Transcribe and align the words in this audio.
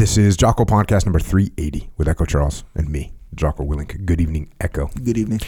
This 0.00 0.16
is 0.16 0.34
Jocko 0.34 0.64
Podcast 0.64 1.04
number 1.04 1.18
380 1.18 1.90
with 1.98 2.08
Echo 2.08 2.24
Charles 2.24 2.64
and 2.74 2.88
me, 2.88 3.12
Jocko 3.34 3.64
Willink. 3.64 4.06
Good 4.06 4.18
evening, 4.18 4.48
Echo. 4.58 4.86
Good 5.04 5.18
evening. 5.18 5.42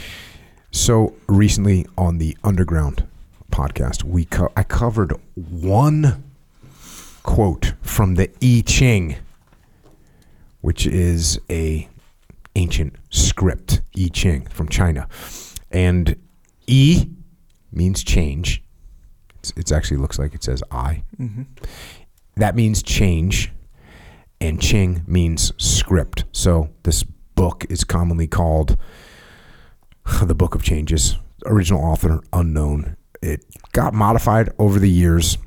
So 0.71 1.15
recently 1.27 1.87
on 1.97 2.19
the 2.19 2.37
Underground 2.45 3.07
podcast, 3.51 4.05
we 4.05 4.27
co- 4.27 4.53
I 4.55 4.63
covered 4.63 5.15
one 5.37 6.23
quote 7.23 7.73
from 7.81 8.17
the 8.17 8.29
I 8.43 8.63
Ching, 8.67 9.17
which 10.61 10.87
is 10.87 11.41
a 11.49 11.89
ancient 12.55 12.97
script, 13.09 13.81
I 13.97 14.11
Ching 14.13 14.45
from 14.49 14.69
China, 14.69 15.09
and 15.71 16.15
I 16.69 17.09
means 17.73 18.05
change. 18.05 18.63
It's 19.57 19.73
actually 19.73 19.97
looks 19.97 20.19
like 20.19 20.35
it 20.35 20.45
says 20.45 20.63
I. 20.71 21.05
Mm-hmm. 21.19 21.45
That 22.37 22.55
means 22.55 22.83
change, 22.83 23.51
and 24.43 24.61
Ching 24.61 25.03
means 25.07 25.53
script. 25.57 26.25
So 26.33 26.71
this 26.83 27.05
book 27.05 27.65
is 27.71 27.85
commonly 27.85 28.27
called 28.27 28.77
the 30.23 30.35
Book 30.35 30.57
of 30.57 30.63
Changes. 30.65 31.17
Original 31.47 31.81
author 31.81 32.21
unknown. 32.33 32.97
It 33.23 33.45
got 33.73 33.95
modified 33.95 34.53
over 34.59 34.81
the 34.81 34.91
years. 34.91 35.39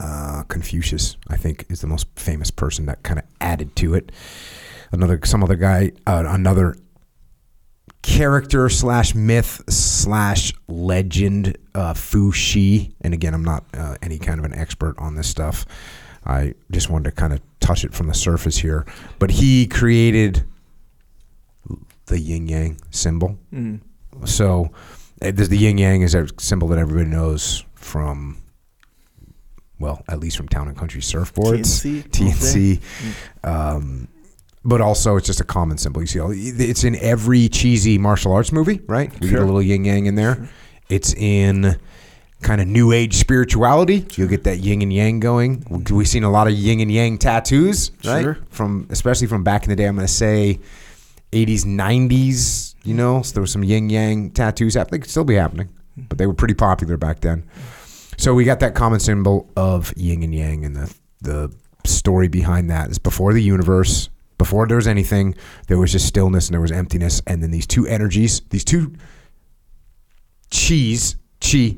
Uh, 0.00 0.42
Confucius, 0.48 1.18
I 1.28 1.36
think, 1.36 1.66
is 1.68 1.82
the 1.82 1.86
most 1.86 2.06
famous 2.16 2.50
person 2.50 2.86
that 2.86 3.02
kind 3.02 3.18
of 3.18 3.26
added 3.42 3.76
to 3.76 3.94
it. 3.94 4.10
Another, 4.90 5.20
some 5.24 5.44
other 5.44 5.56
guy, 5.56 5.92
uh, 6.06 6.24
another 6.26 6.76
character 8.00 8.70
slash 8.70 9.14
myth 9.14 9.62
slash 9.68 10.54
legend, 10.66 11.58
uh, 11.74 11.92
Fu 11.92 12.32
Xi. 12.32 12.94
And 13.02 13.12
again, 13.12 13.34
I'm 13.34 13.44
not 13.44 13.64
uh, 13.74 13.96
any 14.00 14.18
kind 14.18 14.38
of 14.38 14.46
an 14.46 14.54
expert 14.54 14.94
on 14.98 15.14
this 15.14 15.28
stuff. 15.28 15.66
I 16.24 16.54
just 16.70 16.88
wanted 16.90 17.10
to 17.10 17.12
kind 17.16 17.32
of 17.32 17.40
touch 17.60 17.84
it 17.84 17.92
from 17.94 18.06
the 18.08 18.14
surface 18.14 18.58
here. 18.58 18.86
But 19.18 19.30
he 19.32 19.66
created 19.66 20.44
the 22.06 22.18
yin 22.18 22.46
yang 22.48 22.78
symbol. 22.90 23.38
So 24.24 24.70
uh, 25.20 25.30
the 25.32 25.56
yin 25.56 25.78
yang 25.78 26.02
is 26.02 26.14
a 26.14 26.26
symbol 26.38 26.68
that 26.68 26.78
everybody 26.78 27.08
knows 27.08 27.64
from, 27.74 28.38
well, 29.78 30.02
at 30.08 30.20
least 30.20 30.36
from 30.36 30.48
town 30.48 30.68
and 30.68 30.76
country 30.76 31.00
surfboards, 31.00 31.82
TNC, 32.10 32.80
TNC. 32.80 32.80
Um, 33.48 34.08
but 34.64 34.80
also, 34.80 35.16
it's 35.16 35.26
just 35.26 35.40
a 35.40 35.44
common 35.44 35.76
symbol. 35.78 36.02
You 36.02 36.06
see, 36.06 36.20
all- 36.20 36.30
it's 36.34 36.84
in 36.84 36.94
every 36.96 37.48
cheesy 37.48 37.98
martial 37.98 38.32
arts 38.32 38.52
movie, 38.52 38.80
right? 38.86 39.10
We 39.20 39.28
get 39.30 39.38
a 39.40 39.44
little 39.44 39.62
yin 39.62 39.84
yang 39.84 40.06
in 40.06 40.14
there. 40.14 40.48
It's 40.88 41.14
in 41.14 41.76
kind 42.42 42.60
of 42.60 42.66
new 42.66 42.92
age 42.92 43.14
spirituality. 43.14 44.06
You'll 44.14 44.28
get 44.28 44.44
that 44.44 44.58
yin 44.58 44.82
and 44.82 44.92
yang 44.92 45.20
going. 45.20 45.64
We've 45.90 46.08
seen 46.08 46.24
a 46.24 46.30
lot 46.30 46.46
of 46.46 46.54
yin 46.54 46.80
and 46.80 46.90
yang 46.90 47.18
tattoos, 47.18 47.90
right? 48.04 48.22
Sure. 48.22 48.38
From 48.50 48.86
especially 48.90 49.26
from 49.26 49.44
back 49.44 49.64
in 49.64 49.70
the 49.70 49.76
day. 49.76 49.86
I'm 49.86 49.96
going 49.96 50.06
to 50.06 50.12
say 50.12 50.60
80s, 51.32 51.64
90s. 51.64 52.74
You 52.84 52.94
know, 52.94 53.22
so 53.22 53.34
there 53.34 53.40
was 53.40 53.52
some 53.52 53.62
yin 53.62 53.88
yang 53.90 54.30
tattoos. 54.32 54.76
I 54.76 54.84
think 54.84 55.04
still 55.04 55.24
be 55.24 55.36
happening, 55.36 55.68
but 55.96 56.18
they 56.18 56.26
were 56.26 56.34
pretty 56.34 56.54
popular 56.54 56.96
back 56.96 57.20
then. 57.20 57.44
So 58.18 58.34
we 58.34 58.44
got 58.44 58.60
that 58.60 58.74
common 58.74 59.00
symbol 59.00 59.48
of 59.56 59.92
yin 59.96 60.22
and 60.22 60.34
yang, 60.34 60.64
and 60.64 60.76
the 60.76 60.94
the 61.22 61.52
story 61.84 62.28
behind 62.28 62.70
that 62.70 62.90
is 62.90 62.98
before 62.98 63.32
the 63.32 63.42
universe, 63.42 64.08
before 64.38 64.66
there 64.66 64.76
was 64.76 64.86
anything, 64.86 65.34
there 65.68 65.78
was 65.78 65.92
just 65.92 66.06
stillness 66.06 66.48
and 66.48 66.54
there 66.54 66.60
was 66.60 66.72
emptiness, 66.72 67.22
and 67.26 67.42
then 67.42 67.50
these 67.50 67.66
two 67.66 67.86
energies, 67.86 68.40
these 68.50 68.64
two 68.64 68.92
cheese, 70.50 71.16
chi, 71.40 71.76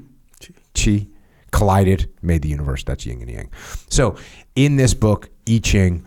chi, 0.75 1.07
collided, 1.53 2.11
made 2.23 2.43
the 2.43 2.49
universe. 2.49 2.85
That's 2.85 3.07
yin 3.07 3.21
and 3.21 3.31
yang. 3.31 3.51
So 3.89 4.17
in 4.57 4.77
this 4.77 4.95
book, 4.95 5.31
I 5.49 5.61
Ching, 5.63 6.05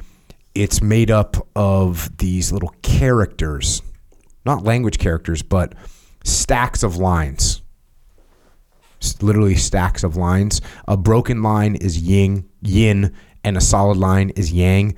it's 0.55 0.81
made 0.81 1.11
up 1.11 1.47
of 1.55 2.17
these 2.17 2.51
little 2.51 2.73
characters, 2.81 3.81
not 4.45 4.63
language 4.63 4.97
characters, 4.97 5.41
but 5.41 5.73
stacks 6.23 6.83
of 6.83 6.97
lines 6.97 7.61
literally 9.21 9.55
stacks 9.55 10.03
of 10.03 10.15
lines. 10.15 10.61
A 10.87 10.97
broken 10.97 11.43
line 11.43 11.75
is 11.75 11.99
yin, 11.99 12.47
yin, 12.61 13.13
and 13.43 13.57
a 13.57 13.61
solid 13.61 13.97
line 13.97 14.31
is 14.31 14.51
yang. 14.51 14.95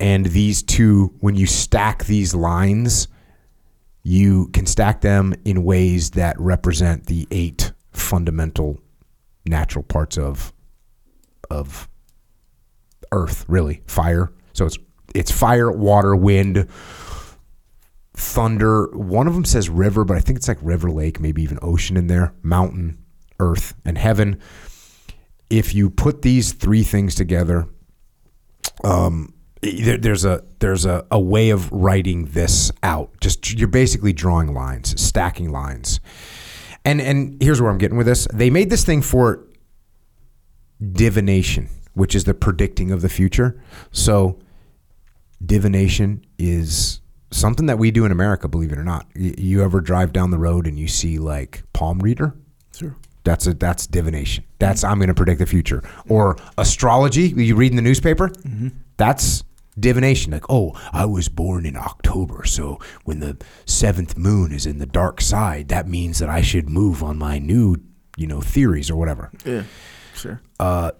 And 0.00 0.26
these 0.26 0.62
two, 0.62 1.14
when 1.20 1.34
you 1.34 1.46
stack 1.46 2.04
these 2.04 2.34
lines, 2.34 3.08
you 4.02 4.48
can 4.48 4.66
stack 4.66 5.00
them 5.00 5.34
in 5.44 5.64
ways 5.64 6.10
that 6.12 6.38
represent 6.40 7.06
the 7.06 7.26
eight 7.30 7.72
fundamental 8.00 8.80
natural 9.46 9.82
parts 9.82 10.18
of 10.18 10.52
of 11.50 11.88
earth, 13.12 13.44
really. 13.48 13.82
Fire. 13.86 14.32
So 14.52 14.66
it's 14.66 14.78
it's 15.14 15.30
fire, 15.30 15.70
water, 15.70 16.14
wind, 16.14 16.68
thunder. 18.14 18.88
One 18.92 19.26
of 19.26 19.34
them 19.34 19.44
says 19.44 19.68
river, 19.68 20.04
but 20.04 20.16
I 20.16 20.20
think 20.20 20.38
it's 20.38 20.48
like 20.48 20.58
river, 20.60 20.90
lake, 20.90 21.20
maybe 21.20 21.42
even 21.42 21.58
ocean 21.62 21.96
in 21.96 22.08
there. 22.08 22.34
Mountain, 22.42 22.98
earth, 23.40 23.74
and 23.84 23.96
heaven. 23.96 24.40
If 25.48 25.74
you 25.74 25.88
put 25.88 26.22
these 26.22 26.52
three 26.52 26.82
things 26.82 27.14
together, 27.14 27.68
um, 28.84 29.32
there, 29.62 29.96
there's 29.96 30.24
a 30.24 30.44
there's 30.58 30.84
a, 30.84 31.06
a 31.10 31.18
way 31.18 31.50
of 31.50 31.72
writing 31.72 32.26
this 32.26 32.70
out. 32.82 33.18
Just 33.20 33.52
you're 33.54 33.68
basically 33.68 34.12
drawing 34.12 34.52
lines, 34.52 35.00
stacking 35.00 35.50
lines. 35.50 36.00
And 36.88 37.02
and 37.02 37.42
here's 37.42 37.60
where 37.60 37.70
I'm 37.70 37.76
getting 37.76 37.98
with 37.98 38.06
this. 38.06 38.26
They 38.32 38.48
made 38.48 38.70
this 38.70 38.82
thing 38.82 39.02
for 39.02 39.46
divination, 40.80 41.68
which 41.92 42.14
is 42.14 42.24
the 42.24 42.32
predicting 42.32 42.92
of 42.92 43.02
the 43.02 43.10
future. 43.10 43.62
So 43.92 44.38
divination 45.44 46.24
is 46.38 47.02
something 47.30 47.66
that 47.66 47.78
we 47.78 47.90
do 47.90 48.06
in 48.06 48.12
America, 48.12 48.48
believe 48.48 48.72
it 48.72 48.78
or 48.78 48.84
not. 48.84 49.06
You 49.14 49.62
ever 49.62 49.82
drive 49.82 50.14
down 50.14 50.30
the 50.30 50.38
road 50.38 50.66
and 50.66 50.78
you 50.78 50.88
see 50.88 51.18
like 51.18 51.62
palm 51.74 51.98
reader? 51.98 52.34
Sure. 52.74 52.96
That's 53.22 53.46
a 53.46 53.52
that's 53.52 53.86
divination. 53.86 54.44
That's 54.58 54.82
I'm 54.82 54.96
going 54.96 55.08
to 55.08 55.14
predict 55.14 55.40
the 55.40 55.46
future. 55.46 55.82
Or 56.08 56.38
astrology. 56.56 57.28
You 57.28 57.54
read 57.54 57.70
in 57.70 57.76
the 57.76 57.82
newspaper. 57.82 58.30
Mm-hmm. 58.30 58.68
That's 58.96 59.44
divination. 59.80 60.32
Like, 60.32 60.48
oh, 60.48 60.72
I 60.92 61.04
was 61.04 61.28
born 61.28 61.66
in 61.66 61.76
October, 61.76 62.44
so 62.44 62.78
when 63.04 63.20
the 63.20 63.36
seventh 63.66 64.16
moon 64.16 64.52
is 64.52 64.66
in 64.66 64.78
the 64.78 64.86
dark 64.86 65.20
side, 65.20 65.68
that 65.68 65.88
means 65.88 66.18
that 66.18 66.28
I 66.28 66.42
should 66.42 66.68
move 66.68 67.02
on 67.02 67.18
my 67.18 67.38
new, 67.38 67.76
you 68.16 68.26
know, 68.26 68.40
theories 68.40 68.90
or 68.90 68.96
whatever. 68.96 69.30
Yeah. 69.44 69.62
Sure. 70.14 70.40
Uh, 70.58 70.90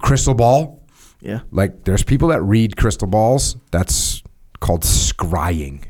crystal 0.00 0.34
ball. 0.34 0.82
Yeah. 1.20 1.40
Like, 1.50 1.84
there's 1.84 2.02
people 2.02 2.28
that 2.28 2.42
read 2.42 2.76
crystal 2.76 3.08
balls. 3.08 3.56
That's 3.70 4.22
called 4.60 4.82
scrying. 4.82 5.84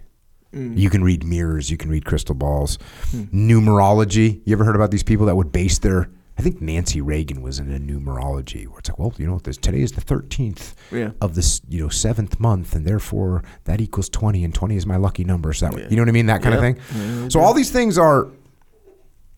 Mm. 0.52 0.76
You 0.76 0.90
can 0.90 1.02
read 1.02 1.24
mirrors. 1.24 1.70
You 1.70 1.76
can 1.76 1.90
read 1.90 2.04
crystal 2.04 2.34
balls. 2.34 2.78
Hmm. 3.10 3.22
Numerology. 3.32 4.42
You 4.44 4.52
ever 4.52 4.64
heard 4.64 4.76
about 4.76 4.90
these 4.90 5.02
people 5.02 5.26
that 5.26 5.36
would 5.36 5.52
base 5.52 5.78
their? 5.78 6.10
I 6.38 6.42
think 6.42 6.60
Nancy 6.62 7.00
Reagan 7.00 7.42
was 7.42 7.58
in 7.58 7.72
a 7.72 7.78
numerology 7.78 8.66
where 8.66 8.78
it's 8.78 8.88
like, 8.88 8.98
well, 8.98 9.12
you 9.18 9.26
know, 9.26 9.38
this 9.38 9.56
today 9.58 9.80
is 9.82 9.92
the 9.92 10.00
thirteenth 10.00 10.74
Yeah. 10.90 11.10
of 11.20 11.34
this, 11.34 11.60
you 11.68 11.82
know, 11.82 11.88
seventh 11.88 12.40
month, 12.40 12.74
and 12.74 12.86
therefore 12.86 13.42
that 13.64 13.80
equals 13.80 14.08
twenty, 14.08 14.42
and 14.44 14.54
twenty 14.54 14.76
is 14.76 14.86
my 14.86 14.96
lucky 14.96 15.24
number. 15.24 15.52
So 15.52 15.66
that 15.66 15.74
way, 15.74 15.86
you 15.90 15.96
know 15.96 16.02
what 16.02 16.08
I 16.08 16.12
mean? 16.12 16.26
That 16.26 16.42
kind 16.42 16.54
Yeah. 16.54 16.66
of 16.68 16.78
thing. 16.88 17.30
so 17.30 17.40
all 17.40 17.52
these 17.54 17.70
things 17.70 17.98
are 17.98 18.28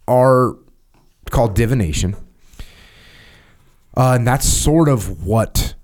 are 0.07 0.57
called 1.31 1.55
divination. 1.55 2.15
Uh, 3.97 4.15
and 4.17 4.27
that's 4.27 4.49
sort 4.49 4.89
of 4.89 5.25
what 5.25 5.75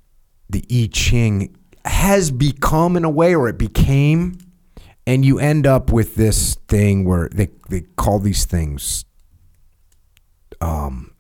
the 0.48 0.64
I 0.70 0.88
Ching 0.92 1.56
has 1.84 2.30
become 2.30 2.96
in 2.96 3.04
a 3.04 3.10
way, 3.10 3.34
or 3.34 3.48
it 3.48 3.56
became. 3.58 4.38
And 5.06 5.24
you 5.24 5.38
end 5.38 5.66
up 5.66 5.90
with 5.92 6.14
this 6.16 6.56
thing 6.68 7.04
where 7.04 7.28
they, 7.32 7.48
they 7.68 7.80
call 7.96 8.18
these 8.18 8.44
things 8.44 9.04
um, 10.60 11.12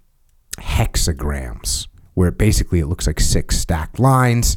hexagrams, 0.58 1.88
where 2.14 2.30
basically 2.30 2.80
it 2.80 2.86
looks 2.86 3.06
like 3.06 3.20
six 3.20 3.58
stacked 3.58 3.98
lines, 3.98 4.56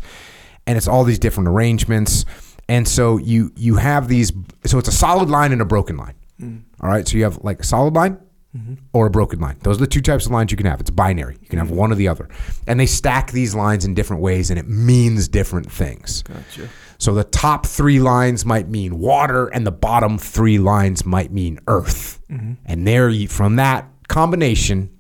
and 0.68 0.78
it's 0.78 0.88
all 0.88 1.04
these 1.04 1.20
different 1.20 1.50
arrangements. 1.50 2.26
And 2.70 2.88
so 2.88 3.18
you 3.18 3.52
you 3.56 3.76
have 3.76 4.08
these. 4.08 4.32
So 4.66 4.80
it's 4.80 4.88
a 4.88 4.94
solid 4.94 5.30
line 5.30 5.52
and 5.52 5.62
a 5.62 5.66
broken 5.66 5.98
line. 5.98 6.16
Mm-hmm. 6.42 6.86
All 6.86 6.90
right. 6.90 7.08
So 7.08 7.18
you 7.18 7.24
have 7.24 7.44
like 7.44 7.60
a 7.60 7.64
solid 7.64 7.94
line 7.94 8.18
mm-hmm. 8.56 8.76
or 8.94 9.08
a 9.08 9.10
broken 9.10 9.40
line. 9.40 9.58
Those 9.62 9.78
are 9.78 9.82
the 9.82 9.88
two 9.88 10.02
types 10.02 10.26
of 10.26 10.32
lines 10.32 10.52
you 10.52 10.58
can 10.58 10.66
have. 10.66 10.80
It's 10.80 10.90
binary. 10.90 11.38
You 11.42 11.48
can 11.48 11.60
have 11.60 11.68
mm-hmm. 11.68 11.78
one 11.78 11.92
or 11.92 11.96
the 11.96 12.08
other. 12.08 12.30
And 12.68 12.80
they 12.80 12.86
stack 12.86 13.32
these 13.32 13.54
lines 13.54 13.86
in 13.86 13.94
different 13.94 14.22
ways, 14.22 14.50
and 14.50 14.60
it 14.60 14.68
means 14.68 15.28
different 15.28 15.72
things. 15.72 16.24
Gotcha. 16.24 16.70
So 16.98 17.14
the 17.14 17.26
top 17.26 17.66
three 17.66 18.00
lines 18.00 18.46
might 18.46 18.70
mean 18.70 18.98
water, 18.98 19.48
and 19.48 19.68
the 19.68 19.72
bottom 19.72 20.18
three 20.18 20.58
lines 20.58 21.06
might 21.06 21.32
mean 21.32 21.60
earth. 21.68 22.22
And 22.66 22.88
there, 22.88 23.10
you, 23.10 23.28
from 23.28 23.58
that 23.58 23.88
combination, 24.08 24.98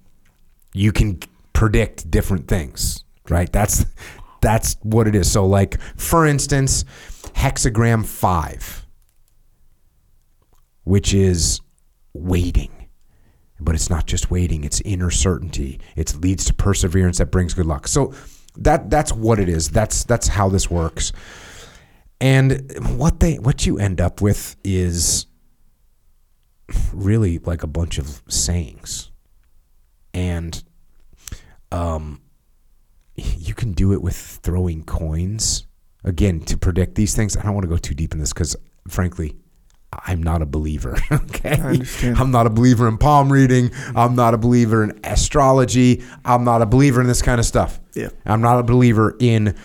you 0.74 0.92
can 0.92 1.20
predict 1.54 2.10
different 2.10 2.48
things. 2.48 3.04
Right? 3.30 3.52
That's 3.52 3.86
that's 4.42 4.76
what 4.84 5.08
it 5.08 5.16
is. 5.16 5.32
So, 5.32 5.46
like 5.46 5.80
for 5.98 6.26
instance, 6.26 6.84
hexagram 7.34 8.06
five, 8.06 8.86
which 10.84 11.14
is 11.14 11.62
waiting. 12.14 12.72
But 13.60 13.76
it's 13.76 13.90
not 13.90 14.08
just 14.08 14.30
waiting, 14.30 14.66
it's 14.66 14.82
inner 14.82 15.10
certainty. 15.10 15.80
It 15.96 16.14
leads 16.16 16.44
to 16.46 16.54
perseverance 16.54 17.20
that 17.20 17.32
brings 17.32 17.54
good 17.54 17.66
luck. 17.66 17.88
So 17.88 18.14
that 18.58 18.90
that's 18.90 19.14
what 19.14 19.40
it 19.40 19.48
is. 19.48 19.70
That's 19.70 20.04
that's 20.04 20.28
how 20.28 20.50
this 20.50 20.70
works. 20.70 21.14
And 22.20 22.72
what 22.98 23.20
they 23.20 23.36
what 23.36 23.66
you 23.66 23.80
end 23.80 24.02
up 24.02 24.22
with 24.22 24.56
is 24.64 25.26
really 26.94 27.40
like 27.40 27.64
a 27.64 27.68
bunch 27.68 27.98
of 27.98 28.22
sayings. 28.28 29.12
And 30.14 30.64
um 31.72 32.22
you 33.16 33.54
can 33.54 33.74
do 33.74 33.94
it 33.94 34.02
with 34.02 34.16
throwing 34.16 34.84
coins. 34.84 35.68
Again, 36.04 36.42
to 36.42 36.58
predict 36.58 36.96
these 36.96 37.16
things, 37.16 37.38
I 37.38 37.44
don't 37.44 37.54
want 37.54 37.64
to 37.64 37.70
go 37.70 37.78
too 37.78 37.94
deep 37.94 38.14
in 38.14 38.20
this 38.20 38.34
cuz 38.34 38.56
frankly, 38.88 39.36
I'm 40.06 40.22
not 40.24 40.42
a 40.42 40.46
believer. 40.46 40.98
Okay. 41.12 41.82
I'm 42.18 42.32
not 42.32 42.48
a 42.48 42.50
believer 42.50 42.88
in 42.88 42.98
palm 42.98 43.32
reading. 43.32 43.72
I'm 43.96 44.16
not 44.16 44.34
a 44.34 44.38
believer 44.38 44.84
in 44.84 45.00
astrology. 45.04 46.04
I'm 46.24 46.44
not 46.44 46.62
a 46.62 46.66
believer 46.66 47.02
in 47.02 47.08
this 47.08 47.22
kind 47.22 47.40
of 47.40 47.46
stuff. 47.46 47.82
Yeah. 47.94 48.10
I'm 48.26 48.42
not 48.42 48.60
a 48.60 48.64
believer 48.64 49.16
in 49.20 49.56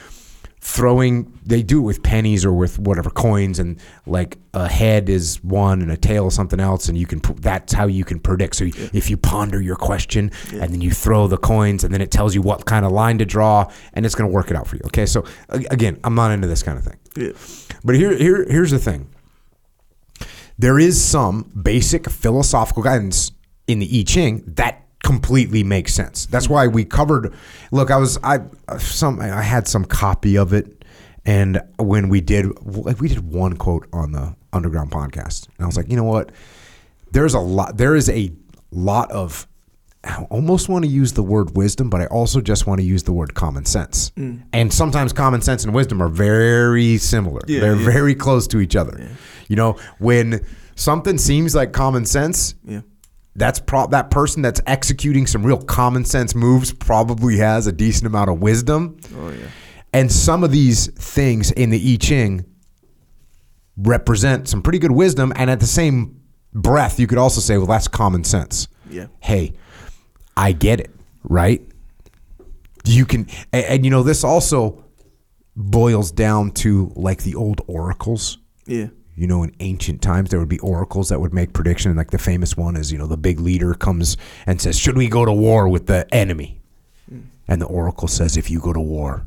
throwing. 0.61 1.39
They 1.45 1.63
do 1.63 1.79
it 1.79 1.83
with 1.83 2.03
pennies 2.03 2.45
or 2.45 2.53
with 2.53 2.79
whatever 2.79 3.11
coins, 3.11 3.59
and 3.59 3.81
like 4.07 4.39
a 4.55 4.69
head 4.69 5.09
is 5.09 5.43
one 5.43 5.83
and 5.83 5.91
a 5.91 5.97
tail 5.97 6.27
is 6.29 6.35
something 6.35 6.61
else, 6.61 6.89
and 6.89 6.99
you 6.99 7.07
can. 7.07 7.21
That's 7.41 7.73
how 7.73 7.87
you 7.87 8.05
can 8.05 8.21
predict. 8.21 8.57
So 8.57 8.65
if 8.67 9.11
you 9.11 9.17
ponder 9.17 9.61
your 9.61 9.77
question 9.77 10.31
and 10.53 10.73
then 10.73 10.81
you 10.81 10.91
throw 10.91 11.27
the 11.27 11.39
coins, 11.39 11.85
and 11.85 11.93
then 11.93 12.01
it 12.01 12.11
tells 12.11 12.35
you 12.35 12.43
what 12.43 12.65
kind 12.65 12.85
of 12.85 12.93
line 12.93 13.19
to 13.19 13.25
draw, 13.25 13.71
and 13.95 14.05
it's 14.05 14.15
going 14.15 14.29
to 14.29 14.35
work 14.35 14.51
it 14.51 14.57
out 14.57 14.67
for 14.67 14.77
you. 14.77 14.83
Okay, 14.87 15.07
so 15.07 15.25
again, 15.49 15.99
I'm 16.05 16.15
not 16.15 16.33
into 16.33 16.47
this 16.47 16.63
kind 16.63 16.79
of 16.79 16.85
thing. 16.85 16.99
Yeah. 17.17 17.33
But 17.85 17.95
here, 17.95 18.17
here, 18.17 18.45
here's 18.49 18.71
the 18.71 18.79
thing. 18.79 19.09
There 20.59 20.79
is 20.79 21.03
some 21.03 21.53
basic 21.63 22.11
philosophical 22.11 22.83
guidance 22.83 23.31
in 23.69 23.79
the 23.79 24.01
I 24.01 24.03
Ching 24.03 24.43
that 24.57 24.88
completely 25.09 25.65
makes 25.65 25.95
sense. 25.95 26.27
That's 26.27 26.51
why 26.51 26.67
we 26.67 26.85
covered. 26.85 27.33
Look, 27.73 27.91
I 27.91 27.97
was 27.97 28.19
I 28.23 28.41
some 28.79 29.21
I 29.21 29.41
had 29.41 29.67
some 29.67 29.87
copy 29.87 30.37
of 30.37 30.53
it, 30.53 30.85
and 31.25 31.63
when 31.79 32.11
we 32.11 32.21
did 32.21 32.45
like 32.63 33.01
we 33.01 33.09
did 33.09 33.33
one 33.33 33.57
quote 33.57 33.87
on 33.91 34.13
the 34.13 34.37
Underground 34.53 34.91
podcast, 34.91 35.49
and 35.57 35.65
I 35.65 35.67
was 35.67 35.79
like, 35.79 35.89
you 35.91 35.97
know 35.97 36.05
what? 36.05 36.31
There's 37.11 37.33
a 37.33 37.41
lot. 37.41 37.79
There 37.79 37.97
is 37.97 38.11
a 38.11 38.31
lot 38.71 39.11
of. 39.11 39.47
I 40.05 40.25
almost 40.31 40.69
want 40.69 40.85
to 40.85 40.91
use 40.91 41.15
the 41.15 41.23
word 41.25 41.57
wisdom, 41.57 41.89
but 41.91 42.01
I 42.03 42.07
also 42.07 42.41
just 42.41 42.67
want 42.67 42.81
to 42.81 42.87
use 42.87 43.03
the 43.03 43.13
word 43.13 43.35
common 43.35 43.65
sense. 43.65 44.11
Mm. 44.11 44.43
And 44.53 44.73
sometimes 44.73 45.13
common 45.13 45.41
sense 45.41 45.65
and 45.65 45.75
wisdom 45.75 46.01
are 46.03 46.09
very 46.09 46.99
similar. 46.99 47.41
Yeah, 47.49 47.61
They're 47.61 47.75
yeah. 47.77 47.85
very 47.85 48.15
close 48.15 48.47
to 48.49 48.61
each 48.61 48.77
other. 48.77 49.09
You 49.49 49.57
know, 49.57 49.77
when 49.99 50.45
something 50.77 51.19
seems 51.19 51.55
like 51.55 51.73
common 51.73 52.05
sense, 52.05 52.55
Yeah. 52.65 52.83
That's 53.39 53.61
pro- 53.61 53.87
that 53.89 54.11
person 54.11 54.43
that's 54.43 54.61
executing 54.67 55.27
some 55.27 55.45
real 55.45 55.59
common 55.59 56.05
sense 56.05 56.35
moves 56.35 56.73
probably 56.73 57.39
has 57.39 57.67
a 57.67 57.73
decent 57.73 58.07
amount 58.07 58.31
of 58.31 58.41
wisdom. 58.41 58.99
Oh 59.17 59.31
yeah. 59.31 59.49
And 59.93 60.13
some 60.13 60.45
of 60.45 60.51
these 60.51 60.89
things 60.89 61.51
in 61.53 61.71
the 61.71 61.95
I 61.95 61.97
Ching 61.97 62.45
represent 63.77 64.49
some 64.49 64.61
pretty 64.63 64.79
good 64.79 64.91
wisdom. 64.91 65.33
And 65.37 65.49
at 65.49 65.61
the 65.61 65.67
same 65.67 66.21
breath, 66.53 66.99
you 66.99 67.07
could 67.07 67.19
also 67.19 67.41
say, 67.41 67.57
well, 67.57 67.67
that's 67.67 67.89
common 67.89 68.25
sense. 68.25 68.69
Yeah. 68.91 69.07
Hey, 69.21 69.55
I 70.37 70.53
get 70.53 70.81
it, 70.81 70.91
right? 71.23 71.63
You 72.85 73.07
can, 73.07 73.29
and, 73.53 73.65
and 73.65 73.85
you 73.85 73.91
know, 73.91 74.03
this 74.03 74.25
also 74.25 74.85
boils 75.57 76.13
down 76.13 76.51
to 76.53 76.93
like 76.95 77.23
the 77.23 77.35
old 77.35 77.61
oracles. 77.67 78.39
Yeah. 78.67 78.89
You 79.19 79.27
know, 79.27 79.43
in 79.43 79.53
ancient 79.61 80.01
times, 80.01 80.31
there 80.31 80.39
would 80.39 80.49
be 80.49 80.61
oracles 80.61 81.09
that 81.09 81.21
would 81.21 81.35
make 81.35 81.53
prediction. 81.53 81.95
Like 81.97 82.11
the 82.13 82.19
famous 82.19 82.57
one 82.57 82.77
is, 82.77 82.93
you 82.93 82.99
know, 82.99 83.07
the 83.07 83.17
big 83.17 83.41
leader 83.41 83.75
comes 83.75 84.17
and 84.47 84.61
says, 84.61 84.79
"Should 84.79 84.97
we 84.97 85.09
go 85.09 85.25
to 85.25 85.33
war 85.33 85.69
with 85.69 85.87
the 85.87 86.07
enemy?" 86.15 86.61
And 87.49 87.61
the 87.61 87.67
oracle 87.67 88.07
says, 88.09 88.37
"If 88.37 88.51
you 88.51 88.61
go 88.61 88.73
to 88.73 88.81
war, 88.81 89.27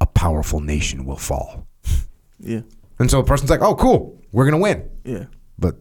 a 0.00 0.06
powerful 0.06 0.60
nation 0.60 1.04
will 1.04 1.16
fall." 1.16 1.66
Yeah. 2.44 2.62
And 2.98 3.08
so 3.08 3.18
the 3.22 3.24
person's 3.26 3.50
like, 3.50 3.62
"Oh, 3.62 3.76
cool, 3.76 4.18
we're 4.32 4.44
gonna 4.44 4.58
win," 4.58 4.82
Yeah. 5.04 5.26
but 5.58 5.76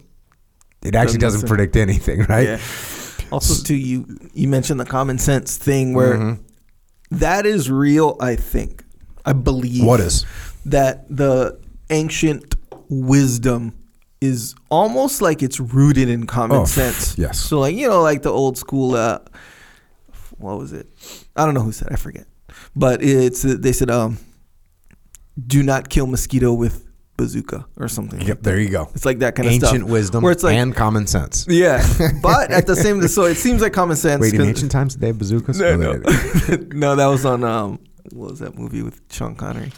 it 0.84 0.94
actually 0.96 1.18
Doesn't 1.18 1.42
doesn't 1.42 1.48
predict 1.50 1.76
anything, 1.76 2.22
right? 2.30 2.48
Yeah. 2.48 2.60
Also, 3.32 3.64
too, 3.64 3.76
you 3.76 4.06
you 4.34 4.48
mentioned 4.48 4.80
the 4.80 4.86
common 4.86 5.18
sense 5.18 5.58
thing 5.58 5.94
where 5.96 6.14
Mm-hmm. 6.18 7.18
that 7.18 7.46
is 7.48 7.72
real. 7.72 8.16
I 8.20 8.36
think, 8.36 8.84
I 9.26 9.34
believe. 9.34 9.84
What 9.84 10.00
is? 10.00 10.24
that? 10.66 11.06
The 11.10 11.58
ancient 11.90 12.56
wisdom 12.92 13.74
is 14.20 14.54
almost 14.70 15.22
like 15.22 15.42
it's 15.42 15.60
rooted 15.60 16.10
in 16.10 16.28
common 16.28 16.58
Oh, 16.58 16.66
sense. 16.66 17.18
yes. 17.18 17.40
So, 17.40 17.60
like 17.62 17.76
you 17.76 17.88
know, 17.90 18.02
like 18.04 18.22
the 18.22 18.30
old 18.32 18.58
school. 18.58 18.94
Uh, 18.96 19.20
what 20.38 20.58
was 20.60 20.74
it? 20.74 20.88
I 21.36 21.46
don't 21.46 21.54
know 21.56 21.62
who 21.62 21.72
said. 21.72 21.88
I 21.92 21.96
forget. 21.96 22.26
But 22.76 23.02
it's 23.02 23.42
they 23.42 23.72
said, 23.72 23.90
um, 23.90 24.18
"Do 25.48 25.64
not 25.64 25.90
kill 25.90 26.06
mosquito 26.08 26.54
with 26.54 26.86
bazooka" 27.18 27.66
or 27.78 27.88
something. 27.88 28.20
like 28.20 28.28
Yep, 28.28 28.42
there 28.44 28.60
you 28.60 28.70
go. 28.70 28.90
It's 28.94 29.06
like 29.06 29.20
that 29.20 29.36
kind 29.36 29.48
of. 29.48 29.54
Ancient 29.54 29.88
wisdom 29.88 30.22
Where 30.24 30.32
it's 30.32 30.44
like, 30.44 30.56
and 30.58 30.76
common 30.76 31.08
sense. 31.08 31.46
yeah, 31.50 31.82
but 32.22 32.52
at 32.52 32.68
the 32.68 32.76
same, 32.76 33.08
so 33.08 33.24
it 33.26 33.36
seems 33.36 33.62
like 33.62 33.74
common 33.74 33.96
sense. 33.96 34.22
Wait, 34.22 34.34
in 34.34 34.42
ancient 34.42 34.72
times, 34.72 34.94
did 34.96 35.02
they 35.02 35.08
have 35.08 35.18
bazookas? 35.18 35.60
no, 35.60 35.76
no. 35.78 35.92
no, 36.74 36.96
that 36.96 37.08
was 37.08 37.26
on 37.26 37.44
um, 37.44 37.80
what 38.12 38.32
was 38.32 38.40
that 38.40 38.58
movie 38.58 38.82
with 38.84 39.00
Sean 39.12 39.36
Connery? 39.36 39.72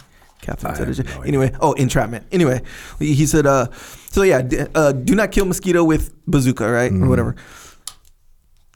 Captain 0.44 0.70
I 0.70 0.78
have 0.78 0.94
Zeta. 0.94 1.10
no 1.16 1.22
anyway, 1.24 1.52
oh, 1.60 1.74
entrapment. 1.74 2.26
Anyway, 2.32 2.62
he 3.00 3.26
said, 3.26 3.46
uh, 3.48 3.68
so 4.12 4.22
yeah, 4.22 4.42
d- 4.44 4.66
uh, 4.76 4.92
do 4.92 5.16
not 5.16 5.32
kill 5.32 5.46
mosquito 5.46 5.84
with 5.84 6.14
bazooka, 6.28 6.70
right, 6.70 6.92
or 6.92 7.08
whatever. 7.08 7.36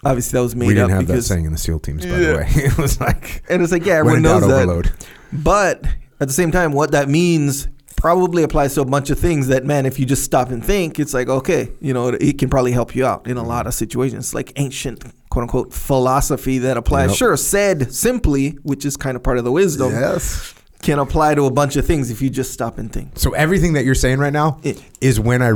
Obviously, 0.04 0.38
that 0.38 0.44
was 0.44 0.56
made 0.56 0.66
Mm-hmm. 0.66 0.68
we 0.70 0.74
didn't 0.76 0.84
up 0.86 0.90
have 0.92 1.08
that 1.08 1.14
because, 1.14 1.28
saying 1.28 1.46
in 1.46 1.52
the 1.52 1.58
SEAL 1.58 1.80
teams, 1.80 2.06
by 2.06 2.12
Yeah. 2.12 2.18
the 2.32 2.38
way. 2.38 2.48
It 2.56 2.78
was 2.78 3.00
like 3.00 3.44
and 3.50 3.62
it's 3.62 3.72
like, 3.72 3.86
yeah, 3.86 3.96
everyone 3.96 4.22
knows 4.22 4.42
that. 4.42 4.52
overload. 4.64 4.92
But 5.34 5.84
at 6.20 6.28
the 6.28 6.34
same 6.34 6.52
time, 6.52 6.72
what 6.72 6.92
that 6.92 7.10
means 7.10 7.68
probably 7.96 8.44
applies 8.44 8.76
to 8.76 8.82
a 8.82 8.86
bunch 8.86 9.10
of 9.10 9.18
things 9.18 9.48
that, 9.48 9.66
man, 9.66 9.88
if 9.88 9.98
you 10.00 10.06
just 10.06 10.24
stop 10.24 10.50
and 10.52 10.64
think, 10.64 11.00
it's 11.00 11.16
like, 11.16 11.28
okay, 11.30 11.72
you 11.82 11.94
know, 11.96 12.10
it, 12.10 12.22
it 12.22 12.38
can 12.38 12.48
probably 12.48 12.72
help 12.72 12.96
you 12.96 13.04
out 13.06 13.26
in 13.28 13.38
a 13.38 13.44
lot 13.44 13.66
of 13.66 13.74
situations. 13.74 14.36
Like 14.36 14.54
ancient, 14.58 15.04
quote 15.30 15.42
unquote, 15.44 15.74
philosophy 15.74 16.60
that 16.60 16.78
applies. 16.78 17.10
Yep. 17.10 17.18
Sure, 17.18 17.38
said 17.38 17.92
simply, 17.92 18.52
which 18.62 18.86
is 18.86 18.98
kind 18.98 19.18
of 19.18 19.24
part 19.24 19.40
of 19.40 19.46
the 19.46 19.52
wisdom, 19.52 19.92
Yes. 19.94 20.54
Can 20.88 21.00
apply 21.00 21.36
to 21.36 21.44
a 21.46 21.52
bunch 21.52 21.76
of 21.76 21.86
things 21.86 22.10
if 22.10 22.22
you 22.22 22.30
just 22.30 22.52
stop 22.54 22.78
and 22.78 22.92
think. 22.94 23.10
So 23.20 23.34
everything 23.34 23.74
that 23.74 23.84
you're 23.84 23.94
saying 24.06 24.20
right 24.20 24.32
now 24.32 24.60
Yeah. 24.64 24.74
is 25.02 25.20
when 25.20 25.42
I 25.42 25.52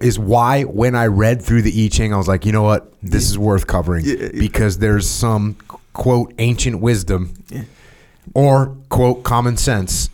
is 0.00 0.18
why 0.18 0.62
when 0.62 0.94
I 0.94 1.06
read 1.08 1.42
through 1.42 1.60
the 1.62 1.84
I 1.84 1.88
Ching, 1.88 2.14
I 2.14 2.16
was 2.16 2.26
like, 2.26 2.46
you 2.46 2.52
know 2.52 2.62
what, 2.62 2.90
this 3.02 3.28
is 3.30 3.36
worth 3.38 3.66
covering 3.66 4.06
Yeah, 4.06 4.14
yeah. 4.14 4.28
because 4.46 4.78
there's 4.78 5.06
some 5.08 5.56
quote 5.92 6.32
ancient 6.38 6.80
wisdom 6.80 7.34
Yeah. 7.50 7.64
or 8.34 8.74
quote 8.88 9.24
common 9.24 9.58
sense 9.58 10.08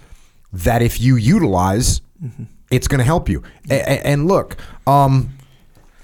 that 0.52 0.82
if 0.82 1.00
you 1.00 1.14
utilize, 1.16 2.00
Mm-hmm. 2.20 2.44
it's 2.72 2.88
going 2.88 2.98
to 2.98 3.04
help 3.04 3.28
you. 3.28 3.44
A- 3.70 4.04
and 4.04 4.26
look, 4.26 4.56
um, 4.88 5.34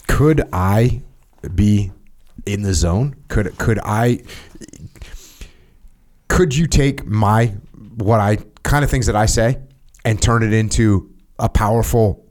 could 0.07 0.43
I 0.53 1.01
be 1.57 1.91
in 2.47 2.63
the 2.63 2.73
zone? 2.73 3.17
Could 3.27 3.59
could 3.59 3.81
I? 3.85 4.21
Could 6.29 6.55
you 6.55 6.67
take 6.69 7.05
my 7.05 7.47
what 7.97 8.21
I 8.21 8.39
kind 8.65 8.85
of 8.85 8.91
things 8.91 9.07
that 9.07 9.15
I 9.17 9.27
say 9.27 9.59
and 10.05 10.21
turn 10.21 10.43
it 10.43 10.53
into 10.53 11.11
a 11.39 11.49
powerful 11.49 12.27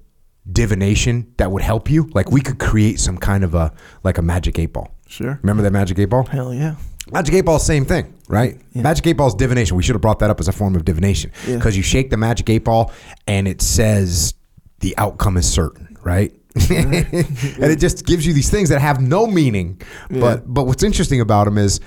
divination 0.51 1.33
that 1.37 1.51
would 1.51 1.61
help 1.61 1.89
you? 1.89 2.09
Like 2.13 2.29
we 2.31 2.41
could 2.41 2.59
create 2.59 2.99
some 2.99 3.17
kind 3.17 3.43
of 3.43 3.55
a 3.55 3.71
like 4.03 4.17
a 4.17 4.21
magic 4.21 4.59
eight 4.59 4.73
ball. 4.73 4.93
Sure. 5.07 5.39
Remember 5.41 5.63
that 5.63 5.71
magic 5.71 5.97
eight 5.99 6.05
ball? 6.05 6.25
Hell 6.25 6.53
yeah. 6.53 6.75
Magic 7.11 7.35
eight 7.35 7.41
ball, 7.41 7.59
same 7.59 7.85
thing, 7.85 8.13
right? 8.29 8.59
Yeah. 8.73 8.81
Magic 8.81 9.05
eight 9.07 9.13
ball 9.13 9.27
is 9.27 9.35
divination. 9.35 9.75
We 9.77 9.83
should 9.83 9.95
have 9.95 10.01
brought 10.01 10.19
that 10.19 10.29
up 10.29 10.39
as 10.39 10.47
a 10.47 10.51
form 10.53 10.75
of 10.75 10.85
divination 10.85 11.31
Yeah. 11.47 11.55
because 11.57 11.75
you 11.77 11.83
shake 11.83 12.09
the 12.09 12.17
magic 12.17 12.49
eight 12.49 12.63
ball 12.63 12.91
and 13.27 13.47
it 13.47 13.61
says 13.61 14.33
the 14.79 14.97
outcome 14.97 15.37
is 15.37 15.49
certain, 15.51 15.97
right? 16.03 16.33
and 16.69 16.93
it 17.03 17.79
just 17.79 18.05
gives 18.05 18.25
you 18.27 18.33
these 18.33 18.49
things 18.49 18.69
that 18.69 18.79
have 18.79 19.01
no 19.01 19.25
meaning. 19.27 19.81
But 20.09 20.51
but 20.51 20.65
what's 20.65 20.83
interesting 20.83 21.19
about 21.19 21.45
them 21.45 21.57
is, 21.57 21.79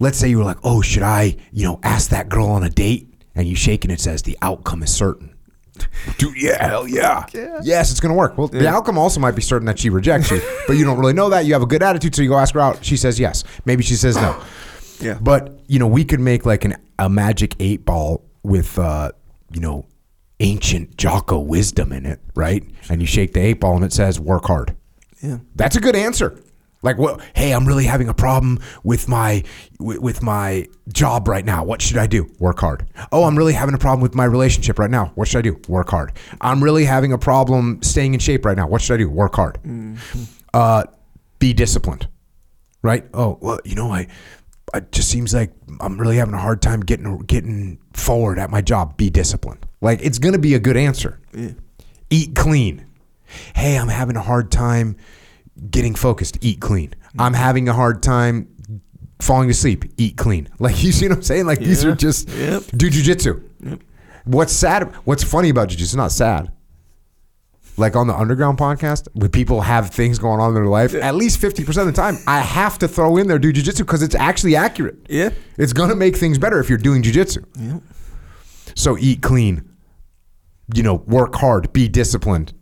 let's 0.00 0.18
say 0.18 0.28
you 0.28 0.38
were 0.38 0.44
like, 0.44 0.58
oh, 0.64 0.82
should 0.82 1.02
I, 1.04 1.36
you 1.52 1.64
know, 1.66 1.78
ask 1.82 2.10
that 2.10 2.28
girl 2.28 2.46
on 2.48 2.62
a 2.64 2.70
date? 2.70 3.09
And 3.40 3.48
you 3.48 3.56
shake 3.56 3.86
and 3.86 3.90
it 3.90 4.00
says 4.02 4.20
the 4.20 4.36
outcome 4.42 4.82
is 4.82 4.94
certain. 4.94 5.34
Dude, 6.18 6.36
yeah, 6.36 6.62
hell 6.62 6.86
yeah. 6.86 7.24
Yeah. 7.32 7.58
Yes, 7.62 7.90
it's 7.90 7.98
going 7.98 8.12
to 8.12 8.18
work. 8.18 8.36
Well, 8.36 8.48
the 8.48 8.68
outcome 8.68 8.98
also 8.98 9.18
might 9.18 9.34
be 9.34 9.40
certain 9.40 9.64
that 9.64 9.78
she 9.78 9.88
rejects 9.88 10.30
you, 10.30 10.42
but 10.66 10.76
you 10.76 10.84
don't 10.84 10.98
really 10.98 11.14
know 11.14 11.30
that. 11.30 11.46
You 11.46 11.54
have 11.54 11.62
a 11.62 11.66
good 11.66 11.82
attitude, 11.82 12.14
so 12.14 12.20
you 12.20 12.28
go 12.28 12.36
ask 12.36 12.52
her 12.52 12.60
out. 12.60 12.84
She 12.84 12.98
says 12.98 13.18
yes. 13.18 13.44
Maybe 13.64 13.82
she 13.82 13.94
says 13.94 14.16
no. 14.16 14.38
Yeah. 15.00 15.16
But, 15.18 15.60
you 15.66 15.78
know, 15.78 15.86
we 15.86 16.04
could 16.04 16.20
make 16.20 16.44
like 16.44 16.66
an, 16.66 16.76
a 16.98 17.08
magic 17.08 17.56
eight 17.58 17.86
ball 17.86 18.22
with, 18.42 18.78
uh, 18.78 19.12
you 19.50 19.60
know, 19.60 19.86
ancient 20.40 20.98
Jocko 20.98 21.38
wisdom 21.38 21.90
in 21.90 22.04
it, 22.04 22.20
right? 22.34 22.62
And 22.90 23.00
you 23.00 23.06
shake 23.06 23.32
the 23.32 23.40
eight 23.40 23.60
ball 23.60 23.76
and 23.76 23.84
it 23.86 23.94
says 23.94 24.20
work 24.20 24.44
hard. 24.44 24.76
Yeah. 25.22 25.38
That's 25.54 25.74
a 25.74 25.80
good 25.80 25.96
answer. 25.96 26.38
Like, 26.82 26.96
what? 26.96 27.20
Hey, 27.34 27.52
I'm 27.52 27.66
really 27.66 27.84
having 27.84 28.08
a 28.08 28.14
problem 28.14 28.58
with 28.84 29.06
my 29.08 29.44
with, 29.78 30.22
my 30.22 30.66
job 30.92 31.28
right 31.28 31.44
now. 31.44 31.62
What 31.62 31.82
should 31.82 31.98
I 31.98 32.06
do? 32.06 32.30
Work 32.38 32.60
hard. 32.60 32.86
Oh, 33.12 33.24
I'm 33.24 33.36
really 33.36 33.52
having 33.52 33.74
a 33.74 33.78
problem 33.78 34.00
with 34.00 34.14
my 34.14 34.24
relationship 34.24 34.78
right 34.78 34.90
now. 34.90 35.12
What 35.14 35.28
should 35.28 35.38
I 35.38 35.42
do? 35.42 35.60
Work 35.68 35.90
hard. 35.90 36.12
I'm 36.40 36.64
really 36.64 36.84
having 36.84 37.12
a 37.12 37.18
problem 37.18 37.82
staying 37.82 38.14
in 38.14 38.20
shape 38.20 38.46
right 38.46 38.56
now. 38.56 38.66
What 38.66 38.80
should 38.80 38.94
I 38.94 38.96
do? 38.98 39.10
Work 39.10 39.36
hard. 39.36 39.58
Uh, 40.54 40.84
be 41.38 41.52
disciplined. 41.52 42.08
Right? 42.82 43.04
Oh, 43.12 43.36
well, 43.42 43.60
you 43.64 43.74
know, 43.74 43.92
I 43.92 44.06
it 44.74 44.92
just 44.92 45.10
seems 45.10 45.34
like 45.34 45.52
I'm 45.80 45.98
really 45.98 46.16
having 46.16 46.34
a 46.34 46.38
hard 46.38 46.62
time 46.62 46.80
getting 46.80 47.18
getting 47.20 47.78
forward 47.92 48.38
at 48.38 48.50
my 48.50 48.62
job. 48.62 48.96
Be 48.96 49.10
disciplined. 49.10 49.66
Like 49.80 50.00
it's 50.02 50.18
gonna 50.18 50.38
be 50.38 50.54
a 50.54 50.60
good 50.60 50.76
answer. 50.76 51.20
Yeah. 51.34 51.52
Eat 52.08 52.34
clean. 52.34 52.86
Hey, 53.54 53.76
I'm 53.76 53.88
having 53.88 54.16
a 54.16 54.22
hard 54.22 54.50
time 54.50 54.96
getting 55.70 55.94
focused. 55.94 56.38
Eat 56.42 56.60
clean. 56.60 56.90
Mm-hmm. 56.90 57.20
I'm 57.20 57.34
having 57.34 57.68
a 57.68 57.72
hard 57.72 58.02
time 58.02 58.48
falling 59.20 59.50
asleep. 59.50 59.84
Eat 59.96 60.16
clean. 60.16 60.48
Like 60.58 60.82
you 60.82 60.92
see 60.92 61.08
what 61.08 61.16
I'm 61.18 61.22
saying? 61.22 61.46
Like 61.46 61.58
these 61.58 61.84
are 61.84 61.94
just 61.94 62.28
Yep. 62.28 62.62
do 62.76 62.88
jujitsu. 62.90 63.80
What's 64.24 64.52
sad? 64.52 64.84
What's 65.04 65.24
funny 65.24 65.48
about 65.48 65.68
jujitsu? 65.68 65.82
It's 65.82 65.94
not 65.94 66.12
sad. 66.12 66.52
Like 67.76 67.96
on 67.96 68.06
the 68.06 68.14
underground 68.14 68.58
podcast, 68.58 69.08
when 69.14 69.30
people 69.30 69.62
have 69.62 69.90
things 69.90 70.18
going 70.18 70.38
on 70.40 70.48
in 70.48 70.54
their 70.54 70.66
life, 70.66 70.94
at 70.94 71.14
least 71.14 71.40
50% 71.40 71.66
of 71.78 71.86
the 71.86 71.92
time, 71.92 72.16
I 72.26 72.40
have 72.40 72.78
to 72.80 72.88
throw 72.88 73.16
in 73.16 73.26
there 73.26 73.38
do 73.38 73.52
jujitsu 73.52 73.78
because 73.78 74.02
it's 74.02 74.14
actually 74.14 74.54
accurate. 74.56 74.96
Yeah. 75.08 75.30
It's 75.56 75.72
gonna 75.72 75.94
make 75.94 76.16
things 76.16 76.36
better 76.38 76.60
if 76.60 76.68
you're 76.68 76.78
doing 76.78 77.02
jujitsu. 77.02 77.44
Yep. 77.58 77.82
So 78.74 78.98
eat 78.98 79.22
clean. 79.22 79.66
You 80.74 80.82
know, 80.82 80.94
work 81.06 81.34
hard, 81.34 81.72
be 81.72 81.88
disciplined, 81.88 82.52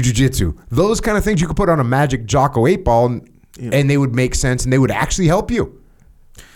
do 0.00 0.12
jujitsu. 0.12 0.56
Those 0.70 1.00
kind 1.00 1.18
of 1.18 1.24
things 1.24 1.40
you 1.40 1.46
could 1.46 1.56
put 1.56 1.68
on 1.68 1.80
a 1.80 1.84
magic 1.84 2.26
Jocko 2.26 2.66
eight 2.66 2.84
ball, 2.84 3.06
and, 3.06 3.28
Yeah. 3.58 3.70
and 3.72 3.90
they 3.90 3.98
would 3.98 4.14
make 4.14 4.34
sense, 4.34 4.64
and 4.64 4.72
they 4.72 4.78
would 4.78 4.90
actually 4.90 5.26
help 5.28 5.50
you. 5.50 5.78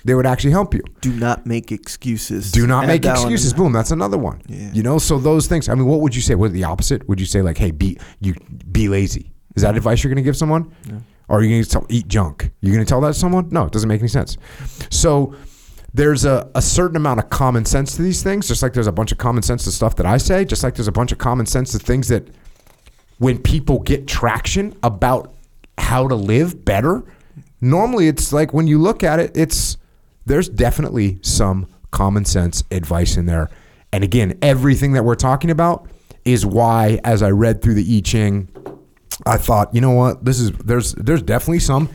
They 0.04 0.14
would 0.14 0.26
actually 0.26 0.52
help 0.52 0.72
you. 0.72 0.82
Do 1.00 1.12
not 1.12 1.46
make 1.46 1.72
excuses. 1.72 2.52
Do 2.52 2.66
not 2.66 2.84
Add 2.84 2.88
make 2.88 3.04
excuses. 3.04 3.52
Boom. 3.52 3.72
That's 3.72 3.90
another 3.90 4.16
one. 4.16 4.40
Yeah. 4.46 4.70
You 4.72 4.82
know, 4.82 4.98
so 4.98 5.18
those 5.18 5.48
things. 5.48 5.68
I 5.68 5.74
mean, 5.74 5.86
what 5.86 6.00
would 6.00 6.14
you 6.14 6.22
say? 6.22 6.34
What 6.36 6.52
the 6.52 6.64
opposite? 6.64 7.08
Would 7.08 7.18
you 7.20 7.26
say 7.26 7.42
like, 7.42 7.58
hey, 7.58 7.72
be 7.72 7.98
you 8.20 8.34
be 8.70 8.88
lazy? 8.88 9.32
Is 9.56 9.62
that 9.62 9.76
advice 9.76 10.04
you're 10.04 10.10
going 10.10 10.22
to 10.22 10.26
give 10.28 10.36
someone? 10.36 10.70
Or 11.28 11.38
are 11.38 11.42
you 11.42 11.50
going 11.50 11.64
to 11.64 11.68
tell 11.68 11.86
eat 11.88 12.06
junk? 12.06 12.52
You're 12.60 12.72
going 12.74 12.84
to 12.84 12.88
tell 12.88 13.00
that 13.00 13.08
to 13.14 13.18
someone? 13.18 13.48
No, 13.50 13.64
it 13.64 13.72
doesn't 13.72 13.88
make 13.88 14.00
any 14.00 14.08
sense. 14.08 14.36
So 14.90 15.34
there's 15.92 16.24
a, 16.24 16.48
a 16.54 16.62
certain 16.62 16.96
amount 16.96 17.18
of 17.20 17.30
common 17.30 17.64
sense 17.64 17.96
to 17.96 18.02
these 18.02 18.22
things, 18.22 18.46
just 18.46 18.62
like 18.62 18.74
there's 18.74 18.86
a 18.86 18.92
bunch 18.92 19.10
of 19.12 19.18
common 19.18 19.42
sense 19.42 19.64
to 19.64 19.72
stuff 19.72 19.96
that 19.96 20.06
I 20.06 20.18
say, 20.18 20.44
just 20.44 20.62
like 20.62 20.74
there's 20.76 20.88
a 20.88 20.92
bunch 20.92 21.10
of 21.10 21.18
common 21.18 21.46
sense 21.46 21.72
to 21.72 21.78
things 21.78 22.06
that 22.08 22.28
when 23.18 23.38
people 23.38 23.80
get 23.80 24.06
traction 24.06 24.76
about 24.82 25.34
how 25.78 26.08
to 26.08 26.14
live 26.14 26.64
better, 26.64 27.04
normally 27.60 28.08
it's 28.08 28.32
like 28.32 28.52
when 28.52 28.66
you 28.66 28.78
look 28.78 29.02
at 29.02 29.18
it, 29.18 29.36
it's 29.36 29.76
there's 30.26 30.48
definitely 30.48 31.18
some 31.22 31.66
common 31.90 32.24
sense 32.24 32.64
advice 32.70 33.16
in 33.16 33.26
there. 33.26 33.48
And 33.92 34.04
again, 34.04 34.38
everything 34.42 34.92
that 34.92 35.04
we're 35.04 35.14
talking 35.14 35.50
about 35.50 35.88
is 36.24 36.44
why, 36.44 37.00
as 37.04 37.22
I 37.22 37.30
read 37.30 37.62
through 37.62 37.74
the 37.74 37.96
I 37.96 38.00
Ching, 38.00 38.48
I 39.24 39.38
thought, 39.38 39.74
you 39.74 39.80
know 39.80 39.92
what, 39.92 40.24
this 40.24 40.40
is 40.40 40.50
there's 40.52 40.92
there's 40.94 41.22
definitely 41.22 41.60
some 41.60 41.88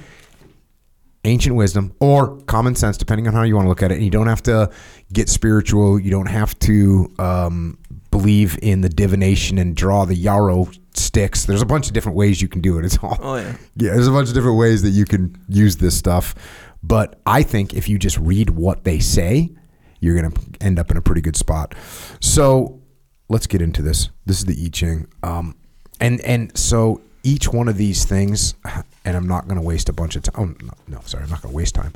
ancient 1.24 1.56
wisdom 1.56 1.94
or 2.00 2.38
common 2.48 2.74
sense, 2.74 2.98
depending 2.98 3.28
on 3.28 3.34
how 3.34 3.44
you 3.44 3.56
want 3.56 3.66
to 3.66 3.70
look 3.70 3.84
at 3.84 3.92
it. 3.92 3.96
And 3.96 4.04
you 4.04 4.10
don't 4.10 4.28
have 4.28 4.42
to 4.44 4.72
get 5.13 5.30
spiritual. 5.30 6.00
You 6.00 6.10
don't 6.10 6.28
have 6.28 6.58
to 6.60 7.13
um, 7.20 7.78
believe 8.10 8.58
in 8.62 8.82
the 8.82 8.90
divination 8.90 9.58
and 9.58 9.75
draw 9.75 10.06
the 10.06 10.16
yarrow 10.16 10.70
sticks. 10.93 11.45
There's 11.45 11.62
a 11.62 11.65
bunch 11.65 11.88
of 11.88 11.93
different 11.93 12.17
ways 12.17 12.41
you 12.41 12.48
can 12.48 12.62
do 12.62 12.77
it. 12.77 12.86
It's 12.86 12.98
all 13.01 13.17
Oh 13.21 13.36
yeah. 13.36 13.57
yeah, 13.75 13.93
there's 13.93 14.07
a 14.07 14.12
bunch 14.12 14.29
of 14.29 14.36
different 14.36 14.57
ways 14.57 14.81
that 14.83 14.89
you 14.89 15.05
can 15.05 15.38
use 15.48 15.77
this 15.77 15.98
stuff. 15.98 16.36
But 16.83 17.19
I 17.25 17.43
think 17.43 17.74
if 17.74 17.88
you 17.88 18.00
just 18.00 18.17
read 18.17 18.50
what 18.50 18.83
they 18.83 19.00
say, 19.00 19.51
you're 20.00 20.19
going 20.19 20.31
to 20.31 20.65
end 20.65 20.79
up 20.79 20.89
in 20.91 20.98
a 20.98 21.01
pretty 21.01 21.21
good 21.21 21.36
spot. 21.36 21.75
So 22.19 22.81
let's 23.29 23.48
get 23.48 23.62
into 23.62 23.81
this. 23.81 24.10
This 24.25 24.39
is 24.39 24.45
the 24.45 24.65
I 24.65 24.69
Ching. 24.69 25.07
Um, 25.21 25.55
and, 26.00 26.19
and 26.21 26.57
so 26.57 27.01
each 27.24 27.48
one 27.48 27.67
of 27.67 27.77
these 27.77 28.05
things, 28.05 28.55
and 29.05 29.15
I'm 29.15 29.27
not 29.27 29.48
going 29.48 29.60
to 29.60 29.65
waste 29.65 29.89
a 29.89 29.93
bunch 29.93 30.15
of 30.15 30.24
time. 30.24 30.36
Oh, 30.38 30.65
no, 30.65 30.74
no, 30.88 31.01
sorry, 31.05 31.24
I'm 31.24 31.29
not 31.29 31.41
going 31.41 31.51
to 31.51 31.55
waste 31.55 31.75
time. 31.75 31.93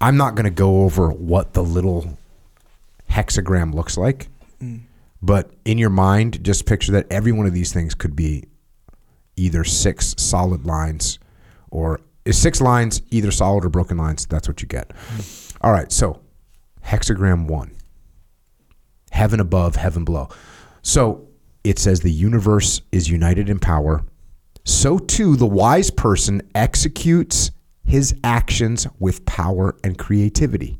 I'm 0.00 0.16
not 0.16 0.36
going 0.36 0.44
to 0.44 0.50
go 0.50 0.82
over 0.84 1.10
what 1.10 1.52
the 1.52 1.62
little 1.62 2.16
hexagram 3.10 3.74
looks 3.74 3.96
like. 3.96 4.28
But 5.20 5.52
in 5.64 5.78
your 5.78 5.90
mind, 5.90 6.44
just 6.44 6.66
picture 6.66 6.92
that 6.92 7.06
every 7.10 7.32
one 7.32 7.46
of 7.46 7.52
these 7.52 7.72
things 7.72 7.94
could 7.94 8.14
be 8.14 8.44
either 9.36 9.64
six 9.64 10.14
solid 10.18 10.66
lines 10.66 11.18
or 11.70 12.00
six 12.30 12.60
lines 12.60 13.02
either 13.10 13.30
solid 13.30 13.64
or 13.64 13.68
broken 13.68 13.96
lines? 13.96 14.26
That's 14.26 14.48
what 14.48 14.60
you 14.62 14.68
get. 14.68 14.92
Hmm. 14.92 15.66
All 15.66 15.72
right 15.72 15.90
so 15.90 16.20
hexagram 16.84 17.46
one. 17.46 17.72
Heaven 19.10 19.40
above 19.40 19.76
heaven 19.76 20.04
below. 20.04 20.28
So 20.82 21.28
it 21.64 21.78
says 21.78 22.00
the 22.00 22.12
universe 22.12 22.82
is 22.92 23.08
united 23.08 23.48
in 23.48 23.58
power. 23.58 24.04
So 24.64 24.98
too 24.98 25.36
the 25.36 25.46
wise 25.46 25.90
person 25.90 26.42
executes 26.54 27.50
his 27.84 28.14
actions 28.22 28.86
with 28.98 29.24
power 29.24 29.76
and 29.82 29.96
creativity. 29.98 30.78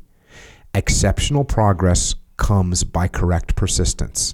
Exceptional 0.75 1.43
progress 1.43 2.13
comes 2.39 2.83
by 2.83 3.07
correct 3.07 3.55
persistence 3.55 4.33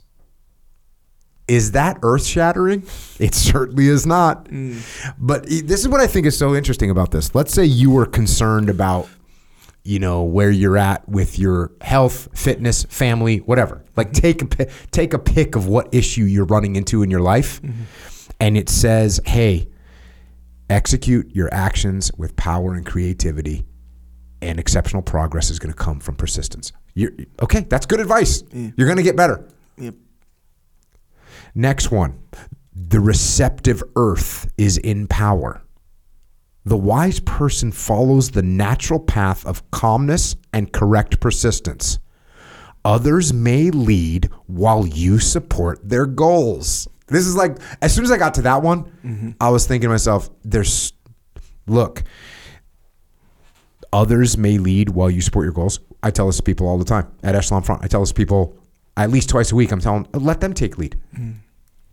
is 1.48 1.72
that 1.74 2.00
earth 2.02 2.26
shattering? 2.26 2.84
It 3.20 3.34
certainly 3.34 3.88
is 3.88 4.06
not. 4.06 4.46
Mm. 4.46 5.14
But 5.18 5.50
e- 5.50 5.62
this 5.62 5.82
is 5.82 5.88
what 5.88 6.02
I 6.02 6.08
think 6.08 6.26
is 6.26 6.38
so 6.38 6.56
interesting 6.56 6.90
about 6.90 7.12
this. 7.12 7.36
Let's 7.36 7.54
say 7.54 7.66
you 7.66 7.92
were 7.92 8.06
concerned 8.06 8.70
about, 8.70 9.08
you 9.84 10.00
know, 10.00 10.24
where 10.24 10.50
you're 10.50 10.78
at 10.78 11.08
with 11.08 11.38
your 11.38 11.72
health, 11.82 12.30
fitness, 12.38 12.84
family, 12.86 13.38
whatever. 13.38 13.84
Like 13.96 14.12
take 14.12 14.60
a 14.60 14.66
take 14.92 15.14
a 15.14 15.20
pick 15.20 15.56
of 15.56 15.68
what 15.68 15.94
issue 15.94 16.24
you're 16.24 16.46
running 16.46 16.76
into 16.76 17.04
in 17.04 17.12
your 17.12 17.22
life, 17.22 17.62
mm-hmm. 17.62 17.84
and 18.40 18.58
it 18.58 18.68
says, 18.68 19.22
"Hey, 19.26 19.70
execute 20.70 21.34
your 21.34 21.54
actions 21.54 22.12
with 22.18 22.36
power 22.36 22.74
and 22.74 22.86
creativity." 22.86 23.66
And 24.42 24.60
exceptional 24.60 25.02
progress 25.02 25.50
is 25.50 25.60
going 25.60 25.74
to 25.74 25.78
come 25.78 26.00
from 26.00 26.16
persistence. 26.16 26.72
You're, 26.96 27.12
okay, 27.42 27.62
that's 27.70 27.86
good 27.86 28.00
advice. 28.00 28.44
You're 28.52 28.88
going 28.88 28.98
to 28.98 29.04
get 29.04 29.16
better. 29.16 29.48
Yep. 29.78 29.96
Next 31.54 31.92
one. 31.92 32.20
The 32.74 33.00
receptive 33.00 33.84
earth 33.96 34.52
is 34.58 34.78
in 34.78 35.08
power. 35.08 35.62
The 36.66 36.78
wise 36.78 37.20
person 37.20 37.72
follows 37.72 38.32
the 38.32 38.42
natural 38.42 39.00
path 39.00 39.46
of 39.46 39.70
calmness 39.72 40.36
and 40.52 40.74
correct 40.74 41.20
persistence. 41.20 42.00
Others 42.84 43.34
may 43.34 43.70
lead 43.72 44.30
while 44.48 44.88
you 44.88 45.20
support 45.20 45.88
their 45.88 46.06
goals. 46.06 46.88
This 47.08 47.28
is 47.28 47.36
like, 47.36 47.58
as 47.82 47.94
soon 47.94 48.04
as 48.04 48.12
I 48.12 48.18
got 48.18 48.34
to 48.36 48.42
that 48.44 48.62
one, 48.64 48.86
mm-hmm. 49.04 49.32
I 49.40 49.50
was 49.50 49.68
thinking 49.68 49.90
to 49.90 49.94
myself, 49.94 50.30
there's, 50.44 50.94
look, 51.68 52.04
others 53.94 54.38
may 54.38 54.58
lead 54.58 54.90
while 54.90 55.10
you 55.10 55.22
support 55.22 55.46
your 55.46 55.54
goals. 55.54 55.80
I 56.06 56.12
tell 56.12 56.28
this 56.28 56.38
to 56.38 56.44
people 56.44 56.68
all 56.68 56.78
the 56.78 56.86
time 56.86 57.12
at 57.24 57.34
Echelon 57.34 57.64
Front. 57.64 57.84
I 57.84 57.88
tell 57.88 58.00
this 58.00 58.10
to 58.10 58.16
people 58.16 58.56
at 58.96 59.10
least 59.10 59.28
twice 59.28 59.52
a 59.52 59.56
week. 59.56 59.72
I'm 59.72 59.82
telling, 59.82 60.08
let 60.14 60.40
them 60.40 60.54
take 60.54 60.78
lead. 60.78 60.96
Mm. 61.18 61.38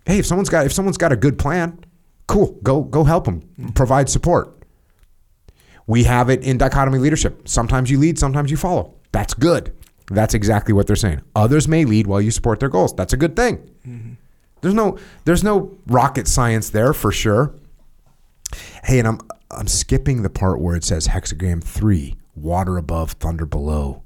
Hey, 0.04 0.18
if 0.18 0.26
someone's 0.26 0.50
got 0.50 0.66
if 0.66 0.72
someone's 0.72 0.98
got 0.98 1.12
a 1.12 1.16
good 1.16 1.38
plan, 1.38 1.78
cool. 2.26 2.58
Go 2.62 2.82
go 2.82 3.04
help 3.04 3.24
them. 3.24 3.40
Mm. 3.58 3.74
Provide 3.74 4.10
support. 4.10 4.64
We 5.86 6.04
have 6.04 6.28
it 6.28 6.42
in 6.42 6.58
dichotomy 6.58 6.98
leadership. 6.98 7.48
Sometimes 7.48 7.90
you 7.90 7.98
lead, 7.98 8.18
sometimes 8.18 8.50
you 8.50 8.58
follow. 8.58 8.94
That's 9.12 9.32
good. 9.32 9.72
That's 10.10 10.34
exactly 10.34 10.74
what 10.74 10.86
they're 10.86 10.94
saying. 10.94 11.22
Others 11.34 11.66
may 11.66 11.86
lead 11.86 12.06
while 12.06 12.20
you 12.20 12.30
support 12.30 12.60
their 12.60 12.68
goals. 12.68 12.94
That's 12.94 13.14
a 13.14 13.16
good 13.16 13.34
thing. 13.34 13.56
Mm-hmm. 13.86 14.12
There's 14.60 14.74
no 14.74 14.98
there's 15.24 15.42
no 15.42 15.76
rocket 15.86 16.28
science 16.28 16.68
there 16.68 16.92
for 16.92 17.12
sure. 17.12 17.54
Hey, 18.84 18.98
and 18.98 19.08
I'm 19.08 19.20
I'm 19.50 19.68
skipping 19.68 20.22
the 20.22 20.30
part 20.30 20.60
where 20.60 20.76
it 20.76 20.84
says 20.84 21.08
hexagram 21.08 21.64
three, 21.64 22.16
water 22.34 22.76
above, 22.76 23.12
thunder 23.12 23.46
below. 23.46 24.02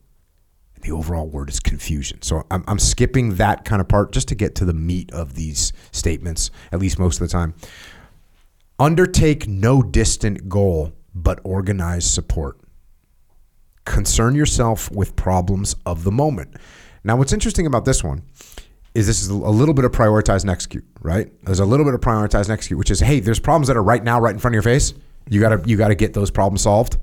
And 0.74 0.84
the 0.84 0.92
overall 0.92 1.26
word 1.26 1.48
is 1.48 1.60
confusion. 1.60 2.22
So 2.22 2.44
I'm, 2.50 2.64
I'm 2.66 2.78
skipping 2.78 3.36
that 3.36 3.64
kind 3.64 3.80
of 3.80 3.88
part 3.88 4.12
just 4.12 4.28
to 4.28 4.34
get 4.34 4.54
to 4.56 4.64
the 4.64 4.74
meat 4.74 5.12
of 5.12 5.34
these 5.34 5.72
statements, 5.92 6.50
at 6.72 6.78
least 6.78 6.98
most 6.98 7.20
of 7.20 7.28
the 7.28 7.32
time. 7.32 7.54
Undertake 8.78 9.48
no 9.48 9.82
distant 9.82 10.48
goal, 10.48 10.92
but 11.14 11.40
organize 11.44 12.04
support. 12.04 12.58
Concern 13.84 14.34
yourself 14.34 14.90
with 14.90 15.16
problems 15.16 15.76
of 15.86 16.04
the 16.04 16.12
moment. 16.12 16.56
Now, 17.04 17.16
what's 17.16 17.32
interesting 17.32 17.66
about 17.66 17.84
this 17.84 18.02
one 18.02 18.22
is 18.94 19.06
this 19.06 19.22
is 19.22 19.28
a 19.28 19.34
little 19.34 19.74
bit 19.74 19.84
of 19.84 19.92
prioritize 19.92 20.40
and 20.40 20.50
execute, 20.50 20.84
right? 21.00 21.30
There's 21.44 21.60
a 21.60 21.64
little 21.64 21.84
bit 21.84 21.94
of 21.94 22.00
prioritize 22.00 22.44
and 22.44 22.50
execute, 22.50 22.78
which 22.78 22.90
is, 22.90 23.00
hey, 23.00 23.20
there's 23.20 23.38
problems 23.38 23.68
that 23.68 23.76
are 23.76 23.82
right 23.82 24.02
now, 24.02 24.18
right 24.18 24.34
in 24.34 24.38
front 24.38 24.52
of 24.52 24.56
your 24.56 24.62
face. 24.62 24.92
You 25.28 25.40
gotta 25.40 25.62
you 25.66 25.76
gotta 25.76 25.94
get 25.94 26.14
those 26.14 26.30
problems 26.30 26.62
solved. 26.62 26.98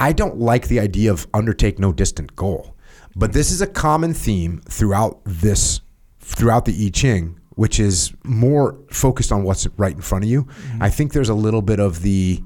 I 0.00 0.12
don't 0.12 0.38
like 0.38 0.68
the 0.68 0.80
idea 0.80 1.12
of 1.12 1.28
undertake 1.34 1.78
no 1.78 1.92
distant 1.92 2.34
goal, 2.34 2.74
but 3.14 3.34
this 3.34 3.50
is 3.50 3.60
a 3.60 3.66
common 3.66 4.14
theme 4.14 4.62
throughout 4.68 5.20
this 5.24 5.82
throughout 6.20 6.64
the 6.64 6.86
I 6.86 6.88
Ching, 6.88 7.38
which 7.50 7.78
is 7.78 8.14
more 8.24 8.78
focused 8.90 9.30
on 9.30 9.44
what's 9.44 9.66
right 9.76 9.94
in 9.94 10.00
front 10.00 10.24
of 10.24 10.30
you. 10.30 10.44
Mm-hmm. 10.44 10.82
I 10.82 10.88
think 10.88 11.12
there's 11.12 11.28
a 11.28 11.34
little 11.34 11.60
bit 11.60 11.80
of 11.80 12.02
the 12.02 12.42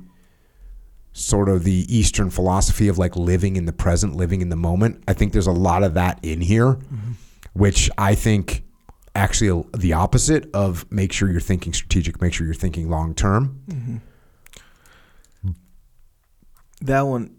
sort 1.12 1.48
of 1.48 1.62
the 1.62 1.86
Eastern 1.88 2.28
philosophy 2.28 2.88
of 2.88 2.98
like 2.98 3.14
living 3.14 3.54
in 3.54 3.66
the 3.66 3.72
present, 3.72 4.16
living 4.16 4.40
in 4.40 4.48
the 4.48 4.56
moment. 4.56 5.04
I 5.06 5.12
think 5.12 5.32
there's 5.32 5.46
a 5.46 5.52
lot 5.52 5.84
of 5.84 5.94
that 5.94 6.18
in 6.24 6.40
here, 6.40 6.72
mm-hmm. 6.72 7.12
which 7.52 7.88
I 7.96 8.16
think 8.16 8.64
actually 9.14 9.64
the 9.76 9.92
opposite 9.92 10.50
of 10.52 10.90
make 10.90 11.12
sure 11.12 11.30
you're 11.30 11.40
thinking 11.40 11.72
strategic, 11.72 12.20
make 12.20 12.32
sure 12.32 12.46
you're 12.46 12.54
thinking 12.54 12.90
long 12.90 13.14
term. 13.14 13.62
Mm-hmm. 13.68 13.96
That 16.80 17.02
one 17.02 17.36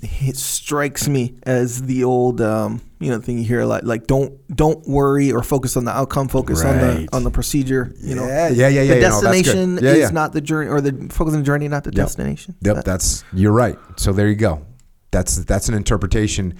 it 0.00 0.36
strikes 0.36 1.08
me 1.08 1.38
as 1.44 1.82
the 1.82 2.04
old 2.04 2.40
um, 2.40 2.80
you 3.00 3.10
know 3.10 3.20
thing 3.20 3.38
you 3.38 3.44
hear 3.44 3.60
a 3.60 3.66
lot 3.66 3.84
like 3.84 4.06
don't 4.06 4.32
don't 4.54 4.86
worry 4.88 5.32
or 5.32 5.42
focus 5.42 5.76
on 5.76 5.84
the 5.84 5.90
outcome 5.90 6.28
focus 6.28 6.64
on 6.64 6.78
the 6.78 7.08
on 7.12 7.24
the 7.24 7.30
procedure 7.30 7.92
you 7.98 8.14
know 8.14 8.26
Yeah, 8.26 8.48
yeah, 8.48 8.68
yeah, 8.68 8.82
yeah, 8.82 8.94
the 8.94 9.00
no, 9.00 9.20
good. 9.20 9.32
destination 9.32 9.78
Yeah, 9.82 9.90
is 9.92 9.98
yeah. 9.98 10.08
not 10.10 10.32
the 10.32 10.40
journey 10.40 10.68
or 10.70 10.80
the 10.80 10.92
focus 11.12 11.34
on 11.34 11.40
the 11.40 11.46
journey 11.46 11.68
not 11.68 11.84
the 11.84 11.90
Yep. 11.90 12.06
destination 12.06 12.54
Yep, 12.62 12.76
That- 12.76 12.84
that's 12.84 13.24
you're 13.32 13.52
right. 13.52 13.78
So 13.96 14.12
there 14.12 14.28
you 14.28 14.36
go. 14.36 14.62
That's 15.10 15.36
that's 15.44 15.68
an 15.68 15.74
interpretation 15.74 16.54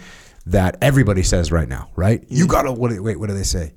that 0.47 0.77
everybody 0.81 1.23
says 1.23 1.51
right 1.51 1.69
now, 1.69 1.91
right? 1.97 2.25
You 2.29 2.47
gotta 2.47 2.73
what? 2.73 2.93
Wait, 3.01 3.19
what 3.19 3.29
do 3.29 3.35
they 3.35 3.43
say? 3.43 3.73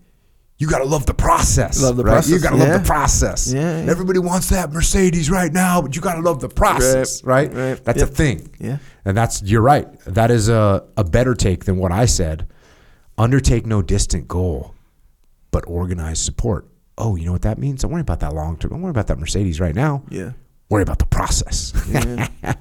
You 0.60 0.68
gotta 0.70 0.84
love 0.84 1.06
the 1.06 1.14
process. 1.14 1.82
Love 1.82 1.96
the 1.96 2.04
right? 2.04 2.28
You 2.28 2.38
gotta 2.40 2.58
yeah. 2.58 2.64
love 2.74 2.82
the 2.84 2.86
process. 2.88 3.52
Yeah, 3.52 3.82
yeah. 3.84 3.90
Everybody 3.90 4.20
wants 4.20 4.50
that 4.50 4.72
Mercedes 4.72 5.32
right 5.32 5.52
now, 5.54 5.82
but 5.82 5.96
you 5.96 6.02
gotta 6.02 6.20
love 6.22 6.42
the 6.42 6.50
process, 6.50 7.24
right? 7.24 7.48
Right, 7.54 7.70
right. 7.72 7.84
That's 7.86 8.00
Yep. 8.00 8.10
a 8.10 8.12
thing. 8.12 8.56
Yeah. 8.60 8.78
And 9.06 9.16
that's 9.16 9.42
you're 9.42 9.62
right. 9.62 9.88
That 10.06 10.32
is 10.32 10.50
a, 10.50 10.84
a 10.98 11.04
better 11.06 11.34
take 11.34 11.64
than 11.64 11.78
what 11.78 11.94
I 11.94 12.06
said. 12.06 12.46
Undertake 13.18 13.66
no 13.66 13.82
distant 13.82 14.28
goal, 14.28 14.76
but 15.52 15.64
organize 15.66 16.20
support. 16.20 16.68
Oh, 16.98 17.16
you 17.16 17.26
know 17.26 17.32
what 17.32 17.44
that 17.44 17.58
means? 17.58 17.82
Don't 17.84 17.92
worry 17.92 18.02
about 18.02 18.20
that 18.20 18.34
long 18.34 18.58
term. 18.58 18.72
Don't 18.72 18.82
worry 18.82 18.92
about 18.92 19.08
that 19.08 19.18
Mercedes 19.18 19.62
right 19.62 19.74
now. 19.76 20.04
yeah 20.10 20.32
Worry 20.70 20.84
about 20.84 21.00
the 21.00 21.06
process. 21.06 21.74
yeah, 21.90 22.28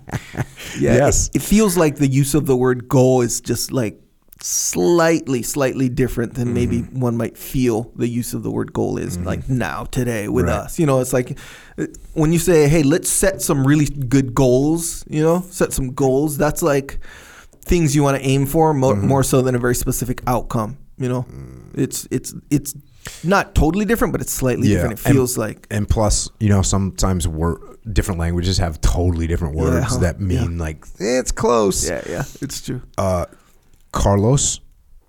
Yes. 0.78 1.28
it, 1.28 1.37
it 1.37 1.43
feels 1.43 1.76
like 1.76 1.97
the 1.97 2.07
use 2.07 2.35
of 2.35 2.47
the 2.47 2.57
word 2.57 2.88
goal 2.88 3.21
is 3.23 3.40
just 3.40 3.73
like 3.73 4.00
slightly 4.40 5.42
slightly 5.42 5.88
different 5.88 6.35
than 6.35 6.54
maybe 6.54 6.78
Mm-hmm. 6.83 7.00
one 7.00 7.16
might 7.16 7.37
feel 7.37 7.90
the 7.97 8.07
use 8.09 8.35
of 8.35 8.42
the 8.42 8.50
word 8.50 8.73
goal 8.73 8.97
is 8.99 9.18
like 9.18 9.49
now 9.49 9.85
today 9.85 10.28
with 10.28 10.47
Right. 10.47 10.54
us 10.64 10.78
you 10.78 10.87
know 10.87 11.00
it's 11.00 11.12
like 11.12 11.38
uh, 11.78 11.87
when 12.14 12.33
you 12.33 12.38
say 12.38 12.68
hey 12.68 12.83
let's 12.85 13.11
set 13.11 13.42
some 13.42 13.66
really 13.66 13.87
good 13.87 14.35
goals 14.35 15.04
you 15.09 15.23
know 15.23 15.40
set 15.50 15.73
some 15.73 15.92
goals 15.95 16.37
that's 16.38 16.62
like 16.62 17.00
things 17.62 17.95
you 17.97 18.02
want 18.04 18.16
to 18.16 18.23
aim 18.26 18.47
for 18.47 18.73
mo- 18.73 18.92
Mm-hmm. 18.95 19.09
more 19.09 19.23
so 19.25 19.42
than 19.42 19.54
a 19.54 19.59
very 19.59 19.75
specific 19.75 20.23
outcome 20.26 20.78
you 20.99 21.09
know 21.09 21.23
Mm. 21.25 21.76
it's 21.85 22.07
it's 22.11 22.33
it's 22.50 22.75
not 23.25 23.54
totally 23.54 23.85
different 23.85 24.12
but 24.12 24.21
it's 24.21 24.33
slightly 24.33 24.68
Yeah, 24.68 24.75
different 24.76 25.00
it 25.00 25.07
and- 25.07 25.14
feels 25.16 25.37
like 25.38 25.66
and 25.71 25.88
plus, 25.88 26.28
you 26.40 26.49
know, 26.50 26.62
sometimes 26.62 27.26
wor- 27.26 27.61
different 27.92 28.21
languages 28.21 28.59
have 28.59 28.80
totally 28.83 29.26
different 29.26 29.54
words 29.57 29.92
Yeah, 29.95 29.99
that 30.00 30.21
mean 30.21 30.59
like 30.59 30.87
it's 31.00 31.33
close. 31.33 31.88
yeah 31.88 32.02
yeah 32.09 32.25
it's 32.40 32.61
true 32.61 32.83
Uh, 32.99 33.25
Carlos 33.99 34.61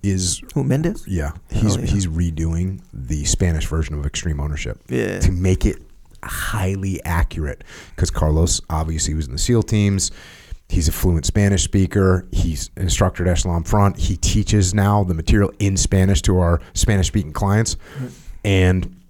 is 0.02 0.42
who 0.54 0.64
Mendes 0.64 1.06
yeah, 1.08 1.32
he's 1.52 1.78
oh, 1.78 1.80
yeah. 1.80 1.86
he's 1.86 2.08
redoing 2.08 2.82
the 2.94 3.24
Spanish 3.26 3.68
version 3.68 3.94
of 3.96 4.06
Extreme 4.06 4.40
Ownership 4.40 4.80
Yeah. 4.88 5.20
to 5.20 5.32
make 5.32 5.66
it 5.66 5.78
highly 6.24 7.04
accurate 7.04 7.64
because 7.96 8.10
Carlos 8.10 8.62
obviously 8.70 9.14
was 9.14 9.28
in 9.28 9.34
the 9.34 9.38
SEAL 9.40 9.64
teams. 9.64 10.12
He's 10.70 10.88
a 10.88 10.92
fluent 10.92 11.26
Spanish 11.26 11.64
speaker. 11.64 12.28
He's 12.32 12.70
an 12.78 12.84
instructor 12.84 13.24
at 13.26 13.30
Echelon 13.30 13.64
Front. 13.64 13.98
He 13.98 14.16
teaches 14.18 14.74
now 14.74 15.04
the 15.04 15.14
material 15.14 15.52
in 15.60 15.76
Spanish 15.78 16.22
to 16.24 16.38
our 16.40 16.62
Spanish 16.74 17.08
speaking 17.08 17.34
clients. 17.34 17.76
And 18.46 19.02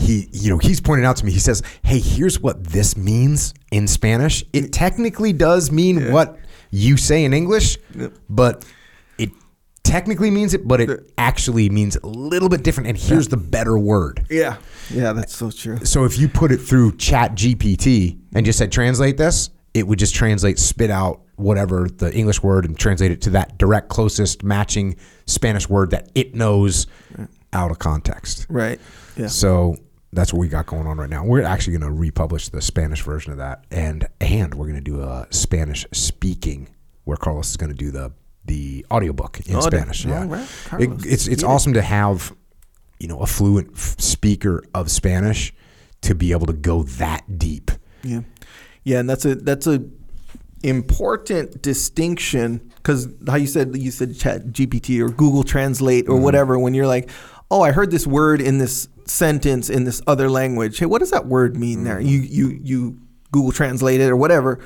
he, 0.00 0.28
you 0.32 0.50
know, 0.50 0.58
he's 0.58 0.80
pointed 0.80 1.04
out 1.04 1.16
to 1.18 1.24
me, 1.26 1.32
he 1.32 1.38
says, 1.38 1.62
Hey, 1.82 1.98
here's 2.00 2.40
what 2.40 2.64
this 2.64 2.96
means 2.96 3.54
in 3.70 3.86
Spanish. 3.88 4.44
It 4.52 4.72
technically 4.72 5.32
does 5.32 5.70
mean 5.70 6.12
what 6.12 6.38
you 6.70 6.96
say 6.96 7.24
in 7.24 7.32
English, 7.32 7.78
but 8.28 8.64
technically 9.86 10.30
means 10.30 10.52
it, 10.52 10.66
but 10.66 10.80
it 10.80 11.12
actually 11.16 11.70
means 11.70 11.96
a 11.96 12.06
little 12.06 12.48
bit 12.48 12.62
different. 12.62 12.88
And 12.88 12.98
here's 12.98 13.28
the 13.28 13.36
better 13.36 13.78
word. 13.78 14.26
Yeah. 14.28 14.56
Yeah, 14.90 15.12
that's 15.12 15.34
so 15.34 15.50
true. 15.50 15.84
So 15.84 16.04
if 16.04 16.18
you 16.18 16.28
put 16.28 16.52
it 16.52 16.58
through 16.58 16.96
Chat 16.96 17.34
GPT 17.34 18.18
and 18.34 18.44
just 18.44 18.58
said 18.58 18.72
translate 18.72 19.16
this, 19.16 19.50
it 19.74 19.86
would 19.86 19.98
just 19.98 20.14
translate, 20.14 20.58
spit 20.58 20.90
out 20.90 21.22
whatever 21.36 21.88
the 21.88 22.12
English 22.14 22.42
word 22.42 22.64
and 22.64 22.78
translate 22.78 23.10
it 23.10 23.20
to 23.22 23.30
that 23.30 23.58
direct 23.58 23.88
closest 23.88 24.42
matching 24.42 24.96
Spanish 25.26 25.68
word 25.68 25.90
that 25.90 26.10
it 26.14 26.34
knows 26.34 26.86
out 27.52 27.70
of 27.70 27.78
context. 27.78 28.46
Right. 28.48 28.80
Yeah. 29.16 29.28
So 29.28 29.76
that's 30.12 30.32
what 30.32 30.40
we 30.40 30.48
got 30.48 30.66
going 30.66 30.86
on 30.86 30.98
right 30.98 31.10
now. 31.10 31.24
We're 31.24 31.42
actually 31.42 31.78
going 31.78 31.92
to 31.92 31.98
republish 31.98 32.48
the 32.48 32.62
Spanish 32.62 33.02
version 33.02 33.32
of 33.32 33.38
that, 33.38 33.64
and 33.70 34.06
and 34.20 34.54
we're 34.54 34.66
going 34.66 34.76
to 34.76 34.80
do 34.80 35.02
a 35.02 35.26
Spanish 35.30 35.86
speaking 35.92 36.68
where 37.04 37.16
Carlos 37.16 37.50
is 37.50 37.56
going 37.56 37.70
to 37.70 37.76
do 37.76 37.90
the 37.90 38.12
the 38.46 38.86
audiobook 38.90 39.40
in 39.46 39.56
Oh, 39.56 39.60
Spanish. 39.60 40.04
Yeah, 40.04 40.26
right, 40.26 40.80
It- 40.80 41.04
it's 41.06 41.26
it's 41.26 41.42
it. 41.42 41.46
awesome 41.46 41.72
to 41.74 41.82
have 41.82 42.34
you 42.98 43.08
know 43.08 43.18
a 43.18 43.26
fluent 43.26 43.70
f- 43.74 43.96
speaker 44.00 44.64
of 44.74 44.90
Spanish 44.90 45.52
to 46.02 46.14
be 46.14 46.32
able 46.32 46.46
to 46.46 46.52
go 46.52 46.82
that 46.84 47.38
deep. 47.38 47.70
Yeah, 48.02 48.20
yeah, 48.84 49.00
and 49.00 49.10
that's 49.10 49.24
a 49.24 49.34
that's 49.34 49.66
a 49.66 49.84
important 50.62 51.62
distinction 51.62 52.72
because 52.76 53.08
how 53.26 53.36
you 53.36 53.46
said 53.46 53.76
you 53.76 53.90
said 53.90 54.18
Chat 54.18 54.46
GPT 54.46 55.00
or 55.00 55.08
Google 55.08 55.44
Translate 55.44 56.08
or 56.08 56.14
mm-hmm. 56.14 56.24
whatever 56.24 56.58
when 56.58 56.74
you're 56.74 56.86
like, 56.86 57.10
oh, 57.50 57.62
I 57.62 57.72
heard 57.72 57.90
this 57.90 58.06
word 58.06 58.40
in 58.40 58.58
this 58.58 58.88
sentence 59.04 59.70
in 59.70 59.84
this 59.84 60.02
other 60.06 60.28
language. 60.28 60.78
Hey, 60.78 60.86
what 60.86 60.98
does 60.98 61.10
that 61.10 61.26
word 61.26 61.56
mean 61.56 61.78
mm-hmm. 61.78 61.84
there? 61.84 62.00
You 62.00 62.18
you 62.20 62.58
you 62.62 63.00
Google 63.32 63.52
Translate 63.52 64.00
it 64.00 64.10
or 64.10 64.16
whatever. 64.16 64.60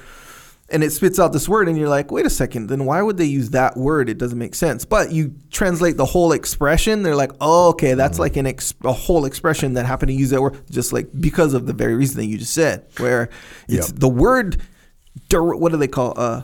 And 0.72 0.84
it 0.84 0.90
spits 0.92 1.18
out 1.18 1.32
this 1.32 1.48
word, 1.48 1.68
and 1.68 1.76
you're 1.76 1.88
like, 1.88 2.12
wait 2.12 2.24
a 2.26 2.30
second, 2.30 2.68
then 2.68 2.84
why 2.84 3.02
would 3.02 3.16
they 3.16 3.24
use 3.24 3.50
that 3.50 3.76
word? 3.76 4.08
It 4.08 4.18
doesn't 4.18 4.38
make 4.38 4.54
sense. 4.54 4.84
But 4.84 5.10
you 5.10 5.34
translate 5.50 5.96
the 5.96 6.04
whole 6.04 6.30
expression, 6.32 7.02
they're 7.02 7.16
like, 7.16 7.32
oh, 7.40 7.70
okay, 7.70 7.94
that's 7.94 8.18
like 8.20 8.36
an 8.36 8.46
ex- 8.46 8.74
a 8.84 8.92
whole 8.92 9.24
expression 9.24 9.74
that 9.74 9.84
happened 9.86 10.10
to 10.10 10.14
use 10.14 10.30
that 10.30 10.40
word, 10.40 10.56
just 10.70 10.92
like 10.92 11.08
because 11.20 11.54
of 11.54 11.66
the 11.66 11.72
very 11.72 11.94
reason 11.96 12.18
that 12.18 12.26
you 12.26 12.38
just 12.38 12.54
said, 12.54 12.86
where 12.98 13.30
it's 13.68 13.88
Yep. 13.90 13.98
the 13.98 14.08
word, 14.08 14.62
what 15.32 15.72
do 15.72 15.78
they 15.78 15.88
call? 15.88 16.14
Uh, 16.16 16.42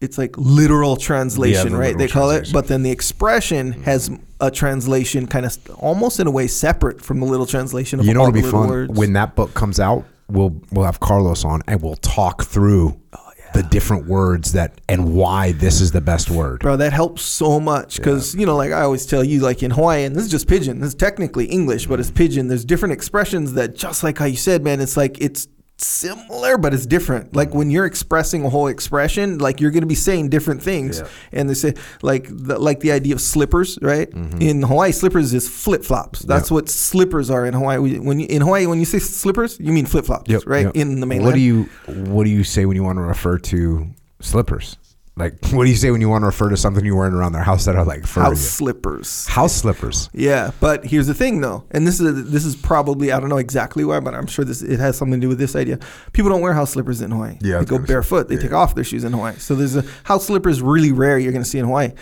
it's 0.00 0.18
like 0.18 0.36
literal 0.36 0.96
translation, 0.96 1.72
the 1.72 1.78
right? 1.78 1.96
literal 1.96 1.98
They 1.98 2.08
call 2.12 2.30
it, 2.30 2.50
but 2.52 2.68
then 2.68 2.82
the 2.82 2.90
expression 2.90 3.72
has 3.82 4.10
a 4.40 4.50
translation, 4.50 5.26
kind 5.26 5.44
of 5.46 5.56
almost 5.78 6.20
in 6.20 6.26
a 6.26 6.30
way 6.30 6.46
separate 6.46 7.00
from 7.00 7.18
the 7.20 7.26
little 7.26 7.46
translation 7.46 7.98
of 8.00 8.06
You 8.06 8.14
know 8.14 8.20
what'll 8.20 8.32
be 8.32 8.42
fun 8.42 8.68
words. 8.68 8.92
when 8.92 9.12
that 9.14 9.34
book 9.34 9.54
comes 9.54 9.80
out. 9.80 10.04
We'll 10.30 10.60
we'll 10.70 10.84
have 10.84 11.00
Carlos 11.00 11.42
on 11.44 11.62
and 11.66 11.80
we'll 11.80 11.96
talk 11.96 12.44
through 12.44 13.00
Oh, 13.14 13.27
the 13.54 13.62
different 13.62 14.06
words 14.06 14.52
that 14.52 14.80
and 14.88 15.14
why 15.14 15.52
this 15.52 15.80
is 15.80 15.92
the 15.92 16.00
best 16.00 16.30
word. 16.30 16.60
Bro, 16.60 16.76
that 16.78 16.92
helps 16.92 17.22
so 17.22 17.58
much 17.60 17.96
because 17.96 18.34
you 18.34 18.46
know, 18.46 18.56
like 18.56 18.72
I 18.72 18.82
always 18.82 19.06
tell 19.06 19.24
you, 19.24 19.40
like 19.40 19.62
in 19.62 19.70
Hawaiian, 19.70 20.12
this 20.12 20.24
is 20.24 20.30
just 20.30 20.48
pidgin. 20.48 20.80
This 20.80 20.88
is 20.88 20.94
technically 20.94 21.46
English, 21.46 21.86
but 21.86 22.00
it's 22.00 22.10
pidgin. 22.10 22.48
There's 22.48 22.64
different 22.64 22.92
expressions 22.92 23.54
that, 23.54 23.74
just 23.74 24.02
like 24.02 24.18
how 24.18 24.26
you 24.26 24.36
said, 24.36 24.62
man, 24.62 24.80
it's 24.80 24.96
like 24.96 25.20
it's 25.20 25.48
similar, 25.80 26.58
but 26.58 26.74
it's 26.74 26.86
different. 26.86 27.34
Like 27.34 27.54
when 27.54 27.70
you're 27.70 27.86
expressing 27.86 28.44
a 28.44 28.50
whole 28.50 28.66
expression, 28.68 29.38
like 29.38 29.60
you're 29.60 29.70
gonna 29.70 29.86
be 29.86 29.94
saying 29.94 30.28
different 30.28 30.62
things. 30.62 31.00
Yeah. 31.00 31.08
And 31.32 31.50
they 31.50 31.54
say 31.54 31.74
like 32.02 32.26
the, 32.28 32.58
like 32.58 32.80
the 32.80 32.92
idea 32.92 33.14
of 33.14 33.20
slippers, 33.20 33.78
right? 33.82 34.10
Mm-hmm. 34.10 34.42
In 34.42 34.62
Hawaii, 34.62 34.92
slippers 34.92 35.32
is 35.34 35.48
flip 35.48 35.84
flops. 35.84 36.20
That's 36.20 36.50
what 36.50 36.68
slippers 36.68 37.30
are 37.30 37.46
in 37.46 37.54
Hawaii. 37.54 37.98
When 37.98 38.20
you, 38.20 38.26
in 38.26 38.42
Hawaii, 38.42 38.66
when 38.66 38.78
you 38.78 38.84
say 38.84 38.98
slippers, 38.98 39.58
you 39.60 39.72
mean 39.72 39.86
flip 39.86 40.06
flops, 40.06 40.28
right? 40.46 40.66
yep. 40.66 40.76
In 40.76 41.00
the 41.00 41.06
mainland. 41.06 41.26
What 41.26 41.34
do 41.34 41.40
you 41.40 41.64
What 41.86 42.24
do 42.24 42.30
you 42.30 42.44
say 42.44 42.66
when 42.66 42.76
you 42.76 42.82
want 42.82 42.98
to 42.98 43.02
refer 43.02 43.38
to 43.38 43.88
slippers? 44.20 44.76
Like, 45.18 45.34
what 45.50 45.64
do 45.64 45.70
you 45.70 45.76
say 45.76 45.90
when 45.90 46.00
you 46.00 46.08
want 46.08 46.22
to 46.22 46.26
refer 46.26 46.48
to 46.48 46.56
something 46.56 46.84
you're 46.84 46.96
wearing 46.96 47.14
around 47.14 47.32
their 47.32 47.42
house 47.42 47.64
that 47.64 47.76
are 47.76 47.84
like 47.84 48.06
fur? 48.06 48.22
House 48.22 48.40
slippers. 48.40 49.26
House 49.26 49.54
slippers. 49.54 50.08
Yeah, 50.12 50.52
but 50.60 50.84
here's 50.84 51.06
the 51.06 51.14
thing 51.14 51.40
though, 51.40 51.64
and 51.70 51.86
this 51.86 52.00
is 52.00 52.30
this 52.30 52.44
is 52.44 52.56
probably 52.56 53.12
I 53.12 53.20
don't 53.20 53.28
know 53.28 53.38
exactly 53.38 53.84
why, 53.84 54.00
but 54.00 54.14
I'm 54.14 54.26
sure 54.26 54.44
this 54.44 54.62
it 54.62 54.78
has 54.80 54.96
something 54.96 55.20
to 55.20 55.24
do 55.24 55.28
with 55.28 55.38
this 55.38 55.56
idea. 55.56 55.78
People 56.12 56.30
don't 56.30 56.40
wear 56.40 56.52
house 56.52 56.72
slippers 56.72 57.00
in 57.00 57.10
Hawaii. 57.10 57.38
Yeah, 57.40 57.58
they 57.58 57.64
go 57.64 57.78
barefoot. 57.78 58.28
They 58.28 58.36
take 58.36 58.52
off 58.52 58.74
their 58.74 58.84
shoes 58.84 59.04
in 59.04 59.12
Hawaii. 59.12 59.36
So 59.36 59.54
there's 59.54 59.76
a 59.76 59.84
house 60.04 60.26
slippers 60.26 60.62
really 60.62 60.92
rare. 60.92 61.18
You're 61.18 61.32
going 61.32 61.44
to 61.44 61.48
see 61.48 61.58
in 61.58 61.64
Hawaii, 61.64 61.92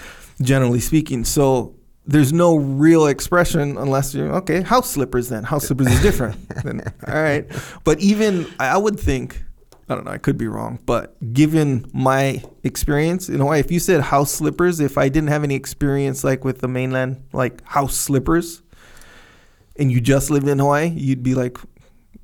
generally 0.41 0.81
speaking. 0.81 1.25
So 1.25 1.75
there's 2.07 2.33
no 2.33 2.57
real 2.57 3.07
expression 3.07 3.77
unless 3.79 4.15
you're 4.15 4.33
okay. 4.37 4.63
House 4.63 4.91
slippers 4.91 5.29
then. 5.29 5.45
House 5.45 5.67
slippers 5.67 5.89
is 5.89 6.01
different. 6.03 6.49
then 6.63 6.81
all 7.07 7.15
right, 7.23 7.47
but 7.85 7.99
even 8.01 8.47
I 8.61 8.77
would 8.77 8.99
think. 8.99 9.43
I 9.89 9.95
don't 9.95 10.05
know. 10.05 10.11
I 10.11 10.19
could 10.19 10.37
be 10.37 10.49
wrong, 10.49 10.81
but 10.85 11.17
given 11.33 11.89
my 11.95 12.43
experience 12.65 13.29
in 13.29 13.39
Hawaii, 13.39 13.61
if 13.61 13.71
you 13.71 13.79
said 13.79 14.01
house 14.01 14.33
slippers, 14.33 14.81
if 14.81 14.99
I 14.99 15.09
didn't 15.09 15.29
have 15.29 15.45
any 15.45 15.55
experience 15.55 16.25
like 16.25 16.45
with 16.45 16.59
the 16.61 16.67
mainland, 16.69 17.23
like 17.33 17.63
house 17.65 17.95
slippers, 17.97 18.63
and 19.77 19.93
you 19.93 20.01
just 20.01 20.31
lived 20.31 20.49
in 20.49 20.59
Hawaii, 20.59 20.89
you'd 20.89 21.23
be 21.23 21.35
like, 21.35 21.59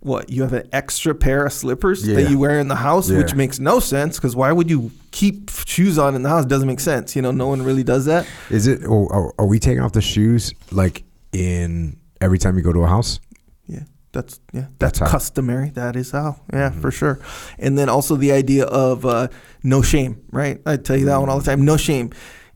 what? 0.00 0.28
You 0.30 0.42
have 0.42 0.52
an 0.54 0.68
extra 0.72 1.14
pair 1.14 1.46
of 1.46 1.52
slippers 1.52 2.04
Yeah. 2.04 2.16
that 2.16 2.30
you 2.30 2.36
wear 2.36 2.58
in 2.58 2.66
the 2.66 2.74
house, 2.74 3.08
which 3.08 3.36
makes 3.36 3.60
no 3.60 3.78
sense 3.78 4.16
because 4.16 4.34
why 4.34 4.50
would 4.50 4.68
you 4.68 4.90
keep 5.12 5.48
shoes 5.64 5.98
on 5.98 6.16
in 6.16 6.22
the 6.24 6.28
house? 6.28 6.44
Doesn't 6.44 6.66
make 6.66 6.80
sense. 6.80 7.14
You 7.14 7.22
know, 7.22 7.30
no 7.30 7.46
one 7.46 7.62
really 7.62 7.84
does 7.84 8.06
that. 8.06 8.26
Is 8.50 8.66
it? 8.66 8.84
Or 8.84 9.32
are 9.38 9.46
we 9.46 9.60
taking 9.60 9.80
off 9.80 9.92
the 9.92 10.00
shoes 10.00 10.52
like 10.72 11.04
in 11.32 11.96
every 12.20 12.38
time 12.38 12.56
you 12.56 12.62
go 12.64 12.72
to 12.72 12.80
a 12.80 12.88
house? 12.88 13.20
Yeah, 13.68 13.84
that's 14.12 14.40
yeah, 14.52 14.66
That's 14.78 14.98
that's, 14.98 15.10
customary. 15.10 15.70
That 15.70 15.96
is 15.96 16.10
how. 16.10 16.40
Yeah, 16.52 16.70
for 16.70 16.76
mm-hmm. 16.76 16.90
sure. 16.90 17.20
And 17.58 17.78
then 17.78 17.88
also 17.88 18.16
the 18.16 18.32
idea 18.32 18.64
of 18.66 19.06
uh, 19.06 19.28
no 19.62 19.82
shame, 19.82 20.22
right? 20.30 20.60
I 20.66 20.76
tell 20.76 20.96
you 20.96 21.06
that 21.06 21.16
one 21.16 21.28
all 21.28 21.38
the 21.38 21.42
mm. 21.42 21.46
time. 21.46 21.64
No 21.64 21.76
shame. 21.76 22.10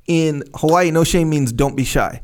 In 0.06 0.44
Hawaii, 0.54 0.90
no 0.90 1.02
shame 1.02 1.30
means 1.30 1.52
don't 1.52 1.74
be 1.74 1.84
shy. 1.84 2.22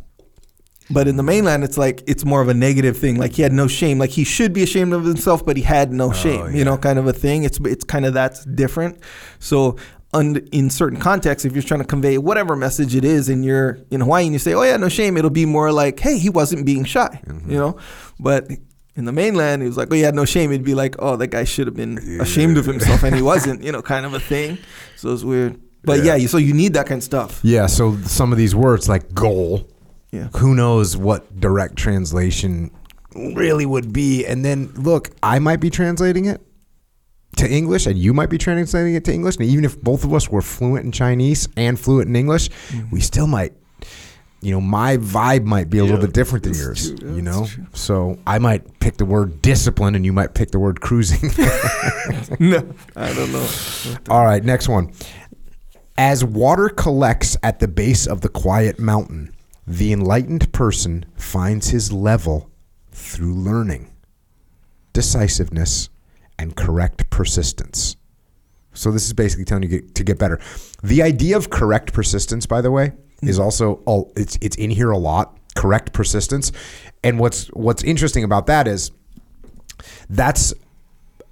But 0.90 1.08
in 1.08 1.16
the 1.16 1.22
mainland, 1.22 1.64
it's 1.64 1.78
like 1.78 2.02
it's 2.06 2.24
more 2.24 2.42
of 2.42 2.48
a 2.48 2.54
negative 2.54 2.98
thing. 2.98 3.16
Like 3.16 3.32
he 3.32 3.42
had 3.42 3.52
no 3.52 3.66
shame. 3.66 3.98
Like 3.98 4.10
he 4.10 4.24
should 4.24 4.52
be 4.52 4.62
ashamed 4.62 4.92
of 4.92 5.04
himself, 5.04 5.44
but 5.44 5.56
he 5.56 5.62
had 5.62 5.92
no 5.92 6.10
oh, 6.10 6.12
shame. 6.12 6.54
You 6.54 6.64
know, 6.64 6.76
kind 6.76 6.98
of 6.98 7.06
a 7.06 7.12
thing. 7.12 7.44
It's 7.44 7.58
it's 7.64 7.84
kind 7.84 8.04
of 8.04 8.12
that's 8.12 8.44
different. 8.44 8.98
So 9.38 9.76
un- 10.12 10.46
in 10.52 10.68
certain 10.68 10.98
contexts, 10.98 11.46
if 11.46 11.54
you're 11.54 11.62
trying 11.62 11.80
to 11.80 11.86
convey 11.86 12.18
whatever 12.18 12.56
message 12.56 12.94
it 12.94 13.04
is, 13.04 13.30
and 13.30 13.44
you're 13.44 13.78
in 13.90 14.02
Hawaii 14.02 14.24
and 14.24 14.32
you 14.32 14.38
say, 14.38 14.52
"Oh 14.52 14.62
yeah, 14.62 14.76
no 14.76 14.90
shame," 14.90 15.16
it'll 15.16 15.30
be 15.30 15.46
more 15.46 15.72
like, 15.72 15.98
"Hey, 15.98 16.18
he 16.18 16.28
wasn't 16.28 16.66
being 16.66 16.84
shy," 16.84 17.20
mm-hmm. 17.26 17.50
you 17.50 17.58
know. 17.58 17.78
But 18.20 18.50
in 18.94 19.04
the 19.04 19.12
mainland, 19.12 19.62
he 19.62 19.68
was 19.68 19.76
like, 19.76 19.88
"Oh 19.90 19.94
yeah, 19.94 20.10
no 20.10 20.24
shame." 20.24 20.52
It'd 20.52 20.64
be 20.64 20.74
like, 20.74 20.96
"Oh, 20.98 21.16
that 21.16 21.28
guy 21.28 21.44
should 21.44 21.66
have 21.66 21.76
been 21.76 21.98
ashamed 22.20 22.58
of 22.58 22.66
himself, 22.66 23.02
and 23.02 23.14
he 23.14 23.22
wasn't," 23.32 23.62
you 23.62 23.72
know, 23.72 23.82
kind 23.82 24.04
of 24.04 24.14
a 24.14 24.20
thing. 24.20 24.58
So 24.96 25.12
it's 25.12 25.24
weird. 25.24 25.58
But 25.84 25.98
Yeah. 25.98 26.04
yeah, 26.04 26.16
you 26.16 26.28
so 26.28 26.38
you 26.38 26.54
need 26.54 26.74
that 26.74 26.86
kind 26.86 26.98
of 26.98 27.04
stuff. 27.04 27.40
Yeah, 27.42 27.66
so 27.66 27.96
some 28.02 28.32
of 28.32 28.38
these 28.38 28.54
words 28.54 28.88
like 28.88 29.12
goal, 29.14 29.68
Yeah. 30.12 30.28
who 30.36 30.54
knows 30.54 30.96
what 30.96 31.40
direct 31.40 31.76
translation 31.76 32.70
really 33.14 33.66
would 33.66 33.92
be. 33.92 34.24
And 34.24 34.44
then 34.44 34.72
look, 34.76 35.10
I 35.22 35.38
might 35.38 35.60
be 35.60 35.70
translating 35.70 36.26
it 36.26 36.40
to 37.36 37.50
English 37.50 37.86
and 37.86 37.98
you 37.98 38.14
might 38.14 38.30
be 38.30 38.38
translating 38.38 38.94
it 38.94 39.04
to 39.06 39.12
English. 39.12 39.36
And 39.36 39.46
even 39.46 39.64
if 39.64 39.80
both 39.80 40.04
of 40.04 40.12
us 40.14 40.28
were 40.28 40.42
fluent 40.42 40.84
in 40.84 40.92
Chinese 40.92 41.48
and 41.56 41.78
fluent 41.78 42.08
in 42.08 42.16
English, 42.16 42.50
mm. 42.68 42.90
we 42.92 43.00
still 43.00 43.26
might 43.26 43.52
you 44.42 44.50
know, 44.50 44.60
my 44.60 44.96
vibe 44.96 45.44
might 45.44 45.70
be 45.70 45.78
a 45.78 45.84
little 45.84 46.00
bit 46.00 46.12
different 46.12 46.44
than 46.44 46.54
yours. 46.54 46.92
true, 46.94 47.14
you 47.14 47.22
know? 47.22 47.46
So 47.74 48.18
I 48.26 48.40
might 48.40 48.80
pick 48.80 48.96
the 48.96 49.04
word 49.04 49.40
discipline 49.40 49.94
and 49.94 50.04
you 50.04 50.12
might 50.12 50.34
pick 50.34 50.50
the 50.50 50.58
word 50.58 50.80
cruising. 50.80 51.30
no, 52.40 52.74
I 52.96 53.14
don't 53.14 53.32
know. 53.32 53.48
All 54.10 54.24
right, 54.24 54.42
next 54.42 54.68
one. 54.68 54.92
As 55.96 56.24
water 56.24 56.68
collects 56.68 57.36
at 57.44 57.60
the 57.60 57.68
base 57.68 58.08
of 58.08 58.20
the 58.20 58.28
quiet 58.28 58.80
mountain, 58.80 59.32
the 59.64 59.92
enlightened 59.92 60.52
person 60.52 61.04
finds 61.14 61.68
his 61.68 61.92
level 61.92 62.50
through 62.90 63.34
learning, 63.34 63.94
decisiveness, 64.92 65.88
and 66.36 66.56
correct 66.56 67.08
persistence. 67.10 67.96
So 68.74 68.90
this 68.90 69.06
is 69.06 69.12
basically 69.12 69.44
telling 69.44 69.70
you 69.70 69.82
to 69.82 70.02
get 70.02 70.18
better. 70.18 70.40
The 70.82 71.02
idea 71.02 71.36
of 71.36 71.50
correct 71.50 71.92
persistence, 71.92 72.46
by 72.46 72.60
the 72.60 72.72
way, 72.72 72.92
is 73.22 73.38
also 73.38 73.74
all 73.86 74.12
it's 74.16 74.36
it's 74.40 74.56
in 74.56 74.70
here 74.70 74.90
a 74.90 74.98
lot. 74.98 75.36
Correct 75.54 75.92
persistence, 75.92 76.50
and 77.04 77.18
what's 77.18 77.46
what's 77.48 77.82
interesting 77.84 78.24
about 78.24 78.46
that 78.46 78.66
is 78.66 78.90
that's 80.08 80.54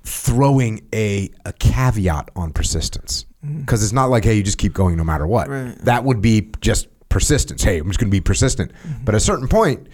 throwing 0.03 0.87
a, 0.94 1.31
a 1.44 1.53
caveat 1.55 2.31
on 2.37 2.53
persistence. 2.53 3.26
Mm. 3.44 3.61
Because 3.61 3.83
it's 3.83 3.92
not 3.92 4.07
like 4.11 4.24
hey 4.24 4.35
you 4.35 4.42
just 4.42 4.59
keep 4.59 4.72
going 4.72 4.96
no 4.96 5.05
matter 5.05 5.26
what. 5.26 5.48
Right. 5.48 5.76
that 5.85 6.05
would 6.05 6.20
be 6.20 6.50
just 6.61 6.88
persistence. 7.09 7.62
Hey 7.62 7.79
i'm 7.79 7.87
just 7.88 7.98
going 7.98 8.11
to 8.11 8.14
be 8.14 8.20
persistent. 8.20 8.72
Mm-hmm. 8.72 9.05
But 9.05 9.14
at 9.14 9.18
a 9.18 9.24
certain 9.24 9.48
point 9.48 9.88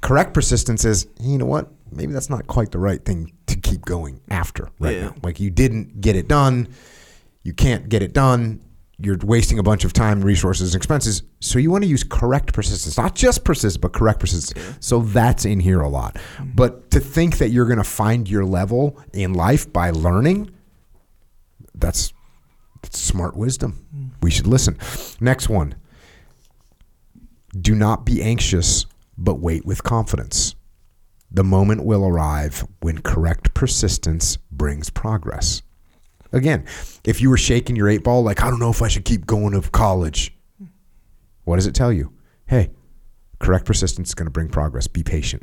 correct 0.00 0.34
persistence 0.34 0.84
is 0.84 1.06
hey, 1.20 1.28
you 1.28 1.38
know 1.38 1.46
what? 1.46 1.68
Maybe 1.90 2.12
that's 2.12 2.30
not 2.30 2.46
quite 2.46 2.70
the 2.72 2.78
right 2.78 3.04
thing 3.04 3.32
to 3.46 3.56
keep 3.56 3.82
going 3.84 4.20
after 4.30 4.68
right 4.78 4.96
Yeah. 4.96 5.02
now. 5.06 5.14
Like 5.22 5.40
you 5.40 5.50
didn't 5.50 6.00
get 6.00 6.16
it 6.16 6.28
done. 6.28 6.68
You 7.42 7.52
can't 7.52 7.88
get 7.88 8.02
it 8.02 8.12
done 8.12 8.60
you're 9.02 9.18
wasting 9.22 9.58
a 9.58 9.62
bunch 9.62 9.84
of 9.84 9.92
time 9.92 10.22
resources 10.22 10.74
and 10.74 10.80
expenses. 10.80 11.22
So 11.40 11.58
you 11.58 11.70
want 11.70 11.84
to 11.84 11.90
use 11.90 12.04
correct 12.04 12.52
persistence 12.52 12.96
not 12.96 13.14
just 13.14 13.44
persist 13.44 13.80
but 13.80 13.92
correct 13.92 14.20
persistence 14.20 14.76
so 14.80 15.00
that's 15.00 15.44
in 15.44 15.60
here 15.60 15.80
a 15.80 15.88
lot. 15.88 16.14
Mm-hmm. 16.14 16.50
But 16.54 16.90
to 16.92 17.00
think 17.00 17.38
that 17.38 17.50
you're 17.50 17.66
going 17.66 17.78
to 17.78 17.84
find 17.84 18.28
your 18.28 18.44
level 18.44 18.98
in 19.12 19.34
life 19.34 19.72
by 19.72 19.90
learning 19.90 20.50
that's, 21.74 22.12
that's 22.80 23.00
smart 23.00 23.36
wisdom. 23.36 23.86
Mm. 23.94 24.10
We 24.22 24.30
should 24.30 24.46
listen. 24.46 24.78
Next 25.20 25.48
one. 25.48 25.74
Do 27.60 27.74
not 27.74 28.06
be 28.06 28.22
anxious 28.22 28.86
but 29.18 29.40
wait 29.40 29.64
with 29.64 29.82
confidence. 29.82 30.54
The 31.30 31.44
moment 31.44 31.84
will 31.84 32.06
arrive 32.06 32.66
when 32.80 32.98
correct 33.02 33.54
persistence 33.54 34.36
brings 34.50 34.90
progress 34.90 35.62
Again, 36.32 36.64
if 37.04 37.20
you 37.20 37.28
were 37.30 37.36
shaking 37.36 37.76
your 37.76 37.88
eight 37.88 38.02
ball, 38.02 38.22
like, 38.22 38.42
I 38.42 38.50
don't 38.50 38.58
know 38.58 38.70
if 38.70 38.82
I 38.82 38.88
should 38.88 39.04
keep 39.04 39.26
going 39.26 39.52
to 39.60 39.68
college, 39.70 40.34
what 41.44 41.56
does 41.56 41.66
it 41.66 41.74
tell 41.74 41.92
you? 41.92 42.12
Hey, 42.46 42.70
correct 43.38 43.64
persistence 43.66 44.08
is 44.08 44.14
going 44.14 44.26
to 44.26 44.30
bring 44.30 44.48
progress. 44.48 44.86
Be 44.86 45.02
patient. 45.02 45.42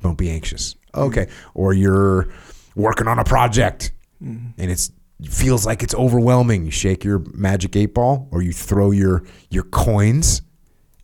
Don't 0.00 0.16
be 0.16 0.30
anxious. 0.30 0.76
Okay. 0.94 1.28
Or 1.54 1.72
you're 1.72 2.28
working 2.76 3.08
on 3.08 3.18
a 3.18 3.24
project 3.24 3.92
mm-hmm. 4.22 4.50
and 4.56 4.70
it's 4.70 4.92
feels 5.28 5.66
like 5.66 5.82
it's 5.82 5.94
overwhelming. 5.94 6.64
You 6.64 6.70
shake 6.70 7.02
your 7.04 7.18
magic 7.34 7.74
eight 7.74 7.92
ball 7.94 8.28
or 8.30 8.40
you 8.40 8.52
throw 8.52 8.92
your 8.92 9.24
your 9.50 9.64
coins 9.64 10.42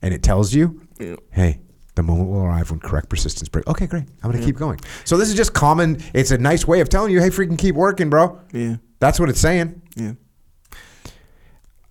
and 0.01 0.15
it 0.15 0.23
tells 0.23 0.55
you, 0.55 0.81
Yeah. 1.01 1.17
hey, 1.33 1.61
the 1.95 2.03
moment 2.03 2.29
will 2.29 2.43
arrive 2.43 2.71
when 2.71 2.81
correct 2.81 3.09
persistence 3.09 3.49
breaks. 3.49 3.69
Okay, 3.69 3.87
great. 3.87 4.05
I'm 4.23 4.31
going 4.31 4.41
to 4.41 4.47
keep 4.47 4.57
going. 4.57 4.81
So 5.05 5.17
this 5.17 5.29
is 5.29 5.35
just 5.35 5.55
common. 5.55 6.03
It's 6.13 6.31
a 6.33 6.39
nice 6.39 6.67
way 6.67 6.81
of 6.81 6.89
telling 6.89 7.13
you, 7.13 7.21
hey, 7.21 7.29
freaking 7.31 7.59
keep 7.59 7.75
working, 7.77 8.11
bro. 8.11 8.41
Yeah, 8.53 8.77
That's 8.99 9.21
what 9.21 9.29
it's 9.29 9.41
saying. 9.41 9.81
yeah. 9.97 10.13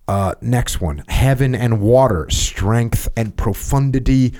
Uh, 0.06 0.34
next 0.42 0.82
one 0.82 1.02
heaven 1.08 1.54
and 1.54 1.80
water, 1.80 2.28
strength 2.28 3.08
and 3.16 3.34
profundity, 3.36 4.34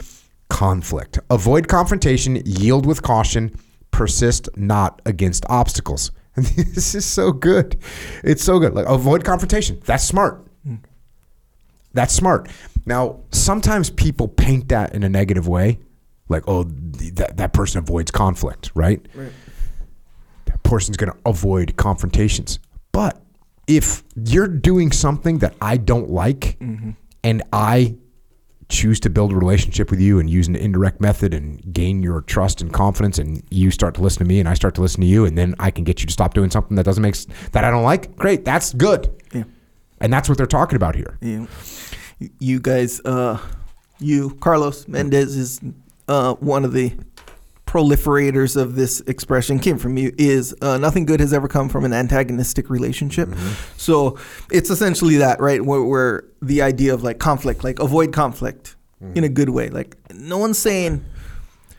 conflict. 0.50 1.18
Avoid 1.30 1.68
confrontation, 1.68 2.36
yield 2.44 2.84
with 2.84 3.00
caution, 3.02 3.58
persist 3.90 4.48
not 4.56 5.00
against 5.06 5.46
obstacles. 5.48 6.10
And 6.36 6.44
this 6.74 6.94
is 6.94 7.06
so 7.06 7.32
good. 7.32 7.80
It's 8.22 8.44
so 8.44 8.58
good. 8.58 8.74
Like 8.74 8.86
avoid 8.86 9.24
confrontation. 9.24 9.80
That's 9.86 10.04
smart. 10.04 10.44
That's 11.94 12.12
smart. 12.12 12.48
Now, 12.86 13.20
sometimes 13.30 13.90
people 13.90 14.28
paint 14.28 14.68
that 14.68 14.94
in 14.94 15.02
a 15.02 15.08
negative 15.08 15.48
way, 15.48 15.78
like, 16.28 16.44
oh, 16.46 16.64
th- 16.64 17.14
that, 17.14 17.36
that 17.36 17.52
person 17.52 17.78
avoids 17.78 18.10
conflict, 18.10 18.70
right? 18.74 19.06
Right. 19.14 19.32
that 20.46 20.62
person's 20.62 20.96
going 20.96 21.12
to 21.12 21.18
avoid 21.26 21.76
confrontations. 21.76 22.58
But 22.92 23.20
if 23.66 24.02
you're 24.14 24.48
doing 24.48 24.92
something 24.92 25.38
that 25.38 25.54
I 25.60 25.76
don't 25.76 26.10
like 26.10 26.58
mm-hmm. 26.60 26.90
and 27.22 27.42
I 27.52 27.96
choose 28.68 28.98
to 29.00 29.10
build 29.10 29.32
a 29.32 29.36
relationship 29.36 29.90
with 29.90 30.00
you 30.00 30.18
and 30.18 30.28
use 30.28 30.48
an 30.48 30.56
indirect 30.56 31.00
method 31.00 31.34
and 31.34 31.72
gain 31.72 32.02
your 32.02 32.22
trust 32.22 32.60
and 32.60 32.72
confidence 32.72 33.18
and 33.18 33.42
you 33.50 33.70
start 33.70 33.94
to 33.94 34.02
listen 34.02 34.20
to 34.20 34.24
me 34.24 34.40
and 34.40 34.48
I 34.48 34.54
start 34.54 34.74
to 34.76 34.80
listen 34.80 35.00
to 35.02 35.06
you 35.06 35.24
and 35.24 35.36
then 35.36 35.54
I 35.58 35.70
can 35.70 35.84
get 35.84 36.00
you 36.00 36.06
to 36.06 36.12
stop 36.12 36.34
doing 36.34 36.50
something 36.50 36.76
that 36.76 36.84
doesn't 36.84 37.02
make 37.02 37.16
that 37.52 37.64
I 37.64 37.70
don't 37.70 37.84
like, 37.84 38.16
great, 38.16 38.44
that's 38.44 38.72
good. 38.72 39.10
Yeah. 39.32 39.44
And 40.00 40.12
that's 40.12 40.28
what 40.28 40.38
they're 40.38 40.46
talking 40.46 40.76
about 40.76 40.96
here. 40.96 41.18
Yeah. 41.20 41.46
You 42.18 42.60
guys, 42.60 43.00
uh, 43.04 43.38
you, 43.98 44.36
Carlos 44.40 44.86
Mendez 44.88 45.36
is 45.36 45.60
uh, 46.08 46.34
one 46.34 46.64
of 46.64 46.72
the 46.72 46.92
proliferators 47.66 48.56
of 48.60 48.76
this 48.76 49.00
expression 49.00 49.58
came 49.58 49.78
from 49.78 49.96
you 49.98 50.12
is 50.16 50.54
uh, 50.62 50.78
nothing 50.78 51.04
good 51.04 51.18
has 51.18 51.32
ever 51.32 51.48
come 51.48 51.68
from 51.68 51.84
an 51.84 51.92
antagonistic 51.92 52.70
relationship. 52.70 53.28
So 53.76 54.16
it's 54.52 54.70
essentially 54.70 55.16
that, 55.16 55.40
right? 55.40 55.60
Where, 55.64 55.82
where 55.82 56.24
the 56.40 56.62
idea 56.62 56.94
of 56.94 57.02
like 57.02 57.18
conflict, 57.18 57.64
like 57.64 57.80
avoid 57.80 58.12
conflict 58.12 58.76
in 59.14 59.24
a 59.24 59.28
good 59.28 59.50
way. 59.50 59.68
Like 59.70 59.96
no 60.14 60.38
one's 60.38 60.56
saying 60.58 61.04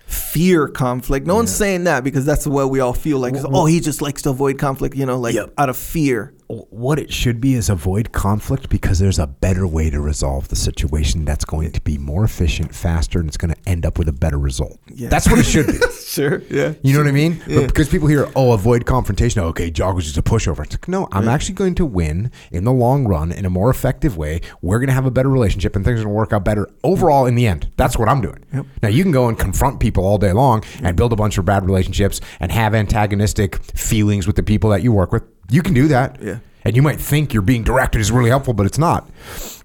fear 0.06 0.68
conflict. 0.68 1.26
No 1.26 1.36
one's 1.36 1.56
saying 1.56 1.86
that 1.86 2.04
because 2.04 2.26
that's 2.26 2.46
what 2.46 2.70
we 2.70 2.80
all 2.82 2.94
feel 2.94 3.18
like. 3.20 3.34
is, 3.36 3.46
oh, 3.48 3.66
he 3.66 3.80
just 3.80 4.02
likes 4.02 4.22
to 4.24 4.30
avoid 4.32 4.60
conflict, 4.60 4.96
you 4.96 5.06
know, 5.06 5.18
like 5.18 5.34
Yep. 5.34 5.54
out 5.58 5.70
of 5.70 5.78
fear. 5.78 6.34
What 6.48 7.00
it 7.00 7.12
should 7.12 7.42
be 7.42 7.56
is 7.56 7.70
avoid 7.70 8.12
conflict 8.12 8.70
because 8.70 9.00
there's 9.00 9.18
a 9.18 9.28
better 9.28 9.66
way 9.66 9.90
to 9.90 10.00
resolve 10.00 10.48
the 10.50 10.56
situation 10.56 11.26
that's 11.26 11.46
going 11.46 11.72
to 11.72 11.82
be 11.82 11.98
more 11.98 12.24
efficient, 12.24 12.76
faster, 12.76 13.20
and 13.20 13.28
it's 13.28 13.38
going 13.38 13.54
to 13.54 13.60
end 13.70 13.86
up 13.86 13.98
with 13.98 14.08
a 14.08 14.14
better 14.14 14.38
result. 14.38 14.80
Yeah. 14.88 15.10
That's 15.10 15.30
what 15.30 15.40
it 15.40 15.46
should 15.46 15.68
be. 15.68 15.80
Sure. 16.06 16.42
Yeah. 16.50 16.76
You 16.82 16.94
know 16.94 17.00
what 17.00 17.10
I 17.10 17.12
mean? 17.12 17.42
Yeah. 17.46 17.62
But 17.62 17.68
because 17.68 17.90
people 17.90 18.08
hear, 18.08 18.32
oh, 18.38 18.54
avoid 18.54 18.86
confrontation. 18.86 19.42
Oh, 19.42 19.48
okay, 19.48 19.70
Jog 19.70 19.96
was 19.96 20.06
just 20.06 20.18
a 20.18 20.22
pushover. 20.22 20.64
It's 20.64 20.74
like, 20.74 20.88
no, 20.88 21.10
I'm 21.12 21.28
actually 21.28 21.56
going 21.56 21.76
to 21.76 21.86
win 21.86 22.32
in 22.52 22.64
the 22.64 22.72
long 22.72 23.06
run 23.06 23.34
in 23.34 23.44
a 23.44 23.50
more 23.50 23.70
effective 23.70 24.16
way. 24.16 24.40
We're 24.62 24.80
going 24.80 24.88
to 24.88 24.94
have 24.94 25.06
a 25.06 25.12
better 25.12 25.28
relationship 25.28 25.76
and 25.76 25.84
things 25.84 26.00
are 26.00 26.04
going 26.04 26.14
to 26.14 26.18
work 26.18 26.32
out 26.32 26.46
better 26.46 26.70
overall 26.86 27.26
in 27.26 27.36
the 27.36 27.48
end. 27.48 27.70
That's 27.76 27.98
what 27.98 28.08
I'm 28.08 28.22
doing. 28.22 28.46
Yep. 28.54 28.66
Now, 28.84 28.90
you 28.90 29.04
can 29.04 29.12
go 29.12 29.28
and 29.28 29.38
confront 29.38 29.82
people 29.82 30.06
all 30.06 30.18
day 30.18 30.32
long 30.32 30.64
and 30.82 30.96
build 30.96 31.12
a 31.12 31.18
bunch 31.18 31.38
of 31.38 31.44
bad 31.44 31.66
relationships 31.66 32.22
and 32.40 32.50
have 32.50 32.74
antagonistic 32.74 33.62
feelings 33.76 34.26
with 34.26 34.38
the 34.38 34.44
people 34.44 34.70
that 34.70 34.84
you 34.84 34.94
work 34.94 35.12
with. 35.12 35.24
You 35.50 35.62
can 35.62 35.74
do 35.74 35.88
that. 35.90 36.22
Yeah. 36.22 36.40
And 36.64 36.76
you 36.76 36.82
might 36.82 37.00
think 37.00 37.32
you're 37.32 37.44
being 37.44 37.64
directed 37.64 38.02
is 38.02 38.12
really 38.12 38.30
helpful, 38.30 38.54
but 38.56 38.66
it's 38.66 38.80
not. 38.80 39.08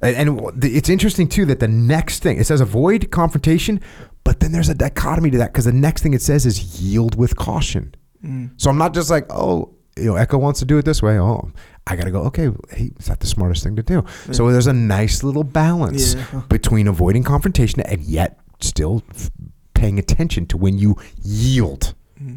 And, 0.02 0.28
and 0.28 0.64
it's 0.64 0.90
interesting 0.90 1.28
too 1.28 1.46
that 1.46 1.58
the 1.60 1.68
next 1.68 2.22
thing 2.22 2.38
it 2.38 2.44
says 2.46 2.60
avoid 2.60 3.10
confrontation, 3.10 3.80
but 4.22 4.40
then 4.40 4.52
there's 4.52 4.68
a 4.68 4.74
dichotomy 4.74 5.30
to 5.30 5.38
that 5.38 5.52
because 5.52 5.64
the 5.64 5.72
next 5.72 6.02
thing 6.02 6.12
it 6.12 6.20
says 6.20 6.44
is 6.44 6.80
yield 6.82 7.16
with 7.16 7.36
caution. 7.36 7.94
Mm. 8.22 8.50
So 8.58 8.68
I'm 8.68 8.76
not 8.76 8.92
just 8.92 9.08
like, 9.08 9.24
oh, 9.30 9.74
you 9.96 10.04
know, 10.04 10.16
Echo 10.16 10.36
wants 10.36 10.60
to 10.60 10.66
do 10.66 10.76
it 10.76 10.84
this 10.84 11.02
way. 11.02 11.18
Oh, 11.18 11.50
I 11.86 11.96
got 11.96 12.04
to 12.04 12.10
go. 12.10 12.20
Okay, 12.24 12.50
hey, 12.70 12.90
is 12.98 13.06
that 13.06 13.20
the 13.20 13.26
smartest 13.26 13.64
thing 13.64 13.76
to 13.76 13.82
do? 13.82 14.04
So 14.32 14.50
there's 14.52 14.66
a 14.66 14.72
nice 14.74 15.22
little 15.24 15.42
balance 15.44 16.14
Yeah. 16.14 16.20
Uh-huh. 16.20 16.40
between 16.48 16.86
avoiding 16.86 17.24
confrontation 17.24 17.80
and 17.80 18.02
yet 18.02 18.38
still 18.60 19.02
f- 19.10 19.30
paying 19.72 19.98
attention 19.98 20.44
to 20.46 20.58
when 20.58 20.76
you 20.78 20.96
yield, 21.22 21.94
mm. 22.22 22.36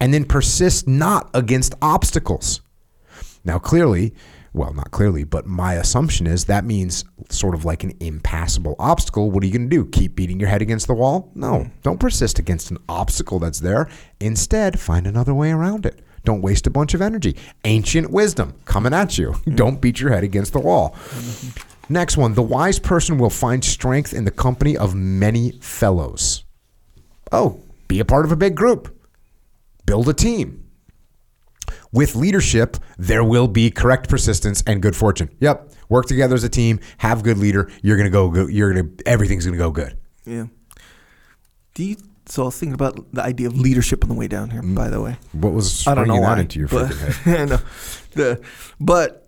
And 0.00 0.12
then 0.12 0.24
persist 0.24 0.88
not 0.88 1.30
against 1.34 1.74
obstacles. 1.82 2.62
Now, 3.44 3.58
clearly, 3.58 4.14
well, 4.52 4.74
not 4.74 4.90
clearly, 4.90 5.24
but 5.24 5.46
my 5.46 5.74
assumption 5.74 6.26
is 6.26 6.46
that 6.46 6.64
means 6.64 7.04
sort 7.28 7.54
of 7.54 7.64
like 7.64 7.84
an 7.84 7.92
impassable 8.00 8.74
obstacle. 8.78 9.30
What 9.30 9.44
are 9.44 9.46
you 9.46 9.52
going 9.52 9.70
to 9.70 9.76
do? 9.76 9.86
Keep 9.86 10.16
beating 10.16 10.40
your 10.40 10.48
head 10.48 10.62
against 10.62 10.88
the 10.88 10.94
wall? 10.94 11.30
No, 11.34 11.70
don't 11.82 12.00
persist 12.00 12.38
against 12.38 12.70
an 12.70 12.78
obstacle 12.88 13.38
that's 13.38 13.60
there. 13.60 13.88
Instead, 14.18 14.80
find 14.80 15.06
another 15.06 15.34
way 15.34 15.52
around 15.52 15.86
it. 15.86 16.00
Don't 16.24 16.42
waste 16.42 16.66
a 16.66 16.70
bunch 16.70 16.94
of 16.94 17.00
energy. 17.00 17.36
Ancient 17.64 18.10
wisdom 18.10 18.54
coming 18.64 18.92
at 18.92 19.16
you. 19.16 19.36
Don't 19.54 19.80
beat 19.80 20.00
your 20.00 20.10
head 20.10 20.22
against 20.22 20.52
the 20.52 20.60
wall. 20.60 20.94
Next 21.88 22.18
one 22.18 22.34
the 22.34 22.42
wise 22.42 22.78
person 22.78 23.16
will 23.16 23.30
find 23.30 23.64
strength 23.64 24.12
in 24.12 24.24
the 24.24 24.30
company 24.30 24.76
of 24.76 24.94
many 24.94 25.52
fellows. 25.60 26.44
Oh, 27.32 27.60
be 27.88 28.00
a 28.00 28.04
part 28.04 28.26
of 28.26 28.32
a 28.32 28.36
big 28.36 28.54
group, 28.54 28.94
build 29.90 30.08
a 30.08 30.14
team. 30.14 30.64
With 31.90 32.14
leadership, 32.14 32.76
there 32.96 33.24
will 33.24 33.48
be 33.48 33.72
correct 33.72 34.08
persistence 34.08 34.62
and 34.64 34.80
good 34.80 34.94
fortune. 34.94 35.28
Yep. 35.40 35.72
Work 35.88 36.06
together 36.06 36.36
as 36.36 36.44
a 36.44 36.48
team, 36.48 36.78
have 36.98 37.24
good 37.24 37.38
leader, 37.38 37.68
you're 37.82 37.96
gonna 37.96 38.08
go 38.08 38.30
good 38.30 38.50
you're 38.50 38.72
gonna 38.72 38.88
everything's 39.04 39.44
gonna 39.44 39.56
go 39.56 39.72
good. 39.72 39.98
Yeah. 40.24 40.46
Do 41.74 41.82
you? 41.82 41.96
So 42.26 42.42
I 42.42 42.44
was 42.46 42.56
thinking 42.56 42.74
about 42.74 43.12
the 43.12 43.24
idea 43.24 43.48
of 43.48 43.58
leadership 43.58 44.04
on 44.04 44.08
the 44.08 44.14
way 44.14 44.28
down 44.28 44.50
here. 44.50 44.62
Mm. 44.62 44.76
By 44.76 44.88
the 44.90 45.00
way, 45.00 45.16
What 45.32 45.52
was 45.52 45.84
I 45.88 45.96
don't 45.96 46.06
know 46.06 46.20
why. 46.20 46.38
into 46.38 46.60
your 46.60 46.68
but, 46.68 46.94
head? 46.94 47.40
I 47.40 47.44
know. 47.46 47.58
The, 48.12 48.40
but 48.78 49.19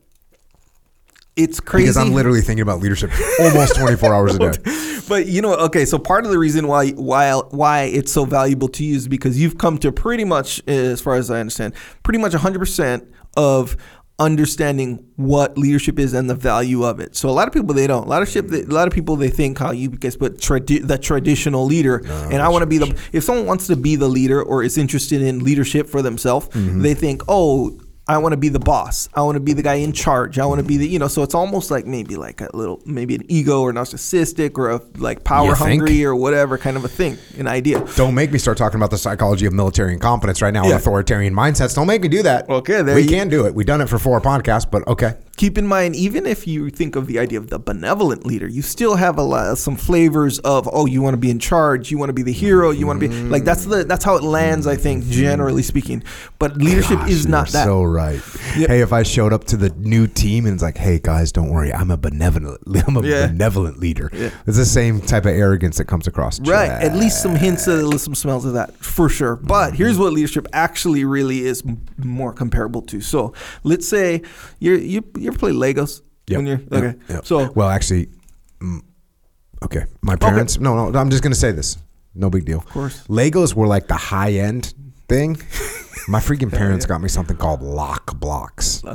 it's 1.37 1.61
crazy. 1.61 1.85
Because 1.85 1.97
I'm 1.97 2.13
literally 2.13 2.41
thinking 2.41 2.63
about 2.63 2.81
leadership 2.81 3.11
almost 3.41 3.77
24 3.77 4.15
hours 4.15 4.35
a 4.35 4.39
day. 4.39 5.01
but 5.09 5.27
you 5.27 5.41
know, 5.41 5.51
what? 5.51 5.61
okay. 5.61 5.85
So 5.85 5.99
part 5.99 6.25
of 6.25 6.31
the 6.31 6.39
reason 6.39 6.67
why 6.69 6.91
why 6.91 7.33
why 7.51 7.83
it's 7.83 8.13
so 8.13 8.25
valuable 8.25 8.69
to 8.69 8.85
you 8.85 8.97
is 8.97 9.09
because 9.09 9.41
you've 9.41 9.59
come 9.59 9.79
to 9.79 9.93
pretty 9.93 10.25
much, 10.25 10.63
as 10.69 11.01
far 11.01 11.15
as 11.15 11.31
I 11.31 11.41
understand, 11.41 11.75
pretty 12.03 12.19
much 12.19 12.33
100 12.33 12.59
percent 12.59 13.11
of 13.37 13.77
understanding 14.19 15.05
what 15.17 15.57
leadership 15.59 15.99
is 15.99 16.13
and 16.13 16.31
the 16.31 16.35
value 16.35 16.85
of 16.85 17.01
it. 17.01 17.17
So 17.17 17.29
a 17.29 17.33
lot 17.33 17.49
of 17.49 17.55
people 17.55 17.75
they 17.75 17.87
don't. 17.87 18.07
A 18.07 18.09
lot 18.09 18.23
of 18.23 18.29
ship. 18.29 18.51
A 18.51 18.63
lot 18.65 18.87
of 18.87 18.95
people 18.95 19.17
they 19.17 19.31
think 19.31 19.59
how 19.59 19.73
you 19.73 19.89
guys 19.89 20.17
put 20.17 20.39
tradi- 20.39 20.87
the 20.87 20.99
traditional 20.99 21.65
leader, 21.65 22.03
and 22.31 22.43
I 22.43 22.49
want 22.49 22.63
to 22.63 22.67
be 22.67 22.79
the. 22.79 22.97
If 23.13 23.25
someone 23.25 23.47
wants 23.47 23.67
to 23.69 23.77
be 23.77 23.97
the 23.97 24.09
leader 24.09 24.43
or 24.43 24.63
is 24.63 24.79
interested 24.79 25.23
in 25.23 25.43
leadership 25.43 25.89
for 25.89 26.03
themselves, 26.03 26.49
mm-hmm. 26.49 26.83
they 26.83 26.95
think, 26.95 27.23
oh. 27.29 27.79
I 28.13 28.19
want 28.19 28.33
to 28.33 28.37
be 28.37 28.49
the 28.49 28.59
boss. 28.59 29.09
I 29.15 29.23
want 29.23 29.37
to 29.37 29.41
be 29.41 29.53
the 29.53 29.63
guy 29.63 29.75
in 29.75 29.93
charge. 29.93 30.39
I 30.39 30.47
want 30.47 30.61
to 30.61 30.67
be 30.67 30.77
the, 30.77 30.87
you 30.87 30.99
know, 30.99 31.09
so 31.09 31.23
it's 31.23 31.35
almost 31.35 31.71
like 31.71 31.87
maybe 31.87 32.17
like 32.17 32.41
a 32.41 32.49
little, 32.55 32.81
maybe 32.87 33.15
an 33.15 33.25
ego 33.29 33.63
or 33.63 33.73
narcissistic 33.73 34.59
or 34.59 34.71
a 34.71 34.81
like 34.99 35.25
power 35.25 35.55
hungry 35.55 36.05
or 36.05 36.15
whatever 36.15 36.59
kind 36.59 36.77
of 36.77 36.85
a 36.85 36.89
thing, 36.89 37.19
an 37.39 37.47
idea. 37.47 37.81
Don't 37.97 38.15
make 38.15 38.33
me 38.33 38.39
start 38.39 38.59
talking 38.59 38.79
about 38.79 38.91
the 38.91 38.99
psychology 38.99 39.47
of 39.47 39.53
military 39.53 39.93
incompetence 39.93 40.43
right 40.43 40.53
now 40.53 40.63
Yeah. 40.65 40.71
and 40.73 40.81
authoritarian 40.81 41.35
mindsets. 41.35 41.75
Don't 41.75 41.87
make 41.87 42.03
me 42.03 42.09
do 42.09 42.23
that. 42.23 42.49
Okay, 42.49 42.83
there 42.83 42.95
we 42.95 43.03
you- 43.03 43.09
can 43.09 43.29
do 43.29 43.47
it. 43.47 43.55
We've 43.55 43.67
done 43.67 43.81
it 43.81 43.89
for 43.89 43.99
four 43.99 44.21
podcasts, 44.21 44.71
but 44.71 44.87
okay. 44.87 45.15
Keep 45.43 45.59
in 45.59 45.67
mind, 45.67 45.97
even 45.97 46.25
if 46.25 46.47
you 46.47 46.71
think 46.71 46.95
of 46.95 47.09
the 47.09 47.19
idea 47.19 47.37
of 47.37 47.51
the 47.51 47.59
benevolent 47.59 48.25
leader, 48.25 48.47
you 48.47 48.63
still 48.63 48.95
have 48.95 49.19
a 49.19 49.23
lot, 49.23 49.59
some 49.59 49.75
flavors 49.75 50.39
of 50.39 50.69
oh, 50.73 50.87
you 50.87 51.03
want 51.03 51.15
to 51.15 51.19
be 51.19 51.33
in 51.33 51.41
charge, 51.41 51.91
you 51.91 51.99
want 51.99 52.11
to 52.11 52.13
be 52.13 52.23
the 52.23 52.33
hero, 52.33 52.71
you 52.71 52.87
want 52.87 53.01
to 53.01 53.09
be 53.09 53.13
like 53.25 53.43
that's 53.43 53.65
the 53.65 53.83
that's 53.83 54.05
how 54.05 54.15
it 54.15 54.23
lands. 54.23 54.69
I 54.69 54.77
think 54.77 55.05
generally 55.07 55.65
speaking, 55.65 56.05
but 56.39 56.59
leadership 56.59 57.01
Gosh, 57.01 57.11
is 57.11 57.25
you 57.25 57.33
not 57.33 57.49
are 57.49 57.53
that. 57.55 57.65
So 57.65 57.83
right. 57.83 58.23
Yeah. 58.57 58.69
Hey, 58.69 58.83
if 58.83 58.93
I 58.93 59.03
showed 59.03 59.33
up 59.33 59.43
to 59.47 59.57
the 59.57 59.71
new 59.71 60.07
team 60.07 60.47
and 60.47 60.55
it's 60.55 60.63
like, 60.63 60.77
hey 60.77 61.01
guys, 61.03 61.33
don't 61.33 61.51
worry, 61.51 61.73
I'm 61.73 61.91
a 61.91 61.97
benevolent, 61.97 62.61
I'm 62.87 62.97
a 62.97 63.03
Yeah. 63.05 63.27
benevolent 63.27 63.81
leader. 63.81 64.11
Yeah. 64.13 64.31
It's 64.47 64.57
the 64.57 64.65
same 64.65 65.01
type 65.01 65.25
of 65.25 65.33
arrogance 65.33 65.79
that 65.79 65.87
comes 65.87 66.07
across. 66.07 66.39
Right, 66.39 66.71
at 66.71 66.95
least 66.95 67.21
some 67.21 67.35
hints, 67.35 67.67
of, 67.67 67.93
at 67.93 67.99
some 68.01 68.15
smells 68.15 68.45
of 68.45 68.53
that 68.53 68.77
for 68.77 69.09
sure. 69.09 69.35
But 69.35 69.75
here's 69.75 69.99
what 69.99 70.13
leadership 70.13 70.47
actually 70.53 71.05
really 71.05 71.41
is 71.41 71.65
more 71.99 72.33
comparable 72.33 72.83
to. 72.83 73.01
So 73.01 73.33
let's 73.65 73.89
say 73.89 74.23
you're 74.61 74.79
you 74.79 75.03
you 75.19 75.32
ever 75.33 75.39
play 75.39 75.53
Legos 75.53 76.03
Yep. 76.29 76.37
when 76.39 76.47
you're 76.47 76.61
Yep. 76.61 76.73
okay. 76.73 76.95
Yep. 77.09 77.27
So 77.27 77.51
well, 77.53 77.69
actually, 77.69 78.09
mm, 78.61 78.81
okay. 79.65 79.85
My 80.03 80.17
parents. 80.17 80.59
No, 80.59 80.91
no. 80.91 80.99
I'm 80.99 81.11
just 81.11 81.23
gonna 81.23 81.35
say 81.35 81.53
this. 81.53 81.79
No 82.15 82.31
big 82.31 82.45
deal. 82.45 82.59
Of 82.59 82.67
course. 82.67 83.05
Legos 83.09 83.55
were 83.55 83.67
like 83.67 83.89
the 83.89 83.95
high 83.95 84.33
end 84.35 84.75
thing. 85.09 85.37
My 86.09 86.19
freaking 86.19 86.51
parents 86.51 86.85
got 86.85 87.01
me 87.01 87.09
something 87.09 87.37
called 87.37 87.63
lock 87.63 88.19
blocks. 88.19 88.83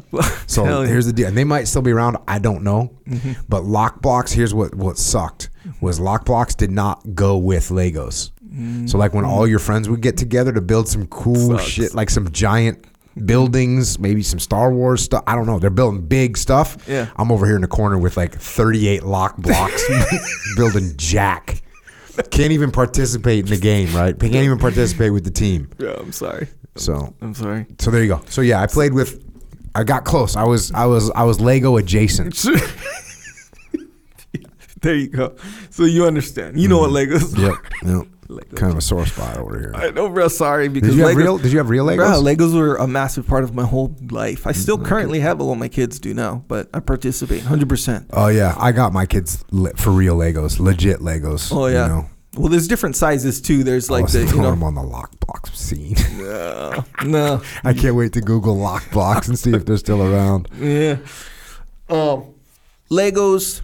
So 0.48 0.64
Hell 0.64 0.74
yeah. 0.74 0.84
Mm-hmm. 0.84 0.92
here's 0.92 1.06
the 1.06 1.14
deal, 1.14 1.28
and 1.28 1.38
they 1.38 1.44
might 1.44 1.66
still 1.68 1.82
be 1.82 1.92
around. 1.92 2.18
I 2.28 2.40
don't 2.40 2.64
know, 2.64 2.98
but 3.50 3.64
lock 3.66 4.02
blocks. 4.02 4.32
Here's 4.32 4.54
what 4.54 4.74
what 4.76 4.98
sucked 4.98 5.50
was 5.82 6.00
lock 6.00 6.26
blocks 6.26 6.56
did 6.56 6.72
not 6.72 7.14
go 7.16 7.38
with 7.38 7.70
Legos. 7.70 8.32
So 8.90 8.98
like 8.98 9.14
when 9.14 9.26
all 9.26 9.46
your 9.48 9.60
friends 9.60 9.88
would 9.90 10.02
get 10.02 10.18
together 10.18 10.52
to 10.54 10.62
build 10.62 10.88
some 10.88 11.06
cool 11.08 11.36
Mm-hmm. 11.36 11.58
Sucks. 11.58 11.68
shit, 11.70 11.94
like 11.96 12.10
some 12.10 12.32
giant 12.32 12.86
buildings, 13.26 13.98
maybe 14.00 14.22
some 14.24 14.40
Star 14.40 14.72
Wars 14.72 15.04
stuff. 15.04 15.24
I 15.28 15.36
don't 15.36 15.46
know. 15.46 15.60
They're 15.60 15.70
building 15.70 16.02
big 16.06 16.38
stuff. 16.38 16.78
Yeah. 16.88 17.08
I'm 17.16 17.32
over 17.32 17.46
here 17.46 17.56
in 17.56 17.62
the 17.62 17.68
corner 17.68 17.98
with 17.98 18.18
like 18.18 18.34
38 18.36 19.04
lock 19.04 19.38
blocks, 19.38 19.84
building 20.56 20.94
Jack. 20.98 21.62
Can't 22.32 22.52
even 22.52 22.72
participate 22.72 23.46
in 23.46 23.50
the 23.52 23.58
game, 23.58 23.94
right? 23.96 24.18
Can't 24.20 24.34
even 24.36 24.58
participate 24.58 25.14
with 25.14 25.24
the 25.24 25.32
team. 25.32 25.70
yeah, 25.78 25.94
I'm 26.00 26.12
sorry. 26.12 26.48
So 26.76 27.14
I'm 27.22 27.34
sorry. 27.34 27.66
so 27.80 27.92
there 27.92 28.02
you 28.04 28.08
go. 28.10 28.22
So 28.30 28.42
yeah, 28.42 28.62
I 28.62 28.68
played 28.68 28.94
with. 28.94 29.24
I 29.76 29.84
got 29.84 30.04
close. 30.06 30.36
I 30.36 30.44
was 30.44 30.72
I 30.72 30.86
was 30.86 31.12
I 31.12 31.24
was 31.24 31.40
Lego 31.40 31.78
adjacent. 31.78 32.36
there 34.82 34.96
you 34.96 35.08
go. 35.10 35.36
So 35.70 35.84
you 35.86 36.06
understand. 36.06 36.60
You 36.60 36.68
know 36.68 36.80
what 36.80 36.90
Legos 36.92 37.38
Yep. 37.38 37.52
are. 37.52 37.98
Yep. 37.98 38.08
Legos. 38.28 38.56
Kind 38.56 38.72
of 38.72 38.78
a 38.78 38.82
sore 38.82 39.06
spot 39.06 39.38
over 39.38 39.60
here. 39.60 39.72
I 39.76 39.92
know, 39.92 40.10
bro. 40.10 40.28
Sorry 40.28 40.68
because 40.68 40.90
Did 40.90 40.98
you 40.98 41.08
have 41.08 41.16
real? 41.16 41.38
Did 41.38 41.52
you 41.52 41.58
have 41.60 41.70
real 41.70 41.86
Bro, 41.86 41.96
Legos? 42.06 42.36
Legos 42.36 42.54
were 42.54 42.76
a 42.76 42.88
massive 42.88 43.26
part 43.26 43.44
of 43.44 43.54
my 43.56 43.66
whole 43.66 43.96
life. 44.12 44.46
I 44.46 44.52
still 44.52 44.78
currently 44.78 45.20
have. 45.22 45.40
Well, 45.40 45.56
my 45.56 45.70
kids 45.70 46.00
do 46.00 46.14
now, 46.14 46.44
but 46.48 46.70
I 46.74 46.80
participate 46.80 47.40
100. 47.40 47.70
percent 47.70 48.08
Oh 48.12 48.28
yeah, 48.28 48.56
I 48.58 48.72
got 48.72 48.94
my 48.94 49.06
kids 49.06 49.44
for 49.76 49.92
real 49.92 50.18
Legos, 50.18 50.60
legit 50.60 51.00
Legos. 51.00 51.52
Oh 51.54 51.68
yeah. 51.68 51.88
You 51.88 51.94
know? 51.94 52.10
Well, 52.38 52.50
there's 52.50 52.68
different 52.68 52.96
sizes 52.96 53.42
too. 53.42 53.64
There's 53.64 53.90
like 53.90 54.08
the 54.08 54.20
you 54.20 54.42
know. 54.42 54.52
them 54.52 54.64
on 54.64 54.76
the 54.76 54.84
lock 54.84 55.20
blocks 55.20 55.58
scene. 55.58 55.96
Uh, 56.28 56.84
no. 57.06 57.42
I 57.64 57.74
can't 57.74 57.96
wait 57.96 58.12
to 58.14 58.22
Google 58.22 58.58
lock 58.58 58.92
blocks 58.92 59.30
and 59.30 59.40
see 59.40 59.54
if 59.54 59.66
they're 59.66 59.78
still 59.78 60.02
around. 60.04 60.50
Yeah. 60.60 60.98
Um, 61.90 62.36
Legos, 62.92 63.62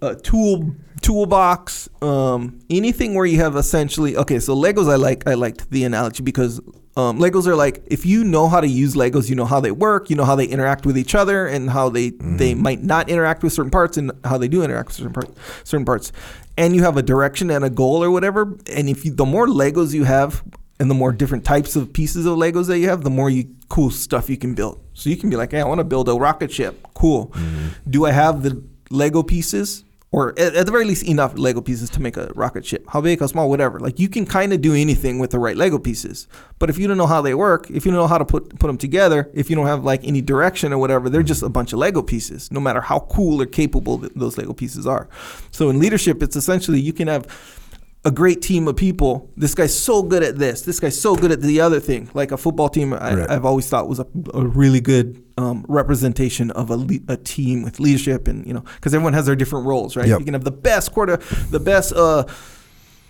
uh, 0.00 0.14
tool 0.14 0.74
toolbox, 1.02 1.88
um, 2.02 2.60
anything 2.70 3.14
where 3.14 3.26
you 3.26 3.38
have 3.38 3.56
essentially 3.56 4.16
okay. 4.16 4.38
So 4.38 4.54
Legos, 4.54 4.90
I 4.90 4.96
like 4.96 5.26
I 5.28 5.34
liked 5.34 5.70
the 5.70 5.84
analogy 5.84 6.22
because 6.22 6.60
um, 6.96 7.18
Legos 7.18 7.46
are 7.46 7.54
like 7.54 7.82
if 7.86 8.04
you 8.04 8.24
know 8.24 8.48
how 8.48 8.60
to 8.60 8.66
use 8.66 8.94
Legos, 8.94 9.28
you 9.28 9.36
know 9.36 9.44
how 9.44 9.60
they 9.60 9.70
work, 9.70 10.10
you 10.10 10.16
know 10.16 10.24
how 10.24 10.34
they 10.34 10.46
interact 10.46 10.86
with 10.86 10.98
each 10.98 11.14
other, 11.14 11.46
and 11.46 11.70
how 11.70 11.88
they 11.88 12.10
they 12.10 12.54
might 12.54 12.82
not 12.82 13.08
interact 13.08 13.42
with 13.42 13.52
certain 13.52 13.70
parts, 13.70 13.96
and 13.96 14.12
how 14.24 14.38
they 14.38 14.48
do 14.48 14.62
interact 14.62 14.88
with 14.88 14.96
certain 14.96 15.12
parts. 15.12 15.32
Certain 15.64 15.84
parts, 15.84 16.12
and 16.56 16.74
you 16.74 16.82
have 16.82 16.96
a 16.96 17.02
direction 17.02 17.50
and 17.50 17.64
a 17.64 17.70
goal 17.70 18.02
or 18.02 18.10
whatever. 18.10 18.56
And 18.72 18.88
if 18.88 19.04
you, 19.04 19.12
the 19.12 19.26
more 19.26 19.46
Legos 19.46 19.94
you 19.94 20.04
have, 20.04 20.42
and 20.80 20.90
the 20.90 20.94
more 20.94 21.12
different 21.12 21.44
types 21.44 21.76
of 21.76 21.92
pieces 21.92 22.26
of 22.26 22.36
Legos 22.36 22.66
that 22.66 22.78
you 22.78 22.88
have, 22.88 23.02
the 23.02 23.10
more 23.10 23.30
you 23.30 23.54
cool 23.68 23.90
stuff 23.90 24.28
you 24.30 24.36
can 24.36 24.54
build. 24.54 24.82
So 24.94 25.10
you 25.10 25.16
can 25.16 25.30
be 25.30 25.36
like, 25.36 25.52
hey, 25.52 25.60
I 25.60 25.64
want 25.64 25.78
to 25.78 25.84
build 25.84 26.08
a 26.08 26.14
rocket 26.14 26.50
ship. 26.50 26.86
Cool. 26.94 27.32
Do 27.88 28.06
I 28.06 28.12
have 28.12 28.42
the 28.42 28.62
Lego 28.90 29.22
pieces? 29.22 29.84
Or 30.10 30.30
at, 30.38 30.54
at 30.54 30.66
the 30.66 30.72
very 30.72 30.86
least, 30.86 31.06
enough 31.06 31.36
Lego 31.36 31.60
pieces 31.60 31.90
to 31.90 32.00
make 32.00 32.16
a 32.16 32.32
rocket 32.34 32.64
ship. 32.64 32.86
How 32.88 33.00
big, 33.00 33.20
how 33.20 33.26
small, 33.26 33.50
whatever. 33.50 33.78
Like 33.78 33.98
you 33.98 34.08
can 34.08 34.24
kind 34.24 34.52
of 34.52 34.62
do 34.62 34.74
anything 34.74 35.18
with 35.18 35.30
the 35.30 35.38
right 35.38 35.56
Lego 35.56 35.78
pieces. 35.78 36.26
But 36.58 36.70
if 36.70 36.78
you 36.78 36.88
don't 36.88 36.96
know 36.96 37.06
how 37.06 37.20
they 37.20 37.34
work, 37.34 37.70
if 37.70 37.84
you 37.84 37.92
don't 37.92 38.00
know 38.00 38.06
how 38.06 38.18
to 38.18 38.24
put 38.24 38.58
put 38.58 38.68
them 38.68 38.78
together, 38.78 39.30
if 39.34 39.50
you 39.50 39.56
don't 39.56 39.66
have 39.66 39.84
like 39.84 40.02
any 40.04 40.22
direction 40.22 40.72
or 40.72 40.78
whatever, 40.78 41.10
they're 41.10 41.22
just 41.22 41.42
a 41.42 41.48
bunch 41.48 41.72
of 41.72 41.78
Lego 41.78 42.00
pieces. 42.00 42.50
No 42.50 42.60
matter 42.60 42.80
how 42.80 43.00
cool 43.10 43.42
or 43.42 43.46
capable 43.46 43.98
th- 43.98 44.12
those 44.16 44.38
Lego 44.38 44.54
pieces 44.54 44.86
are. 44.86 45.08
So 45.50 45.68
in 45.68 45.78
leadership, 45.78 46.22
it's 46.22 46.36
essentially 46.36 46.80
you 46.80 46.94
can 46.94 47.08
have 47.08 47.26
a 48.04 48.10
great 48.10 48.40
team 48.40 48.68
of 48.68 48.76
people. 48.76 49.30
This 49.36 49.54
guy's 49.54 49.76
so 49.76 50.02
good 50.02 50.22
at 50.22 50.36
this. 50.38 50.62
This 50.62 50.78
guy's 50.80 50.98
so 50.98 51.16
good 51.16 51.32
at 51.32 51.40
the 51.42 51.60
other 51.60 51.80
thing. 51.80 52.08
Like 52.14 52.30
a 52.32 52.36
football 52.36 52.68
team, 52.68 52.92
I, 52.94 53.14
Right. 53.14 53.30
I've 53.30 53.44
always 53.44 53.68
thought 53.68 53.88
was 53.88 53.98
a, 53.98 54.06
a 54.34 54.46
really 54.46 54.80
good 54.80 55.22
um, 55.36 55.64
representation 55.68 56.50
of 56.52 56.70
a, 56.70 56.76
le- 56.76 57.00
a 57.08 57.16
team 57.16 57.62
with 57.62 57.80
leadership, 57.80 58.28
and 58.28 58.46
you 58.46 58.54
know, 58.54 58.60
because 58.76 58.94
everyone 58.94 59.14
has 59.14 59.26
their 59.26 59.36
different 59.36 59.66
roles, 59.66 59.96
right? 59.96 60.06
Yep. 60.08 60.20
You 60.20 60.24
can 60.24 60.34
have 60.34 60.44
the 60.44 60.50
best 60.52 60.92
quarter, 60.92 61.16
the 61.50 61.60
best 61.60 61.92
uh, 61.92 62.24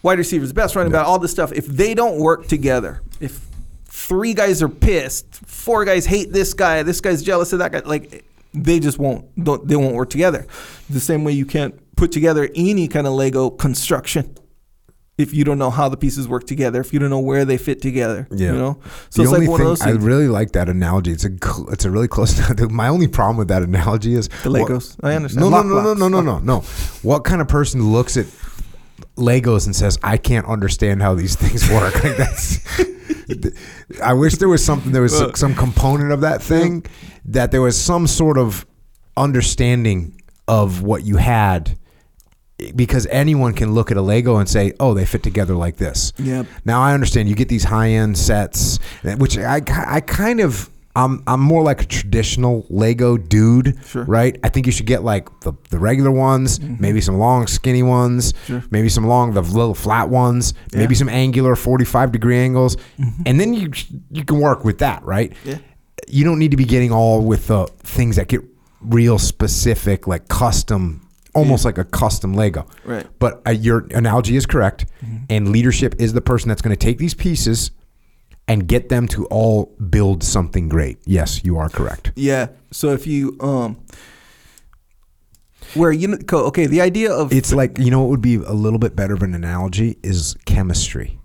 wide 0.03 0.18
receivers, 0.18 0.48
the 0.48 0.55
best 0.55 0.74
running 0.74 0.92
back, 0.92 1.07
all 1.07 1.18
this 1.18 1.31
stuff. 1.31 1.53
If 1.53 1.66
they 1.66 1.94
don't 1.94 2.18
work 2.18 2.46
together, 2.46 3.03
if 3.20 3.46
three 3.85 4.33
guys 4.33 4.62
are 4.62 4.68
pissed, 4.68 5.35
four 5.46 5.85
guys 5.85 6.07
hate 6.07 6.33
this 6.33 6.55
guy, 6.55 6.83
this 6.83 7.01
guy's 7.01 7.22
jealous 7.22 7.53
of 7.53 7.59
that 7.59 7.72
guy, 7.72 7.81
like 7.85 8.24
they 8.55 8.81
just 8.81 8.98
won't 8.98 9.27
don't 9.44 9.68
they 9.68 9.77
won't 9.77 9.94
work 9.94 10.09
together. 10.11 10.46
The 10.88 11.01
same 11.01 11.24
way 11.24 11.33
you 11.33 11.44
can't 11.44 11.74
put 11.96 12.11
together 12.11 12.48
any 12.55 12.88
kind 12.88 13.07
of 13.07 13.12
Lego 13.12 13.51
construction 13.51 14.35
if 15.18 15.35
you 15.35 15.42
don't 15.42 15.59
know 15.59 15.70
how 15.70 15.88
the 15.88 15.96
pieces 15.96 16.28
work 16.28 16.46
together, 16.46 16.81
if 16.81 16.92
you 16.92 17.00
don't 17.00 17.11
know 17.11 17.18
where 17.18 17.44
they 17.44 17.59
fit 17.59 17.83
together. 17.83 18.28
Yeah. 18.31 18.52
You 18.52 18.59
know? 18.59 18.81
So 19.11 19.22
the 19.22 19.28
it's 19.28 19.38
like 19.38 19.48
one 19.48 19.61
of 19.61 19.66
those 19.66 19.83
I 19.83 19.90
really 19.90 20.28
like 20.28 20.52
that 20.52 20.68
analogy. 20.68 21.11
It's 21.11 21.24
a 21.24 21.31
cl- 21.31 21.68
it's 21.70 21.85
a 21.85 21.90
really 21.90 22.07
close. 22.07 22.40
my 22.70 22.88
only 22.88 23.09
problem 23.09 23.37
with 23.37 23.48
that 23.48 23.62
analogy 23.62 24.14
is 24.14 24.28
the 24.28 24.50
Legos. 24.50 24.96
I 25.02 25.14
understand. 25.14 25.40
No, 25.44 25.50
no, 25.50 25.57
Lock 25.57 25.66
no, 25.66 25.74
no, 25.74 25.83
blocks. 25.83 26.00
no, 26.00 26.09
no, 26.09 26.20
no, 26.20 26.38
no. 26.38 26.61
What 27.02 27.24
kind 27.24 27.40
of 27.40 27.48
person 27.48 27.92
looks 27.92 28.16
at 28.16 28.26
Legos 29.16 29.66
and 29.66 29.74
says, 29.74 29.98
"I 30.04 30.16
can't 30.16 30.46
understand 30.46 31.02
how 31.02 31.14
these 31.14 31.35
things 31.35 31.68
work"? 31.70 31.94
Like 32.02 32.16
that's. 32.16 32.61
I 34.02 34.12
wish 34.12 34.37
there 34.37 34.48
was 34.48 34.64
something. 34.64 34.92
There 34.92 35.02
was 35.02 35.16
some, 35.16 35.35
some 35.35 35.54
component 35.57 36.12
of 36.12 36.20
that 36.20 36.40
thing 36.40 36.87
that 37.24 37.50
there 37.50 37.61
was 37.61 37.76
some 37.76 38.07
sort 38.07 38.38
of 38.38 38.64
understanding 39.16 40.22
of 40.46 40.83
what 40.83 41.02
you 41.02 41.16
had 41.16 41.76
because 42.75 43.07
anyone 43.11 43.55
can 43.55 43.73
look 43.73 43.90
at 43.90 43.97
a 43.97 44.03
Lego 44.03 44.37
and 44.37 44.49
say, 44.49 44.73
"Oh, 44.81 44.94
they 44.94 45.05
fit 45.05 45.23
together 45.23 45.55
like 45.55 45.77
this." 45.77 46.12
Yep. 46.18 46.47
Now 46.64 46.81
I 46.83 46.92
understand 46.94 47.29
you 47.29 47.35
get 47.35 47.49
these 47.49 47.64
high 47.64 47.90
end 47.90 48.18
sets, 48.18 48.79
eh, 49.05 49.14
which 49.14 49.38
I, 49.38 49.62
I 49.87 50.01
kind 50.01 50.40
of 50.40 50.68
I'm 50.97 51.23
I'm 51.29 51.40
more 51.40 51.62
like 51.62 51.83
a 51.83 51.87
traditional 51.87 52.66
Lego 52.68 53.16
dude, 53.16 53.79
Sure. 53.87 54.05
right? 54.05 54.37
I 54.42 54.49
think 54.49 54.66
you 54.66 54.73
should 54.73 54.87
get 54.87 55.05
like 55.05 55.29
the, 55.40 55.53
the 55.71 55.79
regular 55.79 56.11
ones, 56.11 56.59
mm-hmm. 56.59 56.81
maybe 56.81 57.01
some 57.01 57.18
long 57.18 57.47
skinny 57.47 57.85
ones, 57.85 58.35
Sure. 58.47 58.64
maybe 58.71 58.88
some 58.88 59.07
long 59.07 59.33
the 59.33 59.42
little 59.42 59.75
flat 59.75 60.09
ones, 60.09 60.55
maybe 60.75 60.97
some 60.97 61.09
angular 61.09 61.55
45 61.55 62.11
degree 62.11 62.38
angles, 62.38 62.77
mm-hmm. 62.99 63.23
and 63.27 63.38
then 63.38 63.55
you 63.55 63.71
you 64.11 64.25
can 64.25 64.40
work 64.40 64.64
with 64.64 64.79
that, 64.79 65.05
right? 65.05 65.33
Yeah. 65.44 65.59
You 66.09 66.25
don't 66.25 66.38
need 66.40 66.51
to 66.51 66.57
be 66.57 66.64
getting 66.64 66.90
all 66.90 67.21
with 67.23 67.47
the 67.47 67.66
things 67.85 68.16
that 68.16 68.27
get 68.29 68.40
real 68.81 69.18
specific, 69.18 70.07
like 70.09 70.27
custom, 70.29 71.08
almost 71.34 71.64
like 71.64 71.78
a 71.78 71.84
custom 71.84 72.34
Lego. 72.34 72.66
Right. 72.84 73.06
But 73.18 73.42
uh, 73.46 73.50
your 73.50 73.86
analogy 73.94 74.36
is 74.36 74.46
correct, 74.46 74.86
and 75.30 75.50
leadership 75.50 75.94
is 75.98 76.12
the 76.12 76.20
person 76.20 76.48
that's 76.48 76.62
going 76.62 76.76
to 76.76 76.84
take 76.86 76.98
these 76.98 77.14
pieces 77.14 77.70
and 78.46 78.66
get 78.66 78.88
them 78.88 79.06
to 79.08 79.26
all 79.26 79.66
build 79.90 80.22
something 80.22 80.68
great. 80.68 80.98
Yes, 81.04 81.44
you 81.44 81.58
are 81.58 81.68
correct. 81.68 82.12
Yeah. 82.16 82.48
So 82.72 82.92
if 82.92 83.06
you 83.06 83.36
um, 83.40 83.78
where 85.74 85.92
you 85.92 86.18
okay, 86.32 86.66
the 86.66 86.80
idea 86.80 87.12
of 87.12 87.32
It's 87.32 87.52
like 87.52 87.78
you 87.78 87.90
know 87.90 88.00
what 88.00 88.08
would 88.10 88.22
be 88.22 88.36
a 88.36 88.52
little 88.52 88.78
bit 88.78 88.96
better 88.96 89.14
of 89.14 89.22
an 89.22 89.34
analogy 89.34 89.98
is 90.02 90.34
chemistry. 90.46 91.18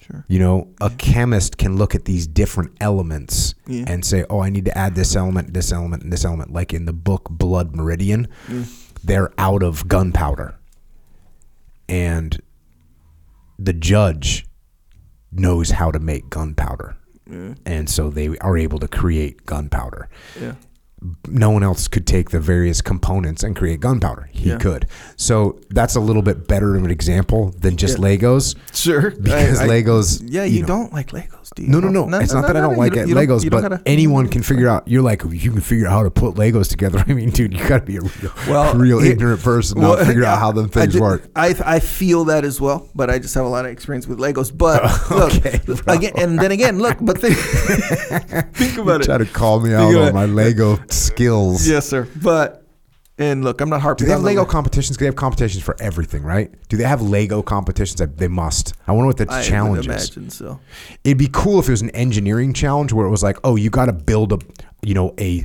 sure. 0.00 0.24
You 0.28 0.38
know, 0.38 0.68
a 0.80 0.88
chemist 0.90 1.58
can 1.58 1.76
look 1.76 1.94
at 1.94 2.04
these 2.06 2.26
different 2.26 2.72
elements 2.80 3.54
Yeah. 3.66 3.84
and 3.86 4.04
say, 4.04 4.24
"Oh, 4.30 4.40
I 4.40 4.48
need 4.48 4.64
to 4.64 4.76
add 4.78 4.94
this 4.94 5.14
element, 5.14 5.52
this 5.52 5.72
element, 5.72 6.02
and 6.04 6.12
this 6.12 6.24
element." 6.24 6.52
Like 6.52 6.72
in 6.72 6.86
the 6.86 6.92
book 6.94 7.28
Blood 7.30 7.76
Meridian, 7.76 8.28
they're 9.04 9.30
out 9.38 9.62
of 9.62 9.88
gunpowder, 9.88 10.54
and 11.88 12.40
the 13.58 13.72
judge 13.72 14.46
knows 15.32 15.70
how 15.70 15.90
to 15.90 15.98
make 15.98 16.28
gunpowder, 16.30 16.96
Yeah. 17.30 17.54
and 17.66 17.88
so 17.88 18.10
they 18.10 18.36
are 18.38 18.56
able 18.56 18.78
to 18.80 18.88
create 18.88 19.44
gunpowder. 19.46 20.08
Yeah. 20.40 20.54
No 21.28 21.48
one 21.50 21.62
else 21.62 21.88
could 21.88 22.06
take 22.06 22.28
the 22.30 22.40
various 22.40 22.82
components 22.82 23.42
and 23.42 23.56
create 23.56 23.80
gunpowder. 23.80 24.28
He 24.32 24.50
Yeah. 24.50 24.58
could. 24.58 24.86
So 25.16 25.58
that's 25.70 25.94
a 25.96 26.00
little 26.00 26.20
bit 26.20 26.46
better 26.46 26.76
of 26.76 26.84
an 26.84 26.90
example 26.90 27.54
than 27.58 27.76
just. 27.78 27.96
Legos. 27.96 28.54
Sure. 28.74 29.10
Because 29.12 29.60
I- 29.60 29.64
I- 29.64 29.68
Legos, 29.68 30.22
Yeah, 30.26 30.44
you 30.44 30.56
you, 30.56 30.60
know. 30.62 30.66
don't 30.68 30.92
like 30.92 31.12
Legos, 31.12 31.39
do 31.56 31.62
you? 31.62 31.68
No, 31.68 31.80
no, 31.80 31.88
no. 31.88 32.18
it's 32.18 32.32
not 32.32 32.46
that 32.46 32.56
I 32.56 32.60
don't 32.60 32.76
like 32.78 32.94
you 32.94 33.14
don't- 33.14 33.26
Legos, 33.28 33.44
you 33.44 33.50
don't 33.50 33.62
but 33.62 33.68
gotta- 33.70 33.82
anyone 33.86 34.28
can 34.28 34.42
figure 34.42 34.68
out. 34.68 34.86
You're 34.86 35.02
like, 35.02 35.22
you 35.28 35.50
can 35.50 35.60
figure 35.60 35.86
out 35.86 35.92
how 35.92 36.02
to 36.04 36.10
put 36.10 36.34
Legos 36.36 36.68
together. 36.68 37.04
I 37.08 37.12
mean, 37.14 37.30
dude, 37.30 37.52
you 37.52 37.66
got 37.68 37.80
to 37.80 37.84
be 37.86 37.96
a 37.96 38.00
real, 38.00 38.32
Well, 38.48 38.74
real 38.74 38.98
it- 39.00 39.08
ignorant 39.12 39.42
person 39.42 39.80
not 39.80 39.96
to 40.00 40.04
figure 40.06 40.24
out 40.30 40.38
how 40.38 40.52
them 40.52 40.66
I 40.66 40.68
things 40.68 40.94
ju- 40.94 41.00
work. 41.00 41.28
I 41.36 41.54
I 41.64 41.80
feel 41.80 42.24
that 42.26 42.44
as 42.44 42.60
well, 42.60 42.88
but 42.94 43.10
I 43.10 43.18
just 43.18 43.34
have 43.34 43.44
a 43.44 43.48
lot 43.48 43.64
of 43.64 43.70
experience 43.72 44.06
with 44.06 44.18
Legos. 44.18 44.56
But 44.56 44.82
look, 45.10 45.34
Okay, 45.34 45.60
again, 45.86 46.12
and 46.16 46.38
then 46.38 46.52
again, 46.52 46.78
look, 46.78 46.96
but 47.00 47.18
think, 47.20 47.36
think 48.54 48.78
about 48.78 49.02
Try 49.02 49.14
it. 49.16 49.18
Try 49.18 49.18
to 49.18 49.26
call 49.26 49.60
me 49.60 49.70
Think 49.70 49.96
out 49.96 50.08
on 50.08 50.14
my 50.14 50.26
Lego 50.26 50.78
skills. 50.88 51.66
Yes, 51.68 51.86
sir. 51.88 52.06
But 52.22 52.59
and 53.20 53.44
look, 53.44 53.60
I'm 53.60 53.68
not 53.68 53.82
harping. 53.82 54.04
Do 54.04 54.06
they 54.06 54.12
have 54.12 54.22
Lego 54.22 54.44
competitions? 54.44 54.96
'Cause 54.96 55.00
They 55.00 55.06
have 55.06 55.14
competitions 55.14 55.62
for 55.62 55.76
everything, 55.78 56.22
right? 56.24 56.50
Do 56.68 56.76
they 56.76 56.84
have 56.84 57.00
Lego 57.02 57.42
competitions? 57.42 58.02
They 58.16 58.26
must. 58.28 58.72
I 58.88 58.92
wonder 58.92 59.06
what 59.06 59.18
the 59.18 59.26
I 59.32 59.42
challenge 59.42 59.86
would 59.86 59.94
is. 59.96 60.08
imagine 60.08 60.30
so. 60.30 60.58
It'd 61.04 61.18
be 61.18 61.28
cool 61.30 61.60
if 61.60 61.68
it 61.68 61.72
was 61.72 61.82
an 61.82 61.90
engineering 61.90 62.52
challenge 62.52 62.92
where 62.92 63.06
it 63.06 63.10
was 63.10 63.22
like, 63.22 63.38
oh, 63.44 63.54
you 63.56 63.70
got 63.70 63.86
to 63.86 63.92
build 63.92 64.32
a, 64.32 64.38
you 64.82 64.94
know, 64.94 65.14
a 65.20 65.44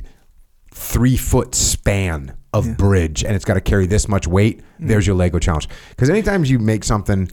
three 0.72 1.16
foot 1.16 1.54
span 1.54 2.32
of 2.52 2.76
bridge 2.78 3.22
and 3.24 3.34
it's 3.36 3.44
got 3.44 3.54
to 3.54 3.60
carry 3.60 3.86
this 3.86 4.08
much 4.08 4.26
weight. 4.26 4.60
Mm. 4.80 4.88
There's 4.88 5.06
your 5.06 5.16
Lego 5.16 5.38
challenge. 5.38 5.68
Because 5.90 6.08
anytime 6.10 6.44
you 6.44 6.58
make 6.58 6.84
something, 6.84 7.28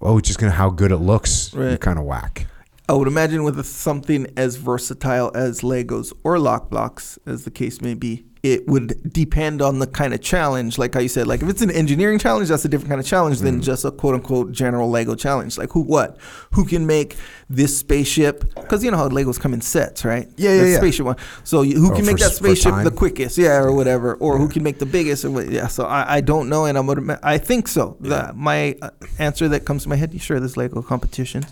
oh, 0.00 0.18
it's 0.18 0.26
just 0.28 0.40
gonna 0.40 0.52
how 0.52 0.70
good 0.70 0.90
it 0.90 0.96
looks. 0.96 1.52
You 1.54 1.60
Right. 1.60 1.80
kind 1.80 1.98
of 1.98 2.04
whack. 2.04 2.46
I 2.88 2.94
would 2.94 3.06
imagine 3.06 3.44
with 3.44 3.64
something 3.64 4.26
as 4.36 4.56
versatile 4.56 5.30
as 5.32 5.60
Legos 5.60 6.12
or 6.24 6.40
lock 6.40 6.70
blocks, 6.70 7.20
as 7.24 7.44
the 7.44 7.50
case 7.52 7.80
may 7.80 7.94
be, 7.94 8.24
it 8.42 8.66
would 8.66 9.12
depend 9.12 9.60
on 9.60 9.80
the 9.80 9.86
kind 9.86 10.14
of 10.14 10.20
challenge. 10.22 10.78
Like 10.78 10.94
how 10.94 11.00
you 11.00 11.08
said, 11.08 11.26
like 11.26 11.42
if 11.42 11.48
it's 11.48 11.60
an 11.60 11.70
engineering 11.70 12.18
challenge, 12.18 12.48
that's 12.48 12.64
a 12.64 12.68
different 12.68 12.88
kind 12.88 13.00
of 13.00 13.06
challenge 13.06 13.38
Mm. 13.38 13.42
than 13.42 13.60
just 13.62 13.84
a 13.84 13.90
quote 13.90 14.14
unquote 14.14 14.50
general 14.52 14.88
Lego 14.88 15.14
challenge. 15.14 15.58
Like 15.58 15.70
who, 15.72 15.80
what, 15.82 16.16
who 16.52 16.64
can 16.64 16.86
make 16.86 17.16
this 17.50 17.76
spaceship? 17.78 18.54
Because 18.54 18.82
you 18.82 18.90
know 18.90 18.96
how 18.96 19.08
Legos 19.10 19.38
come 19.38 19.52
in 19.52 19.60
sets, 19.60 20.04
right? 20.04 20.26
Yeah, 20.36 20.54
yeah, 20.54 20.64
yeah. 20.64 20.76
Spaceship 20.78 21.04
one. 21.04 21.16
So 21.44 21.60
you, 21.62 21.76
who 21.78 21.92
Oh, 21.92 21.94
can 21.94 22.04
for 22.04 22.12
make 22.12 22.16
that 22.20 22.32
spaceship 22.32 22.74
the 22.82 22.90
quickest? 22.90 23.36
Yeah, 23.36 23.58
or 23.58 23.72
whatever. 23.74 24.14
Or 24.14 24.38
who 24.38 24.48
can 24.48 24.62
make 24.62 24.78
the 24.78 24.86
biggest? 24.86 25.24
Or 25.24 25.30
what, 25.32 25.50
yeah. 25.50 25.66
So 25.66 25.84
I, 25.84 26.16
I 26.16 26.20
don't 26.22 26.48
know, 26.48 26.64
and 26.64 26.78
I'm 26.78 26.86
gonna. 26.86 27.18
I 27.22 27.36
think 27.36 27.68
so. 27.68 27.96
The, 28.00 28.32
my 28.34 28.76
uh, 28.80 28.90
answer 29.18 29.48
that 29.48 29.66
comes 29.66 29.82
to 29.82 29.88
my 29.90 29.96
head. 29.96 30.14
You 30.14 30.18
sure, 30.18 30.40
there's 30.40 30.56
Lego 30.56 30.80
competitions, 30.82 31.46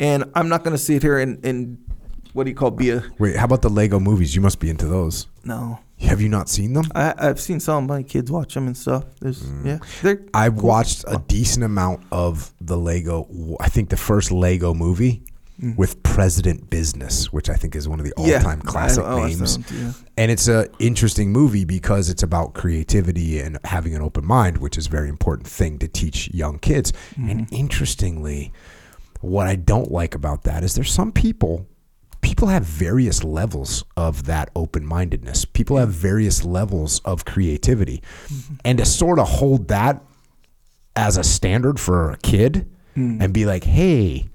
and 0.00 0.24
I'm 0.34 0.48
not 0.48 0.64
gonna 0.64 0.78
sit 0.78 1.02
here 1.02 1.18
and, 1.18 1.44
and 1.44 1.78
what 2.32 2.44
do 2.44 2.50
you 2.50 2.56
call 2.56 2.72
be 2.72 2.90
a 2.90 3.04
Wait, 3.18 3.36
how 3.36 3.44
about 3.44 3.62
the 3.62 3.68
Lego 3.70 4.00
movies? 4.00 4.34
You 4.34 4.40
must 4.40 4.58
be 4.58 4.68
into 4.68 4.86
those. 4.88 5.28
no. 5.44 5.78
Have 6.04 6.20
you 6.20 6.28
not 6.28 6.48
seen 6.48 6.72
them? 6.74 6.84
I 6.94 7.14
I've 7.18 7.40
seen 7.40 7.60
some 7.60 7.84
of 7.84 7.88
my 7.88 8.02
kids 8.02 8.30
watch 8.30 8.54
them 8.54 8.66
and 8.66 8.76
stuff. 8.76 9.04
There's 9.20 9.42
Mm. 9.42 9.66
yeah. 9.66 9.78
They're 10.02 10.20
I've 10.34 10.56
cool. 10.56 10.68
watched 10.68 11.04
a 11.08 11.22
decent 11.28 11.64
amount 11.64 12.02
of 12.12 12.52
the 12.60 12.76
Lego. 12.76 13.26
I 13.60 13.68
think 13.68 13.88
the 13.90 13.96
first 13.96 14.30
Lego 14.30 14.74
movie 14.74 15.22
with 15.76 16.02
President 16.02 16.68
Business, 16.68 17.32
which 17.32 17.48
I 17.48 17.54
think 17.54 17.76
is 17.76 17.88
one 17.88 18.00
of 18.00 18.04
the 18.04 18.12
Mm. 18.18 18.34
All-time 18.36 18.60
classic 18.60 19.04
I- 19.04 19.12
I 19.22 19.28
names. 19.28 19.56
one 19.58 19.66
yeah. 19.80 19.92
And 20.16 20.30
it's 20.30 20.48
a 20.48 20.68
interesting 20.80 21.30
movie 21.32 21.64
because 21.64 22.10
it's 22.10 22.22
about 22.24 22.54
creativity 22.54 23.38
and 23.40 23.58
having 23.64 23.94
an 23.94 24.02
open 24.02 24.26
mind, 24.26 24.58
which 24.58 24.76
is 24.76 24.88
a 24.88 24.90
very 24.90 25.08
important 25.08 25.46
thing 25.48 25.78
to 25.78 25.86
teach 25.88 26.28
young 26.34 26.58
kids. 26.58 26.92
And 27.16 27.46
interestingly, 27.52 28.52
what 29.20 29.46
I 29.46 29.54
don't 29.56 29.90
like 29.92 30.14
about 30.14 30.42
that 30.42 30.64
is 30.64 30.74
there's 30.74 30.92
some 30.92 31.12
people 31.12 31.66
people 32.24 32.48
have 32.48 32.64
various 32.64 33.22
levels 33.22 33.84
of 33.96 34.24
that 34.24 34.50
open-mindedness. 34.56 35.44
People 35.44 35.76
have 35.76 35.90
various 35.90 36.42
levels 36.44 37.00
of 37.04 37.24
creativity. 37.24 38.02
And 38.64 38.78
to 38.78 38.84
sort 38.84 39.18
of 39.18 39.28
hold 39.28 39.68
that 39.68 40.02
as 40.96 41.16
a 41.16 41.22
standard 41.24 41.78
for 41.78 42.10
a 42.10 42.16
kid 42.16 42.66
Hmm. 42.94 43.18
and 43.20 43.32
be 43.32 43.44
like, 43.44 43.64
"Hey, 43.64 44.26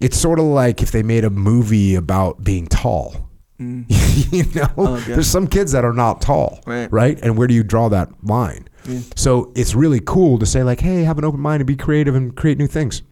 it's 0.00 0.16
sort 0.18 0.38
of 0.38 0.46
like 0.46 0.82
if 0.82 0.90
they 0.92 1.02
made 1.02 1.24
a 1.24 1.30
movie 1.30 1.94
about 1.94 2.42
being 2.42 2.66
tall." 2.66 3.28
you 3.58 4.44
know. 4.54 4.68
Oh, 4.78 4.96
yeah. 4.96 5.14
there's 5.16 5.26
some 5.26 5.46
kids 5.46 5.72
that 5.72 5.84
are 5.84 5.92
not 5.92 6.20
tall, 6.22 6.60
Right. 6.66 7.18
And 7.22 7.36
where 7.36 7.46
do 7.48 7.54
you 7.54 7.62
draw 7.62 7.88
that 7.90 8.08
line? 8.22 8.68
Yeah. 8.86 9.00
So 9.16 9.52
it's 9.56 9.74
really 9.74 10.00
cool 10.00 10.38
to 10.38 10.46
say 10.46 10.62
like, 10.62 10.80
"Hey, 10.80 11.02
have 11.04 11.18
an 11.18 11.24
open 11.24 11.40
mind 11.40 11.60
and 11.60 11.66
be 11.66 11.76
creative 11.76 12.14
and 12.14 12.34
create 12.34 12.56
new 12.56 12.66
things." 12.68 13.02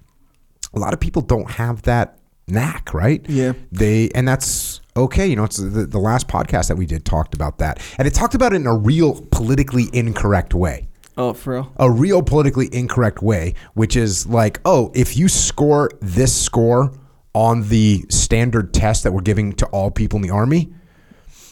A 0.72 0.78
lot 0.78 0.94
of 0.94 1.00
people 1.00 1.20
don't 1.22 1.50
have 1.52 1.82
that 1.82 2.18
knack, 2.48 2.92
right? 2.94 3.24
Yeah. 3.28 3.52
They 3.72 4.10
and 4.14 4.26
that's 4.26 4.80
okay. 4.96 5.26
You 5.26 5.36
know, 5.36 5.44
it's 5.44 5.56
the, 5.56 5.86
the 5.86 5.98
last 5.98 6.28
podcast 6.28 6.68
that 6.68 6.76
we 6.76 6.86
did 6.86 7.04
talked 7.04 7.34
about 7.34 7.58
that, 7.58 7.80
and 7.98 8.06
it 8.06 8.14
talked 8.14 8.34
about 8.34 8.52
it 8.52 8.56
in 8.56 8.66
a 8.66 8.74
real 8.76 9.20
politically 9.30 9.88
incorrect 9.92 10.54
way 10.54 10.88
Oh, 11.16 11.32
for 11.32 11.54
real. 11.54 11.72
a 11.76 11.90
real 11.90 12.22
politically 12.22 12.68
incorrect 12.72 13.22
way, 13.22 13.54
which 13.74 13.96
is 13.96 14.26
like, 14.26 14.60
oh, 14.64 14.92
if 14.94 15.16
you 15.16 15.28
score 15.28 15.90
this 16.00 16.34
score 16.34 16.92
on 17.34 17.68
the 17.68 18.04
standard 18.08 18.72
test 18.72 19.02
that 19.04 19.12
we're 19.12 19.20
giving 19.20 19.52
to 19.52 19.66
all 19.66 19.90
people 19.90 20.16
in 20.16 20.22
the 20.22 20.30
army. 20.30 20.72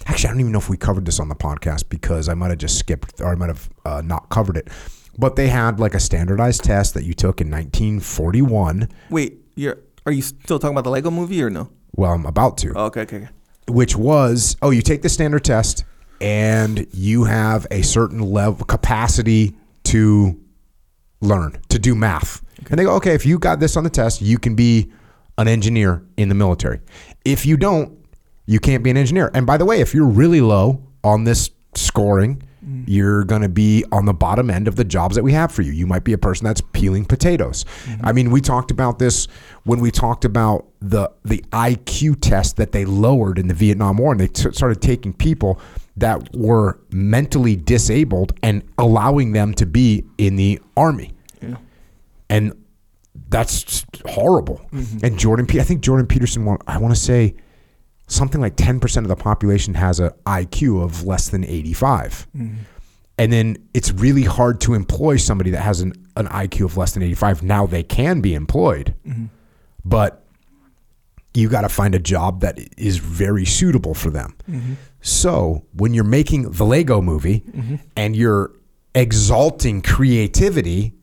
Actually, 0.07 0.29
I 0.29 0.33
don't 0.33 0.41
even 0.41 0.53
know 0.53 0.59
if 0.59 0.69
we 0.71 0.77
covered 0.77 1.05
this 1.07 1.19
on 1.21 1.29
the 1.29 1.35
podcast 1.35 1.89
because 1.91 2.29
I 2.29 2.35
might 2.35 2.49
have 2.49 2.59
just 2.59 2.79
skipped 2.79 3.21
or 3.21 3.29
I 3.33 3.35
might 3.35 3.49
have 3.49 3.69
uh, 3.87 4.03
not 4.05 4.29
covered 4.31 4.57
it. 4.59 4.69
But 5.19 5.37
they 5.37 5.49
had 5.49 5.81
like 5.81 5.95
a 5.95 6.01
standardized 6.01 6.65
test 6.65 6.93
that 6.95 7.05
you 7.05 7.13
took 7.15 7.41
in 7.41 7.51
1941. 7.51 8.89
Wait, 9.11 9.39
you're 9.55 9.79
are 10.07 10.13
you 10.13 10.23
still 10.23 10.59
talking 10.59 10.75
about 10.75 10.85
the 10.85 10.91
Lego 10.91 11.11
movie 11.11 11.43
or 11.43 11.51
no? 11.51 11.71
Well, 11.97 12.13
I'm 12.13 12.27
about 12.27 12.59
to. 12.59 12.73
Oh, 12.75 12.87
okay, 12.87 13.03
okay, 13.03 13.17
okay. 13.17 13.29
which 13.69 13.97
was 13.97 14.57
oh 14.63 14.71
you 14.71 14.83
take 14.83 15.03
the 15.03 15.09
standard 15.09 15.45
test 15.45 15.85
and 16.21 16.87
you 16.93 17.25
have 17.25 17.67
a 17.71 17.83
certain 17.83 18.21
level 18.21 18.65
capacity 18.67 19.55
to 19.85 20.39
learn 21.21 21.59
to 21.69 21.79
do 21.79 21.95
math 21.95 22.43
and 22.71 22.79
they 22.79 22.85
go 22.85 22.95
okay 22.95 23.15
if 23.15 23.25
you 23.25 23.39
got 23.39 23.59
this 23.61 23.77
on 23.77 23.85
the 23.85 23.91
test 23.91 24.21
you 24.21 24.39
can 24.39 24.55
be 24.55 24.93
an 25.39 25.49
engineer 25.49 26.03
in 26.17 26.29
the 26.29 26.35
military 26.35 26.81
if 27.25 27.47
you 27.47 27.57
don't 27.57 27.99
you 28.47 28.61
can't 28.61 28.85
be 28.85 28.91
an 28.91 28.97
engineer 28.97 29.31
and 29.35 29.47
by 29.47 29.57
the 29.57 29.65
way 29.65 29.81
if 29.81 29.95
you're 29.95 30.07
really 30.07 30.41
low 30.41 30.83
on 31.03 31.25
this 31.25 31.51
scoring 31.75 32.43
Mm. 32.65 32.85
you're 32.87 33.25
going 33.25 33.43
to 33.43 33.49
be 33.49 33.85
on 33.93 34.07
the 34.07 34.15
bottom 34.15 34.49
end 34.49 34.69
of 34.69 34.77
the 34.77 34.85
jobs 34.85 35.17
that 35.17 35.23
we 35.23 35.33
have 35.33 35.53
for 35.53 35.61
you. 35.63 35.71
You 35.73 35.87
might 35.87 36.03
be 36.03 36.15
a 36.15 36.19
person 36.19 36.47
that's 36.47 36.63
peeling 36.73 37.05
potatoes. 37.05 37.65
Mm-hmm. 37.85 38.07
I 38.07 38.13
mean 38.13 38.31
we 38.31 38.41
talked 38.41 38.71
about 38.71 38.99
this 38.99 39.29
when 39.65 39.81
we 39.81 39.91
talked 39.91 40.25
about 40.25 40.67
the 40.81 41.11
the 41.25 41.45
IQ 41.53 42.21
test 42.21 42.57
that 42.57 42.73
they 42.73 42.85
lowered 42.85 43.39
in 43.39 43.49
the 43.49 43.55
Vietnam 43.55 43.99
War 43.99 44.13
and 44.13 44.21
they 44.21 44.29
t- 44.29 44.51
started 44.53 44.81
taking 44.81 45.13
people 45.13 45.61
that 45.97 46.35
were 46.35 46.81
mentally 46.91 47.55
disabled 47.57 48.33
and 48.43 48.63
allowing 48.79 49.33
them 49.33 49.55
to 49.55 49.67
be 49.67 50.05
in 50.19 50.37
the 50.37 50.61
army. 50.77 51.13
Yeah. 51.43 51.57
and 52.31 52.53
that's 53.29 53.85
horrible. 54.07 54.61
Mm-hmm. 54.73 55.05
And 55.05 55.19
Jordan, 55.19 55.47
Pe- 55.47 55.61
I 55.61 55.65
think 55.65 55.83
Jordan 55.83 56.07
Peterson, 56.07 56.57
I 56.67 56.79
want 56.79 56.95
to 56.95 57.01
say 57.01 57.35
something 58.07 58.41
like 58.41 58.57
ten 58.57 58.81
percent 58.81 59.05
of 59.05 59.09
the 59.09 59.17
population 59.17 59.75
has 59.75 60.01
an 60.01 60.11
IQ 60.27 60.83
of 60.83 61.05
less 61.05 61.29
than 61.29 61.45
eighty-five, 61.45 62.27
mm-hmm. 62.37 62.57
And 63.17 63.33
then 63.33 63.57
it's 63.75 63.93
really 63.93 64.25
hard 64.25 64.61
to 64.63 64.75
employ 64.75 65.17
somebody 65.19 65.51
that 65.51 65.61
has 65.61 65.81
an, 65.81 65.93
an 66.17 66.27
IQ 66.27 66.65
of 66.67 66.77
less 66.77 66.95
than 66.95 67.03
85. 67.03 67.43
Now 67.43 67.65
they 67.67 67.85
can 67.85 68.21
be 68.21 68.35
employed, 68.35 68.95
mm-hmm. 69.07 69.27
but 69.85 70.25
you 71.33 71.49
got 71.49 71.61
to 71.63 71.69
find 71.69 71.95
a 71.95 72.01
job 72.01 72.41
that 72.41 72.59
is 72.77 72.97
very 72.97 73.45
suitable 73.45 73.95
for 73.95 74.11
them. 74.11 74.35
Mm-hmm. 74.51 74.75
So 75.01 75.65
when 75.75 75.95
you're 75.95 76.03
making 76.03 76.51
the 76.51 76.65
Lego 76.65 77.01
movie 77.01 77.45
and 77.97 78.17
you're 78.17 78.53
exalting 78.95 79.83
creativity, 79.83 80.95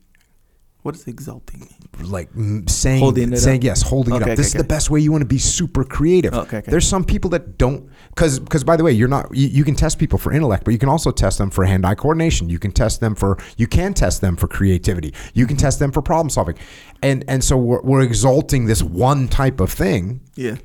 What 0.82 0.94
does 0.94 1.06
exalting 1.06 1.60
mean? 1.60 1.81
Like 2.00 2.30
saying 2.68 3.00
Holding 3.00 3.32
it 3.32 3.36
saying 3.38 3.60
up? 3.60 3.64
yes, 3.64 3.82
holding 3.82 4.14
it 4.14 4.16
Okay, 4.16 4.22
up. 4.24 4.28
okay, 4.30 4.34
This 4.36 4.46
is 4.48 4.52
the 4.54 4.64
best 4.64 4.88
way 4.90 4.98
you 5.00 5.12
want 5.12 5.22
to 5.22 5.26
be 5.28 5.38
super 5.38 5.84
creative. 5.84 6.32
Okay, 6.34 6.58
okay. 6.58 6.70
There's 6.70 6.86
some 6.88 7.04
people 7.04 7.28
that 7.30 7.58
don't 7.58 7.88
because 8.08 8.38
because 8.40 8.64
by 8.64 8.76
the 8.76 8.82
way, 8.84 8.92
you're 8.92 9.08
not 9.08 9.34
you, 9.36 9.46
you 9.48 9.62
can 9.64 9.74
test 9.74 9.98
people 9.98 10.18
for 10.18 10.32
intellect, 10.32 10.64
but 10.64 10.72
you 10.72 10.78
can 10.78 10.88
also 10.88 11.10
test 11.10 11.38
them 11.38 11.50
for 11.50 11.64
hand-eye 11.64 11.94
coordination. 11.96 12.48
You 12.48 12.58
can 12.58 12.72
test 12.72 13.00
them 13.00 13.14
for 13.14 13.36
you 13.58 13.66
can 13.66 13.92
test 13.94 14.20
them 14.22 14.36
for 14.36 14.48
creativity. 14.48 15.12
You 15.34 15.46
can 15.46 15.56
test 15.56 15.78
them 15.78 15.92
for 15.92 16.00
problem 16.02 16.30
solving, 16.30 16.56
and 17.02 17.24
and 17.28 17.44
so 17.44 17.56
we're, 17.58 17.82
we're 17.82 18.02
exalting 18.02 18.64
this 18.66 18.82
one 18.82 19.28
type 19.28 19.60
of 19.60 19.70
thing, 19.70 20.20
Yeah. 20.34 20.56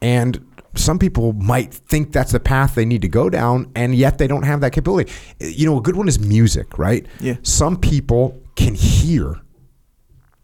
and 0.00 0.44
some 0.74 0.98
people 0.98 1.32
might 1.32 1.74
think 1.74 2.12
that's 2.12 2.30
the 2.30 2.38
path 2.40 2.74
they 2.76 2.84
need 2.84 3.02
to 3.02 3.08
go 3.08 3.28
down, 3.28 3.70
and 3.74 3.94
yet 3.94 4.18
they 4.18 4.28
don't 4.28 4.44
have 4.44 4.60
that 4.60 4.70
capability. 4.72 5.10
You 5.40 5.66
know, 5.66 5.78
a 5.78 5.82
good 5.82 5.96
one 5.96 6.06
is 6.06 6.20
music, 6.20 6.78
right? 6.78 7.04
Yeah. 7.20 7.36
Some 7.42 7.76
people 7.76 8.40
can 8.54 8.74
hear. 8.74 9.40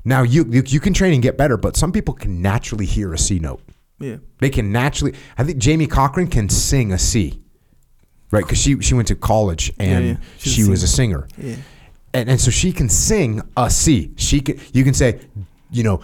Now 0.05 0.23
you 0.23 0.45
you, 0.51 0.63
you 0.67 0.81
can 0.81 0.93
train 0.93 1.15
and 1.15 1.23
get 1.23 1.37
better, 1.39 1.57
but 1.57 1.77
some 1.77 1.93
people 1.93 2.15
can 2.15 2.43
naturally 2.43 2.87
hear 2.87 3.13
a 3.15 3.19
C 3.19 3.39
note. 3.39 3.61
Yeah. 3.99 4.17
They 4.39 4.51
can 4.51 4.73
naturally. 4.73 5.15
I 5.39 5.45
think 5.45 5.59
Jamie 5.59 5.87
Cochran 5.87 6.27
can 6.27 6.49
sing 6.49 6.93
a 6.93 6.99
C, 6.99 7.41
right? 8.31 8.45
Because 8.45 8.59
she 8.59 8.81
she 8.81 8.95
went 8.95 9.09
to 9.09 9.15
college 9.15 9.73
and 9.79 10.05
yeah. 10.07 10.13
A 10.15 10.39
she 10.49 10.69
was 10.69 10.83
a 10.83 10.89
singer, 10.89 11.27
Yeah. 11.39 11.57
and 12.13 12.29
and 12.29 12.41
so 12.41 12.51
she 12.51 12.73
can 12.73 12.89
sing 12.89 13.41
a 13.57 13.71
C. 13.71 14.13
She 14.17 14.41
can. 14.41 14.61
You 14.73 14.85
can 14.85 14.95
say, 14.95 15.21
you 15.71 15.83
know, 15.85 16.01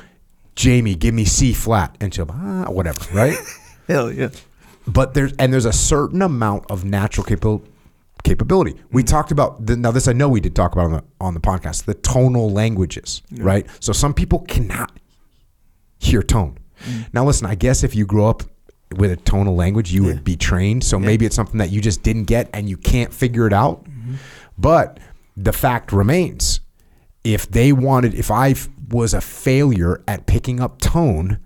Jamie, 0.55 0.95
give 0.95 1.15
me 1.15 1.25
C 1.25 1.53
flat, 1.53 1.97
and 2.01 2.15
she'll 2.15 2.31
ah, 2.31 2.71
whatever, 2.71 3.05
right? 3.15 3.37
Hell 3.89 4.13
yeah. 4.13 4.29
but 4.87 5.13
there's 5.15 5.33
and 5.35 5.53
there's 5.53 5.67
a 5.67 5.73
certain 5.73 6.23
amount 6.23 6.71
of 6.71 6.85
natural 6.85 7.25
capability. 7.25 7.67
Capability. 8.23 8.75
We 8.91 9.03
mm-hmm. 9.03 9.07
talked 9.07 9.33
about 9.33 9.67
the, 9.67 9.77
now. 9.77 9.91
This 9.91 10.09
I 10.09 10.13
know 10.13 10.29
we 10.29 10.41
did 10.41 10.55
talk 10.55 10.73
about 10.73 10.87
on 10.87 10.93
the 10.93 11.05
on 11.21 11.35
the 11.35 11.41
podcast. 11.41 11.85
The 11.85 11.95
tonal 11.95 12.51
languages, 12.51 13.23
right? 13.33 13.67
So 13.81 13.93
some 13.93 14.15
people 14.15 14.41
cannot 14.41 14.93
hear 15.99 16.23
tone. 16.23 16.59
Mm. 16.85 17.15
Now 17.15 17.25
listen. 17.25 17.47
I 17.47 17.55
guess 17.55 17.83
if 17.83 17.95
you 17.95 18.07
grew 18.07 18.27
up 18.27 18.43
with 18.97 19.13
a 19.13 19.17
tonal 19.17 19.55
language, 19.55 19.93
you 19.93 20.05
would 20.05 20.25
be 20.25 20.37
trained. 20.37 20.85
So 20.85 20.99
maybe 20.99 21.25
it's 21.27 21.37
something 21.37 21.59
that 21.59 21.71
you 21.71 21.81
just 21.81 22.03
didn't 22.03 22.25
get 22.25 22.51
and 22.53 22.69
you 22.69 22.77
can't 22.77 23.13
figure 23.13 23.47
it 23.47 23.53
out. 23.53 23.85
Mm-hmm. 23.85 24.15
But 24.59 24.99
the 25.37 25.53
fact 25.53 25.93
remains, 25.93 26.61
if 27.25 27.51
they 27.51 27.73
wanted, 27.73 28.15
if 28.15 28.31
I 28.31 28.55
was 28.89 29.15
a 29.15 29.21
failure 29.21 30.03
at 30.09 30.27
picking 30.27 30.61
up 30.61 30.81
tone, 30.81 31.39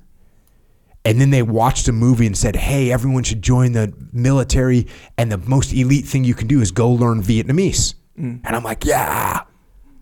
and 1.05 1.21
then 1.21 1.31
they 1.31 1.43
watched 1.43 1.87
a 1.89 1.93
movie 1.93 2.27
and 2.27 2.37
said, 2.37 2.57
"Hey, 2.57 2.93
everyone 2.93 3.23
should 3.23 3.43
join 3.43 3.73
the 3.73 3.93
military, 4.13 4.87
and 5.19 5.31
the 5.31 5.39
most 5.39 5.73
elite 5.73 6.07
thing 6.07 6.25
you 6.25 6.35
can 6.35 6.47
do 6.47 6.61
is 6.61 6.71
go 6.71 6.91
learn 6.91 7.23
Vietnamese." 7.23 7.95
Mm. 8.19 8.41
And 8.45 8.57
I'm 8.57 8.65
like, 8.65 8.85
"Yeah, 8.85 9.43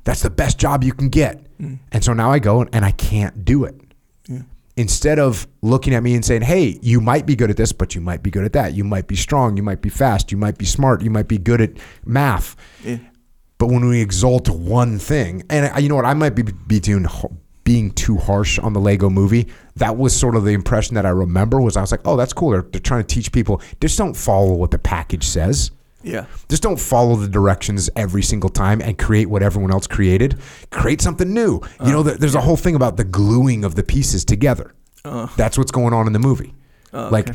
that's 0.05 0.23
the 0.23 0.31
best 0.31 0.59
job 0.59 0.85
you 0.85 0.93
can 0.93 1.09
get." 1.09 1.47
Mm. 1.59 1.79
And 1.91 2.05
so 2.05 2.13
now 2.13 2.31
I 2.31 2.39
go 2.39 2.63
and, 2.63 2.85
I 2.85 2.91
can't 2.93 3.45
do 3.45 3.65
it. 3.65 3.77
Instead 4.75 5.19
of 5.19 5.47
looking 5.61 5.95
at 5.95 6.03
me 6.03 6.15
and 6.15 6.25
saying, 6.25 6.41
"Hey, 6.41 6.79
you 6.81 6.99
might 6.99 7.27
be 7.27 7.37
good 7.37 7.51
at 7.51 7.59
this, 7.59 7.73
but 7.73 7.95
you 7.95 8.01
might 8.01 8.23
be 8.23 8.31
good 8.31 8.45
at 8.45 8.55
that. 8.55 8.73
You 8.73 8.85
might 8.85 9.07
be 9.07 9.17
strong. 9.17 9.59
You 9.59 9.63
might 9.63 9.83
be 9.83 9.91
fast. 9.91 10.33
You 10.33 10.39
might 10.39 10.57
be 10.57 10.65
smart. 10.65 11.03
You 11.03 11.11
might 11.11 11.29
be 11.29 11.37
good 11.37 11.61
at 11.61 11.73
math." 12.07 12.57
Yeah. 12.83 12.97
But 13.59 13.67
when 13.67 13.87
we 13.87 14.01
exalt 14.01 14.49
one 14.49 14.99
thing, 14.99 15.43
and 15.51 15.67
I, 15.67 15.79
you 15.81 15.91
know 15.91 15.97
what, 15.97 16.07
I 16.07 16.15
might 16.15 16.35
be, 16.35 16.43
be 16.43 16.81
doing, 16.81 17.07
being 17.65 17.91
too 17.91 18.17
harsh 18.17 18.59
on 18.59 18.73
the 18.73 18.81
Lego 18.81 19.11
movie. 19.11 19.47
That 19.77 19.97
was 19.97 20.15
sort 20.15 20.37
of 20.37 20.45
the 20.45 20.53
impression 20.53 20.95
that 20.97 21.07
I 21.07 21.11
remember 21.11 21.61
was 21.61 21.77
I 21.77 21.81
was 21.81 21.91
like, 21.93 22.03
oh, 22.05 22.17
that's 22.17 22.33
cool. 22.33 22.51
They're, 22.51 22.63
they're 22.63 22.81
trying 22.81 23.05
to 23.05 23.15
teach 23.15 23.33
people. 23.33 23.61
Just 23.81 23.97
don't 23.99 24.15
follow 24.15 24.53
what 24.55 24.71
the 24.71 24.79
package 24.79 25.25
says. 25.25 25.71
Yeah. 26.03 26.27
Just 26.49 26.63
don't 26.63 26.79
follow 26.81 27.15
the 27.17 27.29
directions 27.29 27.89
every 27.97 28.23
single 28.23 28.51
time 28.51 28.83
and 28.83 28.99
create 28.99 29.31
what 29.31 29.43
everyone 29.43 29.71
else 29.73 29.87
created. 29.87 30.39
Create 30.71 31.01
something 31.01 31.33
new. 31.33 31.61
You 31.85 31.93
know, 31.93 32.01
uh, 32.01 32.03
there- 32.03 32.17
there's 32.17 32.35
a 32.35 32.41
whole 32.41 32.57
thing 32.57 32.75
about 32.75 32.97
the 32.97 33.05
gluing 33.05 33.65
of 33.65 33.77
the 33.77 33.83
pieces 33.83 34.25
together. 34.25 34.75
Uh. 35.05 35.29
That's 35.37 35.57
what's 35.57 35.71
going 35.71 35.95
on 35.95 36.07
in 36.07 36.13
the 36.13 36.19
movie. 36.19 36.55
Uh, 36.93 37.09
like, 37.11 37.29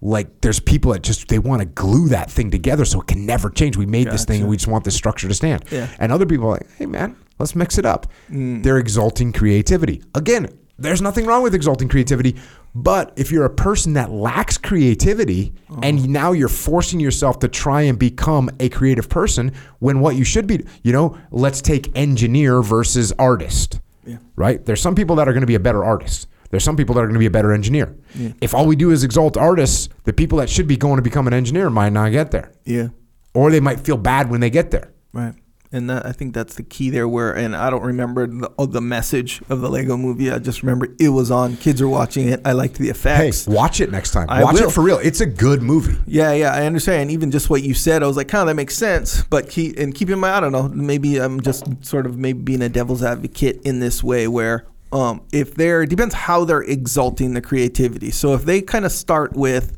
like 0.00 0.40
there's 0.40 0.60
people 0.60 0.92
that 0.92 1.02
just 1.02 1.26
they 1.28 1.38
want 1.38 1.60
to 1.62 1.66
glue 1.66 2.08
that 2.10 2.30
thing 2.30 2.50
together 2.50 2.84
so 2.84 3.00
it 3.00 3.06
can 3.06 3.24
never 3.26 3.50
change. 3.50 3.76
We 3.76 3.86
made 3.86 4.08
this 4.08 4.24
thing 4.24 4.42
and 4.42 4.50
we 4.50 4.56
just 4.56 4.68
want 4.68 4.84
this 4.84 4.94
structure 4.94 5.26
to 5.28 5.34
stand. 5.34 5.64
Yeah. 5.70 5.88
And 5.98 6.12
other 6.12 6.26
people 6.26 6.46
are 6.46 6.52
like, 6.52 6.70
hey 6.76 6.86
man, 6.86 7.16
let's 7.38 7.54
mix 7.56 7.78
it 7.78 7.86
up. 7.86 8.06
Mm. 8.30 8.62
They're 8.62 8.78
exalting 8.78 9.32
creativity. 9.32 10.02
Again, 10.14 10.48
there's 10.82 11.02
nothing 11.02 11.26
wrong 11.26 11.42
with 11.42 11.54
exalting 11.54 11.88
creativity, 11.88 12.36
but 12.74 13.12
if 13.16 13.30
you're 13.30 13.44
a 13.44 13.50
person 13.50 13.94
that 13.94 14.10
lacks 14.10 14.58
creativity 14.58 15.52
and 15.82 15.98
uh-huh. 15.98 16.06
now 16.08 16.32
you're 16.32 16.48
forcing 16.48 17.00
yourself 17.00 17.38
to 17.40 17.48
try 17.48 17.82
and 17.82 17.98
become 17.98 18.50
a 18.60 18.68
creative 18.68 19.08
person 19.08 19.52
when 19.78 20.00
what 20.00 20.16
you 20.16 20.24
should 20.24 20.46
be, 20.46 20.64
you 20.82 20.92
know, 20.92 21.18
let's 21.30 21.60
take 21.60 21.90
engineer 21.96 22.62
versus 22.62 23.12
artist. 23.18 23.80
Yeah. 24.04 24.18
Right? 24.36 24.64
There's 24.64 24.80
some 24.80 24.94
people 24.94 25.16
that 25.16 25.28
are 25.28 25.32
going 25.32 25.42
to 25.42 25.46
be 25.46 25.54
a 25.54 25.60
better 25.60 25.84
artist. 25.84 26.28
There's 26.50 26.64
some 26.64 26.76
people 26.76 26.94
that 26.96 27.00
are 27.00 27.06
going 27.06 27.14
to 27.14 27.20
be 27.20 27.26
a 27.26 27.30
better 27.30 27.52
engineer. 27.52 27.96
If 28.42 28.52
all 28.52 28.66
we 28.66 28.76
do 28.76 28.90
is 28.90 29.04
exalt 29.04 29.38
artists, 29.38 29.88
the 30.04 30.12
people 30.12 30.38
that 30.38 30.50
should 30.50 30.68
be 30.68 30.76
going 30.76 30.96
to 30.96 31.02
become 31.02 31.26
an 31.26 31.32
engineer 31.32 31.70
might 31.70 31.92
not 31.92 32.10
get 32.10 32.30
there. 32.30 32.52
Yeah. 32.64 32.88
Or 33.32 33.50
they 33.50 33.60
might 33.60 33.80
feel 33.80 33.96
bad 33.96 34.28
when 34.28 34.40
they 34.40 34.50
get 34.50 34.70
there. 34.70 34.92
Right. 35.14 35.34
And 35.74 35.88
that, 35.88 36.04
I 36.04 36.12
think 36.12 36.34
that's 36.34 36.56
the 36.56 36.62
key 36.62 36.90
there. 36.90 37.08
Where 37.08 37.34
and 37.34 37.56
I 37.56 37.70
don't 37.70 37.82
remember 37.82 38.26
the, 38.26 38.52
oh, 38.58 38.66
the 38.66 38.82
message 38.82 39.40
of 39.48 39.62
the 39.62 39.70
Lego 39.70 39.96
Movie. 39.96 40.30
I 40.30 40.38
just 40.38 40.62
remember 40.62 40.88
it 41.00 41.08
was 41.08 41.30
on. 41.30 41.56
Kids 41.56 41.80
are 41.80 41.88
watching 41.88 42.28
it. 42.28 42.42
I 42.44 42.52
liked 42.52 42.74
the 42.74 42.90
effects. 42.90 43.46
Hey, 43.46 43.52
watch 43.54 43.80
it 43.80 43.90
next 43.90 44.10
time. 44.10 44.28
I 44.28 44.44
watch 44.44 44.54
will. 44.54 44.68
it 44.68 44.72
for 44.72 44.82
real. 44.82 44.98
It's 44.98 45.20
a 45.20 45.26
good 45.26 45.62
movie. 45.62 45.98
Yeah, 46.06 46.32
yeah, 46.32 46.52
I 46.52 46.66
understand. 46.66 47.02
And 47.02 47.10
even 47.10 47.30
just 47.30 47.48
what 47.48 47.62
you 47.62 47.72
said, 47.72 48.02
I 48.02 48.06
was 48.06 48.18
like, 48.18 48.28
kind 48.28 48.42
of 48.42 48.48
that 48.48 48.54
makes 48.54 48.76
sense. 48.76 49.22
But 49.24 49.48
keep 49.48 49.78
and 49.78 49.94
keep 49.94 50.10
in 50.10 50.20
mind, 50.20 50.34
I 50.34 50.40
don't 50.40 50.52
know. 50.52 50.68
Maybe 50.68 51.18
I'm 51.18 51.40
just 51.40 51.64
sort 51.82 52.04
of 52.04 52.18
maybe 52.18 52.40
being 52.40 52.62
a 52.62 52.68
devil's 52.68 53.02
advocate 53.02 53.62
in 53.64 53.80
this 53.80 54.04
way, 54.04 54.28
where 54.28 54.66
um, 54.92 55.22
if 55.32 55.54
they're 55.54 55.86
depends 55.86 56.14
how 56.14 56.44
they're 56.44 56.62
exalting 56.62 57.32
the 57.32 57.40
creativity. 57.40 58.10
So 58.10 58.34
if 58.34 58.44
they 58.44 58.60
kind 58.60 58.84
of 58.84 58.92
start 58.92 59.32
with, 59.32 59.74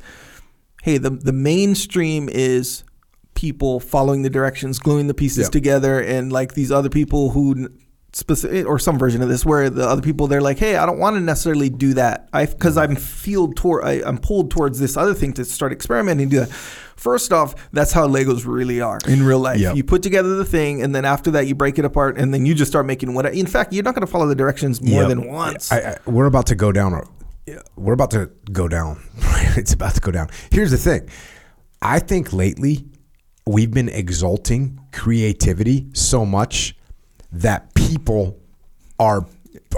hey, 0.83 0.99
the 0.99 1.11
the 1.11 1.33
mainstream 1.33 2.29
is 2.29 2.83
people 3.35 3.81
following 3.81 4.23
the 4.23 4.31
directions, 4.31 4.79
gluing 4.79 5.07
the 5.07 5.15
pieces 5.15 5.47
Yeah. 5.47 5.51
together, 5.51 6.01
and 6.01 6.33
like 6.33 6.55
these 6.55 6.71
other 6.73 6.89
people 6.89 7.31
who 7.31 7.69
specific 8.13 8.65
or 8.65 8.79
some 8.79 8.97
version 8.97 9.23
of 9.23 9.29
this 9.29 9.45
where 9.45 9.69
the 9.69 9.85
other 9.85 10.01
people 10.01 10.29
they're 10.29 10.41
like 10.41 10.57
hey 10.57 10.77
i 10.77 10.87
don't 10.87 11.01
want 11.01 11.17
to 11.17 11.21
necessarily 11.21 11.69
do 11.69 11.95
that 11.95 12.29
i 12.33 12.47
because 12.47 12.77
i'm 12.79 12.95
feel 12.95 13.53
toward 13.53 13.85
I, 13.85 14.03
i'm 14.09 14.19
pulled 14.19 14.53
towards 14.53 14.79
this 14.79 14.97
other 14.97 15.15
thing 15.15 15.33
to 15.33 15.45
start 15.45 15.73
experimenting 15.73 16.29
do 16.29 16.39
that 16.39 16.49
first 16.95 17.33
off 17.33 17.57
that's 17.73 17.91
how 17.91 18.07
legos 18.07 18.47
really 18.47 18.81
are 18.81 19.01
in 19.09 19.25
real 19.25 19.41
life 19.41 19.59
Yep. 19.59 19.75
you 19.75 19.83
put 19.83 20.05
together 20.05 20.37
the 20.37 20.45
thing 20.45 20.81
and 20.81 20.95
then 20.95 21.05
after 21.05 21.33
that 21.33 21.49
you 21.49 21.57
break 21.57 21.77
it 21.81 21.85
apart 21.85 22.17
and 22.17 22.33
then 22.33 22.47
you 22.47 22.55
just 22.55 22.71
start 22.71 22.87
making 22.87 23.15
what 23.15 23.27
in 23.35 23.47
fact 23.47 23.73
you're 23.73 23.83
not 23.83 23.97
going 23.97 24.07
to 24.07 24.13
follow 24.13 24.29
the 24.29 24.37
directions 24.37 24.81
more 24.81 25.01
Yep. 25.01 25.09
than 25.09 25.27
once 25.27 25.73
I, 25.73 25.79
I, 25.81 25.97
we're 26.07 26.27
about 26.27 26.47
to 26.47 26.55
go 26.55 26.71
down. 26.71 26.95
a- 26.95 27.59
We're 27.75 27.95
about 27.95 28.13
to 28.13 28.31
go 28.53 28.69
down. 28.69 29.03
it's 29.57 29.73
about 29.73 29.97
to 29.97 30.01
go 30.01 30.13
down. 30.13 30.29
Here's 30.53 30.71
the 30.71 30.79
thing. 30.79 31.09
I 31.83 31.99
think 31.99 32.33
lately 32.33 32.87
we've 33.47 33.71
been 33.71 33.89
exalting 33.89 34.81
creativity 34.93 35.87
so 35.93 36.25
much 36.25 36.77
that 37.33 37.75
people 37.75 38.39
are 38.99 39.27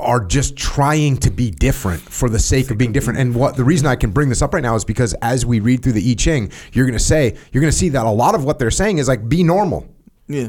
are 0.00 0.24
just 0.24 0.56
trying 0.56 1.16
to 1.16 1.30
be 1.30 1.50
different 1.50 2.00
for 2.02 2.28
the 2.28 2.38
sake 2.38 2.70
of 2.70 2.76
being 2.76 2.92
different. 2.92 3.18
And 3.18 3.34
what 3.34 3.56
the 3.56 3.64
reason 3.64 3.86
I 3.86 3.96
can 3.96 4.10
bring 4.10 4.28
this 4.28 4.42
up 4.42 4.52
right 4.52 4.62
now 4.62 4.74
is 4.74 4.84
because 4.84 5.14
as 5.22 5.46
we 5.46 5.60
read 5.60 5.82
through 5.82 5.92
the 5.92 6.10
I 6.10 6.14
Ching, 6.14 6.52
you're 6.72 6.86
going 6.86 6.98
to 6.98 7.04
say 7.04 7.36
you're 7.52 7.60
going 7.60 7.72
to 7.72 7.76
see 7.76 7.88
that 7.90 8.04
a 8.04 8.10
lot 8.10 8.34
of 8.34 8.44
what 8.44 8.58
they're 8.58 8.70
saying 8.70 8.98
is 8.98 9.08
like 9.08 9.28
be 9.28 9.42
normal. 9.42 9.88
Yeah. 10.28 10.48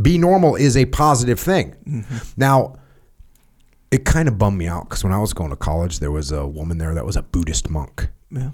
Be 0.00 0.18
normal 0.18 0.56
is 0.56 0.76
a 0.76 0.84
positive 0.86 1.40
thing. 1.40 1.74
Mm-hmm. 1.86 2.16
Now, 2.36 2.76
it 3.90 4.04
kind 4.04 4.28
of 4.28 4.38
bummed 4.38 4.58
me 4.58 4.66
out 4.66 4.88
because 4.88 5.02
when 5.02 5.12
I 5.12 5.18
was 5.18 5.32
going 5.32 5.50
to 5.50 5.56
college, 5.56 5.98
there 6.00 6.10
was 6.10 6.30
a 6.30 6.46
woman 6.46 6.78
there 6.78 6.94
that 6.94 7.04
was 7.04 7.16
a 7.16 7.22
Buddhist 7.22 7.70
monk, 7.70 8.08
yeah. 8.30 8.50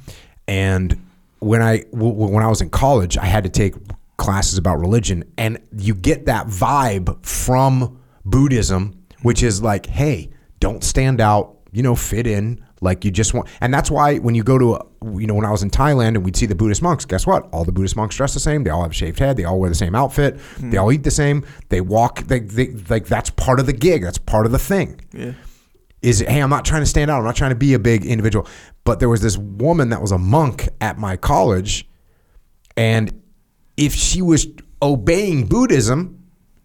And 0.46 1.00
when 1.40 1.60
I 1.60 1.80
w- 1.92 2.12
when 2.12 2.42
I 2.42 2.48
was 2.48 2.60
in 2.60 2.70
college, 2.70 3.18
I 3.18 3.26
had 3.26 3.44
to 3.44 3.50
take 3.50 3.74
classes 4.16 4.58
about 4.58 4.78
religion, 4.78 5.24
and 5.38 5.58
you 5.76 5.94
get 5.94 6.26
that 6.26 6.46
vibe 6.46 7.24
from 7.24 8.00
Buddhism, 8.24 9.04
which 9.22 9.42
is 9.42 9.62
like, 9.62 9.86
hey, 9.86 10.30
don't 10.60 10.82
stand 10.82 11.20
out, 11.20 11.58
you 11.72 11.82
know, 11.82 11.94
fit 11.94 12.26
in. 12.26 12.64
Like 12.80 13.04
you 13.04 13.10
just 13.10 13.32
want, 13.32 13.48
and 13.62 13.72
that's 13.72 13.90
why 13.90 14.18
when 14.18 14.34
you 14.34 14.42
go 14.42 14.58
to, 14.58 14.74
a, 14.74 14.86
you 15.18 15.26
know, 15.26 15.34
when 15.34 15.46
I 15.46 15.50
was 15.50 15.62
in 15.62 15.70
Thailand 15.70 16.08
and 16.08 16.24
we'd 16.24 16.36
see 16.36 16.44
the 16.44 16.54
Buddhist 16.54 16.82
monks, 16.82 17.06
guess 17.06 17.26
what? 17.26 17.48
All 17.50 17.64
the 17.64 17.72
Buddhist 17.72 17.96
monks 17.96 18.14
dress 18.14 18.34
the 18.34 18.40
same. 18.40 18.62
They 18.62 18.68
all 18.70 18.82
have 18.82 18.94
shaved 18.94 19.18
head. 19.18 19.38
They 19.38 19.44
all 19.44 19.58
wear 19.58 19.70
the 19.70 19.76
same 19.76 19.94
outfit. 19.94 20.38
Hmm. 20.58 20.70
They 20.70 20.76
all 20.76 20.92
eat 20.92 21.02
the 21.02 21.10
same. 21.10 21.46
They 21.70 21.80
walk. 21.80 22.24
They, 22.24 22.40
they 22.40 22.72
like 22.90 23.06
that's 23.06 23.30
part 23.30 23.58
of 23.58 23.64
the 23.64 23.72
gig. 23.72 24.02
That's 24.02 24.18
part 24.18 24.44
of 24.44 24.52
the 24.52 24.58
thing 24.58 25.00
yeah 25.12 25.32
is 26.04 26.20
hey 26.20 26.40
i'm 26.40 26.50
not 26.50 26.64
trying 26.64 26.82
to 26.82 26.86
stand 26.86 27.10
out 27.10 27.18
i'm 27.18 27.24
not 27.24 27.34
trying 27.34 27.50
to 27.50 27.56
be 27.56 27.72
a 27.72 27.78
big 27.78 28.04
individual 28.04 28.46
but 28.84 29.00
there 29.00 29.08
was 29.08 29.22
this 29.22 29.38
woman 29.38 29.88
that 29.88 30.00
was 30.00 30.12
a 30.12 30.18
monk 30.18 30.68
at 30.80 30.98
my 30.98 31.16
college 31.16 31.88
and 32.76 33.22
if 33.76 33.94
she 33.94 34.22
was 34.22 34.46
obeying 34.82 35.46
Buddhism, 35.46 36.24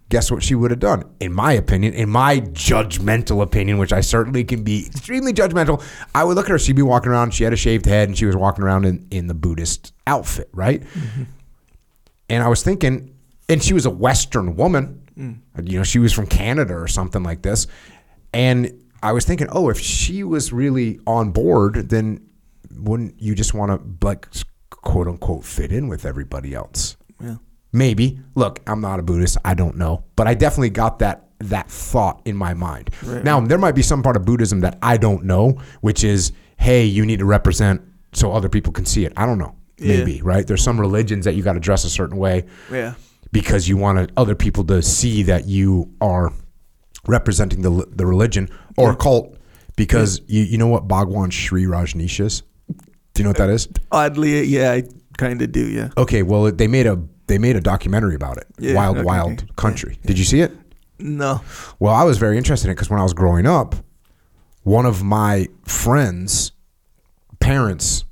guess 0.10 0.32
what 0.32 0.44
she 0.44 0.56
would 0.56 0.72
have 0.72 0.80
done? 0.80 1.04
In 1.20 1.32
my 1.32 1.54
opinion, 1.54 1.94
in 1.94 2.10
my 2.10 2.40
judgmental 2.40 3.42
opinion, 3.42 3.78
which 3.78 3.94
I 3.94 4.02
certainly 4.02 4.44
can 4.44 4.64
be 4.64 4.88
extremely 4.88 5.34
judgmental, 5.34 5.84
I 6.14 6.24
would 6.24 6.36
look 6.36 6.46
at 6.46 6.52
her. 6.52 6.60
She'd 6.60 6.76
be 6.76 6.82
walking 6.82 7.12
around. 7.12 7.34
She 7.34 7.44
had 7.44 7.54
a 7.54 7.58
shaved 7.58 7.86
head, 7.86 8.10
and 8.10 8.18
she 8.18 8.26
was 8.26 8.36
walking 8.36 8.64
around 8.64 8.86
in, 8.86 9.08
in 9.12 9.28
the 9.28 9.34
Buddhist 9.34 9.94
outfit, 10.08 10.50
right? 10.54 10.82
Mm-hmm. 10.82 11.24
And 12.30 12.44
I 12.44 12.48
was 12.48 12.64
thinking, 12.64 13.16
and 13.48 13.64
she 13.64 13.74
was 13.74 13.86
a 13.86 13.90
Western 13.90 14.56
woman. 14.56 15.02
Mm. 15.18 15.40
You 15.70 15.80
know, 15.80 15.84
she 15.84 16.00
was 16.00 16.14
from 16.14 16.28
Canada 16.28 16.76
or 16.76 16.88
something 16.88 17.24
like 17.24 17.42
this. 17.42 17.68
And 18.34 18.84
I 19.02 19.12
was 19.12 19.26
thinking, 19.26 19.48
oh, 19.52 19.70
if 19.70 19.80
she 19.80 20.24
was 20.24 20.54
really 20.54 21.00
on 21.08 21.32
board, 21.32 21.90
then 21.90 22.26
wouldn't 22.72 23.20
you 23.22 23.34
just 23.34 23.54
want 23.54 23.72
to 23.72 24.06
like 24.06 24.28
quote 24.70 25.08
unquote 25.08 25.44
fit 25.44 25.72
in 25.72 25.88
with 25.88 26.06
everybody 26.06 26.54
else? 26.54 26.96
Yeah. 27.22 27.36
Maybe. 27.72 28.20
Look, 28.36 28.60
I'm 28.68 28.82
not 28.82 29.00
a 29.00 29.04
Buddhist. 29.04 29.38
I 29.46 29.54
don't 29.54 29.78
know, 29.78 30.04
but 30.16 30.28
I 30.28 30.34
definitely 30.34 30.72
got 30.72 31.00
that 31.00 31.26
that 31.40 31.70
thought 31.72 32.22
in 32.26 32.36
my 32.36 32.54
mind. 32.54 32.90
Now, 33.24 33.40
there 33.40 33.58
might 33.58 33.74
be 33.76 33.82
some 33.82 34.04
part 34.04 34.18
of 34.18 34.26
Buddhism 34.26 34.60
that 34.62 34.78
I 34.82 34.98
don't 34.98 35.24
know, 35.24 35.58
which 35.82 36.04
is, 36.04 36.34
hey, 36.58 36.84
you 36.84 37.06
need 37.06 37.20
to 37.20 37.26
represent 37.26 37.82
so 38.12 38.34
other 38.34 38.50
people 38.50 38.74
can 38.74 38.86
see 38.86 39.06
it. 39.06 39.14
I 39.16 39.26
don't 39.26 39.38
know. 39.38 39.56
Yeah. 39.78 39.98
Maybe, 40.00 40.22
right? 40.22 40.46
There's 40.46 40.62
some 40.64 40.78
religions 40.80 41.24
that 41.26 41.36
you 41.36 41.44
got 41.44 41.54
to 41.54 41.62
dress 41.62 41.86
a 41.86 41.90
certain 41.90 42.18
way 42.18 42.46
Yeah. 42.70 42.96
because 43.32 43.70
you 43.70 43.78
want 43.78 44.12
other 44.18 44.36
people 44.36 44.66
to 44.66 44.82
see 44.82 45.24
that 45.24 45.48
you 45.48 45.94
are 46.02 46.34
representing 47.08 47.62
the 47.62 47.86
the 47.96 48.06
religion 48.06 48.50
or 48.78 48.94
cult 48.96 49.38
because 49.78 50.22
you 50.28 50.44
you 50.44 50.58
know 50.58 50.68
what 50.68 50.88
Bhagwan 50.90 51.30
Sri 51.30 51.64
Rajneesh 51.64 52.20
is? 52.20 52.44
Do 52.68 52.76
you 53.18 53.24
know 53.24 53.30
what 53.30 53.38
that 53.38 53.50
is? 53.50 53.70
Oddly, 53.92 54.44
yeah, 54.46 54.72
I 54.74 54.84
kind 55.20 55.42
of 55.42 55.52
do. 55.52 55.70
Yeah. 55.70 55.90
Okay, 55.98 56.24
well 56.24 56.52
they 56.52 56.68
made 56.68 56.88
a 56.88 57.02
they 57.28 57.38
made 57.38 57.56
a 57.56 57.62
documentary 57.62 58.16
about 58.16 58.38
it. 58.38 58.48
Yeah, 58.58 58.76
Wild 58.76 58.98
okay, 58.98 59.06
Wild 59.06 59.32
okay. 59.32 59.46
Country. 59.56 60.00
Did 60.06 60.18
you 60.18 60.26
see 60.26 60.42
it? 60.42 60.52
No. 60.98 61.42
Well, 61.80 61.94
I 61.94 62.04
was 62.04 62.18
very 62.18 62.38
interested 62.38 62.68
in 62.68 62.72
it 62.72 62.76
because 62.76 62.90
when 62.90 63.00
I 63.00 63.04
was 63.04 63.14
growing 63.14 63.46
up, 63.46 63.76
one 64.64 64.86
of 64.86 65.04
my 65.04 65.48
friends' 65.66 66.52
parents 67.40 68.04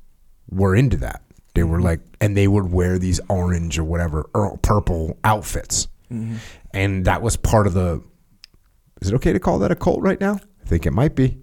were 0.50 0.76
into 0.76 0.98
that. 0.98 1.22
They 1.54 1.64
were 1.64 1.78
mm-hmm. 1.78 1.86
like, 1.86 2.00
and 2.22 2.38
they 2.38 2.48
would 2.48 2.72
wear 2.72 3.00
these 3.00 3.20
orange 3.30 3.80
or 3.80 3.84
whatever 3.84 4.30
or 4.34 4.58
purple 4.60 5.18
outfits, 5.24 5.88
mm-hmm. 6.12 6.36
and 6.72 7.06
that 7.06 7.22
was 7.22 7.36
part 7.36 7.68
of 7.68 7.74
the. 7.74 8.04
Is 9.02 9.10
it 9.10 9.16
okay 9.16 9.34
to 9.34 9.40
call 9.40 9.60
that 9.60 9.72
a 9.72 9.76
cult 9.76 10.02
right 10.02 10.20
now? 10.22 10.40
I 10.64 10.66
think 10.68 10.86
it 10.86 10.92
might 10.92 11.16
be. 11.16 11.40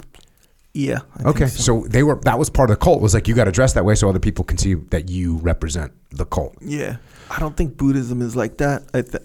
Yeah. 0.74 1.00
I 1.16 1.28
Okay, 1.28 1.46
so. 1.46 1.86
they 1.88 2.02
were 2.02 2.20
that 2.24 2.38
was 2.38 2.50
part 2.50 2.68
of 2.68 2.78
the 2.78 2.84
cult 2.84 3.00
was 3.00 3.14
like 3.14 3.28
you 3.28 3.34
got 3.34 3.44
to 3.44 3.52
dress 3.52 3.72
that 3.74 3.84
way 3.84 3.94
so 3.94 4.08
other 4.08 4.18
people 4.18 4.44
can 4.44 4.58
see 4.58 4.74
that 4.74 5.08
you 5.08 5.36
represent 5.36 5.92
the 6.10 6.26
cult. 6.26 6.56
Yeah, 6.60 6.96
I 7.30 7.38
don't 7.38 7.56
think 7.56 7.76
Buddhism 7.76 8.20
is 8.20 8.34
like 8.34 8.58
that. 8.58 8.82
I 8.92 9.02
th- 9.02 9.22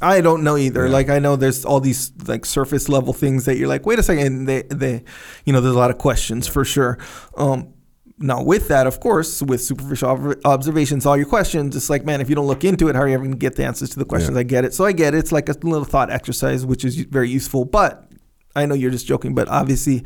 I 0.00 0.20
don't 0.20 0.42
know 0.42 0.56
either. 0.56 0.88
Like 0.88 1.08
I 1.08 1.20
know 1.20 1.36
there's 1.36 1.64
all 1.64 1.78
these 1.78 2.10
like 2.26 2.44
surface 2.44 2.88
level 2.88 3.12
things 3.12 3.44
that 3.44 3.56
you're 3.58 3.68
like, 3.68 3.86
wait 3.86 4.00
a 4.00 4.02
second, 4.02 4.46
they 4.46 4.62
they, 4.62 5.04
you 5.44 5.52
know, 5.52 5.60
there's 5.60 5.74
a 5.76 5.78
lot 5.78 5.92
of 5.92 5.98
questions 5.98 6.48
for 6.48 6.64
sure. 6.64 6.98
Um, 7.36 7.72
now 8.18 8.42
with 8.42 8.66
that, 8.68 8.88
of 8.88 8.98
course, 8.98 9.40
with 9.40 9.60
superficial 9.60 10.08
ob- 10.10 10.40
observations, 10.44 11.06
all 11.06 11.16
your 11.16 11.26
questions, 11.26 11.76
it's 11.76 11.88
like, 11.88 12.04
man, 12.04 12.20
if 12.20 12.28
you 12.28 12.34
don't 12.34 12.48
look 12.48 12.64
into 12.64 12.88
it, 12.88 12.96
how 12.96 13.02
are 13.02 13.08
you 13.08 13.14
ever 13.14 13.22
gonna 13.22 13.36
get 13.36 13.54
the 13.54 13.64
answers 13.64 13.90
to 13.90 14.00
the 14.00 14.04
questions? 14.04 14.34
Yeah. 14.34 14.40
I 14.40 14.42
get 14.42 14.64
it. 14.64 14.74
So 14.74 14.84
I 14.84 14.90
get 14.90 15.14
it. 15.14 15.18
It's 15.18 15.30
like 15.30 15.48
a 15.48 15.52
little 15.62 15.84
thought 15.84 16.10
exercise, 16.10 16.66
which 16.66 16.84
is 16.84 16.96
very 16.96 17.30
useful. 17.30 17.64
But 17.64 18.10
I 18.56 18.66
know 18.66 18.74
you're 18.74 18.90
just 18.90 19.06
joking, 19.06 19.32
but 19.34 19.48
obviously. 19.48 20.02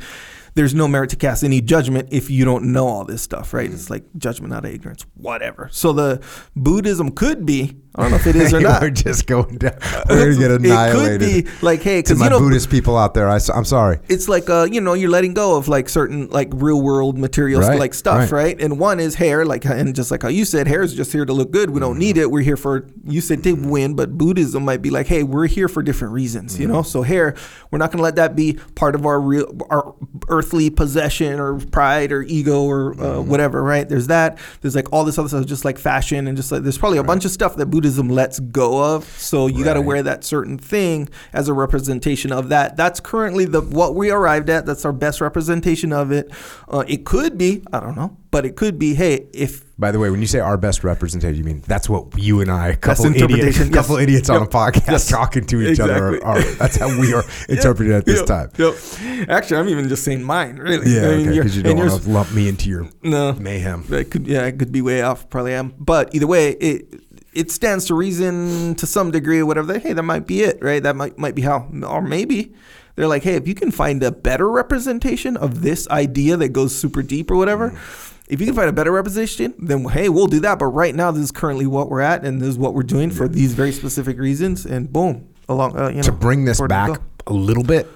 There's 0.57 0.73
no 0.73 0.87
merit 0.87 1.11
to 1.11 1.15
cast 1.15 1.43
any 1.43 1.61
judgment 1.61 2.09
if 2.11 2.31
you 2.31 2.43
don't 2.43 2.71
know 2.71 2.87
all 2.87 3.05
this 3.05 3.21
stuff, 3.21 3.53
right? 3.53 3.71
It's 3.71 3.85
mm. 3.85 3.91
like 3.91 4.05
judgment 4.17 4.55
out 4.55 4.65
of 4.65 4.71
ignorance, 4.73 5.05
whatever. 5.13 5.69
So 5.71 5.93
the 5.93 6.19
Buddhism 6.55 7.11
could 7.11 7.45
be, 7.45 7.77
I 7.97 8.03
don't 8.03 8.11
know 8.11 8.17
if 8.17 8.27
it 8.27 8.35
is 8.35 8.53
or 8.53 8.59
not. 8.61 8.81
we're 8.81 8.91
just 8.91 9.25
going 9.25 9.57
down. 9.57 9.77
We're 10.07 10.33
gonna 10.33 10.37
get 10.37 10.51
annihilated. 10.51 11.21
It 11.21 11.45
could 11.45 11.59
be 11.59 11.65
like, 11.65 11.81
hey, 11.81 12.01
to 12.03 12.15
my 12.15 12.25
you 12.25 12.29
know, 12.29 12.39
Buddhist 12.39 12.69
people 12.69 12.95
out 12.95 13.15
there, 13.15 13.27
I, 13.27 13.39
am 13.55 13.65
sorry. 13.65 13.99
it's 14.07 14.29
like 14.29 14.49
uh, 14.49 14.67
you 14.71 14.81
know, 14.81 14.93
you're 14.93 15.09
letting 15.09 15.33
go 15.33 15.57
of 15.57 15.67
like 15.67 15.89
certain 15.89 16.27
like 16.29 16.49
real 16.53 16.79
world 16.79 17.17
materials, 17.17 17.67
Right, 17.67 17.79
like 17.79 17.93
stuff, 17.95 18.31
right. 18.31 18.43
right. 18.43 18.61
And 18.61 18.77
one 18.77 18.99
is 18.99 19.15
hair, 19.15 19.45
like, 19.45 19.65
and 19.65 19.95
just 19.95 20.11
like 20.11 20.21
how 20.21 20.29
you 20.29 20.45
said, 20.45 20.67
hair 20.67 20.83
is 20.83 20.93
just 20.93 21.11
here 21.11 21.25
to 21.25 21.33
look 21.33 21.49
good. 21.49 21.71
We 21.71 21.79
don't 21.79 21.97
need 21.97 22.17
it. 22.17 22.29
We're 22.29 22.41
here 22.41 22.57
for 22.57 22.87
you 23.05 23.19
said 23.19 23.43
to 23.43 23.53
win, 23.53 23.95
but 23.95 24.15
Buddhism 24.15 24.63
might 24.63 24.83
be 24.83 24.91
like, 24.91 25.07
hey, 25.07 25.23
we're 25.23 25.47
here 25.47 25.67
for 25.67 25.81
different 25.81 26.13
reasons, 26.13 26.59
you 26.59 26.67
know. 26.67 26.83
So 26.83 27.01
hair, 27.01 27.35
we're 27.71 27.79
not 27.79 27.91
gonna 27.91 28.03
let 28.03 28.15
that 28.17 28.35
be 28.35 28.59
part 28.75 28.93
of 28.93 29.07
our 29.07 29.19
real, 29.19 29.57
our 29.71 29.95
earthly 30.29 30.69
possession 30.69 31.39
or 31.39 31.57
pride 31.57 32.11
or 32.11 32.21
ego 32.21 32.61
or 32.63 32.99
uh, 33.01 33.21
whatever, 33.21 33.63
right? 33.63 33.89
There's 33.89 34.07
that. 34.07 34.37
There's 34.61 34.75
like 34.75 34.93
all 34.93 35.03
this 35.03 35.17
other 35.17 35.29
stuff, 35.29 35.45
just 35.47 35.65
like 35.65 35.79
fashion 35.79 36.27
and 36.27 36.37
just 36.37 36.51
like 36.51 36.61
there's 36.61 36.77
probably 36.77 36.99
a 36.99 37.03
bunch 37.03 37.25
of 37.25 37.31
stuff 37.31 37.55
that 37.55 37.65
Buddhism 37.65 37.86
lets 37.95 38.39
go 38.39 38.95
of. 38.95 39.05
So 39.05 39.47
you 39.47 39.63
got 39.63 39.75
to 39.75 39.81
wear 39.81 40.03
that 40.03 40.23
certain 40.23 40.57
thing 40.57 41.09
as 41.33 41.47
a 41.47 41.53
representation 41.53 42.31
of 42.31 42.49
that. 42.49 42.75
That's 42.75 42.99
currently 42.99 43.45
the 43.45 43.61
what 43.61 43.95
we 43.95 44.11
arrived 44.11 44.49
at. 44.49 44.65
That's 44.65 44.83
our 44.85 44.93
best 44.93 45.21
representation 45.21 45.93
of 45.93 46.11
it. 46.11 46.29
Uh, 46.67 46.83
it 46.87 47.05
could 47.05 47.37
be, 47.37 47.63
I 47.71 47.79
don't 47.79 47.95
know, 47.95 48.17
but 48.31 48.45
it 48.45 48.55
could 48.55 48.77
be, 48.77 48.93
hey, 48.93 49.27
if 49.33 49.63
By 49.79 49.91
the 49.91 49.99
way, 49.99 50.09
when 50.09 50.19
you 50.19 50.27
say 50.27 50.39
our 50.39 50.57
best 50.57 50.83
representation, 50.83 51.37
you 51.37 51.43
mean 51.43 51.63
that's 51.65 51.87
what 51.87 52.17
you 52.17 52.41
and 52.41 52.51
I, 52.51 52.69
a 52.69 52.75
couple 52.75 53.05
idiots, 53.05 53.21
interpretation, 53.23 53.71
couple 53.71 53.95
yes. 53.95 54.03
idiots 54.03 54.29
on 54.29 54.41
a 54.41 54.45
podcast 54.47 54.87
Yes. 54.91 55.07
talking 55.09 55.45
to 55.45 55.61
each 55.61 55.79
other. 55.79 56.15
Exactly. 56.15 56.21
Are, 56.21 56.37
are- 56.37 56.55
that's 56.55 56.75
how 56.77 56.99
we 56.99 57.13
are 57.13 57.23
interpreting 57.49 57.93
it 57.93 57.97
at 57.97 58.05
this 58.05 58.19
Yep, 58.19 58.25
time. 58.27 58.51
Yep. 58.57 59.29
Actually, 59.29 59.57
I'm 59.57 59.69
even 59.69 59.87
just 59.87 60.03
saying 60.03 60.23
mine, 60.23 60.57
really. 60.57 60.93
Yeah, 60.93 61.09
I 61.09 61.15
mean, 61.17 61.29
okay, 61.29 61.37
because 61.39 61.55
you 61.55 61.63
don't 61.63 61.77
want 61.77 62.01
to 62.01 62.09
lump 62.09 62.31
me 62.33 62.49
into 62.49 62.69
your 62.69 62.89
No. 63.03 63.33
mayhem. 63.33 63.83
That 63.89 64.11
could 64.11 64.27
yeah, 64.27 64.45
it 64.45 64.59
could 64.59 64.71
be 64.71 64.81
way 64.81 65.01
off. 65.01 65.29
Probably 65.29 65.53
am. 65.53 65.73
But 65.79 66.13
either 66.13 66.27
way, 66.27 66.51
it 66.51 67.01
it 67.37 67.51
stands 67.51 67.85
to 67.85 67.93
reason 67.93 68.73
to 68.75 68.87
some 68.87 69.11
degree 69.11 69.39
or 69.39 69.45
whatever. 69.45 69.73
That 69.73 69.83
hey, 69.83 69.93
that 69.93 70.03
might 70.03 70.25
be 70.25 70.41
it, 70.41 70.57
right? 70.61 70.81
That 70.81 70.95
might 70.95 71.17
might 71.19 71.35
be 71.35 71.43
how, 71.43 71.69
or 71.87 72.01
maybe 72.01 72.55
they're 72.95 73.07
like, 73.07 73.21
hey, 73.21 73.35
if 73.35 73.47
you 73.47 73.53
can 73.53 73.69
find 73.69 74.01
a 74.01 74.11
better 74.11 74.49
representation 74.49 75.37
of 75.37 75.61
this 75.61 75.87
idea 75.89 76.35
that 76.37 76.49
goes 76.49 76.75
super 76.75 77.03
deep 77.03 77.29
or 77.29 77.37
whatever. 77.37 77.79
If 78.27 78.41
you 78.41 78.47
can 78.47 78.55
find 78.55 78.67
a 78.67 78.73
better 78.73 78.91
representation, 78.91 79.53
then 79.57 79.85
hey, 79.85 80.09
we'll 80.09 80.27
do 80.27 80.41
that. 80.41 80.59
But 80.59 80.65
right 80.67 80.93
now, 80.93 81.11
this 81.11 81.23
is 81.23 81.31
currently 81.31 81.67
what 81.67 81.89
we're 81.89 82.01
at, 82.01 82.25
and 82.25 82.41
this 82.41 82.49
is 82.49 82.57
what 82.57 82.73
we're 82.73 82.83
doing 82.83 83.11
for 83.11 83.27
these 83.27 83.53
very 83.53 83.71
specific 83.71 84.17
reasons. 84.17 84.65
And 84.65 84.91
boom, 84.91 85.29
along 85.47 85.79
uh, 85.79 85.89
you 85.89 85.97
know, 85.97 86.01
to 86.01 86.11
bring 86.11 86.43
this 86.43 86.59
back 86.59 86.99
a 87.27 87.33
little 87.33 87.63
bit, 87.63 87.87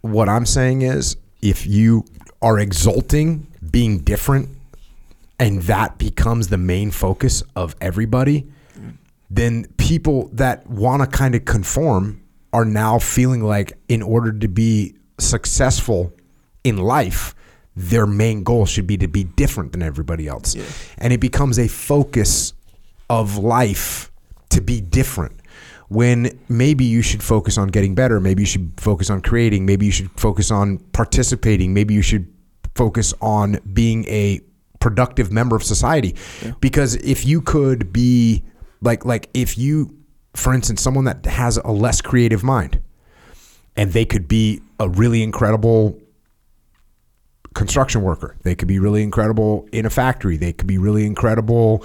what 0.00 0.28
I'm 0.28 0.46
saying 0.46 0.82
is 0.82 1.16
if 1.42 1.66
you 1.66 2.04
are 2.42 2.58
exalting 2.58 3.46
being 3.70 3.98
different 3.98 4.48
and 5.40 5.62
that 5.62 5.96
becomes 5.96 6.48
the 6.48 6.58
main 6.58 6.90
focus 6.90 7.42
of 7.56 7.74
everybody, 7.80 8.46
then 9.30 9.64
people 9.78 10.28
that 10.34 10.66
want 10.68 11.02
to 11.02 11.08
kind 11.08 11.34
of 11.34 11.46
conform 11.46 12.22
are 12.52 12.66
now 12.66 12.98
feeling 12.98 13.42
like 13.42 13.72
in 13.88 14.02
order 14.02 14.32
to 14.32 14.48
be 14.48 14.94
successful 15.18 16.12
in 16.62 16.76
life, 16.76 17.34
their 17.74 18.06
main 18.06 18.42
goal 18.42 18.66
should 18.66 18.86
be 18.86 18.98
to 18.98 19.08
be 19.08 19.24
different 19.24 19.72
than 19.72 19.82
everybody 19.82 20.28
else. 20.28 20.54
And 20.98 21.12
it 21.12 21.20
becomes 21.20 21.58
a 21.58 21.68
focus 21.68 22.52
of 23.08 23.38
life 23.38 24.12
to 24.50 24.60
be 24.60 24.80
different. 24.80 25.40
When 25.88 26.38
maybe 26.48 26.84
you 26.84 27.00
should 27.02 27.22
focus 27.22 27.56
on 27.56 27.68
getting 27.68 27.94
better, 27.94 28.20
maybe 28.20 28.42
you 28.42 28.46
should 28.46 28.72
focus 28.76 29.08
on 29.08 29.22
creating, 29.22 29.64
maybe 29.64 29.86
you 29.86 29.92
should 29.92 30.10
focus 30.20 30.50
on 30.50 30.78
participating, 30.92 31.72
maybe 31.72 31.94
you 31.94 32.02
should 32.02 32.32
focus 32.74 33.14
on 33.20 33.58
being 33.72 34.04
a 34.06 34.40
productive 34.80 35.30
member 35.30 35.54
of 35.54 35.62
society. 35.62 36.16
Because 36.60 36.96
if 36.96 37.24
you 37.24 37.40
could 37.40 37.92
be 37.92 38.44
like 38.82 39.04
like 39.04 39.28
if 39.34 39.56
you 39.58 39.96
for 40.34 40.54
instance 40.54 40.80
someone 40.80 41.04
that 41.04 41.24
has 41.26 41.58
a 41.58 41.70
less 41.70 42.00
creative 42.00 42.42
mind 42.42 42.80
and 43.76 43.92
they 43.92 44.04
could 44.04 44.26
be 44.26 44.60
a 44.78 44.88
really 44.88 45.22
incredible 45.22 46.00
construction 47.54 48.02
worker. 48.02 48.36
They 48.42 48.54
could 48.54 48.68
be 48.68 48.78
really 48.78 49.02
incredible 49.02 49.68
in 49.72 49.86
a 49.86 49.90
factory. 49.90 50.36
They 50.36 50.52
could 50.52 50.66
be 50.66 50.78
really 50.78 51.04
incredible 51.04 51.84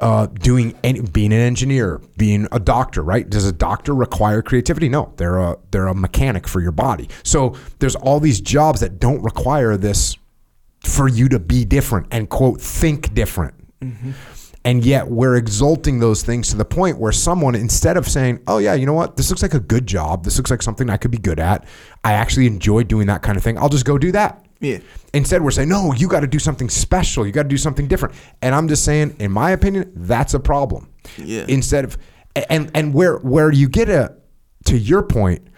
uh, 0.00 0.26
doing 0.26 0.74
any, 0.82 1.00
being 1.00 1.32
an 1.32 1.40
engineer, 1.40 2.00
being 2.16 2.48
a 2.52 2.58
doctor. 2.58 3.02
Right? 3.02 3.28
Does 3.28 3.44
a 3.44 3.52
doctor 3.52 3.94
require 3.94 4.42
creativity? 4.42 4.88
No, 4.88 5.12
they're 5.16 5.38
a 5.38 5.58
they're 5.70 5.88
a 5.88 5.94
mechanic 5.94 6.48
for 6.48 6.60
your 6.60 6.72
body. 6.72 7.08
So 7.22 7.54
there's 7.78 7.96
all 7.96 8.20
these 8.20 8.40
jobs 8.40 8.80
that 8.80 8.98
don't 8.98 9.22
require 9.22 9.76
this 9.76 10.16
for 10.84 11.08
you 11.08 11.28
to 11.28 11.38
be 11.38 11.64
different 11.64 12.06
and 12.10 12.28
quote 12.28 12.60
think 12.60 13.14
different. 13.14 13.54
Mm-hmm. 13.80 14.12
And 14.62 14.84
yet 14.84 15.08
we're 15.08 15.36
exalting 15.36 16.00
those 16.00 16.22
things 16.22 16.50
to 16.50 16.56
the 16.56 16.66
point 16.66 16.98
where 16.98 17.12
someone, 17.12 17.54
instead 17.54 17.96
of 17.96 18.06
saying, 18.06 18.42
oh, 18.46 18.58
yeah, 18.58 18.74
you 18.74 18.84
know 18.84 18.92
what? 18.92 19.16
This 19.16 19.30
looks 19.30 19.40
like 19.40 19.54
a 19.54 19.60
good 19.60 19.86
job. 19.86 20.22
This 20.22 20.36
looks 20.36 20.50
like 20.50 20.60
something 20.60 20.90
I 20.90 20.98
could 20.98 21.10
be 21.10 21.18
good 21.18 21.40
at. 21.40 21.66
I 22.04 22.12
actually 22.12 22.46
enjoy 22.46 22.82
doing 22.82 23.06
that 23.06 23.22
kind 23.22 23.38
of 23.38 23.42
thing. 23.42 23.56
I'll 23.56 23.70
just 23.70 23.86
go 23.86 23.96
do 23.96 24.12
that. 24.12 24.44
Yeah. 24.60 24.80
Instead, 25.14 25.42
we're 25.42 25.50
saying, 25.50 25.70
no, 25.70 25.94
you 25.94 26.08
got 26.08 26.20
to 26.20 26.26
do 26.26 26.38
something 26.38 26.68
special. 26.68 27.24
You 27.24 27.32
got 27.32 27.44
to 27.44 27.48
do 27.48 27.56
something 27.56 27.88
different. 27.88 28.14
And 28.42 28.54
I'm 28.54 28.68
just 28.68 28.84
saying, 28.84 29.16
in 29.18 29.32
my 29.32 29.52
opinion, 29.52 29.90
that's 29.96 30.34
a 30.34 30.40
problem. 30.40 30.92
Yeah. 31.16 31.46
Instead 31.48 31.86
of, 31.86 31.96
and, 32.50 32.70
and 32.74 32.92
where, 32.92 33.16
where 33.16 33.50
you 33.50 33.66
get 33.66 33.88
a, 33.88 34.14
to 34.66 34.76
your 34.76 35.02
point, 35.02 35.48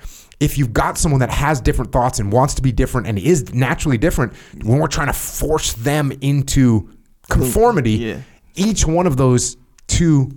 if 0.42 0.58
you've 0.58 0.72
got 0.72 0.98
someone 0.98 1.20
that 1.20 1.30
has 1.30 1.60
different 1.60 1.92
thoughts 1.92 2.18
and 2.18 2.32
wants 2.32 2.54
to 2.54 2.62
be 2.62 2.72
different 2.72 3.06
and 3.06 3.18
is 3.18 3.54
naturally 3.54 3.96
different, 3.98 4.32
when 4.64 4.78
we're 4.78 4.88
trying 4.88 5.06
to 5.06 5.12
force 5.12 5.72
them 5.74 6.12
into 6.20 6.90
conformity, 7.30 7.92
Yeah. 7.92 8.16
each 8.56 8.86
one 8.86 9.06
of 9.06 9.16
those 9.16 9.56
two 9.86 10.30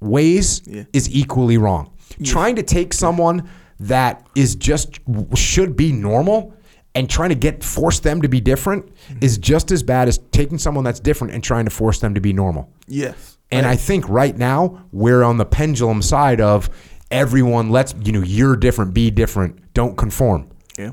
ways 0.00 0.62
Yeah. 0.66 0.84
is 0.92 1.10
equally 1.10 1.58
wrong. 1.58 1.90
Trying 2.22 2.56
to 2.56 2.62
take 2.62 2.94
someone 2.94 3.48
that 3.80 4.26
is 4.34 4.54
just 4.54 5.00
should 5.34 5.76
be 5.76 5.92
normal 5.92 6.54
and 6.94 7.08
trying 7.08 7.28
to 7.28 7.34
get 7.34 7.62
force 7.62 8.00
them 8.00 8.22
to 8.22 8.28
be 8.28 8.40
different 8.40 8.86
Mm-hmm. 8.86 9.18
is 9.20 9.38
just 9.38 9.70
as 9.70 9.82
bad 9.82 10.08
as 10.08 10.18
taking 10.32 10.58
someone 10.58 10.84
that's 10.84 11.00
different 11.00 11.34
and 11.34 11.42
trying 11.44 11.64
to 11.64 11.70
force 11.70 11.98
them 12.00 12.14
to 12.14 12.20
be 12.20 12.32
normal. 12.32 12.68
Yes. 12.86 13.36
And 13.50 13.66
I 13.66 13.76
think 13.76 14.08
right 14.08 14.36
now 14.36 14.84
we're 14.92 15.22
on 15.22 15.38
the 15.38 15.44
pendulum 15.46 16.02
side 16.02 16.40
of 16.40 16.68
everyone 17.10 17.70
let's 17.70 17.94
you 18.02 18.12
know 18.12 18.22
you're 18.22 18.56
different 18.56 18.92
be 18.94 19.10
different 19.10 19.72
don't 19.74 19.96
conform. 19.96 20.48
Yeah. 20.78 20.92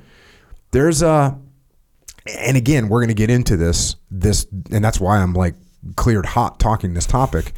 There's 0.72 1.02
a 1.02 1.38
and 2.40 2.58
again 2.58 2.90
we're 2.90 3.00
going 3.02 3.10
to 3.10 3.14
get 3.14 3.30
into 3.30 3.58
this 3.58 3.96
this 4.10 4.48
and 4.72 4.84
that's 4.84 5.00
why 5.00 5.18
I'm 5.18 5.34
like 5.34 5.56
cleared 5.96 6.26
hot 6.26 6.60
talking 6.60 6.94
this 6.94 7.06
topic. 7.06 7.54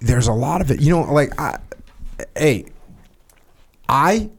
There's 0.00 0.28
a 0.28 0.32
lot 0.32 0.60
of 0.60 0.70
it. 0.70 0.80
You 0.80 0.90
know 0.96 1.12
like 1.12 1.38
I 1.40 1.58
hey 2.36 2.66
I 3.88 4.30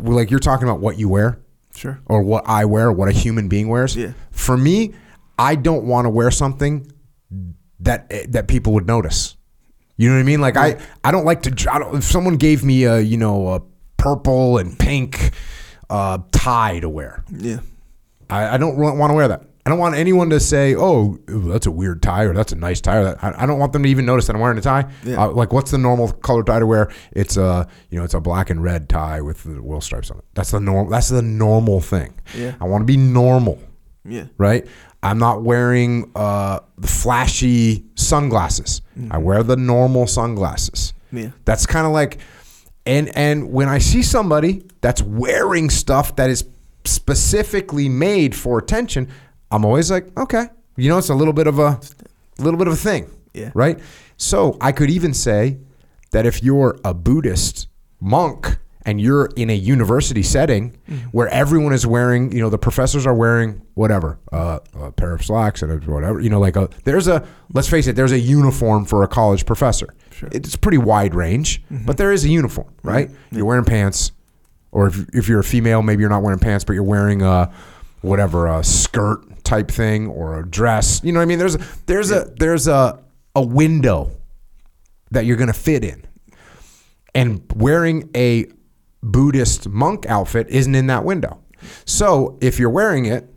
like 0.00 0.30
you're 0.30 0.40
talking 0.40 0.68
about 0.68 0.80
what 0.80 0.98
you 0.98 1.08
wear 1.08 1.38
Sure. 1.74 2.00
or 2.06 2.22
what 2.22 2.42
I 2.48 2.64
wear, 2.64 2.90
what 2.90 3.08
a 3.08 3.12
human 3.12 3.48
being 3.48 3.68
wears. 3.68 3.96
Yeah. 3.96 4.12
For 4.32 4.56
me, 4.56 4.94
I 5.38 5.54
don't 5.54 5.84
want 5.84 6.06
to 6.06 6.10
wear 6.10 6.30
something 6.32 6.90
that 7.80 8.06
eh, 8.10 8.26
that 8.30 8.48
people 8.48 8.72
would 8.74 8.86
notice. 8.86 9.36
You 9.98 10.08
know 10.08 10.14
what 10.14 10.20
I 10.20 10.24
mean? 10.24 10.40
Like 10.40 10.56
I, 10.56 10.78
I 11.04 11.10
don't 11.10 11.24
like 11.26 11.42
to. 11.42 11.70
I 11.70 11.78
don't, 11.78 11.96
if 11.96 12.04
someone 12.04 12.36
gave 12.36 12.64
me 12.64 12.84
a 12.84 12.98
you 13.00 13.16
know 13.18 13.48
a 13.48 13.62
purple 13.98 14.56
and 14.58 14.78
pink 14.78 15.32
uh, 15.90 16.18
tie 16.32 16.78
to 16.80 16.88
wear, 16.88 17.24
Yeah. 17.30 17.58
I, 18.30 18.54
I 18.54 18.56
don't 18.58 18.76
want 18.76 19.10
to 19.10 19.14
wear 19.14 19.28
that. 19.28 19.44
I 19.66 19.70
don't 19.70 19.78
want 19.80 19.96
anyone 19.96 20.30
to 20.30 20.40
say, 20.40 20.74
"Oh, 20.76 21.18
that's 21.26 21.66
a 21.66 21.70
weird 21.70 22.00
tie," 22.02 22.22
or 22.24 22.32
"That's 22.32 22.52
a 22.52 22.56
nice 22.56 22.80
tie." 22.80 22.96
Or 22.98 23.04
that, 23.04 23.22
I, 23.24 23.42
I 23.42 23.46
don't 23.46 23.58
want 23.58 23.72
them 23.74 23.82
to 23.82 23.88
even 23.90 24.06
notice 24.06 24.26
that 24.28 24.36
I'm 24.36 24.40
wearing 24.40 24.56
a 24.56 24.62
tie. 24.62 24.90
Yeah. 25.04 25.24
Uh, 25.24 25.30
like, 25.32 25.52
what's 25.52 25.70
the 25.72 25.76
normal 25.78 26.10
color 26.12 26.42
tie 26.42 26.58
to 26.60 26.66
wear? 26.66 26.90
It's 27.12 27.36
a, 27.36 27.66
you 27.90 27.98
know, 27.98 28.04
it's 28.04 28.14
a 28.14 28.20
black 28.20 28.48
and 28.48 28.62
red 28.62 28.88
tie 28.88 29.20
with 29.20 29.42
the 29.44 29.60
wool 29.62 29.80
stripes 29.82 30.10
on 30.10 30.18
it. 30.18 30.24
That's 30.34 30.52
the 30.52 30.60
norm. 30.60 30.88
That's 30.88 31.08
the 31.10 31.20
normal 31.22 31.80
thing. 31.80 32.14
Yeah. 32.34 32.54
I 32.60 32.64
want 32.64 32.80
to 32.82 32.86
be 32.86 32.96
normal, 32.96 33.58
Yeah. 34.06 34.26
right? 34.38 34.66
I'm 35.02 35.18
not 35.18 35.42
wearing 35.42 36.10
uh, 36.16 36.60
the 36.76 36.88
flashy 36.88 37.84
sunglasses. 37.94 38.82
I 39.10 39.18
wear 39.18 39.42
the 39.44 39.56
normal 39.56 40.06
sunglasses. 40.08 40.92
Yeah. 41.12 41.30
That's 41.44 41.66
kind 41.66 41.86
of 41.86 41.92
like, 41.92 42.18
and 42.84 43.16
and 43.16 43.52
when 43.52 43.68
I 43.68 43.78
see 43.78 44.02
somebody 44.02 44.64
that's 44.80 45.00
wearing 45.02 45.70
stuff 45.70 46.16
that 46.16 46.30
is 46.30 46.44
specifically 46.84 47.88
made 47.88 48.34
for 48.34 48.58
attention, 48.58 49.08
I'm 49.50 49.64
always 49.64 49.90
like, 49.90 50.06
okay, 50.18 50.46
you 50.76 50.88
know, 50.88 50.98
it's 50.98 51.08
a 51.10 51.14
little 51.14 51.32
bit 51.32 51.46
of 51.46 51.58
a, 51.58 51.80
little 52.38 52.58
bit 52.58 52.66
of 52.66 52.72
a 52.72 52.76
thing, 52.76 53.08
Yeah. 53.34 53.50
right? 53.54 53.78
So 54.16 54.56
I 54.60 54.72
could 54.72 54.90
even 54.90 55.14
say 55.14 55.58
that 56.10 56.26
if 56.26 56.42
you're 56.42 56.76
a 56.84 56.92
Buddhist 56.92 57.68
monk 58.00 58.58
and 58.88 58.98
you're 58.98 59.26
in 59.36 59.50
a 59.50 59.54
university 59.54 60.22
setting 60.22 60.74
where 61.12 61.28
everyone 61.28 61.74
is 61.74 61.86
wearing, 61.86 62.32
you 62.32 62.40
know, 62.40 62.48
the 62.48 62.56
professors 62.56 63.06
are 63.06 63.14
wearing 63.14 63.60
whatever, 63.74 64.18
uh, 64.32 64.60
a 64.80 64.90
pair 64.90 65.12
of 65.12 65.22
slacks 65.22 65.60
and 65.60 65.84
whatever, 65.86 66.20
you 66.20 66.30
know, 66.30 66.40
like 66.40 66.56
a, 66.56 66.70
there's 66.84 67.06
a, 67.06 67.22
let's 67.52 67.68
face 67.68 67.86
it, 67.86 67.96
there's 67.96 68.12
a 68.12 68.18
uniform 68.18 68.86
for 68.86 69.02
a 69.02 69.06
college 69.08 69.44
professor. 69.44 69.94
Sure. 70.10 70.30
It's 70.32 70.54
a 70.54 70.58
pretty 70.58 70.78
wide 70.78 71.14
range, 71.14 71.62
but 71.84 71.98
there 71.98 72.12
is 72.12 72.24
a 72.24 72.30
uniform, 72.30 72.72
right? 72.82 73.10
You're 73.30 73.44
wearing 73.44 73.66
pants, 73.66 74.12
or 74.72 74.86
if, 74.86 75.04
if 75.12 75.28
you're 75.28 75.40
a 75.40 75.44
female, 75.44 75.82
maybe 75.82 76.00
you're 76.00 76.08
not 76.08 76.22
wearing 76.22 76.40
pants, 76.40 76.64
but 76.64 76.72
you're 76.72 76.82
wearing 76.82 77.20
a, 77.20 77.52
whatever, 78.00 78.46
a 78.46 78.64
skirt 78.64 79.44
type 79.44 79.70
thing 79.70 80.06
or 80.06 80.40
a 80.40 80.48
dress. 80.48 81.02
You 81.04 81.12
know 81.12 81.18
what 81.18 81.24
I 81.24 81.26
mean? 81.26 81.38
There's, 81.38 81.56
a, 81.56 81.60
there's 81.84 82.10
a, 82.10 82.32
there's 82.38 82.68
a, 82.68 83.04
a 83.34 83.42
window 83.42 84.12
that 85.10 85.26
you're 85.26 85.36
going 85.36 85.52
to 85.52 85.52
fit 85.52 85.84
in. 85.84 86.06
And 87.14 87.42
wearing 87.54 88.08
a 88.14 88.46
Buddhist 89.02 89.68
monk 89.68 90.06
outfit 90.06 90.48
isn't 90.48 90.74
in 90.74 90.86
that 90.88 91.04
window. 91.04 91.42
So 91.84 92.38
if 92.40 92.58
you're 92.58 92.70
wearing 92.70 93.06
it, 93.06 93.32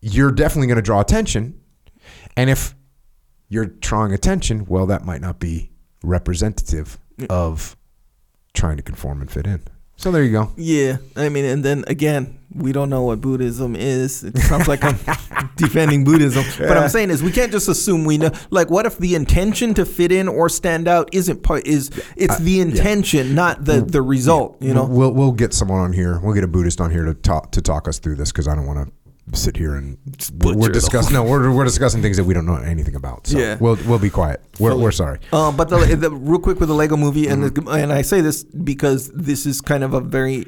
you're 0.00 0.32
definitely 0.32 0.66
going 0.66 0.76
to 0.76 0.82
draw 0.82 1.00
attention. 1.00 1.60
And 2.36 2.50
if 2.50 2.74
you're 3.48 3.66
drawing 3.66 4.12
attention, 4.12 4.66
well, 4.66 4.86
that 4.86 5.04
might 5.04 5.20
not 5.20 5.38
be 5.38 5.70
representative 6.02 6.98
of 7.30 7.76
trying 8.52 8.76
to 8.76 8.82
conform 8.82 9.20
and 9.20 9.30
fit 9.30 9.46
in. 9.46 9.62
So 9.96 10.10
there 10.10 10.24
you 10.24 10.32
go. 10.32 10.52
Yeah, 10.56 10.98
I 11.16 11.28
mean, 11.28 11.44
and 11.44 11.64
then 11.64 11.84
again, 11.86 12.38
we 12.54 12.72
don't 12.72 12.90
know 12.90 13.02
what 13.02 13.20
Buddhism 13.20 13.74
is. 13.76 14.22
It 14.22 14.36
sounds 14.38 14.68
like 14.68 14.84
I'm 14.84 14.98
defending 15.56 16.04
Buddhism, 16.04 16.44
but 16.58 16.76
I'm 16.76 16.88
saying 16.88 17.10
is 17.10 17.22
we 17.22 17.32
can't 17.32 17.50
just 17.52 17.68
assume 17.68 18.04
we 18.04 18.18
know. 18.18 18.30
Like, 18.50 18.70
what 18.70 18.86
if 18.86 18.98
the 18.98 19.14
intention 19.14 19.74
to 19.74 19.86
fit 19.86 20.12
in 20.12 20.28
or 20.28 20.48
stand 20.48 20.88
out 20.88 21.08
isn't 21.12 21.42
part? 21.42 21.66
Is 21.66 21.90
it's 22.16 22.36
uh, 22.36 22.42
the 22.42 22.60
intention, 22.60 23.34
not 23.34 23.64
the 23.64 23.80
the 23.80 24.02
result? 24.02 24.60
You 24.60 24.74
know? 24.74 24.84
we'll 24.84 25.12
we'll 25.12 25.32
get 25.32 25.54
someone 25.54 25.80
on 25.80 25.92
here. 25.92 26.20
We'll 26.20 26.34
get 26.34 26.44
a 26.44 26.48
Buddhist 26.48 26.80
on 26.80 26.90
here 26.90 27.04
to 27.04 27.14
talk 27.14 27.52
to 27.52 27.62
talk 27.62 27.88
us 27.88 27.98
through 27.98 28.16
this 28.16 28.30
because 28.30 28.48
I 28.48 28.54
don't 28.54 28.66
want 28.66 28.86
to 28.86 28.92
sit 29.32 29.56
here 29.56 29.74
and 29.76 29.96
we're, 30.32 30.52
butcher 30.52 30.58
we're 30.58 30.68
discussing. 30.68 31.14
No, 31.14 31.22
we're, 31.24 31.50
we're 31.50 31.64
discussing 31.64 32.02
things 32.02 32.16
that 32.18 32.24
we 32.24 32.34
don't 32.34 32.46
know 32.46 32.56
anything 32.56 32.94
about. 32.94 33.26
So 33.26 33.38
Yeah. 33.38 33.56
we'll 33.58 33.78
we'll 33.86 33.98
be 33.98 34.10
quiet. 34.10 34.42
We're, 34.60 34.76
we're 34.76 34.92
sorry. 34.92 35.18
Uh, 35.32 35.50
but 35.50 35.68
the, 35.70 35.78
the, 35.96 36.10
real 36.10 36.38
quick 36.38 36.60
with 36.60 36.68
the 36.68 36.74
Lego 36.74 36.96
Movie, 36.96 37.26
and 37.28 37.42
Mm-hmm. 37.42 37.64
the, 37.64 37.70
and 37.70 37.92
I 37.92 38.02
say 38.02 38.20
this 38.20 38.44
because 38.44 39.10
this 39.12 39.46
is 39.46 39.60
kind 39.60 39.82
of 39.82 39.94
a 39.94 40.00
very 40.00 40.46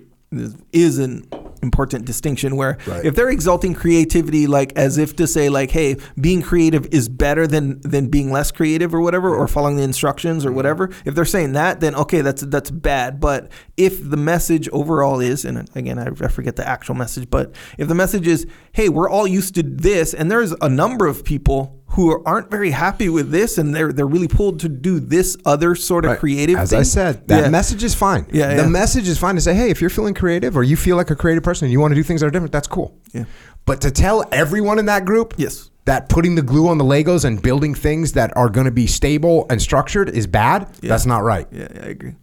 is 0.73 0.99
an 0.99 1.27
important 1.63 2.05
distinction 2.05 2.57
where 2.57 2.79
Right. 2.87 3.05
if 3.05 3.15
they're 3.15 3.31
exalting 3.31 3.75
creativity 3.75 4.47
like 4.47 4.73
as 4.77 4.99
if 4.99 5.17
to 5.17 5.27
say 5.27 5.49
like 5.49 5.71
hey 5.71 5.97
being 6.21 6.43
creative 6.43 6.87
is 6.93 7.09
better 7.09 7.47
than 7.47 7.81
than 7.81 8.09
being 8.09 8.31
less 8.31 8.51
creative 8.53 8.95
or 8.95 9.01
whatever 9.01 9.35
or 9.35 9.47
following 9.49 9.77
the 9.77 9.83
instructions 9.83 10.43
Mm-hmm. 10.43 10.49
or 10.49 10.53
whatever 10.53 10.91
if 11.05 11.15
they're 11.15 11.25
saying 11.25 11.53
that 11.55 11.81
then 11.81 11.95
okay 11.95 12.21
that's 12.21 12.43
that's 12.43 12.71
bad 12.71 13.21
but 13.21 13.51
if 13.77 14.09
the 14.09 14.17
message 14.17 14.69
overall 14.71 15.21
is 15.21 15.45
and 15.45 15.69
again 15.75 15.99
I, 15.99 16.09
I 16.25 16.29
forget 16.29 16.57
the 16.57 16.67
actual 16.67 16.95
message 16.95 17.29
but 17.31 17.55
if 17.79 17.89
the 17.89 17.95
message 17.95 18.27
is 18.27 18.47
hey 18.73 18.89
we're 18.89 19.09
all 19.09 19.27
used 19.27 19.55
to 19.57 19.63
this 19.63 20.15
and 20.15 20.31
there's 20.31 20.53
a 20.61 20.69
number 20.69 21.07
of 21.07 21.25
people 21.25 21.83
who 21.97 22.23
aren't 22.25 22.51
very 22.51 22.71
happy 22.71 23.09
with 23.09 23.31
this 23.31 23.59
and 23.59 23.75
they're 23.75 23.93
they're 23.93 24.07
really 24.07 24.29
pulled 24.29 24.61
to 24.61 24.69
do 24.69 25.01
this 25.01 25.37
other 25.45 25.75
sort 25.75 26.05
of 26.05 26.11
Right. 26.13 26.21
creative 26.21 26.57
As 26.59 26.71
thing. 26.71 26.79
I 26.81 26.83
said, 26.85 27.27
that 27.29 27.45
Yeah. 27.45 27.51
message 27.51 27.83
is 27.83 27.95
fine. 27.95 28.27
Yeah, 28.31 28.55
the 28.55 28.63
yeah. 28.63 28.69
message 28.69 29.09
is 29.09 29.19
fine 29.19 29.35
to 29.35 29.41
say, 29.41 29.55
hey, 29.55 29.71
if 29.71 29.81
you're 29.81 29.91
feeling 29.91 30.15
creative 30.15 30.57
or 30.57 30.63
you 30.63 30.77
feel 30.77 30.97
like 30.97 31.11
a 31.11 31.17
creative 31.17 31.43
person 31.43 31.65
and 31.67 31.73
you 31.73 31.81
want 31.81 31.91
to 31.93 31.97
do 31.97 32.03
things 32.05 32.21
that 32.21 32.27
are 32.29 32.31
different, 32.31 32.53
that's 32.53 32.69
cool. 32.69 32.95
Yeah. 33.13 33.25
But 33.65 33.81
to 33.81 33.91
tell 33.91 34.25
everyone 34.31 34.79
in 34.79 34.87
that 34.87 35.05
group, 35.05 35.35
Yes. 35.37 35.71
that 35.87 36.09
putting 36.09 36.35
the 36.37 36.43
glue 36.43 36.69
on 36.69 36.79
the 36.79 36.85
Legos 36.85 37.25
and 37.25 37.41
building 37.43 37.75
things 37.75 38.13
that 38.13 38.37
are 38.37 38.49
going 38.49 38.67
to 38.67 38.71
be 38.71 38.87
stable 38.87 39.47
and 39.51 39.61
structured 39.61 40.09
is 40.11 40.27
bad, 40.27 40.69
Yeah. 40.83 40.91
that's 40.91 41.07
not 41.07 41.25
right. 41.25 41.49
yeah, 41.51 41.69
yeah 41.75 41.83
I 41.83 41.89
agree 41.89 42.15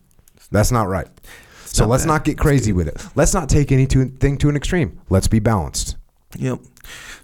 That's 0.52 0.72
not 0.72 0.88
right. 0.88 1.08
so 1.66 1.84
not 1.86 1.90
let's 1.90 2.04
bad. 2.04 2.08
not 2.14 2.24
get 2.26 2.38
crazy 2.38 2.72
with 2.72 2.88
it. 2.88 3.04
Let's 3.16 3.34
not 3.34 3.50
take 3.50 3.72
anything 3.72 4.38
to 4.38 4.50
an 4.50 4.56
extreme. 4.56 5.00
Let's 5.10 5.28
be 5.28 5.40
balanced. 5.40 5.96
Yep. 6.38 6.60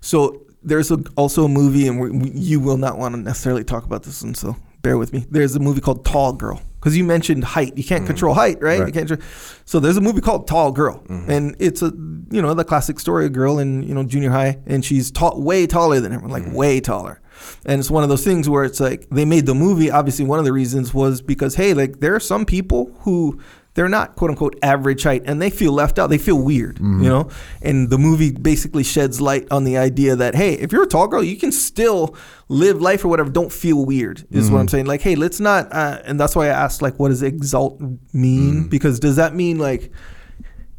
So 0.02 0.42
there's 0.64 0.92
a, 0.92 0.98
also 1.16 1.46
a 1.46 1.50
movie, 1.50 1.88
and 1.88 2.00
we, 2.00 2.32
you 2.32 2.60
will 2.60 2.78
not 2.78 2.98
want 2.98 3.16
to 3.16 3.22
necessarily 3.22 3.64
talk 3.64 3.86
about 3.86 4.04
this 4.04 4.24
one, 4.24 4.34
so 4.34 4.56
bear 4.82 4.98
with 4.98 5.14
me. 5.14 5.26
There's 5.30 5.56
a 5.56 5.60
movie 5.60 5.82
called 5.82 6.06
Tall 6.06 6.34
Girl 6.34 6.62
because 6.80 6.96
you 6.96 7.04
mentioned 7.04 7.44
height. 7.44 7.78
You 7.78 7.84
can't 7.84 8.02
mm-hmm. 8.02 8.08
control 8.08 8.34
height, 8.34 8.62
right? 8.62 8.86
You 8.86 8.94
can't. 8.94 9.22
So 9.66 9.80
there's 9.80 9.98
a 9.98 10.02
movie 10.02 10.22
called 10.22 10.48
Tall 10.48 10.72
Girl, 10.72 11.04
mm-hmm. 11.08 11.30
and 11.30 11.56
it's 11.60 11.82
a 11.82 11.92
you 12.32 12.42
know 12.42 12.54
the 12.54 12.64
classic 12.64 13.00
story: 13.00 13.26
a 13.26 13.30
girl 13.30 13.60
in 13.60 13.84
you 13.84 13.94
know 13.94 14.04
junior 14.04 14.32
high, 14.32 14.60
and 14.66 14.84
she's 14.84 15.12
tall, 15.12 15.42
way 15.42 15.68
taller 15.68 16.00
than 16.00 16.14
everyone, 16.14 16.32
like 16.32 16.44
mm-hmm. 16.44 16.56
way 16.56 16.80
taller. 16.80 17.22
And 17.66 17.80
it's 17.80 17.90
one 17.90 18.04
of 18.04 18.10
those 18.10 18.24
things 18.24 18.50
where 18.50 18.66
it's 18.66 18.82
like 18.82 19.08
they 19.10 19.26
made 19.26 19.46
the 19.46 19.56
movie. 19.56 19.90
Obviously, 19.90 20.26
one 20.26 20.40
of 20.40 20.46
the 20.46 20.54
reasons 20.54 20.94
was 20.94 21.22
because 21.22 21.56
hey, 21.56 21.74
like 21.74 22.00
there 22.00 22.16
are 22.16 22.20
some 22.20 22.46
people 22.46 22.92
who 23.02 23.40
they're 23.80 23.88
not 23.88 24.18
quote 24.18 24.30
unquote 24.30 24.60
average 24.62 25.04
height 25.04 25.24
and 25.26 25.42
they 25.42 25.50
feel 25.50 25.72
left 25.72 25.98
out. 25.98 26.10
They 26.10 26.18
feel 26.18 26.38
weird, 26.38 26.80
you 26.80 26.84
mm-hmm. 26.84 27.02
know? 27.02 27.30
And 27.62 27.90
the 27.90 27.98
movie 27.98 28.30
basically 28.30 28.84
sheds 28.84 29.22
light 29.22 29.48
on 29.52 29.64
the 29.64 29.78
idea 29.78 30.18
that, 30.18 30.36
hey, 30.36 30.56
if 30.56 30.74
you're 30.74 30.84
a 30.84 30.86
tall 30.86 31.08
girl, 31.08 31.24
you 31.24 31.38
can 31.38 31.54
still 31.54 32.14
live 32.50 32.82
life 32.82 33.06
or 33.06 33.08
whatever. 33.08 33.30
Don't 33.30 33.54
feel 33.54 33.86
weird, 33.86 34.28
is 34.32 34.52
what 34.52 34.58
I'm 34.58 34.66
mm-hmm. 34.66 34.72
saying. 34.72 34.86
Like, 34.86 35.00
hey, 35.00 35.16
let's 35.16 35.40
not, 35.40 35.72
uh, 35.72 36.02
and 36.04 36.20
that's 36.20 36.36
why 36.36 36.48
I 36.48 36.50
asked, 36.50 36.82
like, 36.82 37.00
what 37.00 37.08
does 37.08 37.24
exalt 37.24 37.80
mean? 38.12 38.64
Mm-hmm. 38.64 38.68
Because 38.68 39.00
does 39.00 39.16
that 39.16 39.34
mean, 39.34 39.60
like, 39.60 39.94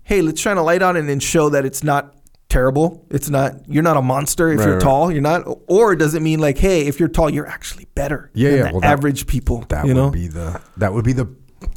hey, 0.03 0.21
let's 0.21 0.39
shine 0.39 0.59
a 0.59 0.63
light 0.63 0.83
on 0.83 0.99
it 0.99 1.09
and 1.09 1.23
show 1.23 1.49
that 1.49 1.65
it's 1.65 1.83
not 1.83 2.15
terrible. 2.51 3.07
It's 3.11 3.31
not, 3.31 3.67
you're 3.67 3.83
not 3.83 3.97
a 3.97 4.03
monster 4.03 4.53
if 4.53 4.59
Right, 4.59 4.67
you're 4.67 4.75
right. 4.75 4.83
tall. 4.83 5.11
You're 5.11 5.23
not, 5.23 5.45
or 5.69 5.97
does 5.97 6.15
it 6.15 6.21
mean, 6.21 6.39
like, 6.39 6.59
hey, 6.59 6.87
if 6.87 7.01
you're 7.01 7.09
tall, 7.09 7.31
you're 7.31 7.47
actually 7.47 7.87
better 7.95 8.31
Yeah, 8.35 8.51
than 8.51 8.59
yeah, 8.59 8.73
well, 8.73 8.81
that- 8.81 8.91
average 8.91 9.27
people, 9.27 9.65
That 9.71 9.87
you 9.87 9.95
would 9.95 10.01
know? 10.01 10.11
be 10.11 10.29
the 10.29 10.61
that 10.77 10.93
would 10.93 11.05
be 11.07 11.15
the 11.15 11.27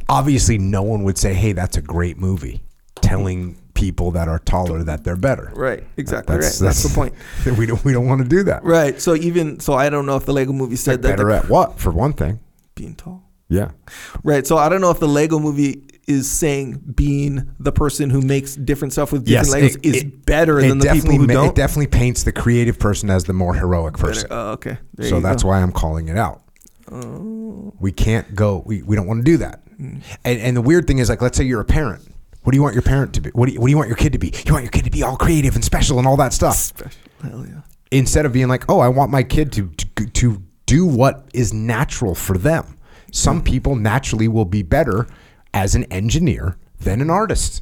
obviously 0.10 0.58
no 0.58 0.82
one 0.84 1.04
would 1.04 1.18
say, 1.18 1.34
"Hey, 1.34 1.54
that's 1.54 1.78
a 1.78 1.82
great 1.82 2.18
movie." 2.18 2.62
Telling 3.02 3.58
people 3.74 4.12
that 4.12 4.28
are 4.28 4.40
taller 4.40 4.84
that 4.84 5.04
they're 5.04 5.16
better. 5.18 5.52
Right, 5.56 5.84
exactly 5.98 6.36
right. 6.36 6.42
That's, 6.42 6.84
the 6.84 6.92
point. 6.94 7.14
we 7.58 7.66
don't 7.66 7.84
we 7.84 7.92
don't 7.92 8.08
want 8.08 8.22
to 8.22 8.28
do 8.28 8.44
that. 8.44 8.64
Right. 8.64 9.02
So 9.02 9.16
even 9.16 9.60
so, 9.60 9.74
I 9.74 9.90
don't 9.90 10.06
know 10.06 10.16
if 10.16 10.26
the 10.26 10.34
Lego 10.34 10.54
Movie 10.54 10.76
said 10.78 11.02
that 11.02 11.10
Better 11.10 11.32
at 11.32 11.50
what? 11.50 11.80
For 11.80 11.92
one 11.92 12.14
thing. 12.14 12.40
being 12.76 12.96
tall. 12.96 13.24
Yeah. 13.50 13.72
Right. 14.24 14.48
So 14.48 14.58
I 14.58 14.70
don't 14.70 14.80
know 14.82 14.90
if 14.92 15.00
the 15.00 15.08
Lego 15.08 15.38
Movie 15.38 15.84
is 16.08 16.30
saying 16.30 16.82
being 16.96 17.50
the 17.60 17.72
person 17.72 18.10
who 18.10 18.22
makes 18.22 18.56
different 18.56 18.94
stuff 18.94 19.12
with 19.12 19.26
different 19.26 19.64
Legos 19.66 19.76
it- 19.78 19.86
is 19.86 20.04
it- 20.04 20.26
better 20.26 20.60
it 20.60 20.68
than 20.70 20.78
the 20.80 20.90
people 20.90 21.12
who 21.12 21.28
ma- 21.28 21.34
don't. 21.34 21.50
It 21.50 21.56
definitely 21.56 21.88
paints 21.88 22.24
the 22.24 22.32
creative 22.32 22.80
person 22.80 23.10
as 23.10 23.26
the 23.26 23.34
more 23.34 23.54
heroic 23.54 23.98
person. 23.98 24.28
Oh, 24.32 24.52
okay. 24.52 24.78
There 24.96 25.10
So 25.10 25.20
that's 25.20 25.44
go. 25.44 25.50
why 25.50 25.62
I'm 25.62 25.72
calling 25.72 26.08
it 26.08 26.18
out. 26.18 26.42
Oh. 26.92 27.74
We 27.80 27.92
can't 27.92 28.36
go. 28.36 28.64
We, 28.66 28.82
we 28.82 28.96
don't 28.96 29.08
want 29.08 29.20
to 29.20 29.24
do 29.24 29.38
that. 29.38 29.62
Mm. 29.80 30.02
And 30.24 30.40
and 30.40 30.58
the 30.58 30.62
weird 30.62 30.88
thing 30.88 31.00
is 31.00 31.10
like, 31.10 31.22
let's 31.22 31.38
say 31.38 31.44
you're 31.44 31.62
a 31.62 31.66
parent. 31.66 32.08
What 32.44 32.52
do 32.52 32.58
you 32.58 32.62
want 32.64 32.76
your 32.76 32.82
parent 32.84 33.14
to 33.16 33.22
be? 33.22 33.30
What 33.30 33.48
do 33.48 33.54
you, 33.54 33.60
what 33.62 33.68
do 33.68 33.72
you 33.72 33.78
want 33.78 33.88
your 33.90 33.96
kid 33.98 34.12
to 34.14 34.20
be? 34.20 34.34
You 34.46 34.52
want 34.54 34.66
your 34.66 34.72
kid 34.72 34.84
to 34.86 34.92
be 34.92 35.02
all 35.04 35.16
creative 35.16 35.56
and 35.56 35.64
special 35.64 35.98
and 35.98 36.08
all 36.08 36.18
that 36.18 36.34
stuff. 36.34 36.56
Special. 36.58 37.00
Hell 37.22 37.46
yeah. 37.48 37.62
Instead 37.92 38.26
of 38.26 38.34
being 38.34 38.48
like, 38.50 38.66
oh, 38.70 38.80
I 38.80 38.90
want 38.90 39.12
my 39.12 39.24
kid 39.24 39.52
to 39.54 39.70
to, 39.96 40.06
to 40.08 40.44
do 40.66 40.86
what 40.86 41.26
is 41.34 41.54
natural 41.54 42.16
for 42.16 42.38
them. 42.38 42.78
Some 43.12 43.42
Mm. 43.42 43.46
people 43.46 43.76
naturally 43.76 44.28
will 44.28 44.46
be 44.46 44.62
better 44.64 45.08
as 45.54 45.76
an 45.76 45.84
engineer 45.86 46.58
than 46.80 47.00
an 47.02 47.10
artist. 47.10 47.62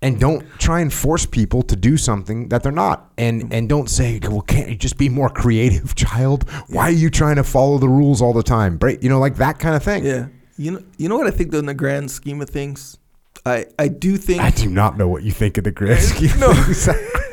And 0.00 0.18
don't 0.18 0.44
try 0.58 0.80
and 0.80 0.92
force 0.92 1.26
people 1.26 1.62
to 1.62 1.76
do 1.76 1.96
something 1.96 2.48
that 2.48 2.62
they're 2.64 2.72
not. 2.72 3.12
And 3.16 3.52
and 3.54 3.68
don't 3.68 3.88
say, 3.88 4.18
well, 4.22 4.40
can't 4.42 4.68
you 4.68 4.74
just 4.76 4.98
be 4.98 5.08
more 5.08 5.28
creative, 5.28 5.94
child? 6.06 6.48
Why 6.68 6.84
are 6.84 6.90
you 6.90 7.08
trying 7.08 7.36
to 7.36 7.44
follow 7.44 7.78
the 7.78 7.88
rules 7.88 8.20
all 8.20 8.32
the 8.32 8.42
time? 8.42 8.76
Break, 8.78 9.02
you 9.02 9.08
know, 9.08 9.20
like 9.20 9.36
that 9.36 9.58
kind 9.60 9.74
of 9.76 9.82
thing. 9.82 10.04
Yeah. 10.04 10.26
You 10.62 10.70
know, 10.72 10.82
you 10.96 11.08
know 11.08 11.16
what 11.16 11.26
I 11.26 11.32
think 11.32 11.50
though, 11.50 11.58
in 11.58 11.66
the 11.66 11.74
grand 11.74 12.10
scheme 12.10 12.40
of 12.40 12.48
things, 12.48 12.96
I 13.44 13.66
I 13.78 13.88
do 13.88 14.16
think 14.16 14.40
I 14.40 14.50
do 14.50 14.70
not 14.70 14.96
know 14.96 15.08
what 15.08 15.24
you 15.24 15.32
think 15.32 15.58
of 15.58 15.64
the 15.64 15.72
grand 15.72 16.00
scheme. 16.12 16.38
No. 16.38 16.50
of 16.50 16.56
things. 16.64 16.88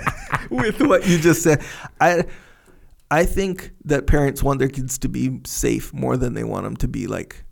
with 0.50 0.82
what 0.82 1.08
you 1.08 1.20
just 1.20 1.44
said. 1.44 1.64
I 2.02 2.24
I 3.12 3.26
think 3.26 3.72
that 3.86 4.08
parents 4.08 4.42
want 4.42 4.60
their 4.60 4.68
kids 4.68 4.98
to 5.00 5.10
be 5.10 5.42
safe 5.46 5.94
more 5.94 6.18
than 6.18 6.34
they 6.34 6.44
want 6.44 6.64
them 6.64 6.76
to 6.78 6.88
be 6.88 7.06
like 7.06 7.44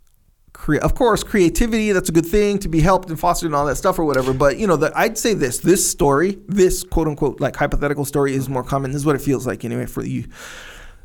crea- 0.52 0.80
of 0.80 0.94
course 0.94 1.22
creativity 1.22 1.92
that's 1.92 2.08
a 2.08 2.12
good 2.12 2.26
thing 2.26 2.58
to 2.58 2.68
be 2.68 2.80
helped 2.80 3.08
and 3.10 3.18
fostered 3.18 3.46
and 3.46 3.54
all 3.54 3.66
that 3.66 3.76
stuff 3.76 3.98
or 3.98 4.04
whatever 4.04 4.32
but 4.32 4.56
you 4.58 4.66
know 4.66 4.76
the, 4.76 4.90
i'd 4.98 5.16
say 5.16 5.34
this 5.34 5.58
this 5.58 5.88
story 5.88 6.38
this 6.48 6.82
quote 6.82 7.06
unquote 7.06 7.40
like 7.40 7.54
hypothetical 7.54 8.04
story 8.04 8.34
is 8.34 8.48
more 8.48 8.64
common 8.64 8.90
this 8.90 9.00
is 9.00 9.06
what 9.06 9.14
it 9.14 9.22
feels 9.22 9.46
like 9.46 9.64
anyway 9.64 9.86
for 9.86 10.04
you 10.04 10.24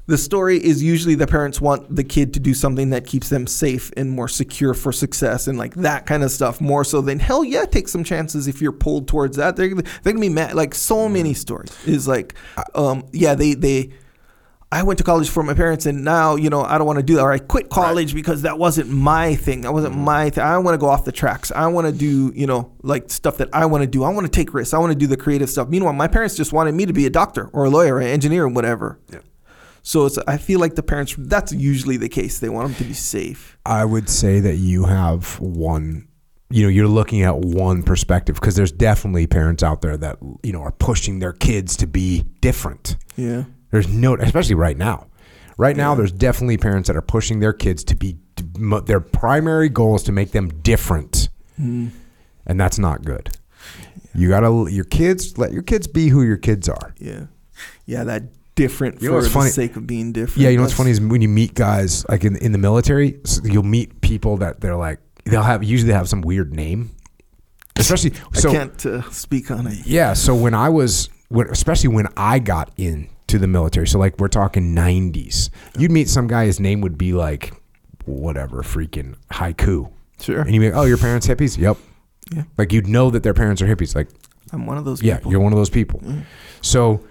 the 0.06 0.18
story 0.18 0.58
is 0.58 0.84
usually 0.84 1.16
the 1.16 1.28
parents 1.28 1.62
want 1.62 1.96
the 1.96 2.04
kid 2.04 2.34
to 2.34 2.40
do 2.40 2.54
something 2.54 2.90
that 2.90 3.08
keeps 3.08 3.30
them 3.30 3.48
safe 3.48 3.92
and 3.96 4.10
more 4.10 4.28
secure 4.28 4.74
for 4.74 4.92
success 4.92 5.48
and 5.48 5.58
like 5.58 5.74
that 5.76 6.06
kind 6.06 6.24
of 6.24 6.32
stuff 6.32 6.60
more 6.60 6.84
so 6.84 7.02
than 7.02 7.20
hell 7.20 7.44
yeah 7.44 7.66
take 7.66 7.88
some 7.88 8.04
chances 8.04 8.48
if 8.48 8.62
you're 8.62 8.72
pulled 8.72 9.08
towards 9.08 9.38
that 9.38 9.56
they're, 9.56 9.74
they're 9.74 10.14
gonna 10.14 10.20
be 10.20 10.30
mad 10.30 10.54
like 10.54 10.76
so 10.76 11.08
many 11.08 11.34
stories 11.34 11.72
is 11.86 12.08
like 12.08 12.36
um 12.76 13.04
yeah 13.12 13.34
they 13.36 13.54
they 13.54 13.92
I 14.74 14.82
went 14.82 14.98
to 14.98 15.04
college 15.04 15.30
for 15.30 15.44
my 15.44 15.54
parents, 15.54 15.86
and 15.86 16.04
now 16.04 16.36
you 16.36 16.50
know 16.50 16.64
I 16.64 16.80
don't 16.80 16.88
want 16.88 16.98
to 16.98 17.04
do 17.04 17.18
that. 17.18 17.22
Or 17.22 17.32
I 17.32 17.38
quit 17.38 17.70
college 17.70 18.16
because 18.16 18.42
that 18.42 18.58
wasn't 18.58 18.90
my 18.90 19.36
thing. 19.36 19.62
That 19.62 19.72
wasn't 19.72 19.96
my 19.96 20.32
thing. 20.32 20.44
I 20.44 20.58
want 20.58 20.74
to 20.74 20.80
go 20.80 20.88
off 20.88 21.06
the 21.06 21.12
tracks. 21.12 21.52
I 21.52 21.68
want 21.68 21.86
to 21.86 21.94
do 21.94 22.32
you 22.36 22.48
know 22.48 22.72
like 22.82 23.12
stuff 23.12 23.38
that 23.38 23.50
I 23.54 23.68
want 23.68 23.84
to 23.84 23.88
do. 23.88 24.04
I 24.04 24.10
want 24.10 24.26
to 24.26 24.32
take 24.32 24.52
risks. 24.52 24.74
I 24.74 24.80
want 24.80 24.92
to 24.92 24.98
do 24.98 25.06
the 25.06 25.16
creative 25.16 25.52
stuff. 25.52 25.70
Meanwhile, 25.70 25.94
my 25.94 26.08
parents 26.08 26.36
just 26.36 26.54
wanted 26.54 26.74
me 26.74 26.88
to 26.88 26.94
be 26.94 27.06
a 27.06 27.12
doctor 27.12 27.52
or 27.54 27.66
a 27.66 27.70
lawyer 27.70 27.96
or 27.96 28.00
an 28.00 28.08
engineer 28.08 28.46
or 28.46 28.50
whatever. 28.50 29.00
Yeah. 29.12 29.20
So 29.84 30.06
it's 30.06 30.18
I 30.28 30.38
feel 30.38 30.60
like 30.60 30.76
the 30.76 30.84
parents 30.84 31.14
that's 31.18 31.52
usually 31.52 31.98
the 31.98 32.10
case. 32.10 32.40
They 32.40 32.50
want 32.50 32.70
them 32.70 32.76
to 32.78 32.84
be 32.86 32.94
safe. 32.94 33.58
I 33.66 33.84
would 33.86 34.10
say 34.10 34.40
that 34.40 34.56
you 34.56 34.86
have 34.86 35.40
one 35.40 36.08
you 36.50 36.62
know 36.64 36.70
you're 36.70 36.88
looking 36.88 37.24
at 37.24 37.38
one 37.40 37.84
perspective 37.84 38.36
because 38.36 38.56
there's 38.56 38.72
definitely 38.72 39.26
parents 39.28 39.64
out 39.64 39.82
there 39.82 39.98
that 39.98 40.18
you 40.44 40.54
know 40.54 40.62
are 40.62 40.72
pushing 40.72 41.20
their 41.20 41.34
kids 41.34 41.76
to 41.78 41.88
be 41.88 42.24
different 42.42 42.96
Yeah. 43.16 43.46
there's 43.72 43.88
no 43.88 44.16
especially 44.18 44.54
right 44.54 44.78
now 44.78 45.08
right 45.58 45.76
now 45.76 45.96
there's 45.96 46.12
definitely 46.12 46.58
parents 46.58 46.88
that 46.88 46.96
are 46.96 47.02
pushing 47.02 47.40
their 47.40 47.54
kids 47.54 47.84
to 47.86 47.96
be 47.96 48.18
to, 48.36 48.82
their 48.86 49.00
primary 49.00 49.68
goal 49.68 49.96
is 49.96 50.04
to 50.04 50.12
make 50.12 50.32
them 50.32 50.50
different 50.62 51.30
Mm. 51.60 51.90
and 52.46 52.60
that's 52.60 52.78
not 52.78 53.04
good 53.04 53.30
you 54.14 54.30
gotta 54.30 54.70
your 54.72 54.86
kids 54.86 55.38
let 55.40 55.54
your 55.54 55.64
kids 55.64 55.88
be 55.88 56.10
who 56.10 56.22
your 56.24 56.38
kids 56.38 56.70
are 56.70 56.94
Yeah. 57.00 57.26
Yeah. 57.88 58.04
That 58.04 58.24
different 58.56 59.02
You 59.02 59.10
know 59.12 59.18
for 59.18 59.24
the 59.24 59.30
funny? 59.30 59.50
sake 59.50 59.76
of 59.76 59.88
being 59.88 60.12
different. 60.12 60.42
Yeah, 60.44 60.50
you 60.50 60.58
know 60.58 60.64
what's 60.64 60.74
That's- 60.74 60.78
funny 60.78 60.92
is 60.92 61.02
when 61.02 61.22
you 61.22 61.30
meet 61.30 61.54
guys 61.56 62.06
like 62.10 62.24
in 62.24 62.36
in 62.38 62.52
the 62.52 62.58
military, 62.58 63.20
you'll 63.44 63.64
meet 63.64 64.02
people 64.02 64.38
that 64.38 64.62
they're 64.62 64.76
like 64.76 65.00
they'll 65.26 65.42
have 65.44 65.64
usually 65.64 65.92
they 65.92 65.98
have 65.98 66.10
some 66.10 66.22
weird 66.22 66.54
name, 66.54 66.92
especially 67.78 68.14
so. 68.34 68.50
I 68.50 68.54
can't 68.54 68.86
uh, 68.86 69.10
speak 69.12 69.52
on 69.52 69.68
it. 69.68 69.86
Yeah, 69.86 70.14
so 70.14 70.36
when 70.36 70.54
I 70.54 70.70
was 70.70 71.10
when, 71.30 71.48
especially 71.50 71.90
when 71.90 72.08
I 72.18 72.40
got 72.40 72.72
into 72.78 73.40
the 73.40 73.48
military, 73.48 73.88
so 73.88 74.00
like 74.00 74.20
we're 74.20 74.28
talking 74.28 74.76
'90s, 74.76 75.50
you'd 75.78 75.92
meet 75.92 76.10
some 76.10 76.28
guy. 76.28 76.46
His 76.46 76.60
name 76.60 76.82
would 76.82 76.98
be 76.98 77.14
like 77.14 77.54
whatever, 78.06 78.62
freaking 78.64 79.16
haiku, 79.32 79.90
Sure. 80.20 80.42
and 80.42 80.54
you'd 80.54 80.60
be 80.60 80.68
like, 80.70 80.76
"Oh, 80.78 80.84
your 80.86 80.98
parents 80.98 81.26
hippies?" 81.28 81.58
Yep. 81.58 81.78
Yeah. 82.36 82.44
Like 82.58 82.72
you'd 82.72 82.88
know 82.88 83.10
that 83.10 83.24
their 83.24 83.34
parents 83.34 83.62
are 83.62 83.68
hippies. 83.68 83.96
Like, 83.96 84.08
I'm 84.52 84.66
one 84.66 84.78
of 84.78 84.86
those 84.86 85.02
yeah, 85.02 85.18
people. 85.18 85.32
you're 85.32 85.42
one 85.42 85.52
of 85.54 85.58
those 85.58 85.70
people. 85.70 86.02
So 86.62 87.02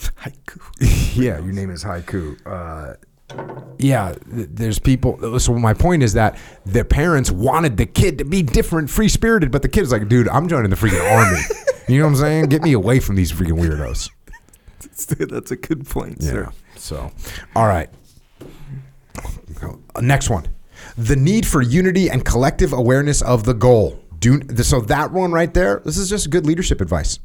Haiku. 0.22 0.60
yeah, 1.16 1.38
your 1.38 1.52
name 1.52 1.70
is 1.70 1.84
Haiku. 1.84 2.36
Uh, 2.46 2.94
yeah, 3.78 4.14
th- 4.34 4.48
there's 4.52 4.78
people. 4.78 5.38
So 5.38 5.54
my 5.54 5.72
point 5.74 6.02
is 6.02 6.14
that 6.14 6.36
the 6.66 6.84
parents 6.84 7.30
wanted 7.30 7.76
the 7.76 7.86
kid 7.86 8.18
to 8.18 8.24
be 8.24 8.42
different, 8.42 8.90
free 8.90 9.08
spirited, 9.08 9.50
but 9.52 9.62
the 9.62 9.68
kid's 9.68 9.92
like, 9.92 10.08
dude, 10.08 10.28
I'm 10.28 10.48
joining 10.48 10.70
the 10.70 10.76
freaking 10.76 11.08
army. 11.10 11.40
You 11.88 11.98
know 11.98 12.04
what 12.04 12.10
I'm 12.10 12.16
saying? 12.18 12.44
Get 12.50 12.62
me 12.62 12.72
away 12.72 13.00
from 13.00 13.16
these 13.16 13.32
freaking 13.32 13.58
weirdos. 13.58 14.10
That's 15.28 15.50
a 15.50 15.56
good 15.56 15.88
point, 15.88 16.18
Yeah. 16.20 16.30
sir. 16.30 16.52
So, 16.76 17.10
all 17.56 17.66
right. 17.66 17.90
Next 20.00 20.30
one, 20.30 20.46
the 20.96 21.16
need 21.16 21.46
for 21.46 21.62
unity 21.62 22.08
and 22.08 22.24
collective 22.24 22.72
awareness 22.72 23.22
of 23.22 23.42
the 23.42 23.54
goal. 23.54 23.98
Do 24.20 24.40
so 24.62 24.80
that 24.82 25.10
one 25.10 25.32
right 25.32 25.52
there. 25.52 25.82
This 25.84 25.96
is 25.98 26.08
just 26.08 26.30
good 26.30 26.46
leadership 26.46 26.80
advice. 26.80 27.18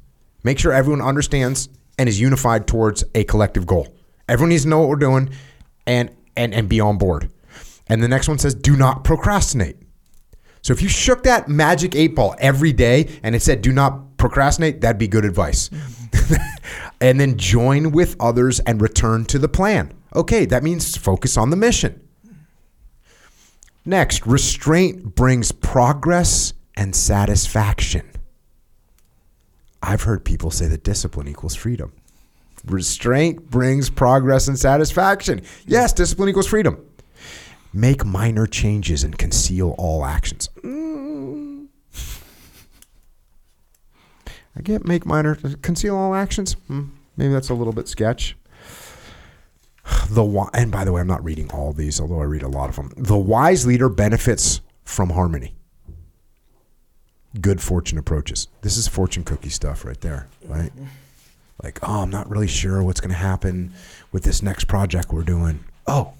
Make 0.43 0.57
sure 0.57 0.71
everyone 0.71 1.01
understands 1.01 1.69
and 1.97 2.09
is 2.09 2.19
unified 2.19 2.67
towards 2.67 3.03
a 3.13 3.23
collective 3.23 3.65
goal. 3.65 3.87
Everyone 4.27 4.49
needs 4.49 4.63
to 4.63 4.69
know 4.69 4.79
what 4.79 4.89
we're 4.89 4.95
doing, 4.95 5.29
and 5.85 6.15
and 6.35 6.53
and 6.53 6.67
be 6.67 6.79
on 6.79 6.97
board. 6.97 7.29
And 7.87 8.01
the 8.01 8.07
next 8.07 8.27
one 8.27 8.39
says, 8.39 8.55
do 8.55 8.75
not 8.75 9.03
procrastinate. 9.03 9.77
So 10.61 10.73
if 10.73 10.81
you 10.81 10.89
shook 10.89 11.23
that 11.23 11.47
magic 11.47 11.95
eight 11.95 12.15
ball 12.15 12.35
every 12.39 12.73
day 12.73 13.19
and 13.21 13.35
it 13.35 13.41
said, 13.43 13.61
do 13.61 13.71
not 13.71 14.17
procrastinate, 14.17 14.81
that'd 14.81 14.97
be 14.97 15.07
good 15.07 15.25
advice. 15.25 15.69
and 17.01 17.19
then 17.19 17.37
join 17.37 17.91
with 17.91 18.15
others 18.19 18.59
and 18.61 18.81
return 18.81 19.25
to 19.25 19.37
the 19.37 19.47
plan. 19.47 19.93
Okay, 20.15 20.45
that 20.45 20.63
means 20.63 20.97
focus 20.97 21.37
on 21.37 21.51
the 21.51 21.55
mission. 21.55 22.01
Next, 23.85 24.25
restraint 24.25 25.13
brings 25.13 25.51
progress 25.51 26.53
and 26.75 26.95
satisfaction. 26.95 28.09
I've 29.85 30.01
heard 30.01 30.25
people 30.25 30.49
say 30.49 30.67
that 30.67 30.83
discipline 30.83 31.27
equals 31.27 31.55
freedom. 31.55 31.93
Restraint 32.65 33.51
brings 33.51 33.91
progress 33.91 34.47
and 34.47 34.57
satisfaction. 34.57 35.43
Yes, 35.67 35.93
discipline 35.93 36.27
equals 36.29 36.47
freedom. 36.47 36.83
Make 37.71 38.03
minor 38.03 38.47
changes 38.47 39.03
and 39.03 39.15
conceal 39.15 39.75
all 39.77 40.03
actions. 40.03 40.49
Mm. 40.63 41.67
I 44.57 44.61
get 44.63 44.85
make 44.85 45.05
minor 45.05 45.35
conceal 45.61 45.95
all 45.95 46.15
actions. 46.15 46.53
Hmm, 46.67 46.85
maybe 47.17 47.33
that's 47.33 47.49
a 47.49 47.53
little 47.53 47.73
bit 47.73 47.87
sketch. 47.87 48.35
The 50.09 50.49
and 50.53 50.71
by 50.71 50.83
the 50.83 50.93
way, 50.93 51.01
I'm 51.01 51.07
not 51.07 51.23
reading 51.23 51.51
all 51.51 51.73
these, 51.73 52.01
although 52.01 52.21
I 52.21 52.23
read 52.23 52.41
a 52.41 52.47
lot 52.47 52.69
of 52.69 52.75
them. 52.75 52.91
The 52.97 53.17
wise 53.17 53.67
leader 53.67 53.89
benefits 53.89 54.61
from 54.83 55.11
harmony. 55.11 55.55
Good 57.41 57.61
fortune 57.61 57.97
approaches. 57.97 58.47
This 58.61 58.77
is 58.77 58.87
fortune 58.87 59.23
cookie 59.23 59.49
stuff 59.49 59.83
right 59.85 59.99
there, 60.01 60.27
right? 60.47 60.71
Like, 61.63 61.79
oh, 61.83 62.01
I'm 62.01 62.09
not 62.09 62.29
really 62.29 62.47
sure 62.47 62.81
what's 62.83 62.99
going 63.01 63.11
to 63.11 63.17
happen 63.17 63.73
with 64.11 64.23
this 64.23 64.41
next 64.41 64.65
project 64.65 65.11
we're 65.11 65.23
doing. 65.23 65.59
Oh, 65.87 66.13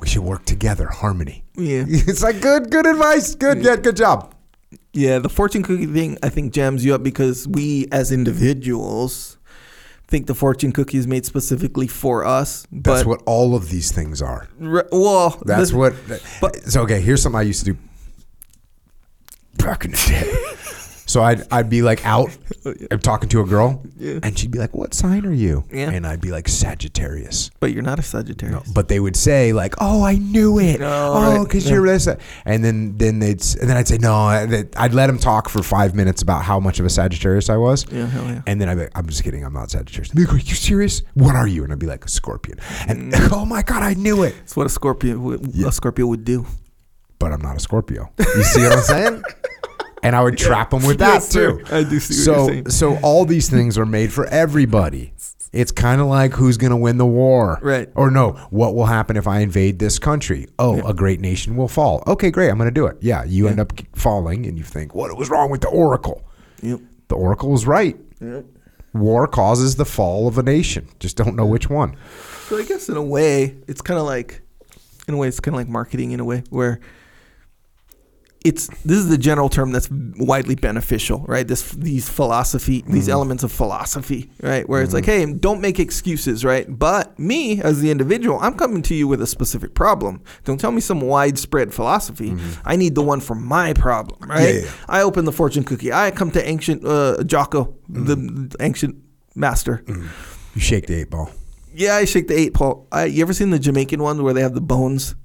we 0.00 0.08
should 0.08 0.22
work 0.22 0.44
together, 0.44 0.86
harmony. 0.88 1.44
Yeah. 1.56 1.84
It's 1.88 2.22
like 2.22 2.40
good, 2.40 2.70
good 2.70 2.86
advice. 2.86 3.34
Good, 3.34 3.62
yeah, 3.64 3.76
good 3.76 3.96
job. 3.96 4.34
Yeah, 4.92 5.18
the 5.18 5.28
fortune 5.28 5.62
cookie 5.62 5.86
thing 5.86 6.18
I 6.22 6.28
think 6.28 6.52
jams 6.52 6.84
you 6.84 6.94
up 6.94 7.02
because 7.02 7.46
we 7.48 7.86
as 7.92 8.10
individuals 8.12 9.36
think 10.06 10.26
the 10.26 10.34
fortune 10.34 10.70
cookie 10.72 10.98
is 10.98 11.06
made 11.06 11.24
specifically 11.24 11.88
for 11.88 12.24
us. 12.24 12.66
That's 12.70 13.04
what 13.04 13.22
all 13.26 13.54
of 13.56 13.70
these 13.70 13.90
things 13.90 14.20
are. 14.22 14.48
re- 14.58 14.82
well, 14.92 15.40
That's 15.44 15.60
this- 15.70 15.72
what. 15.72 15.94
but- 16.40 16.56
so 16.64 16.82
okay, 16.82 17.00
here's 17.00 17.22
something 17.22 17.38
I 17.38 17.42
used 17.42 17.64
to 17.64 17.72
do 17.72 17.78
back 19.58 19.84
in 19.84 19.92
the 19.92 19.96
day. 20.08 20.60
So 21.06 21.22
I'd 21.22 21.42
I'd 21.52 21.68
be 21.68 21.82
like 21.82 22.04
out, 22.06 22.36
I'm 22.90 22.98
talking 22.98 23.28
to 23.28 23.40
a 23.42 23.44
girl, 23.44 23.82
Yeah. 23.98 24.20
and 24.22 24.36
she'd 24.38 24.50
be 24.50 24.58
like, 24.58 24.74
"What 24.74 24.94
sign 24.94 25.26
are 25.26 25.32
you?" 25.34 25.62
Yeah. 25.70 25.90
And 25.90 26.06
I'd 26.06 26.22
be 26.22 26.30
like, 26.30 26.48
"Sagittarius." 26.48 27.50
But 27.60 27.72
you're 27.72 27.82
not 27.82 27.98
a 27.98 28.02
Sagittarius. 28.02 28.72
But 28.72 28.88
they 28.88 28.98
would 29.00 29.14
say 29.14 29.52
like, 29.52 29.74
"Oh, 29.82 30.02
I 30.02 30.14
knew 30.16 30.58
it. 30.58 30.80
Oh, 30.80 31.12
Oh, 31.14 31.36
right. 31.36 31.44
because 31.44 31.68
you're 31.68 31.86
this." 31.86 32.08
And 32.46 32.64
then 32.64 32.96
then 32.96 33.18
they'd 33.18 33.38
s- 33.40 33.54
and 33.54 33.68
then 33.68 33.76
I'd 33.76 33.86
say 33.86 33.98
no. 33.98 34.14
I- 34.14 34.46
that- 34.46 34.74
I'd 34.78 34.94
let 34.94 35.08
them 35.08 35.18
talk 35.18 35.50
for 35.50 35.62
five 35.62 35.94
minutes 35.94 36.22
about 36.22 36.42
how 36.42 36.58
much 36.58 36.80
of 36.80 36.86
a 36.86 36.90
Sagittarius 36.90 37.50
I 37.50 37.58
was. 37.58 37.84
Yeah, 37.92 38.06
hell 38.06 38.24
yeah. 38.24 38.40
And 38.46 38.58
then 38.58 38.70
I'd 38.70 38.76
be 38.76 38.80
like, 38.84 38.92
I'm 38.98 39.06
just 39.06 39.22
kidding. 39.22 39.44
I'm 39.44 39.52
not 39.52 39.70
Sagittarius. 39.70 40.08
They'd 40.08 40.22
be 40.22 40.26
like, 40.26 40.34
Are 40.36 40.38
you 40.48 40.54
serious? 40.54 41.02
What 41.12 41.36
are 41.36 41.46
you? 41.46 41.64
And 41.64 41.72
I'd 41.72 41.78
be 41.78 41.86
like, 41.86 42.06
a 42.06 42.08
Scorpion. 42.08 42.58
And 42.88 43.12
mm. 43.12 43.28
oh 43.30 43.44
my 43.44 43.60
god, 43.62 43.82
I 43.82 43.92
knew 43.92 44.22
it. 44.22 44.34
It's 44.42 44.56
what 44.56 44.64
a 44.66 44.70
Scorpio 44.70 45.18
would, 45.18 45.54
a 45.62 45.70
Scorpio 45.70 46.06
would 46.06 46.24
do. 46.24 46.46
But 47.24 47.32
I'm 47.32 47.40
not 47.40 47.56
a 47.56 47.60
Scorpio. 47.60 48.10
You 48.18 48.42
see 48.42 48.60
what 48.62 48.72
I'm 48.72 48.82
saying? 48.82 49.22
And 50.02 50.14
I 50.14 50.22
would 50.22 50.36
trap 50.36 50.68
them 50.68 50.84
with 50.84 50.98
that 50.98 51.14
Yes, 51.14 51.28
sir. 51.30 51.58
too. 51.62 51.74
I 51.74 51.82
do 51.84 51.98
see 51.98 52.14
what 52.14 52.24
so 52.24 52.32
you're 52.36 52.48
saying. 52.48 52.68
so 52.70 52.98
all 53.02 53.24
these 53.24 53.48
things 53.48 53.78
are 53.78 53.86
made 53.86 54.12
for 54.12 54.26
everybody. 54.26 55.14
It's 55.54 55.72
kind 55.72 56.02
of 56.02 56.08
like 56.08 56.32
who's 56.34 56.58
going 56.58 56.72
to 56.72 56.76
win 56.76 56.98
the 56.98 57.06
war. 57.06 57.58
Right. 57.62 57.88
Or 57.94 58.10
no, 58.10 58.32
what 58.50 58.74
will 58.74 58.84
happen 58.84 59.16
if 59.16 59.26
I 59.26 59.38
invade 59.38 59.78
this 59.78 59.98
country? 59.98 60.48
Oh, 60.58 60.86
a 60.86 60.92
great 60.92 61.20
nation 61.20 61.56
will 61.56 61.68
fall. 61.68 62.02
Okay, 62.06 62.30
great. 62.30 62.50
I'm 62.50 62.58
going 62.58 62.68
to 62.68 62.74
do 62.74 62.84
it. 62.86 62.98
Yeah. 63.00 63.24
You 63.24 63.48
end 63.48 63.58
up 63.58 63.72
falling 63.94 64.44
and 64.44 64.58
you 64.58 64.64
think, 64.64 64.94
what 64.94 65.16
was 65.16 65.30
wrong 65.30 65.50
with 65.50 65.62
the 65.62 65.68
oracle? 65.68 66.22
Yep. 66.60 66.80
The 67.08 67.14
oracle 67.14 67.50
was 67.50 67.66
right. 67.66 67.96
Yep. 68.20 68.44
War 68.92 69.26
causes 69.26 69.76
the 69.76 69.86
fall 69.86 70.28
of 70.28 70.36
a 70.36 70.42
nation. 70.42 70.88
Just 71.00 71.16
don't 71.16 71.36
know 71.36 71.46
which 71.46 71.70
one. 71.70 71.96
So 72.48 72.58
I 72.58 72.64
guess 72.64 72.90
in 72.90 72.98
a 72.98 73.02
way, 73.02 73.56
it's 73.66 73.80
kind 73.80 73.98
of 73.98 74.04
like, 74.04 74.42
in 75.08 75.14
a 75.14 75.16
way, 75.16 75.28
it's 75.28 75.40
kind 75.40 75.54
of 75.54 75.58
like 75.60 75.68
marketing 75.68 76.12
in 76.12 76.20
a 76.20 76.24
way 76.24 76.42
where 76.50 76.80
it's 78.44 78.68
this 78.84 78.98
is 78.98 79.08
the 79.08 79.16
general 79.16 79.48
term 79.48 79.72
that's 79.72 79.88
widely 79.90 80.54
beneficial, 80.54 81.24
right? 81.26 81.48
This 81.48 81.72
these 81.72 82.10
philosophy, 82.10 82.84
these 82.86 83.04
mm-hmm. 83.04 83.12
elements 83.12 83.42
of 83.42 83.50
philosophy, 83.50 84.30
right? 84.42 84.68
Where 84.68 84.82
it's 84.82 84.92
like, 84.92 85.04
mm-hmm. 85.04 85.32
hey, 85.32 85.38
don't 85.38 85.62
make 85.62 85.80
excuses, 85.80 86.44
right? 86.44 86.66
But 86.68 87.18
me 87.18 87.62
as 87.62 87.80
the 87.80 87.90
individual, 87.90 88.38
I'm 88.42 88.54
coming 88.54 88.82
to 88.82 88.94
you 88.94 89.08
with 89.08 89.22
a 89.22 89.26
specific 89.26 89.74
problem. 89.74 90.22
Don't 90.44 90.60
tell 90.60 90.72
me 90.72 90.82
some 90.82 91.00
widespread 91.00 91.72
philosophy. 91.72 92.32
Mm-hmm. 92.32 92.68
I 92.68 92.76
need 92.76 92.94
the 92.94 93.02
one 93.02 93.20
for 93.20 93.34
my 93.34 93.72
problem, 93.72 94.28
right? 94.28 94.56
Yeah, 94.56 94.60
yeah. 94.60 94.70
I 94.88 95.00
open 95.00 95.24
the 95.24 95.32
fortune 95.32 95.64
cookie. 95.64 95.90
I 95.90 96.10
come 96.10 96.30
to 96.32 96.46
ancient 96.46 96.84
uh, 96.84 97.24
Jocko, 97.24 97.74
the 97.88 98.14
the 98.14 98.56
ancient 98.60 98.96
master. 99.34 99.82
You 99.88 100.60
shake 100.60 100.86
the 100.86 101.00
eight 101.00 101.10
ball. 101.10 101.30
Yeah, 101.72 101.96
I 101.96 102.04
shake 102.04 102.28
the 102.28 102.38
eight 102.38 102.52
ball. 102.52 102.86
I, 102.92 103.06
you 103.06 103.22
ever 103.22 103.32
seen 103.32 103.50
the 103.50 103.58
Jamaican 103.58 104.02
one 104.02 104.22
where 104.22 104.34
they 104.34 104.42
have 104.42 104.54
the 104.54 104.60
bones? 104.60 105.16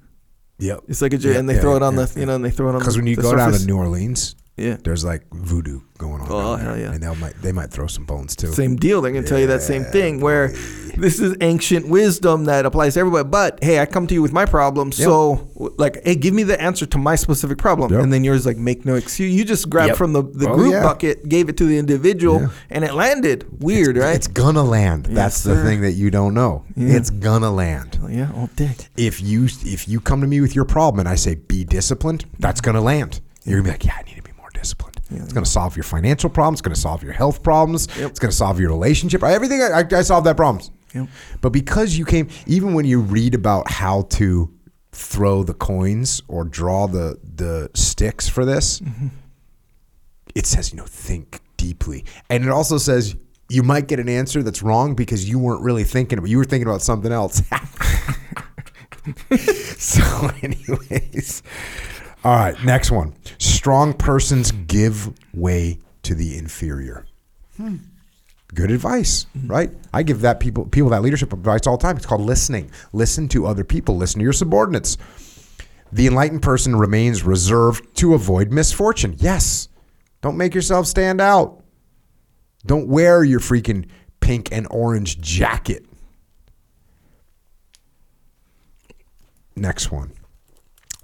Yep. 0.59 0.83
It's 0.87 1.01
like 1.01 1.13
a 1.13 1.17
Yeah, 1.17 1.37
and 1.39 1.49
they 1.49 1.55
yeah, 1.55 1.61
throw 1.61 1.75
it 1.77 1.81
on 1.83 1.95
yeah, 1.95 2.05
the, 2.05 2.19
you 2.19 2.25
know, 2.25 2.35
and 2.35 2.43
they 2.45 2.51
throw 2.51 2.67
it 2.69 2.73
on 2.73 2.79
Because 2.79 2.97
when 2.97 3.07
you 3.07 3.15
go 3.15 3.35
down 3.35 3.47
surface. 3.51 3.61
to 3.61 3.67
New 3.67 3.77
Orleans, 3.77 4.35
yeah, 4.59 4.77
there's 4.83 5.03
like 5.05 5.23
voodoo 5.31 5.81
going 5.97 6.21
on. 6.21 6.27
Oh, 6.29 6.57
down 6.57 6.65
there. 6.65 6.77
yeah. 6.79 6.91
And 6.93 7.03
they 7.03 7.15
might 7.15 7.41
they 7.41 7.51
might 7.51 7.71
throw 7.71 7.87
some 7.87 8.05
bones 8.05 8.35
too. 8.35 8.51
same 8.53 8.75
deal. 8.75 9.01
They're 9.01 9.11
gonna 9.11 9.25
tell 9.27 9.39
you 9.39 9.47
that 9.47 9.61
same 9.61 9.83
thing. 9.85 10.19
Where 10.21 10.49
this 10.97 11.19
is 11.19 11.35
ancient 11.41 11.87
wisdom 11.87 12.45
that 12.45 12.65
applies 12.65 12.93
to 12.95 12.99
everybody. 13.01 13.27
But 13.27 13.63
hey, 13.63 13.79
I 13.79 13.85
come 13.85 14.05
to 14.07 14.13
you 14.13 14.21
with 14.21 14.33
my 14.33 14.45
problem, 14.45 14.91
so 14.91 15.47
like, 15.77 16.03
hey, 16.03 16.15
give 16.15 16.33
me 16.33 16.43
the 16.43 16.59
answer 16.61 16.85
to 16.87 16.97
my 16.97 17.15
specific 17.15 17.57
problem, 17.57 17.91
Yep. 17.93 18.03
and 18.03 18.13
then 18.13 18.23
yours 18.23 18.45
like 18.45 18.57
make 18.57 18.85
no 18.85 18.95
excuse. 18.95 19.33
You 19.33 19.45
just 19.45 19.69
grabbed 19.69 19.89
Yep. 19.89 19.97
from 19.97 20.13
the 20.13 20.23
the 20.23 20.49
Oh, 20.49 20.55
group 20.55 20.73
yeah. 20.73 20.83
bucket, 20.83 21.27
gave 21.29 21.49
it 21.49 21.57
to 21.57 21.65
the 21.65 21.77
individual, 21.77 22.41
Yeah. 22.41 22.49
and 22.69 22.83
it 22.83 22.93
landed. 22.93 23.45
Weird, 23.59 23.97
right? 23.97 24.15
It's 24.15 24.27
gonna 24.27 24.63
land. 24.63 25.07
That's 25.11 25.43
the 25.43 25.61
thing 25.63 25.81
that 25.81 25.93
you 25.93 26.09
don't 26.11 26.33
know. 26.33 26.63
Yeah. 26.75 26.95
It's 26.97 27.09
gonna 27.09 27.51
land. 27.51 27.99
Oh, 28.03 28.07
yeah, 28.07 28.31
all 28.35 28.49
day. 28.55 28.75
If 28.97 29.21
you 29.21 29.45
if 29.65 29.87
you 29.87 29.99
come 29.99 30.21
to 30.21 30.27
me 30.27 30.41
with 30.41 30.55
your 30.55 30.65
problem 30.65 30.99
and 30.99 31.09
I 31.09 31.15
say 31.15 31.35
be 31.35 31.63
disciplined, 31.63 32.25
that's 32.39 32.61
gonna 32.61 32.81
land. 32.81 33.21
You're 33.45 33.59
gonna 33.59 33.69
be 33.69 33.71
like, 33.71 33.85
yeah, 33.85 33.93
I 33.99 34.03
need 34.03 34.17
to 34.59 34.63
disciplined. 34.63 34.99
It's 35.11 35.33
gonna 35.33 35.45
solve 35.45 35.75
your 35.75 35.83
financial 35.83 36.29
problems. 36.29 36.59
It's 36.59 36.61
gonna 36.61 36.75
solve 36.75 37.03
your 37.03 37.13
health 37.13 37.41
problems. 37.43 37.87
Yep. 37.97 38.11
It's 38.11 38.19
gonna 38.19 38.31
solve 38.31 38.59
your 38.59 38.69
relationship. 38.69 39.23
Everything. 39.23 39.61
I, 39.61 39.79
I, 39.79 39.85
I 39.91 40.01
solved 40.01 40.25
that 40.27 40.37
problems. 40.37 40.71
Yep. 40.93 41.07
But 41.41 41.49
because 41.49 41.97
you 41.97 42.05
came, 42.05 42.29
even 42.47 42.73
when 42.73 42.85
you 42.85 42.99
read 42.99 43.33
about 43.35 43.69
how 43.69 44.03
to 44.03 44.53
throw 44.91 45.43
the 45.43 45.53
coins 45.53 46.21
or 46.27 46.43
draw 46.43 46.87
the 46.87 47.19
the 47.35 47.69
sticks 47.73 48.27
for 48.27 48.45
this, 48.45 48.79
mm-hmm. 48.79 49.07
it 50.35 50.45
says 50.45 50.71
you 50.71 50.77
know 50.77 50.85
think 50.85 51.39
deeply, 51.57 52.05
and 52.29 52.43
it 52.43 52.49
also 52.49 52.77
says 52.77 53.15
you 53.49 53.63
might 53.63 53.87
get 53.87 53.99
an 53.99 54.07
answer 54.07 54.43
that's 54.43 54.61
wrong 54.61 54.93
because 54.93 55.27
you 55.27 55.39
weren't 55.39 55.63
really 55.63 55.83
thinking 55.83 56.19
about. 56.19 56.29
You 56.29 56.37
were 56.37 56.45
thinking 56.45 56.67
about 56.67 56.81
something 56.81 57.11
else. 57.11 57.41
so, 59.77 60.29
anyways, 60.41 61.41
all 62.23 62.35
right. 62.35 62.63
Next 62.63 62.91
one: 62.91 63.15
strong 63.37 63.93
persons 63.93 64.51
give 64.51 65.13
way 65.33 65.79
to 66.03 66.15
the 66.15 66.37
inferior. 66.37 67.05
Hmm. 67.57 67.77
Good 68.53 68.71
advice, 68.71 69.27
mm-hmm. 69.37 69.47
right? 69.47 69.71
I 69.93 70.03
give 70.03 70.21
that 70.21 70.39
people 70.39 70.65
people 70.65 70.89
that 70.89 71.01
leadership 71.01 71.33
advice 71.33 71.67
all 71.67 71.77
the 71.77 71.83
time. 71.83 71.97
It's 71.97 72.05
called 72.05 72.21
listening. 72.21 72.71
Listen 72.93 73.27
to 73.29 73.45
other 73.45 73.63
people. 73.63 73.95
Listen 73.95 74.19
to 74.19 74.23
your 74.23 74.33
subordinates. 74.33 74.97
The 75.91 76.07
enlightened 76.07 76.41
person 76.41 76.75
remains 76.75 77.23
reserved 77.23 77.95
to 77.97 78.13
avoid 78.13 78.51
misfortune. 78.51 79.15
Yes. 79.17 79.69
Don't 80.21 80.37
make 80.37 80.53
yourself 80.53 80.85
stand 80.85 81.21
out. 81.21 81.63
Don't 82.65 82.87
wear 82.87 83.23
your 83.23 83.39
freaking 83.39 83.87
pink 84.19 84.49
and 84.51 84.67
orange 84.69 85.19
jacket. 85.21 85.85
Next 89.55 89.91
one. 89.91 90.11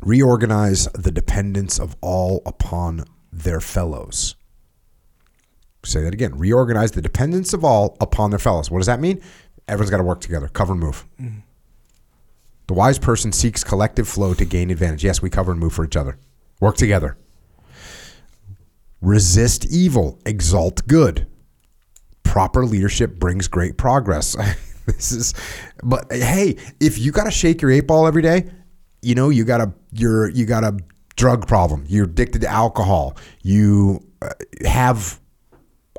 Reorganize 0.02 0.88
the 0.94 1.12
dependence 1.12 1.80
of 1.80 1.96
all 2.02 2.42
upon 2.46 3.06
their 3.32 3.62
fellows. 3.62 4.36
Say 5.84 6.02
that 6.02 6.14
again. 6.14 6.38
Reorganize 6.38 6.92
the 6.92 7.02
dependence 7.02 7.54
of 7.54 7.64
all 7.64 7.96
upon 8.02 8.32
their 8.32 8.40
fellows. 8.40 8.72
What 8.72 8.80
does 8.80 8.88
that 8.88 9.00
mean? 9.00 9.22
Everyone's 9.68 9.92
got 9.92 9.98
to 9.98 10.04
work 10.04 10.22
together. 10.22 10.48
Cover 10.48 10.74
and 10.74 10.82
move. 10.82 11.06
Mm. 11.20 11.44
The 12.68 12.74
wise 12.74 12.98
person 12.98 13.32
seeks 13.32 13.64
collective 13.64 14.08
flow 14.08 14.34
to 14.34 14.46
gain 14.46 14.72
advantage. 14.72 15.04
Yes, 15.04 15.22
we 15.22 15.30
cover 15.30 15.52
and 15.52 15.60
move 15.60 15.74
for 15.74 15.86
each 15.86 15.96
other. 15.96 16.18
Work 16.60 16.78
together. 16.78 17.18
Resist 19.02 19.66
evil, 19.66 20.20
exalt 20.26 20.88
good. 20.88 21.28
Proper 22.24 22.66
leadership 22.66 23.20
brings 23.20 23.48
great 23.48 23.78
progress. 23.78 24.36
this 24.88 25.12
is 25.12 25.34
but 25.84 26.12
hey, 26.12 26.58
if 26.80 26.98
you 26.98 27.12
got 27.12 27.26
to 27.26 27.32
shake 27.32 27.62
your 27.62 27.70
eight 27.70 27.86
ball 27.86 28.08
every 28.08 28.24
day, 28.24 28.50
you 29.06 29.14
know, 29.14 29.30
you 29.30 29.46
got 29.46 29.62
a 29.62 29.72
you're 29.92 30.30
you 30.30 30.46
got 30.46 30.64
a 30.64 30.78
drug 31.16 31.48
problem. 31.48 31.86
You're 31.88 32.06
addicted 32.06 32.42
to 32.42 32.48
alcohol. 32.48 33.16
You 33.44 34.06
uh, 34.22 34.30
have 34.66 35.20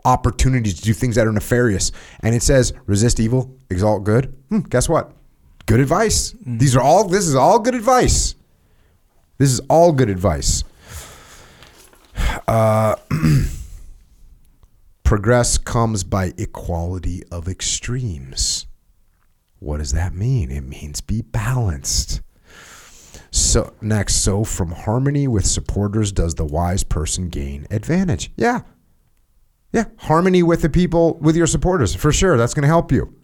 opportunities 0.05 0.75
to 0.75 0.83
do 0.83 0.93
things 0.93 1.15
that 1.15 1.27
are 1.27 1.33
nefarious. 1.33 1.93
And 2.21 2.35
it 2.35 2.43
says 2.43 2.73
resist 2.87 3.21
evil, 3.21 3.57
exalt 3.71 4.05
good. 4.05 4.37
Hmm, 4.49 4.61
guess 4.61 4.89
what? 4.89 5.13
Good 5.67 5.81
advice. 5.81 6.35
These 6.45 6.75
are 6.75 6.81
all 6.81 7.09
this 7.09 7.27
is 7.27 7.37
all 7.37 7.61
good 7.61 7.75
advice. 7.77 8.35
This 9.39 9.53
is 9.53 9.61
all 9.71 9.93
good 9.93 10.11
advice. 10.11 10.65
Uh, 12.49 12.97
progress 15.05 15.59
comes 15.59 16.03
by 16.03 16.33
equality 16.39 17.23
of 17.31 17.47
extremes. 17.47 18.67
What 19.61 19.79
does 19.79 19.93
that 19.93 20.15
mean? 20.15 20.51
It 20.51 20.63
means 20.63 21.01
be 21.01 21.23
balanced. 21.23 22.21
So 23.37 23.75
next, 23.83 24.23
so 24.23 24.45
from 24.45 24.71
harmony 24.71 25.29
with 25.29 25.45
supporters 25.45 26.11
does 26.11 26.37
the 26.37 26.47
wise 26.47 26.83
person 26.83 27.29
gain 27.29 27.67
advantage. 27.71 28.33
Yeah. 28.35 28.63
Yeah, 29.75 29.85
harmony 29.99 30.43
with 30.43 30.63
the 30.63 30.71
people, 30.71 31.19
with 31.19 31.37
your 31.37 31.47
supporters, 31.47 31.95
for 31.95 32.13
sure. 32.13 32.39
That's 32.39 32.55
going 32.55 32.63
to 32.63 32.69
help 32.69 32.91
you. 32.91 33.15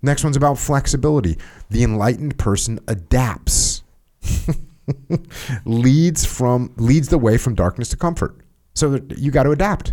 Next 0.00 0.22
one's 0.22 0.36
about 0.36 0.58
flexibility. 0.58 1.38
The 1.70 1.82
enlightened 1.82 2.38
person 2.38 2.78
adapts, 2.86 3.82
leads 5.64 6.24
from 6.24 6.72
leads 6.76 7.08
the 7.08 7.18
way 7.18 7.36
from 7.36 7.56
darkness 7.56 7.88
to 7.88 7.96
comfort. 7.96 8.36
So 8.74 9.00
you 9.16 9.32
got 9.32 9.42
to 9.42 9.50
adapt. 9.50 9.92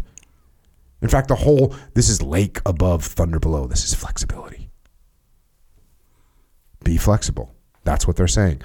In 1.02 1.10
fact, 1.10 1.28
the 1.28 1.36
whole 1.38 1.76
this 1.96 2.08
is 2.08 2.22
lake 2.22 2.60
above, 2.68 3.04
thunder 3.04 3.40
below. 3.40 3.66
This 3.66 3.84
is 3.84 3.96
flexibility. 3.96 4.70
Be 6.84 6.98
flexible. 6.98 7.56
That's 7.84 8.08
what 8.08 8.16
they're 8.16 8.28
saying. 8.28 8.62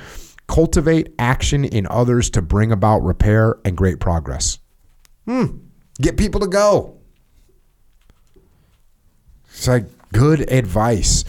Cultivate 0.46 1.14
action 1.18 1.64
in 1.64 1.86
others 1.88 2.30
to 2.30 2.42
bring 2.42 2.70
about 2.70 3.02
repair 3.02 3.56
and 3.64 3.76
great 3.76 3.98
progress. 3.98 4.58
Hmm. 5.26 5.58
Get 6.00 6.16
people 6.16 6.40
to 6.40 6.46
go. 6.46 6.98
It's 9.48 9.66
like 9.66 9.86
good 10.12 10.50
advice. 10.52 11.24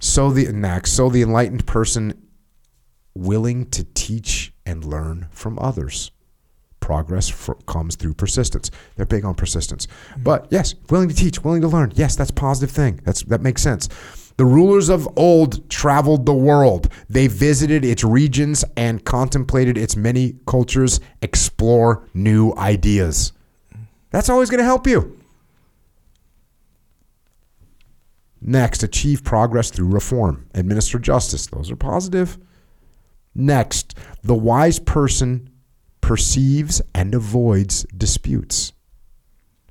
So 0.00 0.30
the 0.30 0.50
next, 0.52 0.92
so 0.92 1.08
the 1.08 1.22
enlightened 1.22 1.66
person 1.66 2.28
willing 3.14 3.68
to 3.70 3.84
teach 3.94 4.52
and 4.64 4.84
learn 4.84 5.26
from 5.30 5.58
others. 5.58 6.10
Progress 6.80 7.28
fr- 7.28 7.52
comes 7.66 7.96
through 7.96 8.14
persistence. 8.14 8.70
They're 8.96 9.04
big 9.04 9.24
on 9.24 9.34
persistence. 9.34 9.88
But 10.16 10.46
yes, 10.50 10.74
willing 10.88 11.08
to 11.08 11.14
teach, 11.14 11.42
willing 11.42 11.60
to 11.62 11.68
learn. 11.68 11.92
Yes, 11.94 12.16
that's 12.16 12.30
a 12.30 12.34
positive 12.34 12.74
thing. 12.74 13.00
That's 13.04 13.22
that 13.24 13.42
makes 13.42 13.62
sense. 13.62 13.88
The 14.38 14.46
rulers 14.46 14.88
of 14.88 15.08
old 15.16 15.68
traveled 15.68 16.24
the 16.24 16.32
world. 16.32 16.88
They 17.10 17.26
visited 17.26 17.84
its 17.84 18.04
regions 18.04 18.64
and 18.76 19.04
contemplated 19.04 19.76
its 19.76 19.96
many 19.96 20.36
cultures, 20.46 21.00
explore 21.20 22.08
new 22.14 22.54
ideas. 22.54 23.32
That's 24.10 24.28
always 24.28 24.48
going 24.48 24.58
to 24.58 24.64
help 24.64 24.86
you. 24.86 25.18
Next, 28.40 28.84
achieve 28.84 29.24
progress 29.24 29.70
through 29.70 29.88
reform, 29.88 30.46
administer 30.54 31.00
justice. 31.00 31.48
Those 31.48 31.72
are 31.72 31.76
positive. 31.76 32.38
Next, 33.34 33.98
the 34.22 34.36
wise 34.36 34.78
person 34.78 35.50
perceives 36.00 36.80
and 36.94 37.12
avoids 37.12 37.82
disputes. 37.96 38.72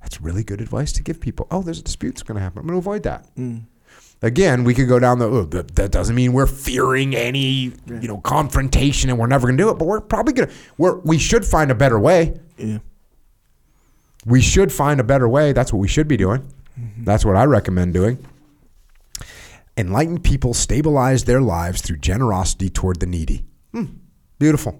That's 0.01 0.19
really 0.19 0.43
good 0.43 0.59
advice 0.59 0.91
to 0.91 1.03
give 1.03 1.21
people. 1.21 1.47
Oh, 1.51 1.61
there's 1.61 1.79
a 1.79 1.83
dispute 1.83 2.11
that's 2.11 2.23
going 2.23 2.35
to 2.35 2.41
happen. 2.41 2.59
I'm 2.59 2.67
going 2.67 2.75
to 2.75 2.79
avoid 2.79 3.03
that. 3.03 3.33
Mm. 3.35 3.63
Again, 4.21 4.63
we 4.63 4.73
could 4.73 4.87
go 4.87 4.97
down 4.97 5.19
the. 5.19 5.25
Oh, 5.25 5.45
that, 5.45 5.75
that 5.75 5.91
doesn't 5.91 6.15
mean 6.15 6.33
we're 6.33 6.47
fearing 6.47 7.15
any, 7.15 7.73
you 7.87 8.07
know, 8.07 8.17
confrontation, 8.19 9.09
and 9.09 9.19
we're 9.19 9.27
never 9.27 9.47
going 9.47 9.57
to 9.57 9.63
do 9.63 9.69
it. 9.69 9.77
But 9.77 9.85
we're 9.85 10.01
probably 10.01 10.33
going 10.33 10.49
to. 10.49 10.55
We're 10.77 10.97
we 10.99 11.19
should 11.19 11.45
find 11.45 11.69
a 11.69 11.75
better 11.75 11.99
way. 11.99 12.39
Yeah. 12.57 12.79
We 14.25 14.41
should 14.41 14.73
find 14.73 14.99
a 14.99 15.03
better 15.03 15.29
way. 15.29 15.53
That's 15.53 15.71
what 15.71 15.79
we 15.79 15.87
should 15.87 16.07
be 16.07 16.17
doing. 16.17 16.51
That's 16.97 17.25
what 17.25 17.35
I 17.35 17.45
recommend 17.45 17.93
doing. 17.93 18.23
Enlightened 19.77 20.23
people 20.23 20.53
stabilize 20.53 21.25
their 21.25 21.41
lives 21.41 21.81
through 21.81 21.97
generosity 21.97 22.69
toward 22.69 22.99
the 22.99 23.05
needy. 23.05 23.45
Hmm, 23.71 23.85
beautiful. 24.39 24.79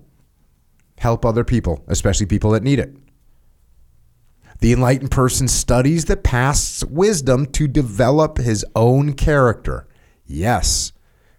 Help 0.97 1.25
other 1.25 1.43
people, 1.43 1.83
especially 1.87 2.25
people 2.25 2.51
that 2.51 2.63
need 2.63 2.79
it. 2.79 2.95
The 4.59 4.73
enlightened 4.73 5.11
person 5.11 5.47
studies 5.47 6.05
the 6.05 6.17
past's 6.17 6.83
wisdom 6.85 7.45
to 7.47 7.67
develop 7.67 8.37
his 8.37 8.65
own 8.75 9.13
character. 9.13 9.87
Yes. 10.25 10.93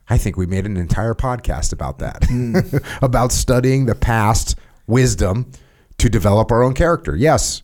I 0.08 0.18
think 0.18 0.36
we 0.36 0.46
made 0.46 0.66
an 0.66 0.76
entire 0.76 1.14
podcast 1.14 1.72
about 1.72 1.98
that. 1.98 2.88
about 3.02 3.32
studying 3.32 3.86
the 3.86 3.94
past 3.94 4.56
wisdom 4.86 5.50
to 5.98 6.08
develop 6.08 6.50
our 6.50 6.62
own 6.62 6.74
character. 6.74 7.16
Yes. 7.16 7.62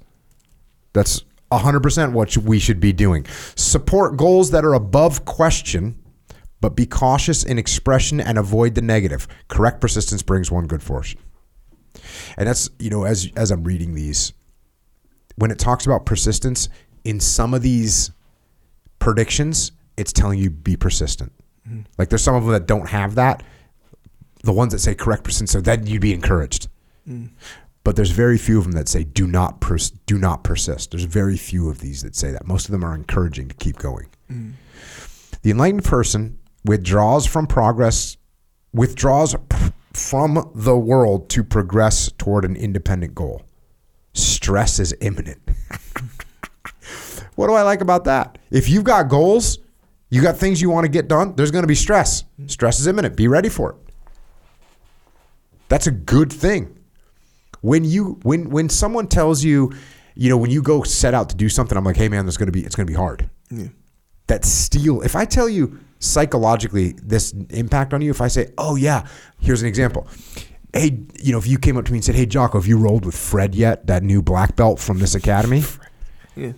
That's 0.93 1.25
100% 1.51 2.13
what 2.13 2.37
we 2.37 2.59
should 2.59 2.81
be 2.81 2.93
doing. 2.93 3.27
Support 3.55 4.17
goals 4.17 4.51
that 4.51 4.65
are 4.65 4.75
above 4.75 5.25
question, 5.25 5.99
but 6.61 6.77
be 6.77 6.87
cautious 6.87 7.45
in 7.45 7.59
expression 7.59 8.21
and 8.21 8.39
avoid 8.39 8.75
the 8.75 8.83
negative. 8.83 9.29
Correct 9.49 9.81
persistence 9.81 10.23
brings 10.23 10.51
one 10.51 10.67
good 10.67 10.83
fortune. 10.83 11.21
And 12.37 12.49
that's, 12.49 12.69
you 12.79 12.91
know, 12.91 13.05
as 13.05 13.31
as 13.37 13.51
I'm 13.51 13.63
reading 13.63 13.95
these, 13.95 14.33
when 15.37 15.51
it 15.51 15.59
talks 15.59 15.87
about 15.87 16.07
persistence, 16.07 16.69
in 17.05 17.21
some 17.21 17.55
of 17.55 17.63
these 17.63 18.11
predictions, 18.99 19.73
it's 19.97 20.13
telling 20.13 20.39
you 20.39 20.51
be 20.51 20.77
persistent. 20.77 21.33
Mm-hmm. 21.69 21.83
Like 21.99 22.09
there's 22.09 22.23
some 22.23 22.35
of 22.35 22.45
them 22.45 22.53
that 22.53 22.67
don't 22.67 22.89
have 22.89 23.15
that. 23.17 23.43
The 24.43 24.53
ones 24.53 24.73
that 24.73 24.81
say 24.81 24.95
correct 24.95 25.25
persistence, 25.25 25.53
so 25.53 25.61
then 25.61 25.87
you'd 25.87 26.03
be 26.03 26.13
encouraged. 26.13 26.69
Mm. 27.09 27.31
But 27.83 27.97
there's 27.97 28.11
very 28.11 28.39
few 28.39 28.59
of 28.59 28.65
them 28.65 28.73
that 28.73 28.89
say 28.89 29.05
do 29.05 29.27
not 29.27 29.61
pers- 29.61 29.91
do 29.91 30.19
not 30.19 30.45
persist. 30.45 30.91
There's 30.91 31.05
very 31.05 31.37
few 31.37 31.71
of 31.71 31.81
these 31.81 32.03
that 32.03 32.15
say 32.15 32.31
that. 32.31 32.47
Most 32.47 32.67
of 32.67 32.73
them 32.73 32.85
are 32.85 32.95
encouraging 32.95 33.49
to 33.49 33.55
keep 33.55 33.79
going. 33.79 34.09
Mm. 34.31 34.53
The 35.43 35.51
enlightened 35.51 35.85
person 35.85 36.39
withdraws 36.65 37.27
from 37.27 37.47
progress, 37.47 38.17
withdraws 38.73 39.35
p- 39.49 39.73
from 39.93 40.51
the 40.55 40.77
world 40.77 41.29
to 41.31 41.45
progress 41.45 42.11
toward 42.19 42.45
an 42.45 42.57
independent 42.57 43.15
goal. 43.15 43.43
Stress 44.15 44.79
is 44.79 44.95
imminent. 45.01 45.41
what 47.35 47.49
do 47.49 47.53
I 47.55 47.63
like 47.63 47.81
about 47.81 48.05
that? 48.05 48.39
If 48.51 48.69
you've 48.69 48.85
got 48.85 49.09
goals, 49.09 49.59
you 50.09 50.23
got 50.23 50.37
things 50.37 50.63
you 50.63 50.71
want 50.71 50.85
to 50.85 50.89
get 50.89 51.09
done, 51.09 51.35
there's 51.35 51.51
going 51.51 51.65
to 51.65 51.69
be 51.69 51.75
stress. 51.75 52.25
Stress 52.47 52.79
is 52.81 52.87
imminent. 52.87 53.17
Be 53.17 53.29
ready 53.29 53.49
for 53.49 53.71
it. 53.71 53.77
That's 55.69 55.87
a 55.87 55.91
good 55.91 56.33
thing. 56.33 56.79
When 57.63 57.85
you 57.85 58.21
when 58.23 58.51
when 58.51 58.69
someone 58.69 59.09
tells 59.09 59.43
you, 59.43 59.73
you 60.15 60.29
know, 60.29 60.37
when 60.37 60.51
you 60.51 60.63
go 60.63 60.83
set 60.83 61.15
out 61.15 61.31
to 61.31 61.37
do 61.37 61.49
something, 61.49 61.77
I'm 61.77 61.85
like, 61.85 61.97
hey 61.97 62.09
man, 62.09 62.27
there's 62.27 62.37
gonna 62.37 62.53
be 62.53 62.65
it's 62.65 62.77
gonna 62.77 62.87
be 62.87 62.95
hard. 62.95 63.29
That 64.27 64.45
steel. 64.45 65.01
If 65.01 65.17
I 65.17 65.25
tell 65.25 65.49
you 65.49 65.81
psychologically 65.99 66.93
this 67.03 67.33
impact 67.51 67.95
on 67.95 68.03
you, 68.03 68.11
if 68.11 68.21
I 68.21 68.29
say, 68.29 68.53
oh 68.59 68.77
yeah, 68.77 69.07
here's 69.41 69.63
an 69.63 69.69
example. 69.69 70.07
Hey, 70.75 70.99
you 71.23 71.33
know, 71.33 71.39
if 71.39 71.47
you 71.47 71.57
came 71.59 71.77
up 71.77 71.85
to 71.87 71.93
me 71.93 71.99
and 71.99 72.05
said, 72.05 72.17
hey 72.17 72.27
Jocko, 72.27 72.59
have 72.59 72.67
you 72.67 72.77
rolled 72.77 73.07
with 73.07 73.17
Fred 73.17 73.55
yet? 73.55 73.87
That 73.87 74.03
new 74.03 74.21
black 74.23 74.57
belt 74.57 74.81
from 74.81 74.99
this 74.99 75.15
academy, 75.15 75.63
Yeah. 76.37 76.53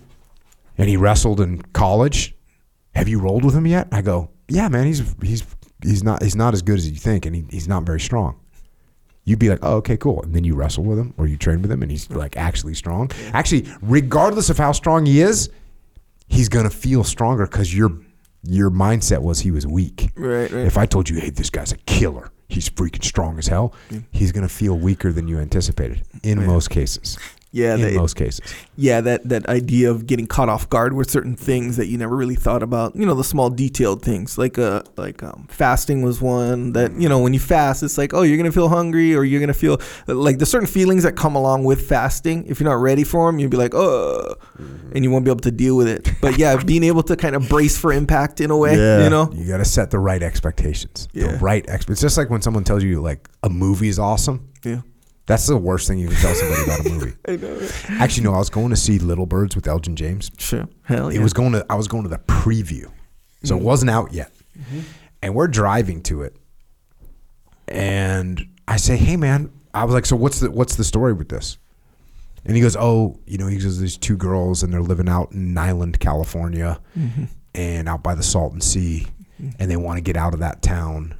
and 0.77 0.89
he 0.89 0.97
wrestled 0.97 1.39
in 1.39 1.61
college. 1.73 2.35
Have 2.95 3.07
you 3.07 3.19
rolled 3.19 3.45
with 3.45 3.53
him 3.53 3.67
yet? 3.67 3.87
I 3.91 4.01
go, 4.01 4.31
yeah, 4.49 4.67
man, 4.69 4.87
he's 4.87 5.03
he's 5.21 5.45
he's 5.83 6.03
not 6.03 6.23
he's 6.23 6.35
not 6.35 6.53
as 6.55 6.63
good 6.63 6.77
as 6.79 6.89
you 6.89 6.95
think, 6.95 7.25
and 7.27 7.35
he, 7.35 7.45
he's 7.51 7.67
not 7.67 7.83
very 7.83 7.99
strong. 7.99 8.39
You'd 9.23 9.39
be 9.39 9.49
like, 9.49 9.59
oh, 9.61 9.75
okay, 9.77 9.97
cool. 9.97 10.23
And 10.23 10.33
then 10.33 10.43
you 10.45 10.55
wrestle 10.55 10.83
with 10.85 10.97
him 10.97 11.13
or 11.17 11.27
you 11.27 11.37
train 11.37 11.61
with 11.61 11.69
him 11.71 11.81
and 11.83 11.91
he's 11.91 12.09
like 12.09 12.37
actually 12.37 12.73
strong. 12.73 13.11
Actually, 13.33 13.67
regardless 13.81 14.49
of 14.49 14.57
how 14.57 14.71
strong 14.71 15.05
he 15.05 15.19
is, 15.21 15.49
he's 16.27 16.47
gonna 16.49 16.69
feel 16.69 17.03
stronger 17.03 17.45
because 17.45 17.75
your 17.75 17.91
your 18.43 18.71
mindset 18.71 19.21
was 19.21 19.41
he 19.41 19.51
was 19.51 19.67
weak. 19.67 20.09
Right, 20.15 20.49
right. 20.49 20.65
If 20.65 20.77
I 20.77 20.85
told 20.87 21.07
you, 21.09 21.19
hey, 21.19 21.29
this 21.29 21.49
guy's 21.49 21.71
a 21.73 21.77
killer, 21.77 22.31
he's 22.47 22.69
freaking 22.69 23.03
strong 23.03 23.37
as 23.37 23.47
hell, 23.47 23.73
he's 24.11 24.31
gonna 24.31 24.49
feel 24.49 24.77
weaker 24.77 25.11
than 25.11 25.27
you 25.27 25.39
anticipated 25.39 26.03
in 26.23 26.39
oh, 26.39 26.45
most 26.45 26.69
cases. 26.69 27.17
Yeah, 27.57 27.75
in 27.75 27.81
they- 27.81 27.97
most 27.97 28.15
cases. 28.15 28.41
yeah, 28.75 29.01
that 29.01 29.27
that 29.29 29.47
idea 29.49 29.89
of 29.89 30.05
getting 30.05 30.27
caught 30.27 30.49
off 30.49 30.69
guard 30.69 30.93
with 30.93 31.09
certain 31.09 31.35
things 31.35 31.77
that 31.77 31.87
you 31.87 31.97
never 31.97 32.15
really 32.15 32.35
thought 32.35 32.61
about. 32.63 32.95
You 32.95 33.05
know, 33.07 33.15
the 33.15 33.23
small 33.23 33.49
detailed 33.49 34.01
things 34.03 34.37
like 34.37 34.57
uh 34.59 34.83
like 34.95 35.23
um, 35.23 35.47
fasting 35.49 36.01
was 36.03 36.21
one 36.21 36.73
that 36.73 36.91
you 37.01 37.09
know 37.09 37.19
when 37.19 37.33
you 37.33 37.39
fast, 37.39 37.81
it's 37.83 37.97
like 37.97 38.13
oh 38.13 38.21
you're 38.21 38.37
gonna 38.37 38.51
feel 38.51 38.69
hungry 38.69 39.15
or 39.15 39.23
you're 39.23 39.39
gonna 39.39 39.53
feel 39.65 39.79
like 40.07 40.37
there's 40.37 40.51
certain 40.51 40.67
feelings 40.67 41.03
that 41.03 41.15
come 41.15 41.35
along 41.35 41.63
with 41.63 41.87
fasting. 41.87 42.45
If 42.47 42.59
you're 42.59 42.69
not 42.69 42.81
ready 42.81 43.03
for 43.03 43.27
them, 43.31 43.39
you'll 43.39 43.49
be 43.49 43.57
like 43.57 43.73
oh, 43.73 44.35
and 44.93 45.03
you 45.03 45.09
won't 45.11 45.25
be 45.25 45.31
able 45.31 45.41
to 45.41 45.51
deal 45.51 45.75
with 45.75 45.87
it. 45.87 46.11
But 46.21 46.37
yeah, 46.37 46.61
being 46.73 46.83
able 46.83 47.03
to 47.03 47.15
kind 47.15 47.35
of 47.35 47.49
brace 47.49 47.77
for 47.77 47.91
impact 47.91 48.39
in 48.41 48.51
a 48.51 48.57
way, 48.57 48.73
you 49.03 49.09
know. 49.09 49.31
you 49.33 49.47
got 49.47 49.57
to 49.57 49.65
set 49.65 49.89
the 49.91 49.99
right 49.99 50.21
expectations. 50.21 51.07
Yeah. 51.13 51.31
The 51.33 51.37
right 51.39 51.65
ex- 51.67 51.87
It's 51.89 52.01
just 52.01 52.17
like 52.17 52.29
when 52.29 52.41
someone 52.41 52.63
tells 52.63 52.83
you 52.83 53.01
like 53.01 53.27
a 53.43 53.49
movie 53.49 53.87
is 53.89 53.97
awesome. 53.99 54.47
Yeah, 54.63 54.81
That's 55.27 55.45
the 55.45 55.57
worst 55.57 55.89
thing 55.89 55.99
you 55.99 56.07
can 56.07 56.17
tell 56.17 56.33
somebody 56.33 56.63
about 56.63 56.85
a 56.85 56.89
movie. 56.89 57.13
I 57.27 57.35
know. 57.35 57.69
Actually, 57.99 58.23
no. 58.23 58.33
I 58.33 58.37
was 58.37 58.49
going 58.49 58.69
to 58.69 58.77
see 58.77 58.97
Little 58.97 59.25
Birds 59.25 59.55
with 59.55 59.67
Elgin 59.67 59.97
James. 59.97 60.31
Sure, 60.39 60.67
hell 60.83 61.11
yeah. 61.11 61.19
It 61.19 61.23
was 61.23 61.33
going 61.33 61.51
to. 61.51 61.65
I 61.69 61.75
was 61.75 61.89
going 61.89 62.03
to 62.03 62.09
the 62.09 62.17
preview, 62.17 62.89
so 63.43 63.55
it 63.55 63.57
mm-hmm. 63.57 63.65
wasn't 63.65 63.91
out 63.91 64.13
yet. 64.13 64.31
Mm-hmm. 64.57 64.79
And 65.21 65.35
we're 65.35 65.49
driving 65.49 66.01
to 66.03 66.21
it, 66.21 66.37
and 67.67 68.47
I 68.69 68.77
say, 68.77 68.95
"Hey, 68.95 69.17
man," 69.17 69.51
I 69.73 69.83
was 69.83 69.93
like, 69.93 70.05
"So 70.05 70.15
what's 70.15 70.39
the 70.39 70.49
what's 70.49 70.77
the 70.77 70.85
story 70.85 71.11
with 71.11 71.27
this?" 71.27 71.57
And 72.45 72.55
he 72.55 72.61
goes, 72.61 72.77
"Oh, 72.77 73.19
you 73.25 73.37
know, 73.37 73.47
he 73.47 73.57
goes, 73.57 73.79
there's 73.79 73.97
two 73.97 74.15
girls, 74.15 74.63
and 74.63 74.71
they're 74.71 74.81
living 74.81 75.09
out 75.09 75.33
in 75.33 75.53
Niland, 75.53 75.99
California, 75.99 76.79
mm-hmm. 76.97 77.25
and 77.53 77.89
out 77.89 78.01
by 78.01 78.15
the 78.15 78.23
Salton 78.23 78.61
Sea, 78.61 79.07
and 79.59 79.69
they 79.69 79.75
want 79.75 79.97
to 79.97 80.01
get 80.01 80.15
out 80.15 80.33
of 80.33 80.39
that 80.39 80.61
town." 80.61 81.16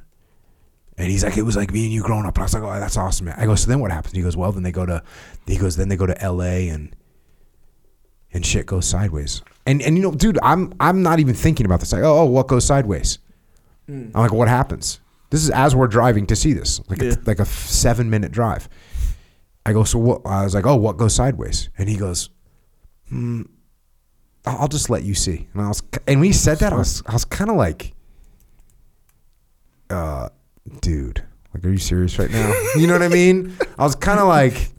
And 0.98 1.06
he's 1.08 1.22
like, 1.22 1.36
it 1.38 1.42
was 1.42 1.56
like 1.56 1.72
me 1.72 1.84
and 1.84 1.92
you 1.92 2.02
growing 2.02 2.26
up. 2.26 2.34
And 2.34 2.42
I 2.42 2.44
was 2.44 2.54
like, 2.54 2.62
oh, 2.64 2.80
that's 2.80 2.96
awesome, 2.96 3.26
man. 3.26 3.36
I 3.38 3.46
go, 3.46 3.54
so 3.54 3.68
then 3.68 3.78
what 3.78 3.92
happens? 3.92 4.14
He 4.14 4.20
goes, 4.22 4.36
well, 4.36 4.50
then 4.50 4.64
they 4.64 4.72
go 4.72 4.84
to, 4.84 5.02
he 5.46 5.56
goes, 5.56 5.76
then 5.76 5.88
they 5.88 5.96
go 5.96 6.06
to 6.06 6.20
L.A. 6.22 6.68
and 6.70 6.94
and 8.32 8.44
shit 8.44 8.66
goes 8.66 8.84
sideways. 8.86 9.40
And 9.64 9.80
and 9.80 9.96
you 9.96 10.02
know, 10.02 10.10
dude, 10.12 10.38
I'm 10.42 10.74
I'm 10.80 11.02
not 11.02 11.20
even 11.20 11.34
thinking 11.34 11.66
about 11.66 11.80
this. 11.80 11.92
Like, 11.92 12.02
oh, 12.02 12.20
oh 12.20 12.24
what 12.24 12.48
goes 12.48 12.64
sideways? 12.64 13.20
I'm 13.88 14.10
like, 14.12 14.32
what 14.32 14.48
happens? 14.48 15.00
This 15.30 15.42
is 15.42 15.50
as 15.50 15.74
we're 15.74 15.86
driving 15.86 16.26
to 16.26 16.36
see 16.36 16.52
this, 16.52 16.80
like 16.90 17.00
Yeah. 17.00 17.12
a, 17.12 17.16
like 17.26 17.38
a 17.38 17.46
seven 17.46 18.10
minute 18.10 18.32
drive. 18.32 18.68
I 19.64 19.72
go, 19.72 19.84
so 19.84 19.98
what? 19.98 20.22
I 20.26 20.44
was 20.44 20.54
like, 20.54 20.66
oh, 20.66 20.76
what 20.76 20.96
goes 20.96 21.14
sideways? 21.14 21.68
And 21.78 21.88
he 21.88 21.96
goes, 21.96 22.28
hmm, 23.08 23.42
I'll 24.46 24.58
I'll 24.62 24.68
just 24.68 24.90
let 24.90 25.04
you 25.04 25.14
see. 25.14 25.48
And 25.54 25.62
I 25.62 25.68
was, 25.68 25.82
and 26.06 26.20
when 26.20 26.26
he 26.26 26.32
said 26.32 26.58
that, 26.58 26.72
I 26.72 26.76
was 26.76 27.02
I 27.06 27.12
was 27.12 27.24
kind 27.24 27.50
of 27.50 27.56
like, 27.56 27.94
uh, 29.90 30.28
dude, 30.80 31.22
like, 31.54 31.64
are 31.64 31.70
you 31.70 31.78
serious 31.78 32.18
right 32.18 32.30
now? 32.30 32.52
you 32.76 32.86
know 32.86 32.92
what 32.92 33.02
I 33.02 33.08
mean? 33.08 33.56
I 33.78 33.82
was 33.84 33.94
kind 33.94 34.20
of 34.20 34.28
like, 34.28 34.70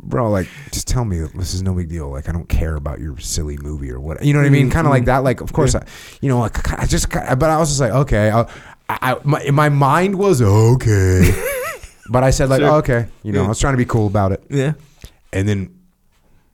bro, 0.00 0.30
like, 0.30 0.48
just 0.72 0.88
tell 0.88 1.04
me 1.04 1.18
this 1.34 1.54
is 1.54 1.62
no 1.62 1.74
big 1.74 1.88
deal. 1.88 2.10
Like, 2.10 2.28
I 2.28 2.32
don't 2.32 2.48
care 2.48 2.76
about 2.76 3.00
your 3.00 3.18
silly 3.18 3.56
movie 3.58 3.90
or 3.90 4.00
what. 4.00 4.24
You 4.24 4.32
know 4.32 4.40
what 4.40 4.46
I 4.46 4.50
mean? 4.50 4.70
Kind 4.70 4.86
of 4.86 4.90
like 4.90 5.02
mm-hmm. 5.02 5.06
that. 5.06 5.24
Like, 5.24 5.40
of 5.40 5.52
course, 5.52 5.74
I, 5.74 5.84
you 6.20 6.28
know, 6.28 6.38
like, 6.38 6.72
I 6.78 6.86
just, 6.86 7.10
but 7.10 7.42
I 7.44 7.58
was 7.58 7.68
just 7.70 7.80
like, 7.80 7.92
okay. 7.92 8.30
I, 8.30 8.46
I, 8.88 9.16
my, 9.24 9.50
my 9.50 9.68
mind 9.68 10.16
was 10.16 10.40
okay, 10.40 11.30
but 12.10 12.22
I 12.22 12.30
said 12.30 12.48
like, 12.48 12.60
Sure. 12.60 12.70
oh, 12.70 12.76
okay. 12.76 13.08
You 13.24 13.32
know, 13.32 13.44
I 13.44 13.48
was 13.48 13.58
trying 13.58 13.74
to 13.74 13.78
be 13.78 13.84
cool 13.84 14.06
about 14.06 14.32
it. 14.32 14.44
yeah. 14.48 14.74
And 15.32 15.48
then 15.48 15.76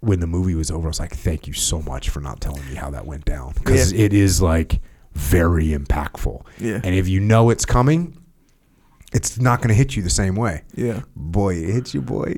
when 0.00 0.18
the 0.20 0.26
movie 0.26 0.54
was 0.54 0.70
over, 0.70 0.88
I 0.88 0.90
was 0.90 0.98
like, 0.98 1.14
thank 1.14 1.46
you 1.46 1.52
so 1.52 1.82
much 1.82 2.08
for 2.08 2.20
not 2.20 2.40
telling 2.40 2.66
me 2.68 2.74
how 2.74 2.90
that 2.90 3.06
went 3.06 3.24
down 3.24 3.52
because 3.52 3.92
Yeah. 3.92 4.06
it 4.06 4.12
is 4.14 4.40
like 4.40 4.80
very 5.12 5.68
impactful. 5.68 6.44
Yeah. 6.58 6.80
And 6.82 6.94
if 6.94 7.06
you 7.06 7.20
know 7.20 7.50
it's 7.50 7.66
coming, 7.66 8.16
it's 9.12 9.38
not 9.40 9.58
going 9.60 9.68
to 9.68 9.74
hit 9.74 9.96
you 9.96 10.02
the 10.02 10.10
same 10.10 10.34
way. 10.36 10.62
Yeah. 10.74 11.02
Boy, 11.14 11.54
it 11.56 11.72
hits 11.72 11.94
you, 11.94 12.00
boy. 12.16 12.34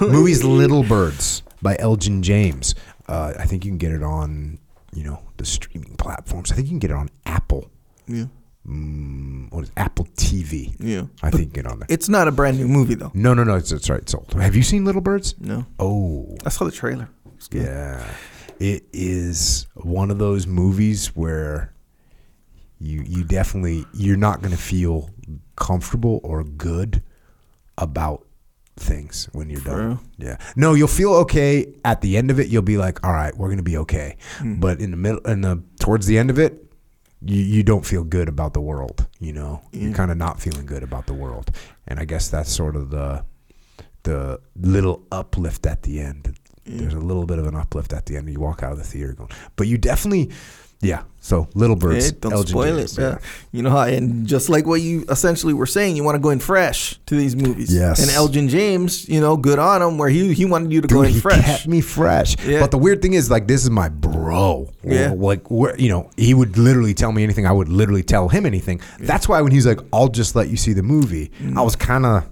Movie's 0.00 0.44
Little 0.44 0.82
Birds 0.82 1.42
by 1.60 1.76
Elgin 1.78 2.22
James. 2.22 2.74
Uh, 3.08 3.34
I 3.38 3.44
think 3.44 3.64
you 3.64 3.70
can 3.70 3.78
get 3.78 3.92
it 3.92 4.02
on, 4.02 4.58
you 4.92 5.04
know, 5.04 5.20
the 5.36 5.44
streaming 5.44 5.96
platforms. 5.96 6.52
I 6.52 6.54
think 6.54 6.66
you 6.66 6.72
can 6.72 6.78
get 6.78 6.90
it 6.90 6.96
on 6.96 7.08
Apple. 7.26 7.70
Yeah. 8.06 8.26
Mm, 8.66 9.50
what 9.52 9.64
is? 9.64 9.72
Apple 9.76 10.04
TV? 10.16 10.74
Yeah. 10.78 11.04
I 11.22 11.30
think 11.30 11.52
get 11.52 11.66
on 11.66 11.80
there. 11.80 11.86
It's 11.90 12.08
not 12.08 12.28
a 12.28 12.32
brand 12.32 12.58
new 12.58 12.68
movie 12.68 12.94
though. 12.94 13.10
No, 13.14 13.34
no, 13.34 13.42
no. 13.42 13.56
It's, 13.56 13.72
it's 13.72 13.90
right. 13.90 14.00
It's 14.00 14.14
old. 14.14 14.32
Have 14.34 14.54
you 14.54 14.62
seen 14.62 14.84
Little 14.84 15.00
Birds? 15.00 15.34
No. 15.40 15.66
Oh, 15.80 16.36
I 16.46 16.48
saw 16.48 16.64
the 16.64 16.70
trailer. 16.70 17.08
It's 17.34 17.48
good. 17.48 17.62
Yeah. 17.62 18.04
It 18.60 18.84
is 18.92 19.66
one 19.74 20.12
of 20.12 20.18
those 20.18 20.46
movies 20.46 21.08
where 21.16 21.72
you 22.78 23.02
you 23.04 23.24
definitely 23.24 23.84
you're 23.94 24.16
not 24.16 24.40
going 24.40 24.52
to 24.52 24.60
feel 24.60 25.10
comfortable 25.62 26.20
or 26.24 26.42
good 26.42 27.04
about 27.78 28.26
things 28.76 29.28
when 29.32 29.48
you're 29.48 29.60
done. 29.60 29.86
real? 29.86 30.00
Yeah. 30.18 30.36
No, 30.56 30.74
you'll 30.74 30.88
feel 30.88 31.14
okay 31.14 31.72
at 31.84 32.00
the 32.00 32.16
end 32.16 32.32
of 32.32 32.40
it. 32.40 32.48
You'll 32.48 32.62
be 32.62 32.78
like, 32.78 33.04
"All 33.06 33.12
right, 33.12 33.34
we're 33.36 33.46
going 33.46 33.58
to 33.58 33.62
be 33.62 33.76
okay." 33.78 34.16
Hmm. 34.38 34.58
But 34.58 34.80
in 34.80 34.90
the 34.90 34.96
middle 34.96 35.20
in 35.20 35.42
the 35.42 35.62
towards 35.78 36.06
the 36.06 36.18
end 36.18 36.30
of 36.30 36.38
it, 36.40 36.64
you, 37.24 37.40
you 37.40 37.62
don't 37.62 37.86
feel 37.86 38.02
good 38.02 38.28
about 38.28 38.54
the 38.54 38.60
world, 38.60 39.06
you 39.20 39.32
know. 39.32 39.62
You're 39.70 39.94
kind 39.94 40.10
of 40.10 40.16
not 40.16 40.40
feeling 40.40 40.66
good 40.66 40.82
about 40.82 41.06
the 41.06 41.14
world. 41.14 41.52
And 41.86 42.00
I 42.00 42.04
guess 42.04 42.28
that's 42.28 42.50
sort 42.50 42.74
of 42.74 42.90
the 42.90 43.24
the 44.02 44.40
little 44.56 45.06
uplift 45.12 45.64
at 45.64 45.84
the 45.84 46.00
end 46.00 46.36
there's 46.64 46.94
a 46.94 47.00
little 47.00 47.26
bit 47.26 47.38
of 47.38 47.46
an 47.46 47.56
uplift 47.56 47.92
at 47.92 48.06
the 48.06 48.16
end. 48.16 48.30
You 48.30 48.38
walk 48.38 48.62
out 48.62 48.72
of 48.72 48.78
the 48.78 48.84
theater 48.84 49.14
going, 49.14 49.30
but 49.56 49.66
you 49.66 49.78
definitely, 49.78 50.30
yeah. 50.82 51.04
So 51.24 51.48
Little 51.54 51.76
Birds, 51.76 52.06
Yeah, 52.06 52.18
don't 52.20 52.32
Elgin 52.32 52.48
spoil 52.48 52.76
James, 52.78 52.98
it. 52.98 53.02
Yeah. 53.02 53.18
You 53.52 53.62
know 53.62 53.70
how, 53.70 53.82
and 53.84 54.26
just 54.26 54.48
like 54.48 54.66
what 54.66 54.80
you 54.80 55.04
essentially 55.08 55.54
were 55.54 55.66
saying, 55.66 55.94
you 55.94 56.02
want 56.02 56.16
to 56.16 56.20
go 56.20 56.30
in 56.30 56.40
fresh 56.40 56.98
to 57.06 57.14
these 57.14 57.36
movies. 57.36 57.72
Yes. 57.72 58.02
And 58.02 58.10
Elgin 58.10 58.48
James, 58.48 59.08
you 59.08 59.20
know, 59.20 59.36
good 59.36 59.60
on 59.60 59.80
him, 59.82 59.98
where 59.98 60.08
he 60.08 60.34
he 60.34 60.44
wanted 60.44 60.72
you 60.72 60.80
to 60.80 60.88
go 60.88 61.02
in 61.02 61.12
he 61.12 61.20
fresh. 61.20 61.44
kept 61.44 61.68
me 61.68 61.80
fresh. 61.80 62.36
Yeah. 62.44 62.58
But 62.58 62.72
the 62.72 62.78
weird 62.78 63.02
thing 63.02 63.12
is, 63.14 63.30
like, 63.30 63.46
this 63.46 63.62
is 63.62 63.70
my 63.70 63.88
bro. 63.88 64.68
Yeah. 64.82 65.14
Like, 65.16 65.42
you 65.48 65.88
know, 65.88 66.10
he 66.16 66.34
would 66.34 66.58
literally 66.58 66.92
tell 66.92 67.12
me 67.12 67.22
anything. 67.22 67.46
I 67.46 67.52
would 67.52 67.68
literally 67.68 68.02
tell 68.02 68.28
him 68.28 68.44
anything. 68.44 68.80
That's 68.98 69.28
why 69.28 69.40
when 69.42 69.52
he's 69.52 69.64
like, 69.66 69.78
"I'll 69.92 70.08
just 70.08 70.34
let 70.34 70.48
you 70.48 70.56
see 70.56 70.72
the 70.72 70.82
movie," 70.82 71.30
mm. 71.40 71.56
I 71.56 71.62
was 71.62 71.76
kind 71.76 72.04
of, 72.04 72.24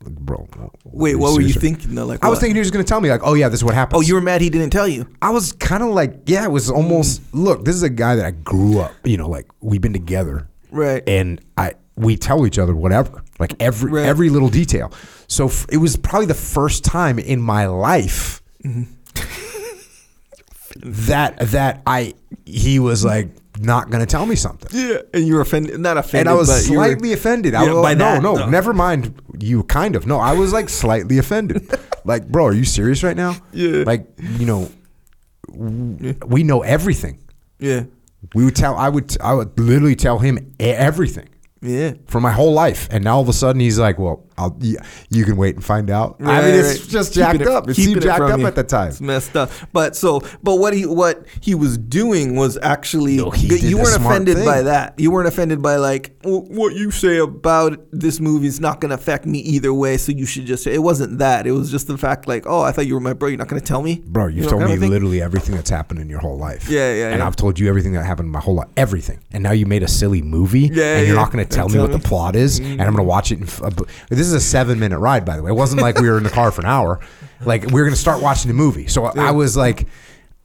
bro. 0.00 0.48
Wait, 0.84 1.16
what 1.16 1.32
were 1.34 1.40
you 1.40 1.48
seriously? 1.48 1.60
thinking? 1.60 1.94
Though? 1.94 2.06
Like, 2.06 2.24
I 2.24 2.28
was 2.28 2.36
what? 2.36 2.40
thinking 2.40 2.56
he 2.56 2.60
was 2.60 2.70
going 2.70 2.84
to 2.84 2.88
tell 2.88 3.00
me, 3.00 3.10
like, 3.10 3.20
"Oh 3.24 3.34
yeah, 3.34 3.48
this 3.48 3.60
is 3.60 3.64
what 3.64 3.74
happened." 3.74 3.98
Oh, 3.98 4.00
you 4.00 4.14
were 4.14 4.20
mad 4.20 4.40
he 4.40 4.50
didn't 4.50 4.70
tell 4.70 4.88
you. 4.88 5.06
I 5.20 5.30
was 5.30 5.52
kind 5.52 5.82
of 5.82 5.90
like, 5.90 6.22
yeah, 6.26 6.44
it 6.44 6.50
was 6.50 6.70
almost. 6.70 7.20
Hmm. 7.30 7.44
Look, 7.44 7.64
this 7.64 7.74
is 7.74 7.82
a 7.82 7.90
guy 7.90 8.16
that 8.16 8.24
I 8.24 8.30
grew 8.30 8.80
up. 8.80 8.92
You 9.04 9.16
know, 9.16 9.28
like 9.28 9.46
we've 9.60 9.80
been 9.80 9.92
together, 9.92 10.48
Right. 10.70 11.02
And 11.06 11.40
I 11.56 11.74
we 11.96 12.16
tell 12.16 12.46
each 12.46 12.58
other 12.58 12.74
whatever, 12.74 13.22
like 13.38 13.54
every 13.60 13.92
Right. 13.92 14.06
every 14.06 14.30
little 14.30 14.48
detail. 14.48 14.92
So 15.26 15.46
f- 15.46 15.66
it 15.70 15.76
was 15.76 15.96
probably 15.96 16.26
the 16.26 16.34
first 16.34 16.84
time 16.84 17.18
in 17.18 17.40
my 17.40 17.66
life 17.66 18.42
mm-hmm. 18.64 18.84
that 21.10 21.38
that 21.50 21.82
I 21.86 22.14
he 22.46 22.78
was 22.78 23.04
like 23.04 23.28
not 23.60 23.90
gonna 23.90 24.06
tell 24.06 24.26
me 24.26 24.36
something. 24.36 24.68
Yeah, 24.72 24.98
and 25.14 25.26
you 25.26 25.34
were 25.34 25.40
offended, 25.42 25.78
not 25.80 25.96
offended, 25.96 26.20
And 26.26 26.28
I 26.28 26.34
was 26.34 26.68
you 26.68 26.78
were- 26.78 26.84
slightly 26.84 27.12
offended. 27.12 27.54
I 27.54 27.64
Yeah, 27.66 27.72
was, 27.74 27.82
by 27.82 27.94
no, 27.94 28.18
no, 28.20 28.36
though. 28.36 28.48
never 28.48 28.72
mind 28.72 29.20
you. 29.38 29.62
Kind 29.64 29.96
of. 29.96 30.06
No, 30.06 30.18
I 30.18 30.32
was 30.32 30.52
like 30.52 30.68
slightly 30.68 31.18
offended. 31.18 31.68
like, 32.04 32.26
bro, 32.28 32.46
are 32.46 32.52
you 32.54 32.64
serious 32.64 33.02
right 33.02 33.16
now? 33.16 33.36
Yeah. 33.52 33.84
Like, 33.86 34.06
you 34.38 34.46
know, 34.46 34.70
w- 35.52 36.14
we 36.26 36.42
know 36.42 36.62
everything. 36.62 37.18
Yeah, 37.58 37.84
We 38.34 38.44
would 38.44 38.56
tell. 38.56 38.76
I 38.76 38.88
would. 38.88 39.16
I 39.20 39.34
would 39.34 39.58
literally 39.58 39.96
tell 39.96 40.18
him 40.18 40.54
everything 40.58 41.28
yeah. 41.60 41.92
for 42.06 42.20
my 42.20 42.32
whole 42.32 42.52
life, 42.52 42.88
and 42.90 43.04
now 43.04 43.16
all 43.16 43.22
of 43.22 43.28
a 43.28 43.32
sudden 43.34 43.60
he's 43.60 43.78
like, 43.78 43.98
"Well, 43.98 44.24
I'll, 44.40 44.56
you, 44.60 44.78
you 45.10 45.24
can 45.24 45.36
wait 45.36 45.54
and 45.54 45.64
find 45.64 45.90
out." 45.90 46.16
I 46.20 46.24
Right, 46.24 46.44
mean, 46.44 46.54
it's 46.54 46.80
right. 46.80 46.88
just 46.88 47.12
Keeping 47.14 47.24
jacked 47.24 47.40
it- 47.42 47.48
up. 47.48 47.68
It 47.68 47.74
seemed 47.74 48.02
jacked 48.02 48.20
up 48.22 48.40
you. 48.40 48.46
at 48.46 48.54
the 48.54 48.64
time. 48.64 48.88
It's 48.88 49.00
messed 49.00 49.36
up. 49.36 49.50
But 49.72 49.96
so, 49.96 50.20
but 50.42 50.56
what 50.56 50.72
he 50.74 50.86
what 50.86 51.24
he 51.40 51.54
was 51.54 51.76
doing 51.78 52.36
was 52.36 52.58
actually 52.62 53.16
No, 53.18 53.32
you 53.34 53.76
weren't 53.76 53.96
offended 53.96 54.36
thing. 54.36 54.44
by 54.46 54.62
that. 54.62 54.94
You 54.98 55.10
weren't 55.10 55.28
offended 55.28 55.60
by 55.62 55.76
like 55.76 56.16
what 56.22 56.74
you 56.74 56.90
say 56.90 57.18
about 57.18 57.78
this 57.92 58.20
movie 58.20 58.46
is 58.46 58.60
not 58.60 58.80
going 58.80 58.90
to 58.90 58.94
affect 58.94 59.26
me 59.26 59.38
either 59.40 59.72
way. 59.74 59.96
So 59.96 60.12
you 60.12 60.26
should 60.26 60.46
just 60.46 60.64
say 60.64 60.74
it 60.74 60.82
wasn't 60.82 61.18
that. 61.18 61.46
It 61.46 61.52
was 61.52 61.70
just 61.70 61.86
the 61.86 61.98
fact 61.98 62.26
like, 62.28 62.46
oh, 62.46 62.62
I 62.62 62.72
thought 62.72 62.86
you 62.86 62.94
were 62.94 63.00
my 63.00 63.12
bro. 63.12 63.28
You're 63.28 63.38
not 63.38 63.48
going 63.48 63.60
to 63.60 63.66
tell 63.66 63.82
me, 63.82 64.02
Bro, 64.06 64.28
you've 64.28 64.36
You 64.36 64.42
know, 64.44 64.50
told 64.66 64.80
me 64.80 64.88
literally 64.88 65.20
everything 65.22 65.54
that's 65.54 65.70
happened 65.70 66.00
in 66.00 66.08
your 66.08 66.20
whole 66.20 66.38
life. 66.38 66.68
Yeah, 66.68 66.92
yeah, 66.94 67.08
And 67.10 67.18
yeah. 67.18 67.26
I've 67.26 67.36
told 67.36 67.58
you 67.58 67.68
everything 67.68 67.92
that 67.92 68.04
happened 68.04 68.26
in 68.26 68.32
my 68.32 68.40
whole 68.40 68.54
life, 68.54 68.68
everything. 68.76 69.20
And 69.32 69.42
now 69.42 69.52
you 69.52 69.66
made 69.66 69.82
a 69.82 69.88
silly 69.88 70.22
movie, 70.22 70.70
Yeah, 70.72 70.96
and 70.96 71.06
you're 71.06 71.16
not 71.16 71.30
going 71.32 71.44
to 71.46 71.50
tell 71.56 71.68
me 71.68 71.78
what 71.78 71.90
the. 71.92 71.98
Mm-hmm. 71.98 72.08
plot 72.08 72.34
is, 72.34 72.58
and 72.60 72.80
I'm 72.80 72.88
going 72.94 72.96
to 72.96 73.02
watch 73.04 73.30
it. 73.30 73.40
Uh, 73.62 73.70
this 74.08 74.29
is 74.30 74.34
a 74.34 74.40
seven 74.40 74.78
minute 74.78 74.98
ride, 74.98 75.24
by 75.24 75.36
the 75.36 75.42
way. 75.42 75.50
It 75.50 75.54
wasn't 75.54 75.82
like 75.82 75.98
we 75.98 76.08
were 76.08 76.16
in 76.18 76.24
the 76.24 76.30
car 76.30 76.50
for 76.50 76.60
an 76.62 76.66
hour. 76.66 77.00
Like 77.44 77.64
we 77.66 77.72
were 77.74 77.84
going 77.84 77.94
to 77.94 78.00
start 78.00 78.22
watching 78.22 78.48
the 78.48 78.54
movie. 78.54 78.86
So 78.86 79.04
I 79.04 79.30
was 79.30 79.56
like, 79.56 79.86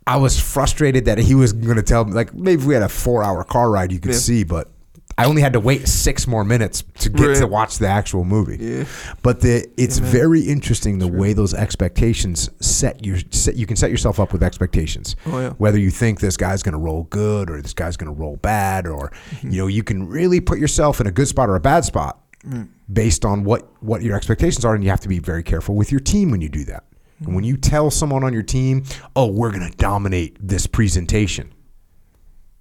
I 0.07 0.17
was 0.17 0.39
frustrated 0.39 1.05
that 1.05 1.17
he 1.17 1.36
was 1.36 1.53
going 1.53 1.77
to 1.77 1.83
tell 1.83 2.05
me. 2.05 2.13
Like 2.13 2.33
maybe 2.33 2.61
if 2.61 2.67
we 2.67 2.73
had 2.73 2.83
a 2.83 2.89
four 2.89 3.23
hour 3.23 3.43
car 3.43 3.69
ride, 3.71 3.91
you 3.91 3.99
could 3.99 4.11
Yeah. 4.11 4.17
see, 4.17 4.43
but. 4.43 4.69
I 5.17 5.27
only 5.27 5.41
had 5.41 5.53
to 5.53 5.61
wait 5.61 5.88
six 5.88 6.27
more 6.27 6.43
minutes 6.43 6.83
to 6.99 7.09
get 7.09 7.25
Right. 7.27 7.38
to 7.38 7.47
watch 7.47 7.77
the 7.77 7.88
actual 7.88 8.25
movie. 8.25 8.57
Yeah. 8.59 8.83
But 9.23 9.39
the 9.39 9.65
it's 9.77 9.97
very 9.97 10.41
interesting 10.41 10.99
the 10.99 11.07
way 11.07 11.31
those 11.31 11.53
expectations 11.53 12.49
set 12.59 13.05
you 13.05 13.19
set 13.31 13.55
you 13.55 13.65
can 13.65 13.77
set 13.77 13.91
yourself 13.91 14.19
up 14.19 14.33
with 14.33 14.43
expectations. 14.43 15.15
Oh, 15.27 15.39
yeah. 15.39 15.49
Whether 15.51 15.79
you 15.79 15.89
think 15.89 16.19
this 16.19 16.36
guy's 16.36 16.63
going 16.63 16.73
to 16.73 16.79
roll 16.79 17.03
good 17.03 17.49
or 17.49 17.61
this 17.61 17.73
guy's 17.73 17.95
going 17.95 18.13
to 18.13 18.19
roll 18.19 18.36
bad 18.38 18.88
or 18.88 19.13
Mm-hmm. 19.36 19.51
you 19.51 19.61
know 19.61 19.67
you 19.67 19.83
can 19.83 20.05
really 20.05 20.41
put 20.41 20.59
yourself 20.59 20.99
in 20.99 21.07
a 21.07 21.11
good 21.11 21.29
spot 21.29 21.47
or 21.49 21.55
a 21.55 21.61
bad 21.61 21.86
spot 21.86 22.19
Mm. 22.48 22.70
based 22.93 23.26
on 23.26 23.43
what 23.43 23.68
what 23.82 24.04
your 24.04 24.16
expectations 24.16 24.64
are 24.66 24.76
and 24.76 24.84
you 24.84 24.89
have 24.91 25.00
to 25.00 25.10
be 25.10 25.18
very 25.18 25.41
careful 25.41 25.76
with 25.76 25.91
your 25.91 26.00
team 26.00 26.30
when 26.30 26.41
you 26.41 26.50
do 26.50 26.64
that. 26.66 26.84
And 27.20 27.34
when 27.34 27.43
you 27.43 27.58
tell 27.58 27.89
someone 27.89 28.24
on 28.24 28.34
your 28.34 28.43
team, 28.43 28.84
"Oh, 29.16 29.28
we're 29.28 29.52
going 29.52 29.70
to 29.70 29.76
dominate 29.78 30.38
this 30.39 30.68
presentation." 30.68 31.52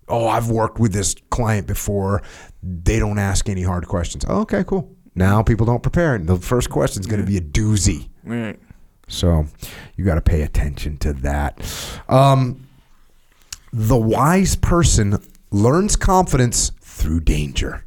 Oh, 0.08 0.26
I've 0.28 0.48
worked 0.50 0.78
with 0.78 0.92
this 0.92 1.14
client 1.30 1.66
before. 1.66 2.22
They 2.62 2.98
don't 2.98 3.18
ask 3.18 3.48
any 3.48 3.62
hard 3.62 3.88
questions. 3.88 4.24
Oh, 4.28 4.40
okay, 4.42 4.64
cool. 4.64 4.90
Now 5.14 5.42
people 5.42 5.66
don't 5.66 5.82
prepare. 5.82 6.14
And 6.14 6.26
the 6.26 6.36
first 6.36 6.70
question 6.70 7.00
is 7.00 7.06
going 7.06 7.20
to 7.20 7.26
be 7.26 7.36
a 7.36 7.40
doozy. 7.40 8.08
Right. 8.22 8.58
So 9.08 9.46
you 9.96 10.04
got 10.04 10.14
to 10.14 10.22
pay 10.22 10.42
attention 10.42 10.96
to 10.98 11.12
that. 11.14 11.60
Um, 12.08 12.66
the 13.72 13.96
wise 13.96 14.56
person 14.56 15.18
learns 15.50 15.96
confidence 15.96 16.72
through 16.80 17.20
danger. 17.20 17.84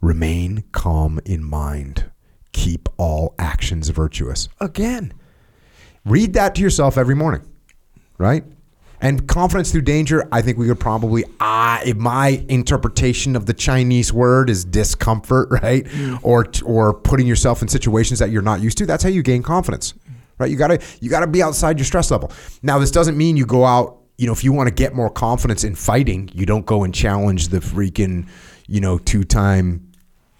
Remain 0.00 0.64
calm 0.72 1.20
in 1.24 1.42
mind. 1.42 2.10
Keep 2.52 2.88
all 2.96 3.34
actions 3.38 3.88
virtuous. 3.88 4.48
Again, 4.60 5.12
read 6.04 6.34
that 6.34 6.54
to 6.54 6.62
yourself 6.62 6.98
every 6.98 7.14
morning, 7.14 7.42
right? 8.18 8.44
And 9.00 9.26
confidence 9.28 9.72
through 9.72 9.82
danger, 9.82 10.26
I 10.32 10.40
think 10.40 10.56
we 10.56 10.66
could 10.66 10.80
probably, 10.80 11.24
ah, 11.38 11.80
if 11.84 11.96
my 11.96 12.44
interpretation 12.48 13.36
of 13.36 13.44
the 13.46 13.52
Chinese 13.52 14.12
word 14.12 14.48
is 14.48 14.64
discomfort, 14.64 15.48
right? 15.62 15.86
Or 16.22 16.46
or 16.64 16.94
putting 16.94 17.26
yourself 17.26 17.62
in 17.62 17.68
situations 17.68 18.18
that 18.20 18.30
you're 18.30 18.42
not 18.42 18.60
used 18.60 18.78
to. 18.78 18.86
That's 18.86 19.02
how 19.02 19.10
you 19.10 19.22
gain 19.22 19.42
confidence, 19.42 19.94
right? 20.38 20.50
You 20.50 20.56
gotta 20.56 20.80
you 21.00 21.10
gotta 21.10 21.26
be 21.26 21.42
outside 21.42 21.78
your 21.78 21.84
stress 21.84 22.10
level. 22.10 22.32
Now, 22.62 22.78
this 22.78 22.90
doesn't 22.90 23.16
mean 23.16 23.36
you 23.36 23.46
go 23.46 23.64
out. 23.64 23.98
You 24.18 24.26
know, 24.26 24.32
if 24.32 24.42
you 24.42 24.52
want 24.52 24.68
to 24.68 24.74
get 24.74 24.94
more 24.94 25.10
confidence 25.10 25.62
in 25.62 25.74
fighting, 25.74 26.30
you 26.32 26.46
don't 26.46 26.64
go 26.64 26.84
and 26.84 26.94
challenge 26.94 27.48
the 27.48 27.58
freaking, 27.58 28.26
you 28.66 28.80
know, 28.80 28.96
two 28.96 29.24
time 29.24 29.85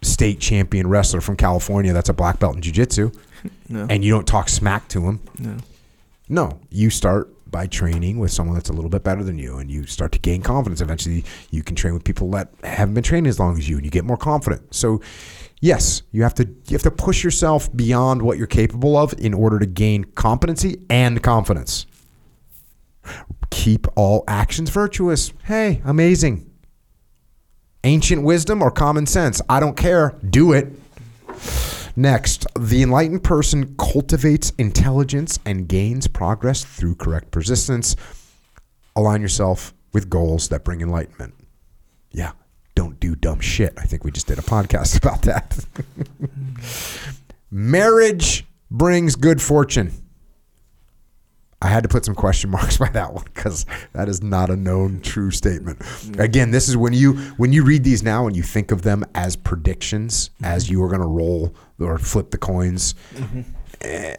state 0.03 0.39
champion 0.41 0.87
wrestler 0.87 1.21
from 1.21 1.37
California 1.37 1.93
that's 1.93 2.09
a 2.09 2.13
black 2.15 2.39
belt 2.39 2.55
in 2.57 2.63
jiu-jitsu 2.63 3.11
No. 3.69 3.87
and 3.91 4.05
you 4.05 4.13
don't 4.13 4.27
talk 4.27 4.49
smack 4.49 4.89
to 4.89 5.01
him. 5.07 5.21
No. 5.39 5.57
No, 6.29 6.61
you 6.71 6.91
start 6.91 7.33
by 7.51 7.67
training 7.69 8.19
with 8.19 8.33
someone 8.33 8.55
that's 8.57 8.69
a 8.69 8.73
little 8.73 8.91
bit 8.91 9.05
better 9.05 9.23
than 9.23 9.39
you, 9.39 9.59
and 9.59 9.71
you 9.71 9.87
start 9.87 10.11
to 10.13 10.19
gain 10.19 10.43
confidence. 10.43 10.81
Eventually, 10.81 11.25
you 11.51 11.63
can 11.63 11.77
train 11.77 11.95
with 11.95 12.03
people 12.03 12.29
that 12.33 12.49
haven't 12.65 12.95
been 12.95 13.05
training 13.05 13.29
as 13.29 13.39
long 13.39 13.57
as 13.57 13.69
you, 13.69 13.77
and 13.77 13.85
you 13.85 13.91
get 13.91 14.05
more 14.05 14.17
confident. 14.17 14.75
So, 14.75 15.01
yes, 15.61 16.03
you 16.11 16.25
have 16.25 16.35
to 16.35 16.45
you 16.45 16.73
have 16.75 16.83
to 16.83 16.91
push 16.91 17.23
yourself 17.23 17.75
beyond 17.77 18.23
what 18.23 18.37
you're 18.39 18.49
capable 18.49 18.97
of 18.97 19.15
in 19.19 19.33
order 19.33 19.61
to 19.61 19.67
gain 19.67 20.03
competency 20.05 20.81
and 20.91 21.23
confidence. 21.23 21.87
Keep 23.51 23.87
all 23.97 24.25
actions 24.27 24.71
virtuous. 24.71 25.33
Hey, 25.45 25.81
amazing. 25.85 26.46
Ancient 27.87 28.25
wisdom 28.25 28.63
or 28.63 28.73
common 28.73 29.07
sense? 29.07 29.41
I 29.49 29.61
don't 29.61 29.77
care. 29.77 30.19
Do 30.29 30.53
it. 30.53 30.73
Next, 31.95 32.45
the 32.59 32.83
enlightened 32.83 33.23
person 33.23 33.77
cultivates 33.79 34.51
intelligence 34.59 35.39
and 35.47 35.69
gains 35.69 36.09
progress 36.09 36.65
through 36.65 36.97
correct 36.97 37.31
persistence. 37.31 37.95
Align 38.97 39.23
yourself 39.23 39.73
with 39.93 40.11
goals 40.11 40.49
that 40.49 40.65
bring 40.65 40.81
enlightenment. 40.81 41.35
Yeah, 42.11 42.33
don't 42.75 42.99
do 42.99 43.15
dumb 43.15 43.39
shit. 43.39 43.73
I 43.79 43.85
think 43.85 44.03
we 44.03 44.11
just 44.11 44.27
did 44.27 44.41
a 44.41 44.43
podcast 44.43 44.99
about 45.03 45.23
that. 45.23 45.65
Marriage 47.53 48.47
brings 48.69 49.15
good 49.15 49.41
fortune. 49.41 49.93
I 51.63 51.69
had 51.69 51.83
to 51.85 51.89
put 51.89 52.05
some 52.05 52.15
question 52.15 52.51
marks 52.59 52.77
by 52.77 52.89
that 52.91 53.13
one 53.13 53.25
because 53.35 53.67
that 53.93 54.09
is 54.09 54.23
not 54.23 54.51
a 54.51 54.57
known 54.57 55.01
true 55.01 55.31
statement. 55.31 55.81
Again, 56.19 56.51
this 56.51 56.69
is 56.69 56.77
when 56.77 56.93
you 56.93 57.15
when 57.37 57.53
you 57.53 57.65
read 57.65 57.85
these 57.85 58.03
now 58.03 58.27
and 58.27 58.37
you 58.37 58.43
think 58.43 58.71
of 58.71 58.83
them 58.83 59.05
as 59.15 59.37
predictions, 59.37 60.31
as 60.43 60.69
you 60.69 60.83
are 60.83 60.89
going 60.89 61.01
to 61.01 61.07
roll 61.07 61.55
or 61.79 61.99
flip 61.99 62.31
the 62.31 62.39
coins, 62.39 62.95
eh, 63.81 64.17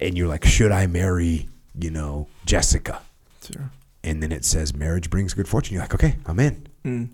and 0.00 0.16
you're 0.16 0.28
like, 0.28 0.44
should 0.44 0.72
I 0.72 0.86
marry, 0.86 1.48
you 1.78 1.90
know, 1.90 2.28
Jessica? 2.46 3.00
Sure. 3.42 3.70
And 4.04 4.22
then 4.22 4.32
it 4.32 4.44
says 4.44 4.74
marriage 4.74 5.10
brings 5.10 5.34
good 5.34 5.48
fortune. 5.48 5.74
You're 5.74 5.82
like, 5.82 5.94
okay, 5.94 6.16
I'm 6.26 6.40
in. 6.40 6.66
Mm. 6.84 7.08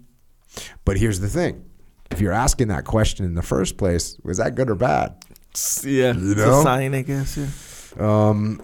But 0.84 0.98
here's 0.98 1.18
the 1.18 1.28
thing: 1.28 1.64
if 2.10 2.20
you're 2.20 2.32
asking 2.32 2.68
that 2.68 2.84
question 2.84 3.24
in 3.24 3.34
the 3.34 3.42
first 3.42 3.76
place, 3.76 4.16
was 4.22 4.38
that 4.38 4.54
good 4.54 4.70
or 4.70 4.76
bad? 4.76 5.16
Yeah. 5.82 6.12
You 6.12 6.34
know? 6.34 6.62
sign, 6.62 6.94
I 6.94 7.02
guess. 7.02 7.36
Yeah. 7.36 8.28
Um, 8.28 8.60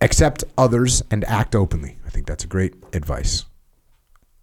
accept 0.00 0.44
others 0.56 1.02
and 1.10 1.24
act 1.24 1.54
openly. 1.54 1.98
I 2.06 2.10
think 2.10 2.26
that's 2.26 2.44
a 2.44 2.48
great 2.48 2.74
advice. 2.92 3.44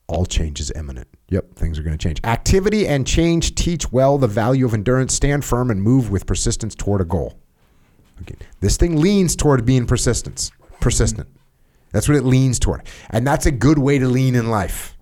All 0.07 0.25
change 0.25 0.59
is 0.59 0.71
imminent. 0.75 1.07
Yep, 1.29 1.55
things 1.55 1.77
are 1.77 1.83
going 1.83 1.97
to 1.97 2.01
change. 2.01 2.21
Activity 2.23 2.87
and 2.87 3.05
change 3.05 3.55
teach 3.55 3.91
well 3.91 4.17
the 4.17 4.27
value 4.27 4.65
of 4.65 4.73
endurance. 4.73 5.13
Stand 5.13 5.43
firm 5.43 5.69
and 5.69 5.81
move 5.81 6.09
with 6.09 6.25
persistence 6.25 6.75
toward 6.75 7.01
a 7.01 7.05
goal. 7.05 7.37
Okay. 8.21 8.35
This 8.61 8.77
thing 8.77 9.01
leans 9.01 9.35
toward 9.35 9.65
being 9.65 9.85
persistence, 9.85 10.51
persistent. 10.79 11.27
That's 11.91 12.07
what 12.07 12.17
it 12.17 12.23
leans 12.23 12.57
toward. 12.59 12.83
And 13.09 13.27
that's 13.27 13.45
a 13.45 13.51
good 13.51 13.79
way 13.79 13.99
to 13.99 14.07
lean 14.07 14.35
in 14.35 14.49
life. 14.49 14.97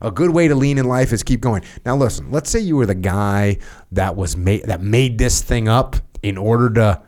A 0.00 0.10
good 0.10 0.30
way 0.30 0.48
to 0.48 0.54
lean 0.54 0.78
in 0.78 0.86
life 0.86 1.12
is 1.12 1.22
keep 1.22 1.40
going. 1.40 1.62
Now 1.86 1.96
listen, 1.96 2.30
let's 2.30 2.50
say 2.50 2.58
you 2.58 2.76
were 2.76 2.86
the 2.86 2.94
guy 2.94 3.58
that 3.92 4.16
was 4.16 4.36
made 4.36 4.64
that 4.64 4.82
made 4.82 5.16
this 5.18 5.40
thing 5.42 5.68
up 5.68 5.96
in 6.22 6.36
order 6.36 6.68
to 6.70 7.02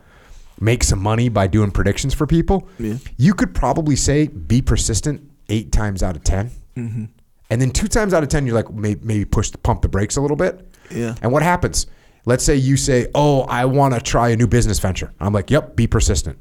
make 0.59 0.83
some 0.83 1.01
money 1.01 1.29
by 1.29 1.47
doing 1.47 1.71
predictions 1.71 2.13
for 2.13 2.25
people, 2.27 2.67
Yeah. 2.79 2.95
you 3.17 3.33
could 3.33 3.53
probably 3.53 3.95
say 3.95 4.27
be 4.27 4.61
persistent 4.61 5.21
eight 5.49 5.71
times 5.71 6.01
out 6.03 6.15
of 6.15 6.23
10 6.23 6.51
Mm-hmm. 6.77 7.05
and 7.49 7.61
then 7.61 7.71
two 7.71 7.87
times 7.87 8.13
out 8.13 8.21
of 8.23 8.29
ten, 8.29 8.45
you're 8.45 8.55
like 8.55 8.69
maybe, 8.73 8.99
maybe 9.03 9.23
push 9.25 9.49
the 9.51 9.57
pump 9.57 9.81
the 9.81 9.87
brakes 9.87 10.17
a 10.17 10.21
little 10.21 10.35
bit. 10.37 10.67
Yeah. 10.91 11.15
And 11.21 11.31
what 11.31 11.41
happens? 11.43 11.87
Let's 12.25 12.43
say 12.43 12.55
you 12.55 12.75
say, 12.75 13.07
"Oh, 13.15 13.41
I 13.43 13.63
want 13.65 13.93
to 13.93 14.01
try 14.01 14.29
a 14.29 14.35
new 14.35 14.47
business 14.47 14.79
venture." 14.79 15.13
I'm 15.21 15.31
like, 15.31 15.49
"Yep, 15.51 15.75
be 15.77 15.87
persistent," 15.87 16.37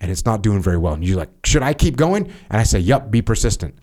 and 0.00 0.10
it's 0.10 0.24
not 0.24 0.40
doing 0.42 0.62
very 0.62 0.78
well. 0.78 0.94
And 0.94 1.04
you're 1.04 1.18
like, 1.18 1.28
"Should 1.44 1.62
I 1.62 1.74
keep 1.74 1.96
going?" 1.96 2.26
And 2.48 2.60
I 2.60 2.62
say, 2.62 2.78
"Yep, 2.78 3.10
be 3.10 3.20
persistent." 3.22 3.74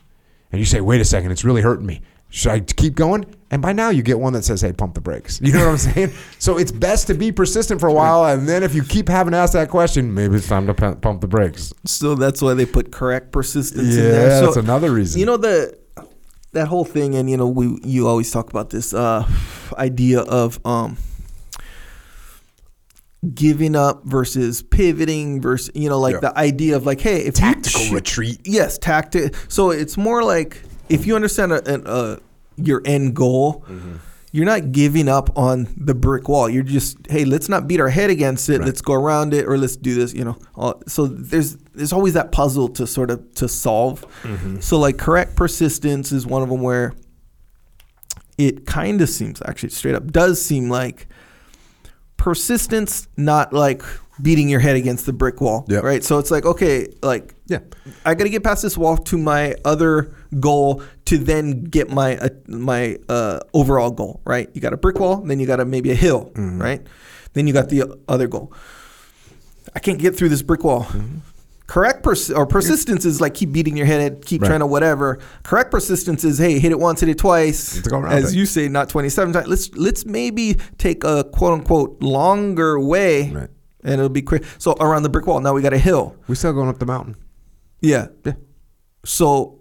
And 0.51 0.59
you 0.59 0.65
say, 0.65 0.81
"Wait 0.81 0.99
a 1.01 1.05
second, 1.05 1.31
it's 1.31 1.43
really 1.43 1.61
hurting 1.61 1.85
me. 1.85 2.01
Should 2.35 2.51
I 2.51 2.59
keep 2.61 2.95
going?" 2.95 3.25
And 3.51 3.61
by 3.61 3.73
now 3.73 3.89
you 3.91 4.01
get 4.01 4.19
one 4.19 4.33
that 4.33 4.43
says, 4.43 4.61
"Hey, 4.61 4.73
pump 4.73 4.95
the 4.95 5.01
brakes." 5.01 5.39
You 5.39 5.53
know 5.53 5.59
what 5.67 5.71
I'm 5.73 5.77
saying? 5.93 6.11
So 6.39 6.57
it's 6.57 6.71
best 6.71 7.05
to 7.07 7.13
be 7.13 7.31
persistent 7.31 7.79
for 7.79 7.87
a 7.87 7.93
while, 7.93 8.25
and 8.25 8.49
then 8.49 8.63
if 8.63 8.73
you 8.73 8.81
keep 8.83 9.07
having 9.07 9.33
to 9.33 9.37
ask 9.37 9.53
that 9.53 9.69
question, 9.69 10.11
maybe 10.13 10.37
it's 10.37 10.47
time 10.47 10.65
to 10.65 10.73
pump 10.73 11.21
the 11.21 11.27
brakes. 11.27 11.71
So 11.85 12.15
that's 12.15 12.41
why 12.41 12.55
they 12.55 12.65
put 12.65 12.91
correct 12.91 13.31
persistence 13.31 13.95
in 13.95 14.03
Yeah, 14.05 14.11
there. 14.11 14.39
So, 14.39 14.45
that's 14.45 14.57
another 14.57 14.91
reason. 14.91 15.19
You 15.19 15.27
know 15.27 15.37
the 15.37 15.77
that 16.53 16.67
whole 16.67 16.85
thing, 16.85 17.13
and 17.13 17.29
you 17.29 17.37
know 17.37 17.47
we 17.47 17.77
you 17.83 18.07
always 18.07 18.31
talk 18.31 18.49
about 18.49 18.71
this 18.71 18.95
uh, 18.95 19.27
idea 19.77 20.21
of 20.21 20.59
um, 20.65 20.97
giving 23.33 23.75
up 23.75 24.03
versus 24.05 24.61
pivoting 24.63 25.39
versus 25.41 25.69
you 25.75 25.87
know 25.87 25.99
like 25.99 26.13
Yeah. 26.15 26.19
the 26.21 26.37
idea 26.37 26.75
of 26.75 26.85
like 26.85 26.99
hey 26.99 27.21
if 27.21 27.35
Tactical 27.35 27.81
you, 27.81 27.95
retreat. 27.95 28.41
yes 28.43 28.77
tactic 28.77 29.33
so 29.47 29.69
it's 29.71 29.95
more 29.97 30.23
like 30.23 30.61
if 30.89 31.05
you 31.07 31.15
understand 31.15 31.51
a, 31.51 31.67
an 31.73 31.83
uh, 31.87 32.17
your 32.57 32.81
end 32.85 33.15
goal 33.15 33.63
Mm-hmm. 33.67 33.95
you're 34.31 34.45
not 34.45 34.71
giving 34.71 35.07
up 35.07 35.35
on 35.37 35.67
the 35.77 35.93
brick 35.95 36.27
wall 36.27 36.49
you're 36.49 36.63
just 36.63 36.97
hey 37.09 37.23
let's 37.25 37.49
not 37.49 37.67
beat 37.67 37.79
our 37.79 37.89
head 37.89 38.09
against 38.09 38.49
it 38.49 38.59
Right. 38.59 38.65
let's 38.67 38.81
go 38.81 38.93
around 38.93 39.33
it 39.33 39.45
or 39.47 39.57
let's 39.57 39.75
do 39.75 39.93
this 39.95 40.13
you 40.13 40.23
know 40.25 40.37
so 40.87 41.05
there's 41.07 41.55
there's 41.75 41.93
always 41.93 42.13
that 42.13 42.31
puzzle 42.31 42.67
to 42.69 42.85
sort 42.87 43.09
of 43.11 43.33
to 43.35 43.47
solve 43.47 44.05
Mm-hmm. 44.23 44.59
so 44.59 44.77
like 44.79 44.97
correct 44.97 45.35
persistence 45.35 46.11
is 46.11 46.25
one 46.27 46.41
of 46.43 46.49
them 46.49 46.61
where 46.61 46.93
it 48.37 48.65
kind 48.65 49.01
of 49.01 49.09
seems 49.09 49.41
actually 49.45 49.69
straight 49.69 49.95
up 49.95 50.11
does 50.11 50.41
seem 50.41 50.69
like 50.69 51.07
persistence 52.17 53.07
not 53.17 53.53
like 53.53 53.83
beating 54.21 54.47
your 54.47 54.59
head 54.59 54.75
against 54.75 55.05
the 55.05 55.13
brick 55.13 55.41
wall 55.41 55.65
Yep. 55.69 55.83
right 55.83 56.03
so 56.03 56.19
it's 56.19 56.29
like 56.29 56.45
okay 56.45 56.87
like 57.01 57.33
Yeah. 57.47 57.59
I 58.05 58.13
got 58.15 58.23
to 58.25 58.29
get 58.29 58.43
past 58.43 58.61
this 58.61 58.77
wall 58.77 58.95
to 58.97 59.17
my 59.17 59.55
other 59.65 60.15
goal 60.39 60.83
to 61.05 61.17
then 61.17 61.63
get 61.63 61.89
my 61.89 62.17
uh, 62.17 62.29
my 62.47 62.97
uh, 63.09 63.39
overall 63.53 63.91
goal, 63.91 64.21
right? 64.25 64.49
You 64.53 64.61
got 64.61 64.71
a 64.73 64.77
brick 64.77 64.99
wall, 64.99 65.17
then 65.17 65.39
you 65.39 65.45
got 65.47 65.59
a 65.59 65.65
maybe 65.65 65.91
a 65.91 65.95
hill, 65.95 66.31
right? 66.35 66.81
Then 67.33 67.47
you 67.47 67.53
got 67.53 67.69
the 67.69 67.99
other 68.07 68.27
goal. 68.27 68.53
I 69.75 69.79
can't 69.79 69.99
get 69.99 70.15
through 70.15 70.29
this 70.29 70.41
brick 70.41 70.63
wall. 70.63 70.87
Correct 71.67 72.03
pers- 72.03 72.29
or 72.29 72.45
persistence 72.45 73.05
is 73.05 73.19
like 73.21 73.33
keep 73.33 73.51
beating 73.51 73.75
your 73.77 73.85
head, 73.87 74.23
keep 74.25 74.41
Right. 74.41 74.47
trying 74.49 74.59
to 74.59 74.67
whatever. 74.67 75.19
Correct 75.43 75.71
persistence 75.71 76.23
is 76.23 76.37
hey, 76.37 76.59
hit 76.59 76.71
it 76.71 76.79
once, 76.79 76.99
hit 76.99 77.09
it 77.09 77.17
twice. 77.17 77.81
As 78.07 78.33
it. 78.33 78.37
you 78.37 78.45
say, 78.45 78.67
not 78.67 78.89
twenty 78.89 79.09
seven 79.09 79.33
times. 79.33 79.47
Let's 79.47 79.73
let's 79.75 80.05
maybe 80.05 80.57
take 80.77 81.03
a 81.03 81.23
quote 81.23 81.53
unquote 81.53 82.01
longer 82.01 82.79
way, 82.79 83.31
Right. 83.31 83.49
And 83.83 83.93
it'll 83.93 84.09
be 84.09 84.21
quick. 84.21 84.43
So 84.57 84.73
around 84.79 85.03
the 85.03 85.09
brick 85.09 85.27
wall, 85.27 85.39
now 85.39 85.53
we 85.53 85.61
got 85.61 85.73
a 85.73 85.77
hill. 85.77 86.15
We're 86.27 86.35
still 86.35 86.53
going 86.53 86.69
up 86.69 86.79
the 86.79 86.85
mountain. 86.85 87.15
Yeah. 87.81 88.07
Yeah. 88.25 88.33
So 89.05 89.59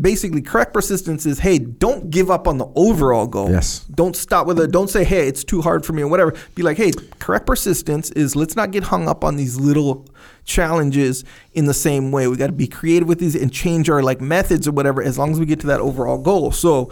basically, 0.00 0.42
correct 0.42 0.72
persistence 0.72 1.24
is 1.26 1.38
hey, 1.38 1.58
don't 1.58 2.10
give 2.10 2.30
up 2.30 2.48
on 2.48 2.58
the 2.58 2.66
overall 2.74 3.26
goal. 3.26 3.50
Yes. 3.50 3.80
Don't 3.94 4.16
stop 4.16 4.46
with 4.46 4.58
it. 4.58 4.72
Don't 4.72 4.88
say, 4.88 5.04
hey, 5.04 5.28
it's 5.28 5.44
too 5.44 5.60
hard 5.60 5.86
for 5.86 5.92
me 5.92 6.02
or 6.02 6.08
whatever. 6.08 6.34
Be 6.54 6.62
like, 6.62 6.76
hey, 6.76 6.92
correct 7.18 7.46
persistence 7.46 8.10
is 8.12 8.34
let's 8.34 8.56
not 8.56 8.70
get 8.70 8.84
hung 8.84 9.08
up 9.08 9.24
on 9.24 9.36
these 9.36 9.60
little 9.60 10.06
challenges 10.44 11.24
in 11.52 11.66
the 11.66 11.74
same 11.74 12.10
way. 12.10 12.26
We 12.26 12.36
got 12.36 12.48
to 12.48 12.52
be 12.52 12.66
creative 12.66 13.06
with 13.06 13.20
these 13.20 13.34
and 13.34 13.52
change 13.52 13.88
our 13.88 14.02
like 14.02 14.20
methods 14.20 14.66
or 14.66 14.72
whatever 14.72 15.02
as 15.02 15.18
long 15.18 15.32
as 15.32 15.38
we 15.38 15.46
get 15.46 15.60
to 15.60 15.66
that 15.68 15.80
overall 15.80 16.18
goal. 16.18 16.50
So 16.50 16.90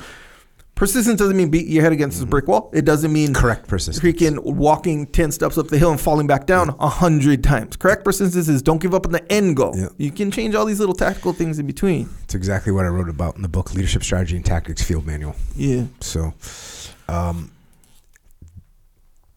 persistence 0.81 1.19
doesn't 1.19 1.36
mean 1.36 1.51
beat 1.51 1.66
your 1.66 1.82
head 1.82 1.93
against 1.93 2.19
the 2.19 2.24
brick 2.24 2.48
wall. 2.48 2.70
It 2.73 2.86
doesn't 2.86 3.12
mean 3.12 3.35
Correct 3.35 3.69
persistence. 3.69 4.02
freaking 4.02 4.43
walking 4.43 5.07
10 5.07 5.31
steps 5.31 5.59
up 5.59 5.69
the 5.69 5.77
hill 5.77 5.90
and 5.90 6.01
falling 6.01 6.27
back 6.27 6.47
down 6.47 6.74
a 6.81 6.89
hundred 6.89 7.44
times. 7.44 7.77
Correct 7.77 8.02
persistence 8.02 8.48
is 8.48 8.62
don't 8.62 8.81
give 8.81 8.94
up 8.94 9.05
on 9.05 9.12
the 9.12 9.31
end 9.31 9.57
goal. 9.57 9.74
Yeah. 9.77 9.89
You 9.98 10.11
can 10.11 10.31
change 10.31 10.55
all 10.55 10.65
these 10.65 10.81
little 10.81 10.94
tactical 10.94 11.35
things 11.35 11.59
in 11.59 11.66
between. 11.66 12.09
It's 12.24 12.35
exactly 12.35 12.73
what 12.73 12.86
I 12.86 12.89
wrote 12.89 13.11
about 13.11 13.36
in 13.36 13.43
the 13.43 13.48
book 13.48 13.74
Leadership 13.74 14.02
Strategy 14.02 14.36
and 14.36 14.44
Tactics 14.44 14.82
Field 14.82 15.07
Manual. 15.07 15.36
Yeah. 15.55 15.85
So, 16.01 16.32
um, 17.09 17.52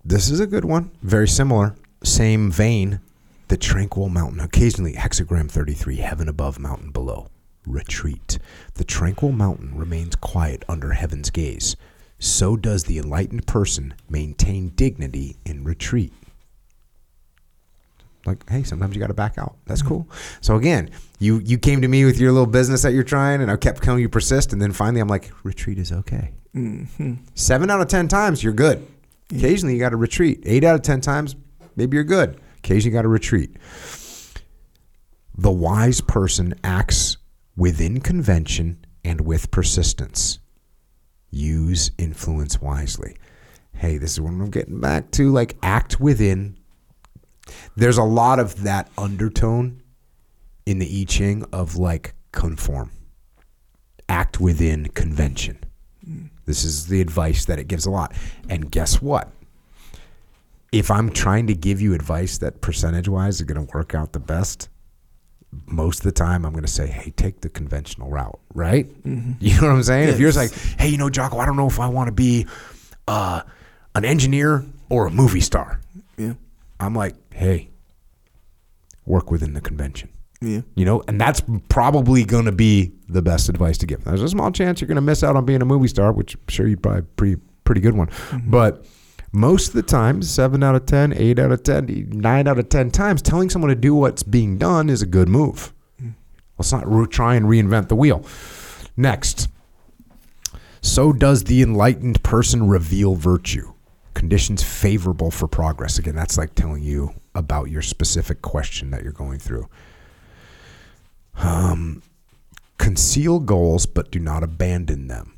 this 0.06 0.30
is 0.30 0.40
a 0.40 0.48
good 0.48 0.64
one. 0.64 0.92
Very 1.02 1.28
similar, 1.28 1.76
same 2.06 2.52
vein. 2.52 3.02
The 3.50 3.58
tranquil 3.58 4.08
mountain. 4.08 4.40
Occasionally, 4.40 4.94
hexagram 4.94 5.52
33, 5.52 5.98
heaven 5.98 6.30
above, 6.30 6.58
mountain 6.58 6.92
below. 6.92 7.28
Retreat. 7.66 8.40
The 8.76 8.84
tranquil 8.84 9.32
mountain 9.32 9.78
remains 9.78 10.16
quiet 10.16 10.64
under 10.68 10.92
heaven's 10.92 11.30
gaze. 11.30 11.76
So 12.20 12.56
does 12.56 12.86
the 12.86 12.98
enlightened 12.98 13.48
person 13.48 13.94
maintain 14.10 14.70
dignity 14.70 15.38
in 15.46 15.64
retreat. 15.64 16.14
Like, 18.26 18.50
hey, 18.50 18.64
sometimes 18.64 18.96
you 18.96 19.02
got 19.02 19.08
to 19.08 19.14
back 19.14 19.38
out. 19.38 19.58
That's 19.66 19.82
cool. 19.82 20.08
So 20.40 20.56
again, 20.56 20.90
you 21.20 21.40
you 21.40 21.58
came 21.58 21.82
to 21.82 21.88
me 21.90 22.06
with 22.06 22.18
your 22.18 22.32
little 22.32 22.48
business 22.48 22.82
that 22.84 22.94
you're 22.94 23.04
trying, 23.04 23.42
and 23.42 23.52
I 23.52 23.58
kept 23.58 23.84
telling 23.84 24.00
you 24.02 24.08
persist, 24.08 24.54
and 24.54 24.62
then 24.62 24.72
finally 24.72 25.02
I'm 25.02 25.10
like, 25.10 25.32
retreat 25.44 25.78
is 25.78 25.92
okay. 25.92 26.32
hmm 26.54 27.16
Seven 27.36 27.70
out 27.70 27.82
of 27.82 27.90
ten 27.90 28.08
times 28.08 28.42
you're 28.42 28.54
good. 28.54 28.88
Occasionally 29.30 29.74
you 29.74 29.80
got 29.80 29.90
to 29.90 29.98
retreat. 29.98 30.42
Eight 30.46 30.64
out 30.64 30.76
of 30.76 30.84
ten 30.84 31.02
times 31.02 31.36
maybe 31.76 31.96
you're 31.98 32.06
good. 32.06 32.40
Occasionally 32.60 32.94
you 32.94 32.98
got 32.98 33.02
to 33.02 33.10
retreat. 33.10 33.58
The 35.38 35.52
wise 35.52 36.00
person 36.00 36.54
acts 36.64 37.18
within 37.56 38.02
convention 38.02 38.86
and 39.04 39.22
with 39.22 39.52
persistence. 39.52 40.40
Use 41.30 41.92
influence 41.98 42.62
wisely. 42.62 43.16
Hey, 43.74 43.98
this 43.98 44.14
is 44.14 44.22
what 44.22 44.30
I'm 44.30 44.50
getting 44.52 44.80
back 44.80 45.12
to. 45.12 45.32
Like 45.32 45.58
act 45.64 46.00
within. 46.00 46.58
There's 47.76 47.98
a 47.98 48.04
lot 48.04 48.40
of 48.40 48.64
that 48.64 48.90
undertone 48.98 49.82
in 50.66 50.80
the 50.80 51.02
I 51.02 51.06
Ching 51.06 51.44
of 51.52 51.76
like 51.76 52.14
conform. 52.32 52.92
Act 54.08 54.40
within 54.40 54.88
convention. 54.90 55.60
This 56.46 56.64
is 56.64 56.88
the 56.88 57.02
advice 57.02 57.46
that 57.46 57.60
it 57.60 57.68
gives 57.68 57.86
a 57.86 57.90
lot. 57.90 58.14
And 58.50 58.70
guess 58.70 59.02
what? 59.02 59.32
If 60.72 60.92
I'm 60.92 61.12
trying 61.12 61.48
to 61.48 61.54
give 61.54 61.82
you 61.82 61.94
advice 61.94 62.38
that 62.40 62.62
percentage 62.62 63.08
wise 63.08 63.36
is 63.36 63.44
going 63.44 63.66
to 63.66 63.74
work 63.74 63.96
out 63.96 64.14
the 64.14 64.20
best, 64.20 64.70
most 65.68 66.00
of 66.00 66.04
the 66.04 66.12
time 66.12 66.46
I'm 66.46 66.52
going 66.52 66.66
to 66.66 66.72
say, 66.72 66.88
hey, 66.88 67.12
take 67.12 67.42
the 67.42 67.50
conventional 67.50 68.10
route, 68.10 68.40
right? 68.54 68.90
You 69.04 69.56
know 69.62 69.68
what 69.68 69.76
I'm 69.76 69.84
saying? 69.84 70.10
If 70.10 70.20
you're 70.20 70.32
just 70.32 70.38
like, 70.38 70.80
hey, 70.80 70.90
you 70.90 70.98
know, 70.98 71.10
Jocko, 71.10 71.38
I 71.38 71.46
don't 71.46 71.58
know 71.58 71.68
if 71.68 71.80
I 71.80 71.88
want 71.88 72.08
to 72.08 72.12
be 72.12 72.48
uh, 73.08 73.42
an 73.96 74.06
engineer 74.06 74.66
or 74.90 75.08
a 75.08 75.12
movie 75.12 75.42
star. 75.42 75.80
Yeah. 76.18 76.34
I'm 76.80 76.96
like, 76.96 77.16
hey, 77.34 77.70
work 79.06 79.32
within 79.32 79.54
the 79.54 79.62
convention. 79.62 80.10
Yeah. 80.42 80.62
You 80.76 80.86
know, 80.86 81.04
and 81.08 81.20
that's 81.20 81.42
probably 81.70 82.26
going 82.26 82.46
to 82.46 82.52
be 82.52 82.92
the 83.08 83.22
best 83.22 83.48
advice 83.48 83.78
to 83.80 83.86
give. 83.86 84.04
There's 84.04 84.22
a 84.22 84.30
small 84.30 84.52
chance 84.52 84.82
you're 84.82 84.88
going 84.88 84.96
to 84.96 85.02
miss 85.02 85.24
out 85.24 85.36
on 85.36 85.46
being 85.46 85.62
a 85.62 85.66
movie 85.66 85.88
star, 85.88 86.12
which 86.12 86.36
I'm 86.36 86.42
sure 86.50 86.68
you'd 86.68 86.84
probably 86.84 87.04
pretty 87.16 87.42
pretty 87.64 87.82
good 87.82 87.96
one. 87.96 88.10
But 88.46 88.86
most 89.36 89.70
of 89.70 89.74
the 89.74 89.82
time, 89.82 90.22
seven 90.22 90.62
out 90.62 90.76
of 90.76 90.86
10, 90.86 91.14
eight 91.14 91.40
out 91.40 91.52
of 91.52 91.64
10, 91.64 92.12
nine 92.12 92.48
out 92.48 92.60
of 92.60 92.70
10 92.70 92.92
times, 92.92 93.20
telling 93.20 93.50
someone 93.50 93.70
to 93.70 93.76
do 93.76 93.96
what's 93.96 94.22
being 94.22 94.60
done 94.60 94.90
is 94.92 95.02
a 95.02 95.08
good 95.08 95.28
move. 95.28 95.74
Let's 96.60 96.72
not 96.72 96.88
re- 96.90 97.08
try 97.08 97.34
and 97.34 97.48
reinvent 97.48 97.88
the 97.88 97.96
wheel. 97.96 98.24
Next. 98.96 99.50
So 100.82 101.12
does 101.12 101.46
the 101.46 101.64
enlightened 101.64 102.22
person 102.22 102.68
reveal 102.68 103.16
virtue. 103.16 103.74
Conditions 104.14 104.62
favorable 104.62 105.32
for 105.32 105.48
progress. 105.48 105.98
Again, 105.98 106.16
that's 106.16 106.38
like 106.38 106.54
telling 106.54 106.84
you 106.84 107.16
about 107.34 107.72
your 107.72 107.82
specific 107.82 108.44
question 108.44 108.92
that 108.92 109.02
you're 109.02 109.12
going 109.12 109.40
through. 109.40 109.68
Um, 111.38 112.04
conceal 112.78 113.40
goals, 113.40 113.88
but 113.88 114.12
do 114.12 114.20
not 114.20 114.44
abandon 114.44 115.08
them. 115.08 115.34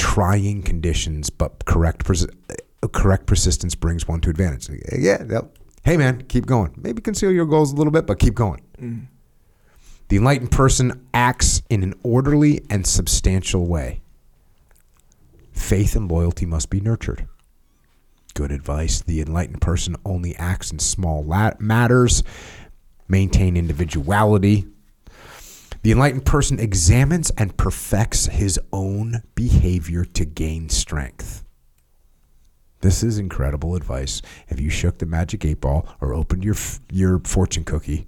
Trying 0.00 0.62
conditions, 0.62 1.28
but 1.28 1.66
correct 1.66 2.08
uh, 2.08 2.88
correct 2.88 3.26
persistence 3.26 3.74
brings 3.74 4.08
one 4.08 4.20
to 4.22 4.30
advantage. 4.30 4.70
Yeah, 4.96 5.42
hey 5.84 5.98
man, 5.98 6.22
keep 6.22 6.46
going. 6.46 6.72
Maybe 6.76 7.02
conceal 7.02 7.30
your 7.30 7.44
goals 7.44 7.72
a 7.72 7.76
little 7.76 7.90
bit, 7.90 8.06
but 8.06 8.18
keep 8.18 8.34
going. 8.34 8.62
The 10.08 10.16
enlightened 10.16 10.50
person 10.50 11.06
acts 11.12 11.62
in 11.68 11.82
an 11.82 11.94
orderly 12.02 12.62
and 12.70 12.86
substantial 12.86 13.66
way. 13.66 14.00
Faith 15.52 15.94
and 15.94 16.10
loyalty 16.10 16.46
must 16.46 16.70
be 16.70 16.80
nurtured. 16.80 17.28
Good 18.32 18.50
advice. 18.50 19.02
The 19.02 19.20
enlightened 19.20 19.60
person 19.60 19.96
only 20.06 20.34
acts 20.36 20.72
in 20.72 20.78
small 20.78 21.22
la- 21.22 21.52
matters, 21.58 22.22
maintain 23.06 23.56
individuality. 23.56 24.66
The 25.82 25.92
enlightened 25.92 26.26
person 26.26 26.60
examines 26.60 27.30
and 27.30 27.56
perfects 27.56 28.26
his 28.26 28.60
own 28.72 29.22
behavior 29.34 30.04
to 30.04 30.24
gain 30.26 30.68
strength. 30.68 31.44
This 32.80 33.02
is 33.02 33.18
incredible 33.18 33.74
advice. 33.76 34.20
If 34.48 34.60
you 34.60 34.70
shook 34.70 34.98
the 34.98 35.06
magic 35.06 35.44
eight 35.44 35.60
ball 35.60 35.86
or 36.00 36.14
opened 36.14 36.44
your 36.44 36.56
your 36.90 37.18
fortune 37.20 37.64
cookie, 37.64 38.06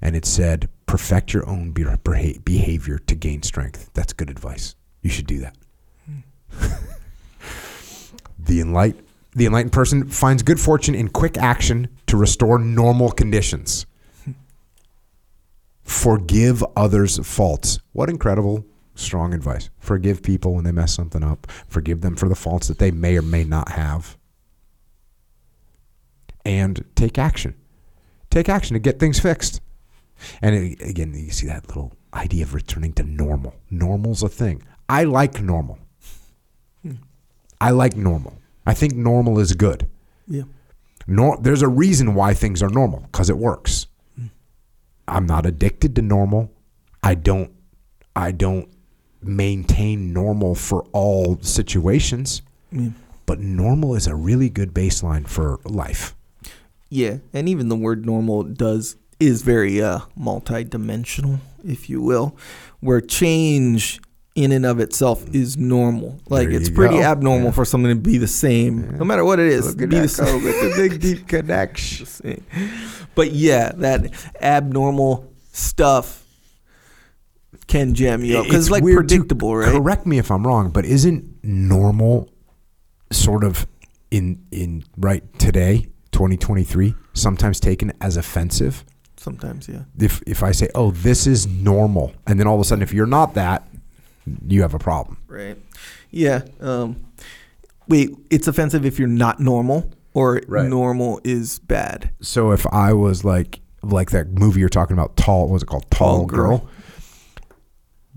and 0.00 0.16
it 0.16 0.24
said 0.24 0.68
perfect 0.86 1.32
your 1.32 1.48
own 1.48 1.72
behavior 1.72 2.98
to 2.98 3.14
gain 3.14 3.42
strength, 3.42 3.90
that's 3.94 4.12
good 4.12 4.30
advice. 4.30 4.74
You 5.02 5.10
should 5.10 5.26
do 5.26 5.40
that. 5.40 5.56
the 8.38 8.60
enlight 8.60 8.96
the 9.32 9.46
enlightened 9.46 9.72
person 9.72 10.08
finds 10.08 10.42
good 10.44 10.60
fortune 10.60 10.94
in 10.94 11.08
quick 11.08 11.36
action 11.36 11.88
to 12.06 12.16
restore 12.16 12.58
normal 12.58 13.10
conditions. 13.10 13.86
Forgive 15.84 16.64
others' 16.76 17.18
faults. 17.26 17.78
What 17.92 18.08
incredible, 18.10 18.64
strong 18.94 19.34
advice. 19.34 19.70
Forgive 19.78 20.22
people 20.22 20.54
when 20.54 20.64
they 20.64 20.72
mess 20.72 20.94
something 20.94 21.22
up. 21.22 21.46
Forgive 21.68 22.00
them 22.00 22.16
for 22.16 22.28
the 22.28 22.34
faults 22.34 22.68
that 22.68 22.78
they 22.78 22.90
may 22.90 23.16
or 23.16 23.22
may 23.22 23.44
not 23.44 23.70
have. 23.70 24.16
And 26.44 26.84
take 26.94 27.18
action. 27.18 27.54
Take 28.30 28.48
action 28.48 28.74
to 28.74 28.80
get 28.80 28.98
things 28.98 29.18
fixed. 29.20 29.60
And 30.42 30.54
it- 30.54 30.80
again, 30.82 31.14
you 31.14 31.30
see 31.30 31.46
that 31.46 31.66
little 31.68 31.92
idea 32.12 32.44
of 32.44 32.54
returning 32.54 32.92
to 32.94 33.02
normal. 33.02 33.54
Normal's 33.70 34.22
a 34.22 34.28
thing. 34.28 34.62
I 34.88 35.04
like 35.04 35.40
normal. 35.42 35.78
I 37.60 37.70
like 37.70 37.96
normal. 37.96 38.36
I 38.66 38.74
think 38.74 38.94
normal 38.94 39.38
is 39.38 39.54
good. 39.54 39.88
Yeah. 40.26 40.42
Nor- 41.06 41.38
there's 41.40 41.62
a 41.62 41.68
reason 41.68 42.14
why 42.14 42.34
things 42.34 42.62
are 42.62 42.68
normal 42.68 43.00
because 43.00 43.30
it 43.30 43.38
works. 43.38 43.86
I'm 45.06 45.26
not 45.26 45.46
addicted 45.46 45.94
to 45.96 46.02
normal. 46.02 46.50
I 47.02 47.14
don't. 47.14 47.52
I 48.16 48.30
don't 48.32 48.68
maintain 49.22 50.12
normal 50.12 50.54
for 50.54 50.84
all 50.92 51.38
situations. 51.40 52.42
Yeah. 52.70 52.90
But 53.26 53.40
normal 53.40 53.94
is 53.94 54.06
a 54.06 54.14
really 54.14 54.48
good 54.50 54.74
baseline 54.74 55.26
for 55.26 55.60
life. 55.64 56.14
Yeah, 56.90 57.18
and 57.32 57.48
even 57.48 57.68
the 57.68 57.76
word 57.76 58.06
normal 58.06 58.44
does 58.44 58.96
is 59.20 59.42
very 59.42 59.80
uh 59.82 60.00
multi-dimensional, 60.16 61.40
if 61.64 61.88
you 61.88 62.02
will, 62.02 62.36
where 62.80 63.00
change 63.00 64.00
in 64.34 64.50
and 64.52 64.66
of 64.66 64.80
itself 64.80 65.24
is 65.32 65.56
normal. 65.56 66.20
Like 66.28 66.48
There 66.48 66.58
it's 66.58 66.68
pretty 66.70 66.96
go. 66.96 67.02
abnormal 67.02 67.46
Yeah. 67.46 67.52
for 67.52 67.64
something 67.64 67.90
to 67.90 67.94
be 68.00 68.18
the 68.18 68.26
same, 68.26 68.96
no 68.98 69.04
matter 69.04 69.24
what 69.24 69.38
it 69.38 69.46
is. 69.46 69.74
Be 69.76 69.86
the 69.86 70.08
same. 70.08 70.42
with 70.42 70.60
the 70.60 70.74
big 70.88 71.00
deep 71.00 71.28
connection. 71.34 72.44
But 73.14 73.30
yeah, 73.32 73.72
that 73.76 74.10
abnormal 74.40 75.32
stuff 75.52 76.24
can 77.68 77.94
jam 77.94 78.24
you 78.24 78.38
up 78.38 78.44
because 78.44 78.66
it's 78.66 78.70
like 78.72 78.82
predictable, 78.82 79.56
right? 79.56 79.70
Correct 79.70 80.04
me 80.06 80.18
if 80.18 80.30
I'm 80.30 80.46
wrong, 80.46 80.70
but 80.70 80.84
isn't 80.84 81.24
normal 81.44 82.28
sort 83.12 83.44
of 83.44 83.66
in 84.10 84.44
in 84.50 84.84
right 84.96 85.22
today, 85.38 85.86
2023, 86.12 86.94
sometimes 87.14 87.60
taken 87.60 87.92
as 88.00 88.16
offensive? 88.16 88.84
Sometimes, 89.16 89.68
yeah. 89.68 89.84
If 89.98 90.22
if 90.26 90.42
I 90.42 90.50
say, 90.52 90.68
"Oh, 90.74 90.90
this 90.90 91.26
is 91.26 91.46
normal," 91.46 92.12
and 92.26 92.38
then 92.38 92.46
all 92.46 92.56
of 92.56 92.60
a 92.60 92.64
sudden, 92.64 92.82
if 92.82 92.92
you're 92.92 93.06
not 93.06 93.34
that, 93.34 93.66
you 94.46 94.62
have 94.62 94.74
a 94.74 94.78
problem. 94.78 95.18
Right. 95.28 95.56
Yeah. 96.10 96.42
Um, 96.60 97.04
wait, 97.88 98.10
it's 98.30 98.46
offensive 98.48 98.84
if 98.84 98.98
you're 98.98 99.08
not 99.08 99.40
normal, 99.40 99.90
or 100.12 100.40
Right. 100.46 100.68
normal 100.68 101.20
is 101.24 101.58
bad. 101.58 102.10
So 102.20 102.52
if 102.52 102.66
I 102.72 102.92
was 102.92 103.24
like 103.24 103.60
like 103.82 104.10
that 104.12 104.30
movie 104.38 104.60
you're 104.60 104.68
talking 104.70 104.94
about, 104.94 105.14
tall, 105.16 105.42
what 105.42 105.50
was 105.50 105.62
it 105.62 105.66
called? 105.66 105.90
Tall, 105.90 106.18
Tall 106.20 106.26
girl. 106.26 106.58
Girl. 106.58 106.68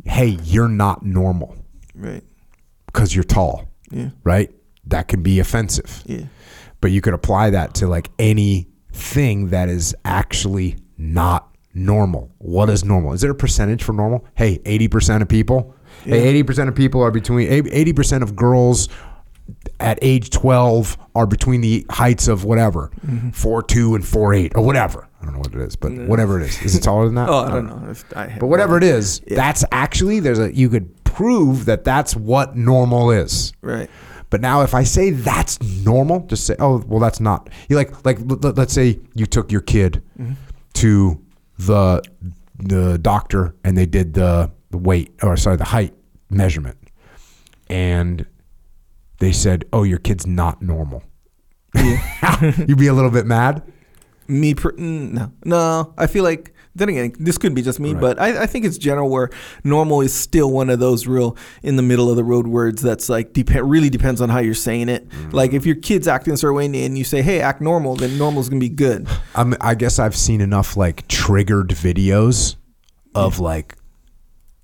Hey, 0.05 0.37
you're 0.43 0.69
not 0.69 1.05
normal 1.05 1.55
Right. 1.93 2.23
because 2.85 3.13
you're 3.13 3.23
tall, 3.25 3.67
Yeah. 3.91 4.09
right? 4.23 4.49
That 4.85 5.07
can 5.09 5.21
be 5.23 5.39
offensive. 5.39 6.03
Yeah. 6.05 6.21
but 6.79 6.91
you 6.91 7.01
could 7.01 7.15
apply 7.15 7.49
that 7.49 7.73
to 7.73 7.87
like 7.87 8.11
anything 8.19 9.47
that 9.49 9.67
is 9.67 9.95
actually 10.05 10.75
not 10.95 11.49
normal. 11.73 12.29
What 12.37 12.69
is 12.69 12.85
normal? 12.85 13.13
Is 13.13 13.21
there 13.21 13.31
a 13.31 13.35
percentage 13.35 13.81
for 13.83 13.93
normal? 13.93 14.23
Hey, 14.35 14.59
80% 14.63 15.23
of 15.23 15.27
people. 15.27 15.73
Hey, 16.07 16.41
80% 16.43 16.67
of 16.69 16.75
people 16.75 17.01
are 17.01 17.11
between 17.11 17.49
80% 17.49 18.21
of 18.23 18.35
girls 18.35 18.89
at 19.79 19.97
age 20.01 20.29
12 20.31 20.97
are 21.15 21.25
between 21.27 21.61
the 21.61 21.85
heights 21.89 22.27
of 22.27 22.43
whatever, 22.43 22.91
Mm-hmm. 23.05 23.29
four 23.31 23.61
two 23.63 23.95
and 23.95 24.05
four 24.05 24.33
eight 24.33 24.53
or 24.55 24.63
whatever. 24.63 25.07
I 25.21 25.25
don't 25.25 25.33
know 25.33 25.39
what 25.39 25.53
it 25.53 25.61
is, 25.61 25.75
but 25.75 25.91
whatever 25.93 26.39
it 26.41 26.47
is. 26.47 26.61
Is 26.61 26.75
it 26.75 26.81
taller 26.83 27.05
than 27.05 27.15
that? 27.15 27.29
Oh, 27.29 27.39
I 27.45 27.49
don't 27.49 27.65
know. 27.67 27.89
If 27.91 28.05
I 28.15 28.35
But 28.39 28.47
whatever 28.47 28.77
it 28.77 28.83
is, 28.83 29.21
Yeah. 29.27 29.35
that's 29.35 29.63
actually 29.71 30.19
there's 30.19 30.39
a 30.39 30.53
you 30.53 30.69
could 30.69 31.03
prove 31.03 31.65
that 31.65 31.83
that's 31.83 32.15
what 32.15 32.55
normal 32.55 33.09
is. 33.11 33.53
Right. 33.61 33.89
But 34.29 34.41
now, 34.41 34.61
if 34.61 34.73
I 34.73 34.83
say 34.83 35.11
that's 35.11 35.61
normal, 35.85 36.19
just 36.27 36.45
say, 36.45 36.55
"Oh, 36.59 36.83
well, 36.85 36.99
that's 36.99 37.21
not." 37.21 37.49
You 37.69 37.77
like, 37.77 38.05
like, 38.05 38.19
let- 38.21 38.57
let's 38.57 38.73
say 38.73 38.99
you 39.15 39.25
took 39.25 39.51
your 39.53 39.61
kid 39.61 40.03
to 40.73 41.19
the 41.57 42.01
the 42.59 42.97
doctor 42.97 43.55
and 43.63 43.77
they 43.77 43.85
did 43.85 44.13
the, 44.15 44.51
the 44.71 44.77
weight, 44.77 45.13
or 45.23 45.37
sorry, 45.37 45.55
the 45.55 45.63
height 45.63 45.93
measurement, 46.29 46.77
and 47.69 48.25
they 49.19 49.31
said, 49.31 49.65
"Oh, 49.73 49.83
your 49.83 49.99
kid's 49.99 50.25
not 50.27 50.61
normal." 50.61 51.03
You'd 51.75 52.77
be 52.77 52.87
a 52.87 52.93
little 52.93 53.11
bit 53.11 53.25
mad. 53.25 53.61
Me, 54.27 54.53
per- 54.53 54.73
mm, 54.73 55.11
no, 55.13 55.31
no. 55.45 55.93
I 55.97 56.07
feel 56.07 56.23
like 56.23 56.53
then 56.75 56.89
again, 56.89 57.13
this 57.19 57.37
could 57.39 57.55
be 57.55 57.61
just 57.61 57.79
me, 57.79 57.93
Right. 57.93 58.01
but 58.01 58.19
I, 58.19 58.43
I 58.43 58.45
think 58.45 58.65
it's 58.65 58.77
general 58.77 59.09
where 59.09 59.29
normal 59.63 60.01
is 60.01 60.13
still 60.13 60.51
one 60.51 60.69
of 60.69 60.79
those 60.79 61.07
real 61.07 61.35
in 61.63 61.75
the 61.75 61.81
middle 61.81 62.09
of 62.09 62.17
the 62.17 62.23
road 62.25 62.45
words 62.45 62.81
that's 62.81 63.09
like 63.09 63.33
depend 63.33 63.69
really 63.69 63.89
depends 63.89 64.19
on 64.21 64.29
how 64.29 64.39
you're 64.39 64.53
saying 64.53 64.89
it. 64.89 65.07
Mm-hmm. 65.09 65.29
Like 65.31 65.53
if 65.53 65.65
your 65.65 65.75
kid's 65.77 66.07
acting 66.07 66.33
a 66.33 66.37
certain 66.37 66.55
way 66.55 66.65
and 66.65 66.97
you 66.97 67.03
say, 67.05 67.21
"Hey, 67.21 67.39
act 67.39 67.61
normal," 67.61 67.95
then 67.95 68.17
normal's 68.17 68.49
gonna 68.49 68.59
be 68.59 68.69
good. 68.69 69.07
I'm, 69.33 69.55
I 69.61 69.75
guess 69.75 69.97
I've 69.97 70.15
seen 70.15 70.41
enough 70.41 70.75
like 70.75 71.07
triggered 71.07 71.69
videos 71.69 72.57
of 73.15 73.39
like, 73.39 73.76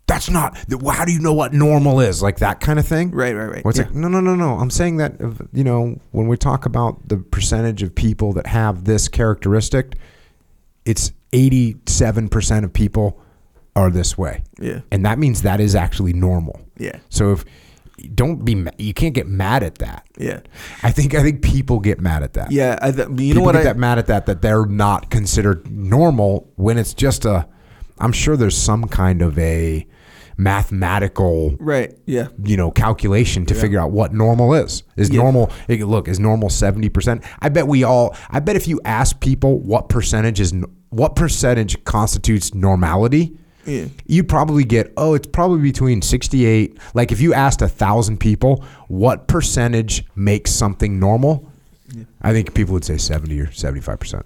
that's 0.08 0.30
not. 0.30 0.58
How 0.92 1.06
do 1.06 1.12
you 1.14 1.20
know 1.20 1.34
what 1.34 1.54
normal 1.54 2.00
is? 2.02 2.22
Like 2.22 2.38
that 2.40 2.60
kind 2.60 2.78
of 2.80 2.86
thing. 2.88 3.12
Right, 3.12 3.34
right, 3.34 3.46
right. 3.48 3.66
What's 3.66 3.78
Yeah. 3.80 3.86
like? 3.86 3.96
No, 3.96 4.08
no, 4.10 4.20
no, 4.20 4.36
no. 4.36 4.56
I'm 4.58 4.70
saying 4.70 4.98
that 4.98 5.22
uh, 5.22 5.32
you 5.54 5.64
know 5.64 6.00
when 6.12 6.28
we 6.28 6.36
talk 6.38 6.66
about 6.66 7.08
the 7.08 7.18
percentage 7.18 7.82
of 7.84 7.96
people 7.96 8.34
that 8.34 8.48
have 8.48 8.84
this 8.84 9.08
characteristic, 9.08 9.96
it's 10.86 11.12
87 11.32 12.30
percent 12.30 12.66
of 12.66 12.74
people 12.74 13.20
are 13.76 13.90
this 13.90 14.18
way, 14.18 14.44
Yeah, 14.60 14.82
and 14.92 15.04
that 15.06 15.18
means 15.18 15.42
that 15.42 15.60
is 15.60 15.74
actually 15.74 16.14
normal. 16.14 16.62
yeah, 16.78 16.98
So 17.10 17.32
if 17.32 17.44
don't 18.14 18.44
be, 18.46 18.54
ma- 18.56 18.72
you 18.78 18.94
can't 18.94 19.16
get 19.16 19.26
mad 19.28 19.64
at 19.64 19.80
that. 19.80 20.06
yeah, 20.18 20.42
I 20.84 20.92
think 20.92 21.16
I 21.16 21.24
think 21.24 21.42
people 21.42 21.80
get 21.80 22.00
mad 22.00 22.22
at 22.24 22.34
that. 22.34 22.52
yeah. 22.52 22.78
I, 22.82 22.92
th- 22.92 23.08
you 23.10 23.16
people 23.16 23.36
know 23.36 23.42
what? 23.46 23.54
get 23.54 23.62
I, 23.62 23.64
that 23.64 23.78
mad 23.78 23.98
at 23.98 24.08
that 24.08 24.26
that 24.28 24.42
they're 24.44 24.66
not 24.68 25.10
considered 25.10 25.72
normal 25.72 26.52
when 26.56 26.78
it's 26.78 26.94
just 26.94 27.26
a. 27.26 27.48
I'm 28.00 28.12
sure 28.12 28.36
there's 28.38 28.58
some 28.58 28.88
kind 28.88 29.22
of 29.22 29.38
a 29.40 29.86
mathematical 30.36 31.56
right. 31.60 31.96
Yeah. 32.06 32.28
you 32.44 32.58
know 32.58 32.72
calculation 32.72 33.46
to 33.48 33.54
figure 33.54 33.80
out 33.80 33.92
what 33.92 34.14
normal 34.14 34.54
is 34.54 34.84
is 34.98 35.10
Yeah. 35.10 35.22
normal 35.22 35.52
look 35.70 36.08
is 36.08 36.20
normal 36.20 36.50
70% 36.50 37.24
i 37.40 37.50
bet 37.50 37.68
we 37.68 37.84
all 37.84 38.16
i 38.30 38.40
bet 38.40 38.56
if 38.56 38.68
you 38.68 38.80
ask 38.86 39.20
people 39.20 39.60
what 39.60 39.90
percentage 39.90 40.40
is 40.40 40.54
what 40.90 41.16
percentage 41.16 41.84
constitutes 41.84 42.54
normality 42.56 43.38
Yeah. 43.66 43.86
you'd 44.06 44.28
probably 44.30 44.64
get 44.64 44.92
oh 44.98 45.14
it's 45.14 45.28
probably 45.28 45.62
between 45.62 46.02
68 46.02 46.78
like 46.94 47.12
if 47.12 47.22
you 47.22 47.34
asked 47.34 47.62
a 47.62 47.68
thousand 47.68 48.20
people 48.20 48.64
what 48.88 49.28
percentage 49.28 50.04
makes 50.16 50.52
something 50.52 51.00
normal 51.00 51.50
i 52.22 52.32
think 52.32 52.54
people 52.56 52.74
would 52.74 52.86
say 52.86 52.98
70 52.98 53.40
or 53.40 53.48
75% 53.48 54.24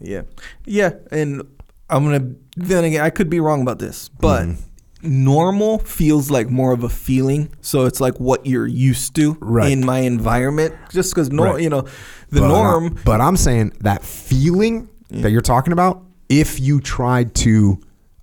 Yeah. 0.00 0.22
Yeah. 0.64 0.92
And 1.10 1.42
I'm 1.92 2.04
going 2.04 2.20
to, 2.20 2.36
then 2.56 2.84
again, 2.84 3.02
I 3.04 3.10
could 3.10 3.28
be 3.30 3.40
wrong 3.40 3.62
about 3.62 3.78
this, 3.78 4.08
but 4.08 4.46
Mm-hmm. 4.46 5.24
normal 5.24 5.78
feels 5.80 6.30
like 6.30 6.48
more 6.48 6.72
of 6.72 6.84
a 6.84 6.88
feeling. 6.88 7.48
So 7.60 7.84
it's 7.86 8.00
like 8.00 8.18
what 8.20 8.46
you're 8.46 8.66
used 8.66 9.14
to 9.16 9.36
Right. 9.40 9.70
in 9.72 9.84
my 9.84 9.98
environment. 10.00 10.74
Just 10.90 11.12
because, 11.14 11.30
nor, 11.30 11.46
Right. 11.54 11.62
you 11.62 11.68
know, 11.70 11.82
the 12.30 12.40
But, 12.40 12.48
norm. 12.48 12.98
but 13.04 13.20
I'm 13.20 13.36
saying 13.36 13.72
that 13.80 14.02
feeling 14.04 14.88
that 15.10 15.30
you're 15.30 15.40
talking 15.42 15.72
about, 15.72 16.02
if 16.28 16.58
you 16.60 16.80
tried 16.80 17.34
to 17.34 17.78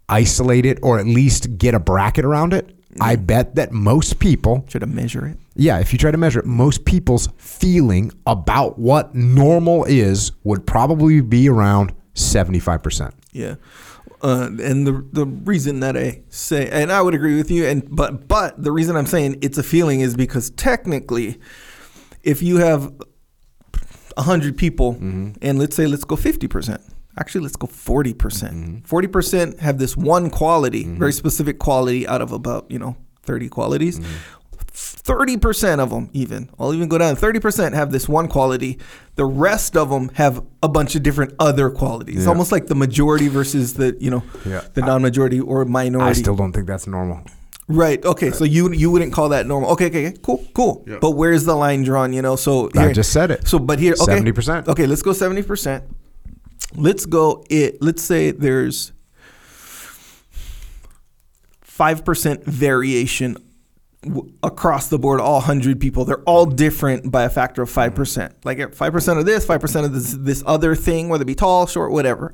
isolate 0.07 0.65
it 0.65 0.79
or 0.81 0.97
at 0.99 1.05
least 1.05 1.57
get 1.57 1.73
a 1.75 1.79
bracket 1.79 2.25
around 2.25 2.53
it, 2.53 2.75
I 2.99 3.15
bet 3.17 3.55
that 3.55 3.71
most 3.71 4.17
people, 4.19 4.65
Should 4.67 4.81
I 4.81 4.87
measure 4.87 5.27
it? 5.27 5.37
yeah, 5.55 5.77
if 5.79 5.93
you 5.93 5.99
try 5.99 6.09
to 6.11 6.17
measure 6.17 6.39
it, 6.39 6.45
most 6.47 6.85
people's 6.85 7.29
feeling 7.37 8.11
about 8.25 8.79
what 8.79 9.13
normal 9.13 9.85
is 9.85 10.31
would 10.43 10.65
probably 10.65 11.21
be 11.21 11.47
around 11.47 11.93
75%. 12.15 13.11
Yeah. 13.39 13.55
Uh, 14.21 14.49
and 14.61 14.85
the 14.87 15.05
the 15.13 15.25
reason 15.25 15.79
that 15.79 15.95
I 15.95 16.21
say, 16.29 16.67
and 16.69 16.91
I 16.91 17.01
would 17.01 17.13
agree 17.13 17.37
with 17.37 17.49
you, 17.49 17.65
and 17.65 17.83
but 17.89 18.27
but 18.27 18.61
the 18.61 18.71
reason 18.71 18.95
I'm 18.97 19.05
saying 19.05 19.37
it's 19.41 19.57
a 19.57 19.63
feeling 19.63 20.01
is 20.01 20.15
because 20.15 20.49
technically, 20.51 21.39
if 22.23 22.41
you 22.41 22.57
have 22.57 22.91
hundred 24.17 24.57
people, 24.57 24.93
Mm-hmm. 24.95 25.31
and 25.41 25.59
let's 25.59 25.75
say 25.75 25.87
let's 25.87 26.03
go 26.03 26.15
fifty 26.17 26.47
percent, 26.47 26.81
actually 27.17 27.41
let's 27.41 27.55
go 27.55 27.67
forty 27.67 28.11
Mm-hmm. 28.11 28.17
percent. 28.17 28.87
Forty 28.87 29.07
percent 29.07 29.59
have 29.61 29.77
this 29.77 29.95
one 29.95 30.29
quality, 30.29 30.83
very 30.83 31.13
specific 31.13 31.59
quality 31.59 32.05
out 32.07 32.21
of 32.21 32.31
about 32.33 32.69
you 32.69 32.79
know 32.79 32.95
thirty 33.23 33.47
qualities. 33.49 33.99
Mm-hmm. 33.99 34.38
30% 34.79 35.79
of 35.79 35.89
them 35.89 36.09
even. 36.13 36.49
I'll 36.57 36.73
even 36.73 36.87
go 36.87 36.97
down. 36.97 37.15
30% 37.17 37.73
have 37.73 37.91
this 37.91 38.07
one 38.07 38.27
quality. 38.29 38.77
The 39.15 39.25
rest 39.25 39.75
of 39.75 39.89
them 39.89 40.09
have 40.13 40.41
a 40.63 40.69
bunch 40.69 40.95
of 40.95 41.03
different 41.03 41.33
other 41.39 41.69
qualities. 41.69 42.15
It's 42.17 42.23
Yeah. 42.23 42.29
almost 42.29 42.51
like 42.53 42.67
the 42.67 42.75
majority 42.75 43.27
versus 43.27 43.73
the 43.73 43.97
you 43.99 44.09
know 44.09 44.23
Yeah. 44.45 44.61
the 44.73 44.81
non-majority 44.81 45.41
or 45.41 45.65
minority. 45.65 46.09
I 46.09 46.13
still 46.13 46.35
don't 46.35 46.53
think 46.53 46.65
that's 46.67 46.87
normal. 46.87 47.19
right. 47.67 48.03
Okay. 48.05 48.31
So 48.31 48.45
you 48.45 48.71
you 48.71 48.89
wouldn't 48.89 49.11
call 49.11 49.29
that 49.29 49.45
normal. 49.45 49.71
Okay 49.71 49.87
okay, 49.87 50.07
okay. 50.07 50.17
Cool 50.21 50.45
cool. 50.53 50.85
Yeah. 50.87 50.97
but 51.01 51.11
where's 51.11 51.43
the 51.43 51.55
line 51.55 51.83
drawn 51.83 52.13
you 52.13 52.21
know? 52.21 52.35
So 52.37 52.69
I 52.75 52.93
just 52.93 53.11
said 53.11 53.31
it. 53.31 53.47
so 53.47 53.59
but 53.59 53.79
here 53.79 53.95
okay. 54.01 54.19
70%. 54.19 54.67
okay 54.69 54.85
let's 54.87 55.01
go 55.01 55.11
70% 55.11 55.83
let's 56.75 57.05
go 57.05 57.43
it 57.49 57.81
let's 57.81 58.01
say 58.03 58.31
there's 58.31 58.93
5% 61.65 62.43
variation 62.45 63.37
w- 64.03 64.31
across 64.43 64.87
the 64.89 64.97
board 64.99 65.19
all 65.19 65.35
100 65.39 65.79
people 65.79 66.05
they're 66.05 66.23
all 66.23 66.45
different 66.45 67.11
by 67.11 67.23
a 67.23 67.29
factor 67.29 67.61
of 67.61 67.69
5% 67.69 67.93
mm-hmm. 67.93 68.33
like 68.43 68.57
5% 68.57 69.17
of 69.19 69.25
this 69.25 69.45
5% 69.45 69.85
of 69.85 69.93
this 69.93 70.13
this 70.13 70.43
other 70.45 70.75
thing 70.75 71.09
whether 71.09 71.23
it 71.23 71.25
be 71.25 71.35
tall 71.35 71.67
short 71.67 71.91
whatever 71.91 72.33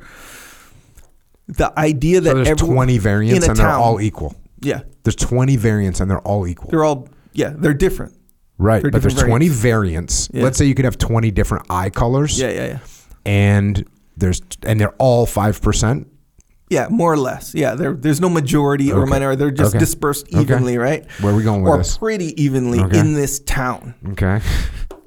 the 1.48 1.78
idea 1.78 2.22
that 2.22 2.30
So 2.32 2.36
there's 2.36 2.48
everyone 2.50 2.76
20 2.88 2.98
variants 2.98 3.48
and 3.48 3.58
they're 3.58 3.70
all 3.70 4.02
equal. 4.02 4.36
yeah 4.62 4.82
There's 5.04 5.16
20 5.16 5.56
variants 5.58 6.00
and 6.00 6.10
they're 6.10 6.20
all 6.22 6.48
equal. 6.48 6.70
they're 6.72 6.84
all 6.84 7.08
yeah 7.34 7.54
they're 7.56 7.74
different 7.74 8.18
right. 8.58 8.82
they're 8.82 8.92
But 8.92 9.02
there's 9.02 9.14
different 9.14 9.32
20 9.32 9.48
variants. 9.50 10.30
Yeah. 10.34 10.44
Let's 10.44 10.58
say 10.58 10.66
you 10.66 10.74
could 10.76 10.86
have 10.86 10.98
20 10.98 11.30
different 11.32 11.66
eye 11.70 11.90
colors 11.90 12.40
yeah 12.40 12.50
yeah 12.50 12.66
yeah 12.68 12.80
and 13.26 13.86
there's 14.18 14.42
and 14.64 14.80
they're 14.80 14.96
all 14.98 15.26
5%. 15.28 16.06
Yeah 16.70 16.88
more 16.90 17.14
or 17.14 17.18
less 17.18 17.54
yeah 17.54 17.76
there, 17.76 17.94
there's 17.94 18.20
no 18.20 18.30
majority 18.30 18.92
or 18.92 19.06
minority 19.06 19.38
they're 19.40 19.52
just 19.52 19.76
Okay. 19.76 19.80
dispersed 19.80 20.26
Okay. 20.34 20.42
evenly 20.42 20.78
right 20.78 21.06
Where 21.22 21.32
are 21.34 21.36
we 21.36 21.44
going 21.44 21.62
with 21.62 21.70
or 21.74 21.78
this? 21.78 21.98
pretty 21.98 22.40
evenly 22.42 22.80
Okay. 22.80 23.00
in 23.00 23.14
this 23.14 23.40
town 23.40 23.94
Okay. 24.10 24.42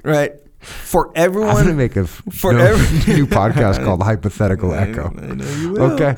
right 0.04 0.32
for 0.60 1.08
I'm 1.08 1.12
everyone 1.16 1.54
going 1.54 1.66
to 1.68 1.72
make 1.74 1.96
a 1.96 2.00
f- 2.02 2.22
For 2.32 2.52
no- 2.52 2.58
every- 2.64 3.14
new 3.16 3.26
podcast 3.26 3.82
called 3.84 4.02
Hypothetical 4.02 4.72
I- 4.72 4.78
Echo. 4.88 5.12
I 5.16 5.34
know 5.34 5.50
you 5.60 5.70
will. 5.72 5.82
Okay. 5.92 6.16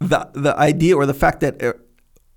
the 0.00 0.28
the 0.34 0.56
idea 0.58 0.96
or 0.96 1.06
the 1.06 1.14
fact 1.14 1.40
that 1.40 1.62
uh, 1.62 1.72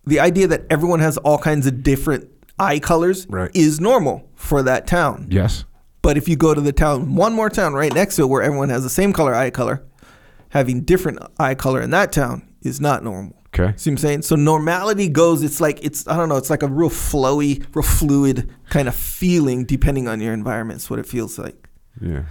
the 0.05 0.19
idea 0.19 0.47
that 0.47 0.65
everyone 0.69 0.99
has 0.99 1.17
all 1.17 1.37
kinds 1.37 1.65
of 1.67 1.83
different 1.83 2.29
eye 2.59 2.79
colors 2.79 3.25
Right. 3.29 3.51
is 3.53 3.79
normal 3.79 4.29
for 4.35 4.61
that 4.63 4.87
town. 4.87 5.27
Yes. 5.29 5.65
But 6.01 6.17
if 6.17 6.27
you 6.29 6.35
go 6.35 6.53
to 6.53 6.61
the 6.61 6.71
town, 6.73 7.15
one 7.15 7.33
more 7.33 7.49
town 7.49 7.73
right 7.73 7.93
next 7.93 8.17
to 8.17 8.23
it 8.23 8.25
where 8.27 8.43
everyone 8.43 8.69
has 8.69 8.83
the 8.83 8.89
same 8.89 9.11
color 9.13 9.33
eye 9.33 9.49
color, 9.49 9.83
having 10.55 10.81
different 10.81 11.19
eye 11.37 11.53
color 11.53 11.81
in 11.81 11.89
that 11.89 12.13
town 12.13 12.47
is 12.61 12.79
not 12.79 13.03
normal. 13.03 13.35
Okay. 13.47 13.73
See 13.77 13.89
what 13.89 13.93
I'm 13.93 13.97
saying? 13.97 14.21
So 14.21 14.35
normality 14.37 15.09
goes, 15.09 15.43
it's 15.43 15.59
like, 15.59 15.83
it's, 15.83 16.07
I 16.07 16.15
don't 16.15 16.29
know, 16.29 16.37
it's 16.37 16.49
like 16.49 16.63
a 16.63 16.67
real 16.67 16.89
flowy, 16.89 17.65
real 17.75 17.83
fluid 17.83 18.49
kind 18.69 18.87
of 18.87 18.95
feeling 18.95 19.65
depending 19.65 20.07
on 20.07 20.21
your 20.21 20.33
environment. 20.33 20.77
It's 20.79 20.89
what 20.89 20.99
it 20.99 21.05
feels 21.05 21.37
like. 21.37 21.67
Yeah. 22.01 22.23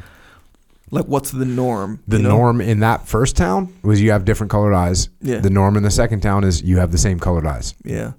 Like, 0.91 1.05
what's 1.05 1.33
the 1.33 1.45
norm? 1.45 2.03
The 2.09 2.17
you 2.17 2.23
know? 2.23 2.31
norm 2.31 2.61
in 2.63 2.81
that 2.81 3.07
first 3.07 3.37
town 3.37 3.75
was 3.83 4.01
you 4.01 4.11
have 4.13 4.25
different 4.25 4.51
colored 4.51 4.75
eyes. 4.75 5.11
Yeah. 5.21 5.41
The 5.41 5.51
norm 5.51 5.77
in 5.77 5.83
the 5.83 5.91
second 5.91 6.21
town 6.21 6.45
is 6.45 6.63
you 6.63 6.79
have 6.79 6.93
the 6.93 6.99
same 6.99 7.21
colored 7.21 7.47
eyes. 7.47 7.75
Yeah. 7.85 8.13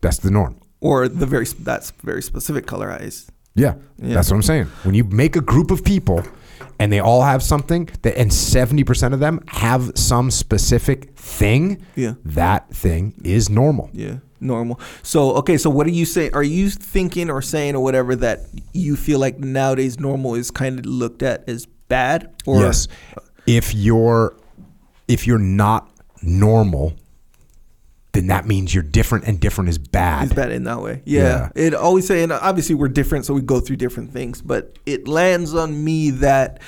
That's 0.00 0.18
the 0.18 0.30
norm. 0.30 0.58
Or 0.80 1.06
the 1.06 1.26
very, 1.26 1.44
that's 1.44 1.90
very 2.02 2.22
specific 2.22 2.66
color 2.66 2.90
eyes. 2.90 3.30
Yeah, 3.54 3.74
Yeah. 3.98 4.14
that's 4.14 4.30
what 4.30 4.36
I'm 4.36 4.42
saying. 4.42 4.66
When 4.84 4.94
you 4.94 5.04
make 5.04 5.36
a 5.36 5.40
group 5.42 5.70
of 5.70 5.82
people 5.84 6.24
and 6.80 6.90
they 6.92 6.98
all 6.98 7.22
have 7.22 7.42
something 7.42 7.88
that 8.02 8.16
and 8.18 8.30
70% 8.30 9.12
of 9.12 9.20
them 9.20 9.40
have 9.48 9.92
some 9.94 10.30
specific 10.30 11.14
thing, 11.16 11.84
Yeah. 11.94 12.14
that 12.24 12.74
thing 12.74 13.14
is 13.22 13.48
normal. 13.50 13.90
Yeah, 13.92 14.16
normal. 14.40 14.80
So 15.02 15.32
okay, 15.36 15.58
so 15.58 15.68
what 15.70 15.86
are 15.86 15.90
you 15.92 16.06
saying? 16.06 16.34
Are 16.34 16.42
you 16.42 16.70
thinking 16.70 17.30
or 17.30 17.42
saying 17.42 17.76
or 17.76 17.80
whatever 17.84 18.16
that 18.16 18.40
you 18.72 18.96
feel 18.96 19.18
like 19.20 19.38
nowadays 19.38 20.00
normal 20.00 20.34
is 20.34 20.50
kind 20.50 20.78
of 20.78 20.86
looked 20.86 21.22
at 21.22 21.48
as 21.48 21.66
bad? 21.88 22.32
Or 22.46 22.60
yes. 22.62 22.88
If 23.46 23.74
you're 23.74 24.34
if 25.06 25.26
you're 25.26 25.38
not 25.38 25.90
normal, 26.22 26.94
then 28.12 28.26
that 28.28 28.46
means 28.46 28.74
you're 28.74 28.82
different 28.82 29.26
and 29.26 29.38
different 29.38 29.70
is 29.70 29.78
bad. 29.78 30.26
is 30.26 30.32
bad 30.32 30.52
in 30.52 30.64
that 30.64 30.80
way? 30.80 31.02
Yeah. 31.04 31.50
It 31.54 31.74
always 31.74 32.06
say, 32.06 32.22
and 32.22 32.32
obviously 32.32 32.74
we're 32.74 32.88
different, 32.88 33.24
so 33.24 33.34
we 33.34 33.42
go 33.42 33.60
through 33.60 33.76
different 33.76 34.12
things. 34.12 34.42
But 34.42 34.78
it 34.86 35.06
lands 35.06 35.54
on 35.54 35.84
me 35.84 36.10
that 36.10 36.60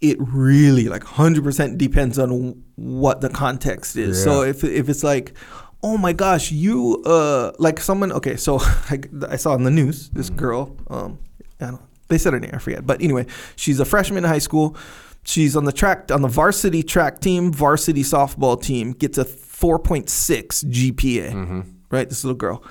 it 0.00 0.16
really 0.20 0.88
like 0.88 1.04
hundred 1.04 1.44
percent 1.44 1.78
depends 1.78 2.18
on 2.18 2.62
what 2.76 3.20
the 3.20 3.28
context 3.28 3.96
is. 3.96 4.22
So 4.22 4.42
if 4.42 4.64
if 4.64 4.88
it's 4.88 5.04
like. 5.04 5.34
Oh 5.80 5.96
my 5.96 6.12
gosh, 6.12 6.50
you 6.50 7.04
uh 7.06 7.52
like 7.60 7.78
someone 7.78 8.10
okay, 8.10 8.34
so 8.34 8.58
I, 8.90 8.98
I 9.28 9.36
saw 9.36 9.52
on 9.52 9.62
the 9.62 9.70
news 9.70 10.08
this 10.08 10.28
girl, 10.28 10.76
um 10.90 11.20
I 11.60 11.66
don't 11.66 11.82
they 12.08 12.18
said 12.18 12.32
her 12.32 12.40
name, 12.40 12.50
I 12.52 12.58
forget. 12.58 12.86
But 12.86 13.00
anyway, 13.00 13.26
she's 13.54 13.78
a 13.80 13.84
freshman 13.84 14.24
in 14.24 14.30
high 14.30 14.38
school. 14.38 14.76
She's 15.24 15.54
on 15.54 15.64
the 15.64 15.72
track 15.72 16.10
on 16.10 16.22
the 16.22 16.28
varsity 16.28 16.82
track 16.82 17.20
team, 17.20 17.52
varsity 17.52 18.02
softball 18.02 18.60
team, 18.60 18.92
gets 18.92 19.18
a 19.18 19.24
4.6 19.58 20.64
GPA. 20.64 21.32
Mm-hmm. 21.32 21.60
Right, 21.90 22.08
this 22.08 22.22
little 22.24 22.36
girl. 22.36 22.62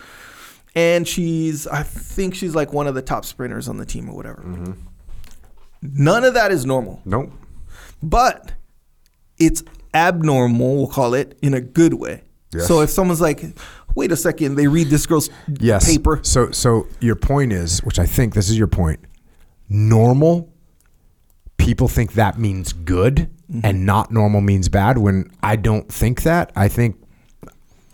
And 0.76 1.08
she's 1.08 1.66
I 1.66 1.82
think 1.84 2.36
she's 2.36 2.54
like 2.54 2.72
one 2.72 2.86
of 2.88 2.94
the 2.94 3.02
top 3.02 3.26
sprinters 3.26 3.68
on 3.68 3.78
the 3.78 3.86
team 3.86 4.10
or 4.10 4.16
whatever. 4.16 4.44
Mm-hmm. 4.44 4.72
None 5.82 6.24
of 6.24 6.34
that 6.36 6.52
is 6.52 6.66
normal. 6.66 7.02
Nope. 7.04 7.32
But 8.04 8.54
it's 9.40 9.64
abnormal, 9.94 10.76
we'll 10.76 10.88
call 10.88 11.14
it, 11.16 11.38
in 11.42 11.54
a 11.56 11.62
good 11.62 11.96
way. 11.96 12.22
Yes. 12.54 12.68
So 12.68 12.82
if 12.82 12.90
someone's 12.92 13.22
like, 13.22 13.44
wait 13.96 14.12
a 14.12 14.16
second, 14.16 14.56
they 14.56 14.68
read 14.68 14.88
this 14.88 15.06
girl's 15.08 15.30
Yes. 15.60 15.86
paper. 15.92 16.20
So 16.24 16.52
so 16.52 16.88
your 17.00 17.16
point 17.16 17.54
is, 17.54 17.80
which 17.80 17.98
I 18.00 18.06
think 18.06 18.36
this 18.36 18.50
is 18.50 18.58
your 18.58 18.68
point, 18.68 19.00
normal 19.68 20.54
people 21.58 21.88
think 21.88 22.14
that 22.14 22.38
means 22.38 22.72
good 22.72 23.30
Mm-hmm. 23.50 23.62
and 23.66 23.86
not 23.86 24.12
normal 24.12 24.42
means 24.42 24.68
bad 24.68 24.98
when 24.98 25.32
I 25.42 25.56
don't 25.56 25.88
think 25.90 26.24
that. 26.24 26.52
I 26.56 26.68
think 26.68 26.98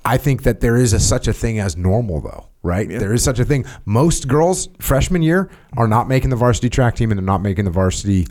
I 0.04 0.18
think 0.18 0.42
that 0.44 0.62
there 0.62 0.76
is 0.76 0.94
a 0.94 1.00
such 1.00 1.28
a 1.28 1.34
thing 1.34 1.60
as 1.60 1.78
normal 1.78 2.22
though, 2.22 2.48
right? 2.64 2.90
Yeah. 2.90 2.98
There 2.98 3.14
is 3.14 3.24
such 3.24 3.38
a 3.38 3.46
thing. 3.46 3.64
Most 3.86 4.28
girls 4.28 4.68
freshman 4.80 5.22
year 5.22 5.52
are 5.78 5.88
not 5.88 6.08
making 6.08 6.32
the 6.32 6.36
varsity 6.36 6.70
track 6.70 6.96
team 6.96 7.12
and 7.12 7.20
they're 7.20 7.24
not 7.26 7.44
making 7.44 7.66
the 7.66 7.72
varsity 7.72 8.26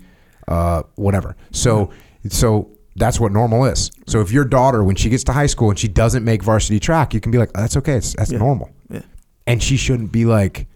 uh, 0.48 0.82
whatever. 0.96 1.36
So 1.52 1.90
so 2.28 2.70
that's 2.96 3.20
what 3.20 3.30
normal 3.30 3.66
is. 3.66 3.92
So 4.08 4.20
if 4.20 4.32
your 4.32 4.44
daughter 4.44 4.82
when 4.82 4.96
she 4.96 5.08
gets 5.08 5.22
to 5.24 5.32
high 5.32 5.46
school 5.46 5.70
and 5.70 5.78
she 5.78 5.86
doesn't 5.88 6.24
make 6.24 6.42
varsity 6.42 6.80
track, 6.80 7.14
you 7.14 7.20
can 7.20 7.30
be 7.30 7.38
like, 7.38 7.52
that's 7.52 7.76
okay. 7.76 7.94
It's, 7.98 8.14
that's 8.16 8.32
Yeah. 8.32 8.38
normal 8.38 8.70
Yeah. 8.90 9.02
and 9.46 9.62
she 9.62 9.76
shouldn't 9.76 10.10
be 10.10 10.24
like, 10.24 10.66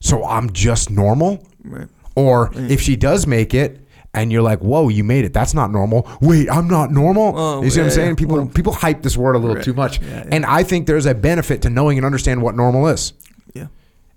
so 0.00 0.22
I'm 0.26 0.52
just 0.52 0.90
normal. 0.90 1.42
Right. 1.64 1.88
Or 2.14 2.50
if 2.54 2.82
she 2.82 2.94
does 2.96 3.26
make 3.26 3.54
it, 3.54 3.80
and 4.16 4.32
you're 4.32 4.42
like, 4.42 4.58
"Whoa, 4.58 4.88
you 4.88 5.04
made 5.04 5.24
it! 5.24 5.32
That's 5.32 5.54
not 5.54 5.70
normal." 5.70 6.08
Wait, 6.20 6.50
I'm 6.50 6.66
not 6.66 6.90
normal. 6.90 7.34
Oh, 7.36 7.62
you 7.62 7.70
see 7.70 7.78
what 7.80 7.86
I'm 7.86 7.90
saying? 7.92 8.08
yeah. 8.10 8.14
People 8.16 8.36
Well- 8.38 8.46
people 8.46 8.72
hype 8.72 9.02
this 9.02 9.16
word 9.16 9.36
a 9.36 9.38
little 9.38 9.54
Right. 9.56 9.64
too 9.64 9.74
much, 9.74 10.00
Yeah, 10.00 10.08
yeah. 10.08 10.24
and 10.32 10.44
I 10.44 10.62
think 10.64 10.86
there's 10.86 11.06
a 11.06 11.14
benefit 11.14 11.62
to 11.62 11.70
knowing 11.70 11.98
and 11.98 12.04
understand 12.04 12.42
what 12.42 12.56
normal 12.56 12.88
is. 12.88 13.12
Yeah. 13.54 13.66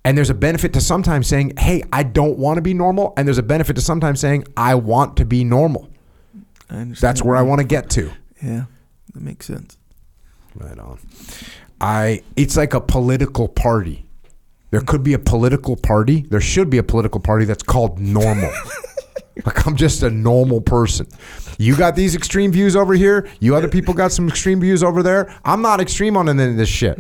And 0.04 0.18
there's 0.18 0.30
a 0.32 0.34
benefit 0.34 0.74
to 0.74 0.82
sometimes 0.82 1.28
saying, 1.28 1.54
"Hey, 1.60 1.84
I 1.94 2.04
don't 2.04 2.40
want 2.40 2.56
to 2.58 2.62
be 2.62 2.74
normal," 2.74 3.14
and 3.18 3.28
there's 3.28 3.38
a 3.38 3.44
benefit 3.44 3.76
to 3.76 3.82
sometimes 3.82 4.20
saying, 4.20 4.46
"I 4.58 4.74
want 4.76 5.16
to 5.18 5.26
be 5.26 5.44
normal." 5.44 5.90
I 6.70 6.76
understand. 6.78 7.08
That's 7.10 7.24
where 7.24 7.36
I 7.36 7.42
want 7.42 7.60
to 7.60 7.66
get 7.68 7.90
to. 7.92 8.12
Yeah. 8.42 8.64
That 9.14 9.22
makes 9.24 9.46
sense. 9.48 9.78
Right 10.56 10.78
on. 10.80 10.98
I 11.82 12.22
it's 12.36 12.56
like 12.58 12.74
a 12.74 12.82
political 12.82 13.48
party. 13.48 14.06
There 14.72 14.82
could 14.82 15.02
be 15.04 15.14
a 15.14 15.20
political 15.20 15.76
party. 15.76 16.26
There 16.30 16.42
should 16.42 16.70
be 16.70 16.78
a 16.78 16.84
political 16.84 17.20
party 17.20 17.46
that's 17.46 17.64
called 17.64 18.00
normal. 18.00 18.52
like 19.46 19.66
I'm 19.68 19.76
just 19.76 20.04
a 20.04 20.10
normal 20.10 20.62
person. 20.62 21.08
You 21.58 21.76
got 21.76 21.96
these 21.96 22.16
extreme 22.16 22.52
views 22.52 22.76
over 22.76 22.94
here. 22.94 23.30
You 23.40 23.56
other 23.56 23.68
people 23.68 23.94
got 23.94 24.12
some 24.12 24.28
extreme 24.28 24.60
views 24.62 24.84
over 24.84 25.04
there. 25.04 25.34
I'm 25.44 25.62
not 25.62 25.82
extreme 25.82 26.16
on 26.18 26.30
any 26.30 26.44
of 26.52 26.58
this 26.58 26.70
shit. 26.70 26.98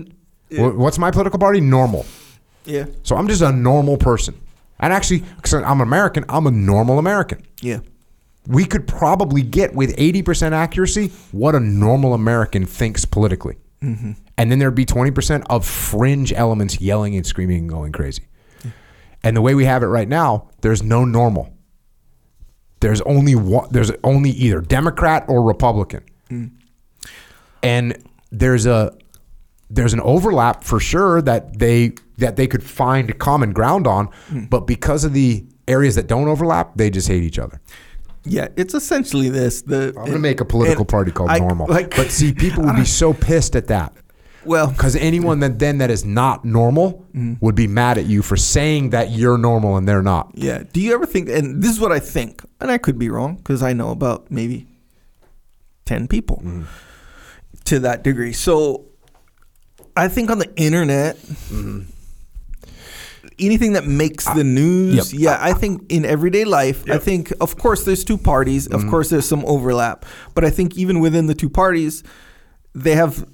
Wh- 0.51 0.77
What's 0.77 0.97
my 0.97 1.11
political 1.11 1.39
party? 1.39 1.61
Normal. 1.61 2.05
Yeah. 2.65 2.85
So 3.03 3.15
I'm 3.15 3.27
just 3.27 3.41
a 3.41 3.51
normal 3.51 3.97
person. 3.97 4.39
And 4.79 4.93
actually, 4.93 5.19
because 5.35 5.53
I'm 5.53 5.81
American, 5.81 6.25
I'm 6.29 6.47
a 6.47 6.51
normal 6.51 6.99
American. 6.99 7.41
Yeah. 7.61 7.79
We 8.47 8.65
could 8.65 8.87
probably 8.87 9.41
get 9.43 9.73
with 9.75 9.95
80% 9.97 10.53
accuracy 10.53 11.11
what 11.31 11.53
a 11.55 11.59
normal 11.59 12.13
American 12.13 12.65
thinks 12.65 13.05
politically. 13.05 13.57
Mm-hmm. 13.81 14.13
And 14.37 14.51
then 14.51 14.59
there'd 14.59 14.75
be 14.75 14.85
20% 14.85 15.45
of 15.49 15.65
fringe 15.65 16.33
elements 16.33 16.79
yelling 16.81 17.15
and 17.15 17.25
screaming 17.25 17.59
and 17.59 17.69
going 17.69 17.91
crazy. 17.91 18.23
And 19.23 19.35
the 19.35 19.41
way 19.41 19.53
we 19.53 19.65
have 19.65 19.83
it 19.83 19.87
right 19.87 20.07
now, 20.07 20.49
there's 20.61 20.81
no 20.81 21.03
normal. 21.05 21.53
There's 22.81 23.01
only 23.01 23.35
one, 23.35 23.67
there's 23.71 23.91
only 24.03 24.29
either 24.31 24.61
Democrat 24.61 25.25
or 25.27 25.41
Republican. 25.43 26.03
And 27.61 27.97
there's 28.31 28.65
a 28.65 28.95
there's 29.69 29.93
an 29.93 29.99
overlap 30.01 30.63
for 30.63 30.79
sure 30.79 31.21
that 31.21 31.59
they 31.59 31.93
that 32.17 32.35
they 32.35 32.47
could 32.47 32.63
find 32.63 33.17
common 33.19 33.53
ground 33.53 33.87
on, 33.87 34.09
but 34.49 34.61
because 34.67 35.03
of 35.03 35.13
the 35.13 35.45
areas 35.67 35.95
that 35.95 36.07
don't 36.07 36.27
overlap, 36.27 36.71
they 36.75 36.89
just 36.89 37.07
hate 37.07 37.23
each 37.23 37.39
other. 37.39 37.59
Yeah. 38.25 38.47
It's 38.55 38.73
essentially 38.73 39.29
this. 39.29 39.61
The 39.61 39.93
I'm 39.97 40.05
gonna 40.05 40.19
make 40.19 40.39
a 40.41 40.45
political 40.45 40.85
party 40.85 41.11
called 41.11 41.29
I- 41.29 41.39
normal. 41.39 41.67
like- 41.67 41.95
but 41.95 42.11
see, 42.11 42.33
people 42.33 42.63
would 42.63 42.75
be 42.75 42.85
so 43.01 43.13
pissed 43.13 43.55
at 43.55 43.67
that. 43.67 43.93
Well, 44.45 44.67
Because 44.67 44.95
anyone 44.95 45.39
that 45.41 45.59
then 45.59 45.79
that 45.79 45.89
is 45.89 46.05
not 46.05 46.45
normal 46.45 47.05
Mm-hmm. 47.13 47.33
would 47.43 47.55
be 47.55 47.67
mad 47.67 47.97
at 47.97 48.05
you 48.05 48.21
for 48.21 48.37
saying 48.37 48.91
that 48.91 49.11
you're 49.11 49.37
normal 49.37 49.75
and 49.75 49.87
they're 49.87 50.01
not. 50.03 50.31
yeah. 50.35 50.63
Do 50.71 50.79
you 50.79 50.93
ever 50.93 51.05
think? 51.05 51.27
And 51.27 51.61
this 51.61 51.71
is 51.71 51.79
what 51.79 51.91
I 51.91 51.99
think, 51.99 52.41
and 52.61 52.71
I 52.71 52.77
could 52.77 52.97
be 52.97 53.09
wrong 53.09 53.35
because 53.35 53.61
I 53.63 53.73
know 53.73 53.89
about 53.89 54.29
maybe 54.31 54.67
ten 55.85 56.07
people 56.07 56.37
mm-hmm. 56.37 56.63
to 57.65 57.79
that 57.79 58.03
degree. 58.03 58.31
So 58.31 58.85
I 59.97 60.07
think 60.07 60.29
on 60.29 60.39
the 60.39 60.49
internet, 60.55 61.17
mm-hmm. 61.17 61.81
anything 63.39 63.73
that 63.73 63.85
makes 63.85 64.25
the 64.33 64.43
news, 64.43 65.13
yep. 65.13 65.21
yeah, 65.21 65.37
I 65.41 65.53
think 65.53 65.91
in 65.91 66.05
everyday 66.05 66.45
life, 66.45 66.89
I 66.89 66.99
think 66.99 67.33
of 67.41 67.57
course 67.57 67.83
there's 67.85 68.05
two 68.05 68.17
parties, 68.17 68.67
of 68.67 68.81
mm-hmm. 68.81 68.89
course 68.91 69.09
there's 69.09 69.27
some 69.27 69.43
overlap, 69.45 70.05
but 70.35 70.45
I 70.45 70.51
think 70.51 70.77
even 70.77 70.99
within 70.99 71.25
the 71.27 71.35
two 71.35 71.49
parties, 71.49 72.03
they 72.73 72.95
have 72.95 73.25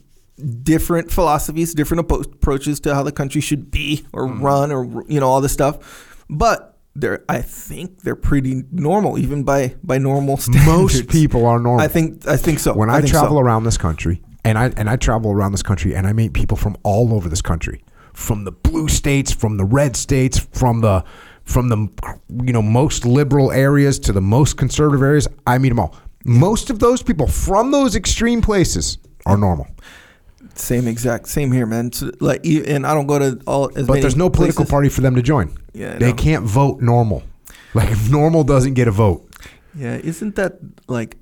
different 0.64 1.12
philosophies, 1.12 1.74
different 1.74 2.12
approaches 2.12 2.80
to 2.82 2.94
how 2.94 3.03
the 3.03 3.12
country 3.12 3.41
should 3.41 3.72
be 3.72 4.06
or 4.14 4.28
mm-hmm. 4.28 4.41
run 4.41 4.72
or 4.72 5.03
you 5.07 5.20
know 5.20 5.28
all 5.28 5.41
this 5.41 5.53
stuff, 5.53 6.24
but 6.30 6.78
they're 6.95 7.24
I 7.28 7.41
think 7.41 8.02
they're 8.02 8.16
pretty 8.16 8.64
normal 8.72 9.20
even 9.20 9.44
by 9.44 9.76
by 9.84 9.98
normal 9.98 10.38
standards. 10.38 10.66
Most 10.66 11.07
people 11.07 11.45
are 11.45 11.60
normal. 11.60 11.84
I 11.84 11.88
think 11.88 12.28
I 12.28 12.38
think 12.38 12.60
so. 12.60 12.74
when 12.74 12.90
I, 12.90 13.02
think 13.02 13.12
travel 13.12 13.38
so. 13.38 13.41
around 13.41 13.66
this 13.66 13.78
country, 13.78 14.22
and 14.44 14.57
I 14.57 14.72
and 14.78 14.90
I 14.90 14.95
travel 14.95 15.32
around 15.32 15.52
this 15.52 15.64
country, 15.64 15.95
and 15.95 16.07
I 16.07 16.14
meet 16.14 16.34
people 16.34 16.57
from 16.57 16.78
all 16.84 17.14
over 17.14 17.30
this 17.30 17.41
country, 17.41 17.84
from 18.14 18.45
the 18.45 18.52
blue 18.52 18.88
states, 18.88 19.32
from 19.32 19.57
the 19.57 19.66
red 19.66 19.95
states, 19.95 20.40
from 20.53 20.82
the 20.82 21.03
from 21.44 21.70
the 21.70 21.78
you 22.45 22.53
know 22.53 22.62
most 22.62 23.06
liberal 23.06 23.52
areas 23.52 23.99
to 23.99 24.14
the 24.14 24.22
most 24.22 24.57
conservative 24.57 25.02
areas. 25.02 25.28
I 25.45 25.57
meet 25.57 25.70
them 25.70 25.80
all. 25.80 25.95
Most 26.24 26.70
of 26.70 26.80
those 26.80 27.03
people 27.03 27.28
from 27.28 27.72
those 27.72 27.95
extreme 27.95 28.41
places 28.41 28.98
are 29.26 29.38
normal, 29.38 29.68
Same 30.56 30.88
exact, 30.88 31.28
same 31.28 31.52
here, 31.52 31.66
man. 31.66 31.91
So, 31.91 32.12
like, 32.20 32.45
and 32.45 32.86
I 32.86 32.94
don't 32.94 33.07
go 33.07 33.20
to 33.20 33.41
all 33.48 33.72
as 33.76 33.88
but 33.88 34.02
there's 34.02 34.16
no 34.16 34.30
political 34.30 34.64
places. 34.64 34.72
party 34.72 34.90
for 34.90 35.02
them 35.02 35.16
to 35.16 35.22
join. 35.22 35.57
Yeah, 35.74 35.98
they 35.98 36.14
can't 36.14 36.45
vote 36.45 36.82
normal. 36.82 37.24
Like 37.74 37.90
if 37.91 38.10
normal 38.10 38.44
doesn't 38.44 38.76
get 38.76 38.88
a 38.88 38.91
vote. 38.91 39.28
Yeah, 39.76 39.95
isn't 39.95 40.36
that 40.36 40.60
like 40.88 41.18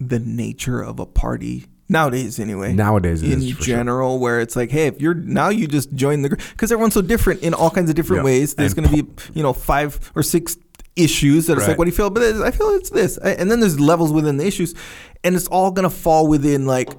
the 0.00 0.18
nature 0.18 0.80
of 0.80 0.98
a 1.00 1.04
party 1.06 1.66
nowadays? 1.88 2.38
Anyway, 2.40 2.72
Nowadays, 2.72 3.22
it 3.22 3.32
in 3.32 3.38
is, 3.42 3.50
for 3.56 3.62
sure. 3.64 3.76
general, 3.76 4.18
where 4.18 4.40
it's 4.40 4.56
like, 4.56 4.70
hey, 4.70 4.86
if 4.86 5.00
you're 5.00 5.14
now 5.14 5.48
you 5.50 5.66
just 5.66 5.92
join 5.94 6.22
the 6.22 6.30
because 6.30 6.72
everyone's 6.72 6.94
so 6.94 7.02
different 7.02 7.42
in 7.42 7.52
all 7.54 7.70
kinds 7.70 7.90
of 7.90 7.96
different 7.96 8.20
Yeah. 8.20 8.24
ways. 8.26 8.54
There's 8.54 8.72
going 8.72 8.88
to 8.88 9.02
be 9.02 9.10
you 9.34 9.42
know 9.42 9.52
five 9.52 10.10
or 10.14 10.22
six 10.22 10.56
issues 10.96 11.46
that 11.48 11.58
it's 11.58 11.66
like, 11.68 11.76
what 11.76 11.84
do 11.84 11.90
you 11.90 11.96
feel? 11.96 12.08
But 12.08 12.22
I 12.22 12.50
feel 12.52 12.68
it's 12.70 12.90
this, 12.90 13.18
and 13.18 13.50
then 13.50 13.60
there's 13.60 13.78
levels 13.80 14.12
within 14.12 14.36
the 14.38 14.46
issues, 14.46 14.74
and 15.22 15.34
it's 15.34 15.48
all 15.48 15.70
going 15.72 15.82
to 15.88 15.94
fall 15.94 16.26
within 16.28 16.66
like 16.66 16.90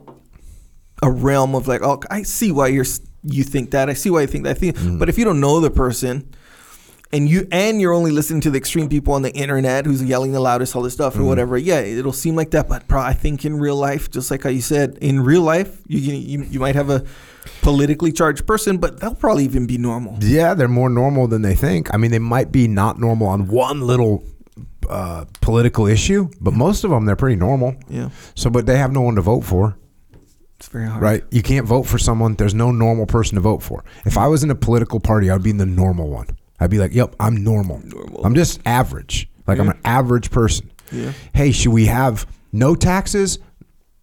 a 1.06 1.10
realm 1.12 1.56
of 1.56 1.68
like, 1.68 1.82
oh, 1.84 2.00
I 2.10 2.24
see 2.24 2.52
why 2.52 2.68
you're 2.76 2.86
you 3.24 3.44
think 3.44 3.72
that. 3.72 3.90
I 3.90 3.94
see 3.94 4.10
why 4.10 4.22
you 4.22 4.28
think 4.28 4.44
that. 4.46 4.52
I 4.58 4.60
think, 4.60 4.76
Mm. 4.78 5.00
but 5.00 5.10
if 5.10 5.18
you 5.18 5.26
don't 5.26 5.40
know 5.40 5.60
the 5.60 5.72
person, 5.72 6.16
and 7.14 7.30
you 7.30 7.48
and 7.52 7.80
you're 7.82 7.94
only 7.94 8.12
listening 8.12 8.42
to 8.42 8.50
the 8.50 8.58
extreme 8.58 8.90
people 8.90 9.14
on 9.14 9.22
the 9.22 9.32
internet 9.34 9.86
who's 9.86 10.04
yelling 10.04 10.32
the 10.34 10.40
loudest, 10.40 10.76
all 10.76 10.82
this 10.84 10.94
stuff 10.94 11.14
or 11.16 11.20
Mm-hmm. 11.20 11.28
whatever, 11.32 11.58
yeah, 11.58 11.80
it'll 11.80 12.20
seem 12.26 12.36
like 12.36 12.52
that. 12.52 12.68
But 12.68 12.88
bro, 12.88 13.00
I 13.00 13.14
think 13.14 13.46
in 13.46 13.54
real 13.58 13.78
life, 13.90 14.10
just 14.12 14.30
like 14.32 14.44
how 14.44 14.50
you 14.50 14.62
said, 14.62 14.98
in 15.02 15.22
real 15.22 15.42
life, 15.44 15.72
you 15.88 16.00
you, 16.00 16.44
you 16.54 16.60
might 16.60 16.76
have 16.76 16.90
a 16.90 17.04
politically 17.62 18.12
charged 18.12 18.46
person, 18.46 18.78
but 18.78 19.00
they'll 19.00 19.16
probably 19.16 19.44
even 19.46 19.66
be 19.68 19.78
normal. 19.78 20.18
Yeah, 20.22 20.54
they're 20.56 20.68
more 20.82 20.90
normal 20.90 21.28
than 21.28 21.42
they 21.42 21.56
think. 21.56 21.94
I 21.94 21.98
mean, 21.98 22.12
they 22.12 22.20
might 22.20 22.52
be 22.52 22.68
not 22.68 23.00
normal 23.00 23.28
on 23.28 23.48
one 23.48 23.82
little 23.82 24.24
uh, 24.90 25.26
political 25.42 25.86
issue, 25.88 26.30
but 26.42 26.54
most 26.54 26.84
of 26.84 26.90
them 26.92 27.06
they're 27.06 27.16
pretty 27.16 27.36
normal. 27.38 27.76
Yeah, 27.90 28.10
So, 28.36 28.50
but 28.50 28.66
they 28.66 28.78
have 28.78 28.92
no 28.92 29.02
one 29.02 29.16
to 29.16 29.22
vote 29.22 29.44
for, 29.44 29.78
it's 30.66 30.74
very 30.74 30.88
hard. 30.88 31.02
right? 31.02 31.24
You 31.30 31.44
can't 31.44 31.68
vote 31.68 31.84
for 31.84 32.00
someone. 32.00 32.34
There's 32.36 32.56
no 32.56 32.72
normal 32.72 33.06
person 33.06 33.36
to 33.36 33.42
vote 33.42 33.62
for. 33.62 33.84
If 34.06 34.18
I 34.18 34.28
was 34.28 34.44
in 34.44 34.50
a 34.50 34.56
political 34.56 35.00
party, 35.00 35.30
I'd 35.30 35.44
be 35.44 35.52
in 35.52 35.58
the 35.58 35.66
normal 35.66 36.10
one. 36.10 36.28
I'd 36.60 36.72
be 36.72 36.80
like, 36.80 36.94
"Yep, 36.94 37.16
I'm 37.20 37.44
normal. 37.44 37.82
Normal. 37.84 38.26
I'm 38.26 38.34
just 38.34 38.60
average. 38.66 39.30
Like 39.46 39.60
I'm 39.60 39.70
an 39.70 39.80
average 39.86 40.32
person." 40.32 40.72
Yeah. 40.92 41.12
Hey, 41.34 41.52
should 41.52 41.72
we 41.74 41.86
have 41.86 42.26
no 42.52 42.74
taxes? 42.76 43.38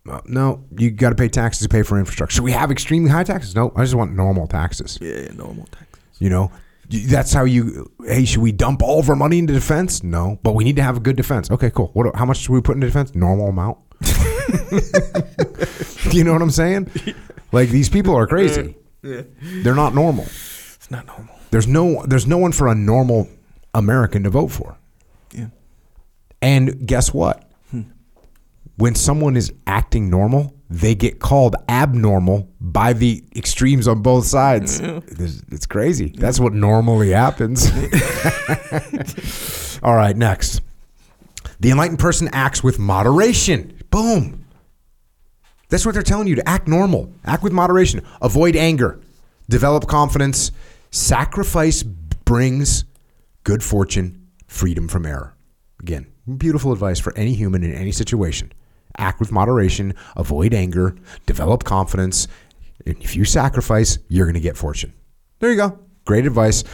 Uh, 0.09 0.20
no, 0.26 0.64
you 0.78 0.90
got 0.90 1.10
to 1.10 1.14
pay 1.16 1.28
taxes 1.28 1.62
to 1.62 1.68
pay 1.68 1.82
for 1.82 1.98
infrastructure. 1.98 2.36
Should 2.36 2.44
we 2.44 2.52
have 2.52 2.70
extremely 2.70 3.10
high 3.10 3.24
taxes? 3.24 3.55
No, 3.56 3.72
I 3.74 3.82
just 3.82 3.94
want 3.94 4.12
normal 4.14 4.47
taxes. 4.47 4.98
Yeah, 5.01 5.16
yeah 5.16 5.32
normal 5.32 5.66
taxes. 5.66 6.02
You 6.18 6.28
know, 6.30 6.52
that's 6.90 7.32
how 7.32 7.44
you. 7.44 7.90
Hey, 8.06 8.24
should 8.24 8.43
we 8.43 8.52
dump 8.52 8.82
all 8.82 9.01
of 9.01 9.09
our 9.09 9.16
money 9.16 9.39
into 9.39 9.52
defense? 9.52 10.02
No, 10.05 10.39
but 10.43 10.55
we 10.55 10.62
need 10.64 10.76
to 10.76 10.82
have 10.82 10.97
a 10.97 11.01
good 11.01 11.16
defense. 11.16 11.51
Okay, 11.51 11.70
cool. 11.70 11.90
What? 11.94 12.14
How 12.14 12.24
much 12.24 12.39
should 12.39 12.52
we 12.52 12.60
put 12.60 12.74
into 12.76 12.86
defense? 12.86 13.14
Normal 13.14 13.48
amount. 13.48 13.78
you 16.12 16.24
know 16.24 16.32
what 16.32 16.42
I'm 16.42 16.50
saying? 16.50 16.90
Like 17.52 17.68
these 17.70 17.88
people 17.88 18.14
are 18.16 18.26
crazy. 18.26 18.76
Yeah, 19.02 19.22
They're 19.40 19.74
not 19.74 19.94
normal. 19.94 20.24
it's 20.24 20.90
not 20.90 21.06
normal. 21.06 21.34
There's 21.50 21.66
no. 21.66 22.04
There's 22.06 22.26
no 22.26 22.38
one 22.38 22.52
for 22.52 22.68
a 22.68 22.74
normal 22.74 23.28
American 23.74 24.22
to 24.24 24.30
vote 24.30 24.48
for. 24.48 24.78
Yeah, 25.32 25.48
And 26.40 26.86
guess 26.86 27.12
what? 27.12 27.50
Hmm. 27.70 27.82
When 28.76 28.94
someone 28.94 29.36
is 29.36 29.52
acting 29.66 30.08
normal, 30.08 30.54
they 30.70 30.94
get 30.94 31.18
called 31.20 31.56
abnormal 31.68 32.48
by 32.60 32.92
the 32.94 33.22
extremes 33.36 33.86
on 33.88 34.00
both 34.02 34.24
sides. 34.24 34.80
It's, 34.80 35.42
it's 35.50 35.66
crazy. 35.66 36.14
That's 36.16 36.40
what 36.40 36.54
normally 36.54 37.10
happens. 37.10 37.70
All 39.82 39.94
right, 39.94 40.16
next. 40.16 40.62
The 41.60 41.70
enlightened 41.70 41.98
person 41.98 42.28
acts 42.32 42.62
with 42.62 42.78
moderation. 42.78 43.81
Boom. 43.93 44.47
That's 45.69 45.85
what 45.85 45.93
they're 45.93 46.02
telling 46.02 46.27
you 46.27 46.35
to 46.35 46.48
act 46.48 46.66
normal, 46.66 47.12
act 47.24 47.43
with 47.43 47.52
moderation, 47.52 48.02
avoid 48.23 48.56
anger, 48.56 48.98
develop 49.48 49.86
confidence. 49.86 50.51
Sacrifice 50.90 51.82
brings 51.82 52.85
good 53.44 53.62
fortune, 53.62 54.28
freedom 54.47 54.89
from 54.89 55.05
error. 55.05 55.36
Again, 55.81 56.06
beautiful 56.39 56.73
advice 56.73 56.98
for 56.98 57.14
any 57.16 57.35
human 57.35 57.62
in 57.62 57.73
any 57.74 57.93
situation. 57.93 58.51
Act 58.97 59.20
with 59.20 59.31
moderation, 59.31 59.94
avoid 60.16 60.55
anger, 60.55 60.97
develop 61.27 61.64
confidence. 61.64 62.28
And 62.86 62.97
if 63.02 63.14
you 63.14 63.27
sacrifice, 63.27 63.98
you're 64.09 64.27
going 64.27 64.35
to 64.35 64.40
get 64.40 64.56
fortune. 64.56 64.94
There 65.39 65.51
you 65.51 65.56
go. 65.56 65.78
Great 66.06 66.27
advice. 66.27 66.64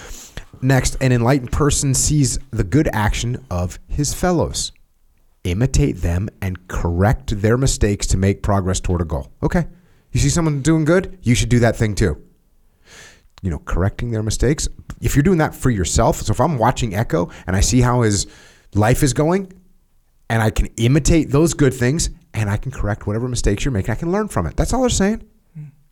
Next, 0.62 0.96
an 1.00 1.10
enlightened 1.10 1.50
person 1.50 1.94
sees 1.94 2.38
the 2.50 2.64
good 2.64 2.88
action 2.92 3.44
of 3.50 3.80
his 3.88 4.14
fellows 4.14 4.72
imitate 5.50 5.98
them 5.98 6.28
and 6.40 6.68
correct 6.68 7.40
their 7.40 7.56
mistakes 7.56 8.06
to 8.08 8.16
make 8.16 8.42
progress 8.42 8.80
toward 8.80 9.00
a 9.00 9.04
goal. 9.04 9.32
Okay. 9.42 9.66
You 10.12 10.20
see 10.20 10.28
someone 10.28 10.62
doing 10.62 10.84
good, 10.84 11.18
you 11.22 11.34
should 11.34 11.48
do 11.48 11.58
that 11.60 11.76
thing 11.76 11.94
too. 11.94 12.22
You 13.42 13.50
know, 13.50 13.58
correcting 13.60 14.10
their 14.10 14.22
mistakes. 14.22 14.68
If 15.00 15.14
you're 15.14 15.22
doing 15.22 15.38
that 15.38 15.54
for 15.54 15.70
yourself, 15.70 16.16
so 16.16 16.32
if 16.32 16.40
I'm 16.40 16.58
watching 16.58 16.94
Echo 16.94 17.30
and 17.46 17.54
I 17.54 17.60
see 17.60 17.80
how 17.80 18.02
his 18.02 18.26
life 18.74 19.02
is 19.02 19.12
going 19.12 19.52
and 20.30 20.42
I 20.42 20.50
can 20.50 20.66
imitate 20.76 21.30
those 21.30 21.54
good 21.54 21.74
things 21.74 22.10
and 22.34 22.50
I 22.50 22.56
can 22.56 22.72
correct 22.72 23.06
whatever 23.06 23.28
mistakes 23.28 23.64
you're 23.64 23.72
making, 23.72 23.92
I 23.92 23.96
can 23.96 24.10
learn 24.10 24.28
from 24.28 24.46
it. 24.46 24.56
That's 24.56 24.72
all 24.72 24.80
they're 24.80 24.90
saying. 24.90 25.22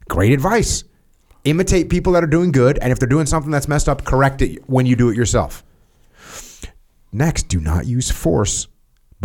Great 0.08 0.32
advice. 0.32 0.84
Imitate 1.44 1.88
people 1.88 2.12
that 2.14 2.24
are 2.24 2.28
doing 2.28 2.50
good, 2.50 2.78
and 2.78 2.90
if 2.90 2.98
they're 2.98 3.08
doing 3.08 3.26
something 3.26 3.52
that's 3.52 3.68
messed 3.68 3.88
up, 3.88 4.04
correct 4.04 4.42
it 4.42 4.68
when 4.68 4.84
you 4.84 4.96
do 4.96 5.10
it 5.10 5.16
yourself. 5.16 5.62
Next, 7.12 7.44
do 7.44 7.60
not 7.60 7.86
use 7.86 8.10
force, 8.10 8.66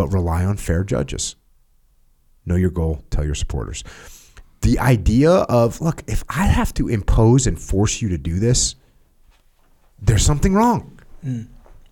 but 0.01 0.13
rely 0.13 0.43
on 0.43 0.57
fair 0.57 0.83
judges. 0.83 1.35
Know 2.43 2.55
your 2.55 2.71
goal, 2.71 3.03
tell 3.11 3.23
your 3.23 3.35
supporters. 3.35 3.83
The 4.61 4.79
idea 4.79 5.29
of, 5.29 5.79
look, 5.79 6.01
if 6.07 6.23
I 6.27 6.45
have 6.45 6.73
to 6.75 6.87
impose 6.87 7.45
and 7.45 7.59
force 7.59 8.01
you 8.01 8.09
to 8.09 8.17
do 8.17 8.39
this, 8.39 8.75
there's 10.01 10.25
something 10.25 10.55
wrong. 10.55 10.99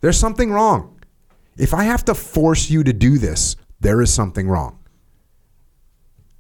There's 0.02 0.18
something 0.18 0.52
wrong. 0.52 1.00
If 1.56 1.76
I 1.76 1.84
have 1.84 2.04
to 2.06 2.16
force 2.16 2.72
you 2.72 2.84
to 2.84 2.94
do 2.94 3.20
this, 3.20 3.56
there 3.80 4.02
is 4.02 4.12
something 4.12 4.50
wrong. 4.50 4.80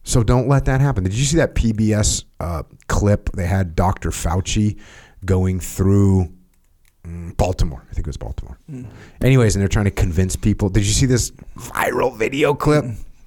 So 0.01 0.23
don't 0.23 0.47
let 0.47 0.65
that 0.65 0.81
happen. 0.81 1.03
Did 1.03 1.13
you 1.13 1.25
see 1.25 1.37
that 1.37 1.53
PBS 1.53 2.23
uh, 2.39 2.63
clip? 2.87 3.31
They 3.33 3.45
had 3.45 3.75
Dr. 3.75 4.09
Fauci 4.09 4.79
going 5.23 5.59
through 5.59 6.25
mm, 6.25 6.38
Mm, 7.09 7.37
Baltimore. 7.37 7.83
I 7.89 7.93
think 7.93 8.05
it 8.05 8.09
was 8.09 8.17
Baltimore. 8.17 8.57
Anyways, 9.21 9.55
and 9.55 9.61
they're 9.61 9.67
trying 9.67 9.85
to 9.85 9.91
convince 9.91 10.35
people. 10.35 10.69
Did 10.69 10.85
you 10.85 10.93
see 10.93 11.05
this 11.05 11.31
viral 11.57 12.15
video 12.15 12.53
clip? 12.53 12.85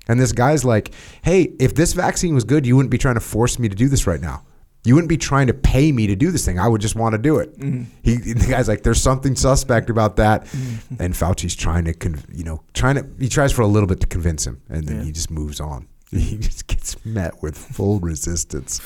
And 0.09 0.21
this 0.21 0.33
guy's 0.33 0.65
like, 0.65 0.93
hey, 1.23 1.53
if 1.59 1.75
this 1.75 1.93
vaccine 1.93 2.35
was 2.35 2.45
good, 2.45 2.67
you 2.67 2.77
wouldn't 2.77 2.91
be 2.91 2.99
trying 2.99 3.15
to 3.15 3.21
force 3.21 3.59
me 3.59 3.69
to 3.69 3.75
do 3.75 3.89
this 3.89 4.07
right 4.07 4.21
now. 4.21 4.45
You 4.85 4.95
wouldn't 4.97 5.09
be 5.09 5.17
trying 5.17 5.47
to 5.47 5.55
pay 5.55 5.93
me 5.93 6.09
to 6.09 6.17
do 6.17 6.33
this 6.33 6.45
thing. 6.45 6.59
I 6.59 6.67
would 6.67 6.81
just 6.81 6.97
want 6.97 7.13
to 7.13 7.19
do 7.19 7.39
it. 7.39 7.55
He, 8.03 8.17
the 8.17 8.47
guy's 8.51 8.67
like, 8.67 8.83
there's 8.83 9.01
something 9.01 9.37
suspect 9.37 9.91
about 9.91 10.17
that. 10.17 10.53
And 10.99 11.15
Fauci's 11.15 11.55
trying 11.55 11.85
to, 11.85 11.95
con- 11.95 12.21
you 12.33 12.43
know, 12.43 12.63
trying 12.75 12.97
to, 12.97 13.07
he 13.21 13.29
tries 13.29 13.53
for 13.53 13.63
a 13.63 13.67
little 13.69 13.87
bit 13.87 14.01
to 14.01 14.09
convince 14.09 14.45
him. 14.45 14.61
And 14.69 14.85
then 14.87 15.05
he 15.05 15.13
just 15.13 15.31
moves 15.31 15.61
on. 15.61 15.89
He 16.11 16.37
just 16.37 16.67
gets 16.67 17.03
met 17.07 17.43
with 17.43 17.57
full 17.57 17.99
resistance. 18.01 18.83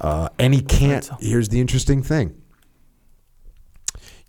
Uh, 0.00 0.30
and 0.38 0.54
he 0.54 0.62
can't. 0.62 1.10
Here's 1.20 1.50
the 1.50 1.60
interesting 1.60 2.02
thing. 2.02 2.39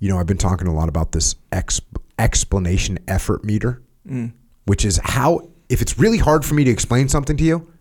You 0.02 0.10
know, 0.10 0.20
I've 0.20 0.26
been 0.26 0.38
talking 0.38 0.68
a 0.68 0.74
lot 0.74 0.90
about 0.90 1.14
this 1.14 1.36
exp- 1.52 1.82
explanation 2.20 3.00
effort 3.08 3.46
meter, 3.46 3.82
mm. 4.06 4.34
which 4.66 4.84
is 4.84 5.00
how, 5.02 5.48
if 5.70 5.82
it's 5.82 5.98
really 5.98 6.18
hard 6.18 6.44
for 6.44 6.56
me 6.56 6.64
to 6.66 6.72
explain 6.72 7.08
something 7.08 7.38
to 7.38 7.44
you, 7.44 7.72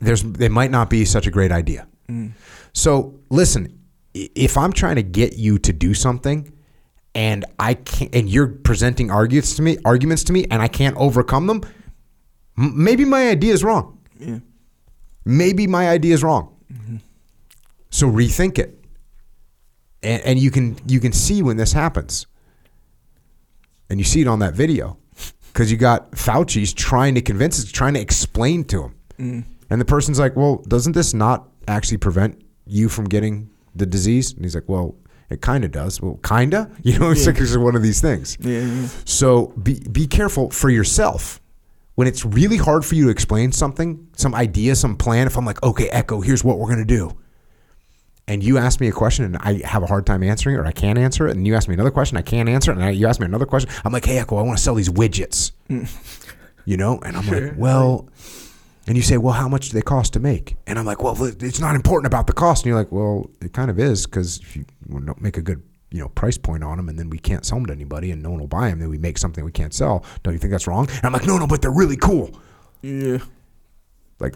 there's 0.00 0.22
it 0.22 0.50
might 0.50 0.70
not 0.70 0.90
be 0.90 1.04
such 1.04 1.26
a 1.26 1.30
great 1.30 1.50
idea. 1.50 1.88
Mm. 2.08 2.32
So 2.72 3.18
listen, 3.30 3.80
if 4.14 4.56
I'm 4.56 4.72
trying 4.72 4.96
to 4.96 5.02
get 5.02 5.36
you 5.36 5.58
to 5.58 5.72
do 5.72 5.94
something 5.94 6.52
and 7.14 7.44
I 7.58 7.74
can't 7.74 8.14
and 8.14 8.28
you're 8.28 8.48
presenting 8.48 9.10
arguments 9.10 9.56
to 9.56 9.62
me 9.62 9.78
arguments 9.84 10.24
to 10.24 10.32
me 10.32 10.46
and 10.50 10.62
I 10.62 10.68
can't 10.68 10.96
overcome 10.96 11.46
them, 11.46 11.62
m- 12.56 12.84
maybe 12.84 13.04
my 13.04 13.28
idea 13.28 13.52
is 13.52 13.64
wrong. 13.64 13.98
Yeah. 14.18 14.38
Maybe 15.24 15.66
my 15.66 15.88
idea 15.88 16.14
is 16.14 16.22
wrong. 16.22 16.54
Mm-hmm. 16.72 16.96
So 17.90 18.08
rethink 18.08 18.58
it. 18.58 18.77
And, 20.02 20.22
and 20.22 20.38
you 20.38 20.50
can 20.50 20.78
you 20.86 21.00
can 21.00 21.12
see 21.12 21.42
when 21.42 21.56
this 21.56 21.72
happens. 21.72 22.26
And 23.90 23.98
you 23.98 24.04
see 24.04 24.20
it 24.20 24.28
on 24.28 24.38
that 24.40 24.54
video. 24.54 24.98
Because 25.52 25.72
you 25.72 25.78
got 25.78 26.12
Fauci's 26.12 26.72
trying 26.72 27.14
to 27.14 27.22
convince 27.22 27.58
us, 27.58 27.70
trying 27.72 27.94
to 27.94 28.00
explain 28.00 28.64
to 28.64 28.84
him. 28.84 28.94
Mm. 29.18 29.44
And 29.70 29.80
the 29.80 29.84
person's 29.84 30.18
like, 30.18 30.36
Well, 30.36 30.62
doesn't 30.68 30.92
this 30.92 31.14
not 31.14 31.48
actually 31.66 31.98
prevent 31.98 32.42
you 32.66 32.88
from 32.88 33.06
getting 33.06 33.50
the 33.74 33.86
disease? 33.86 34.32
And 34.32 34.44
he's 34.44 34.54
like, 34.54 34.68
Well, 34.68 34.94
it 35.30 35.40
kind 35.40 35.64
of 35.64 35.72
does. 35.72 36.00
Well, 36.00 36.18
kind 36.22 36.54
of? 36.54 36.70
You 36.84 36.98
know, 36.98 37.10
it's 37.10 37.26
like 37.26 37.38
it's 37.38 37.56
one 37.56 37.74
of 37.74 37.82
these 37.82 38.00
things. 38.00 38.36
Yeah. 38.40 38.60
yeah. 38.60 38.88
So 39.04 39.48
be 39.62 39.80
be 39.90 40.06
careful 40.06 40.50
for 40.50 40.70
yourself. 40.70 41.40
When 41.96 42.06
it's 42.06 42.24
really 42.24 42.58
hard 42.58 42.84
for 42.84 42.94
you 42.94 43.06
to 43.06 43.10
explain 43.10 43.50
something, 43.50 44.06
some 44.16 44.32
idea, 44.32 44.76
some 44.76 44.96
plan, 44.96 45.26
if 45.26 45.36
I'm 45.36 45.44
like, 45.44 45.60
okay, 45.64 45.88
Echo, 45.88 46.20
here's 46.20 46.44
what 46.44 46.58
we're 46.58 46.68
gonna 46.68 46.84
do. 46.84 47.16
And 48.28 48.44
you 48.44 48.58
ask 48.58 48.78
me 48.78 48.88
a 48.88 48.92
question 48.92 49.24
and 49.24 49.38
I 49.38 49.66
have 49.66 49.82
a 49.82 49.86
hard 49.86 50.04
time 50.04 50.22
answering 50.22 50.54
it 50.54 50.58
or 50.58 50.66
I 50.66 50.72
can't 50.72 50.98
answer 50.98 51.26
it, 51.26 51.34
and 51.34 51.46
you 51.46 51.54
ask 51.54 51.66
me 51.66 51.74
another 51.74 51.90
question, 51.90 52.18
I 52.18 52.22
can't 52.22 52.46
answer 52.46 52.70
it, 52.70 52.74
and 52.74 52.84
I, 52.84 52.90
you 52.90 53.06
ask 53.06 53.18
me 53.18 53.24
another 53.24 53.46
question, 53.46 53.70
I'm 53.84 53.92
like, 53.92 54.04
hey 54.04 54.18
Echo, 54.18 54.36
I 54.36 54.42
want 54.42 54.58
to 54.58 54.62
sell 54.62 54.74
these 54.74 54.90
widgets. 54.90 55.52
you 56.66 56.76
know? 56.76 57.00
And 57.00 57.16
I'm 57.16 57.26
like, 57.26 57.54
well, 57.56 58.06
and 58.86 58.98
you 58.98 59.02
say, 59.02 59.16
well, 59.16 59.32
how 59.32 59.48
much 59.48 59.70
do 59.70 59.74
they 59.74 59.82
cost 59.82 60.12
to 60.12 60.20
make? 60.20 60.56
And 60.66 60.78
I'm 60.78 60.84
like, 60.84 61.02
well, 61.02 61.16
it's 61.24 61.58
not 61.58 61.74
important 61.74 62.06
about 62.06 62.26
the 62.26 62.34
cost. 62.34 62.64
And 62.64 62.68
you're 62.68 62.78
like, 62.78 62.92
well, 62.92 63.30
it 63.40 63.54
kind 63.54 63.70
of 63.70 63.78
is 63.78 64.06
because 64.06 64.38
if 64.40 64.54
you 64.54 64.66
don't 64.86 65.22
make 65.22 65.38
a 65.38 65.42
good, 65.42 65.62
you 65.90 66.00
know, 66.00 66.08
price 66.08 66.36
point 66.36 66.62
on 66.62 66.76
them, 66.76 66.90
and 66.90 66.98
then 66.98 67.08
we 67.08 67.18
can't 67.18 67.46
sell 67.46 67.56
them 67.56 67.66
to 67.66 67.72
anybody, 67.72 68.10
and 68.10 68.22
no 68.22 68.30
one 68.30 68.40
will 68.40 68.46
buy 68.46 68.68
them, 68.68 68.80
then 68.80 68.90
we 68.90 68.98
make 68.98 69.16
something 69.16 69.42
we 69.42 69.52
can't 69.52 69.72
sell. 69.72 70.04
Don't 70.22 70.34
you 70.34 70.38
think 70.38 70.50
that's 70.50 70.66
wrong? 70.66 70.86
And 70.90 71.04
I'm 71.04 71.12
like, 71.14 71.26
no, 71.26 71.38
no, 71.38 71.46
but 71.46 71.62
they're 71.62 71.70
really 71.70 71.96
cool. 71.96 72.38
Yeah. 72.82 73.18
Like, 74.20 74.34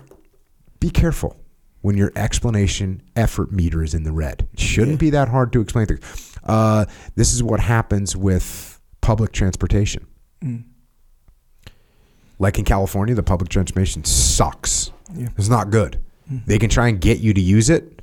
be 0.81 0.89
careful 0.89 1.42
when 1.83 1.97
your 1.97 2.13
explanation 2.17 3.03
effort 3.15 3.53
meter 3.53 3.83
is 3.83 3.93
in 3.93 4.05
the 4.05 4.13
red. 4.13 4.49
It 4.53 4.61
shouldn't 4.61 4.99
be 4.99 5.11
that 5.11 5.29
hard 5.29 5.53
to 5.53 5.61
explain 5.61 5.87
things. 5.87 6.39
Uh, 6.45 6.87
this 7.15 7.33
is 7.33 7.43
what 7.43 7.61
happens 7.61 8.17
with 8.17 8.81
public 9.01 9.33
transportation. 9.33 10.07
Mm. 10.43 10.65
Like 12.39 12.59
in 12.59 12.65
California, 12.65 13.15
the 13.15 13.23
public 13.23 13.51
transportation 13.51 14.05
sucks. 14.05 14.91
Yeah. 15.15 15.29
It's 15.37 15.49
not 15.49 15.71
good. 15.71 16.01
Mm-hmm. 16.33 16.47
They 16.47 16.59
can 16.59 16.71
try 16.71 16.89
and 16.89 17.01
get 17.01 17.19
you 17.19 17.35
to 17.35 17.41
use 17.41 17.69
it, 17.69 18.03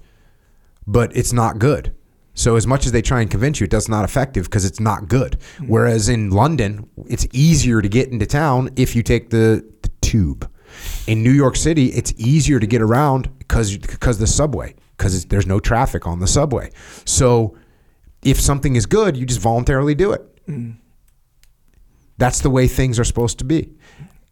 but 0.85 1.15
it's 1.15 1.33
not 1.33 1.59
good. 1.59 1.93
So 2.33 2.55
as 2.55 2.65
much 2.67 2.85
as 2.85 2.91
they 2.91 3.01
try 3.01 3.21
and 3.21 3.29
convince 3.29 3.59
you, 3.59 3.65
it 3.65 3.69
does 3.69 3.89
not 3.89 4.05
effective 4.05 4.45
because 4.45 4.63
it's 4.63 4.79
not 4.79 5.07
good. 5.07 5.37
Mm. 5.57 5.67
Whereas 5.67 6.09
in 6.09 6.29
London, 6.29 6.89
it's 7.07 7.27
easier 7.33 7.81
to 7.81 7.89
get 7.89 8.09
into 8.09 8.25
town 8.25 8.69
if 8.75 8.95
you 8.95 9.03
take 9.03 9.29
the, 9.29 9.65
the 9.81 9.89
tube. 10.01 10.49
In 11.07 11.23
New 11.23 11.31
York 11.31 11.55
City, 11.55 11.87
it's 11.87 12.13
easier 12.17 12.59
to 12.59 12.67
get 12.67 12.81
around 12.81 13.37
because 13.39 13.77
because 13.77 14.19
the 14.19 14.27
subway 14.27 14.75
because 14.97 15.25
there's 15.25 15.47
no 15.47 15.59
traffic 15.59 16.05
on 16.05 16.19
the 16.19 16.27
subway. 16.27 16.71
So 17.05 17.57
if 18.21 18.39
something 18.39 18.75
is 18.75 18.85
good, 18.85 19.15
you 19.15 19.25
just 19.25 19.39
voluntarily 19.39 19.95
do 19.95 20.11
it. 20.11 20.45
Mm. 20.45 20.75
That's 22.17 22.41
the 22.41 22.49
way 22.49 22.67
things 22.67 22.99
are 22.99 23.05
supposed 23.05 23.39
to 23.39 23.45
be. 23.45 23.71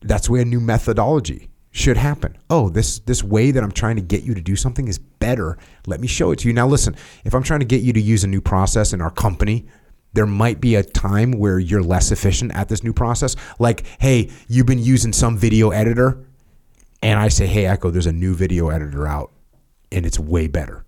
That's 0.02 0.28
the 0.28 0.34
way 0.34 0.42
a 0.42 0.46
new 0.46 0.60
methodology 0.60 1.50
should 1.72 1.98
happen. 1.98 2.38
Oh, 2.50 2.70
this 2.70 3.00
this 3.00 3.24
way 3.24 3.52
that 3.52 3.64
I'm 3.64 3.72
trying 3.72 3.96
to 3.96 4.02
get 4.02 4.24
you 4.24 4.34
to 4.34 4.42
do 4.42 4.56
something 4.56 4.88
is 4.88 5.00
better. 5.00 5.58
Let 5.86 6.02
me 6.02 6.08
show 6.08 6.32
it 6.32 6.40
to 6.40 6.48
you. 6.48 6.54
Now 6.54 6.68
listen, 6.68 6.96
if 7.24 7.34
I'm 7.34 7.44
trying 7.44 7.62
to 7.62 7.66
get 7.66 7.82
you 7.82 7.94
to 7.94 8.02
use 8.02 8.24
a 8.24 8.28
new 8.28 8.42
process 8.42 8.94
in 8.94 9.02
our 9.02 9.12
company, 9.12 9.68
there 10.14 10.26
might 10.26 10.60
be 10.60 10.76
a 10.76 10.84
time 10.84 11.32
where 11.32 11.60
you're 11.60 11.84
less 11.84 12.12
efficient 12.12 12.54
at 12.56 12.68
this 12.68 12.84
new 12.84 12.94
process. 12.94 13.36
Like, 13.60 13.86
hey, 14.00 14.32
you've 14.48 14.66
been 14.66 14.80
using 14.80 15.14
some 15.14 15.38
video 15.38 15.70
editor 15.70 16.27
and 17.02 17.20
I 17.20 17.28
say, 17.30 17.48
"Hey, 17.48 17.66
Echo, 17.66 17.90
there's 17.92 18.08
a 18.08 18.12
new 18.14 18.34
video 18.34 18.70
editor 18.70 19.08
out 19.08 19.32
and 19.92 20.06
it's 20.06 20.20
way 20.20 20.48
better." 20.48 20.86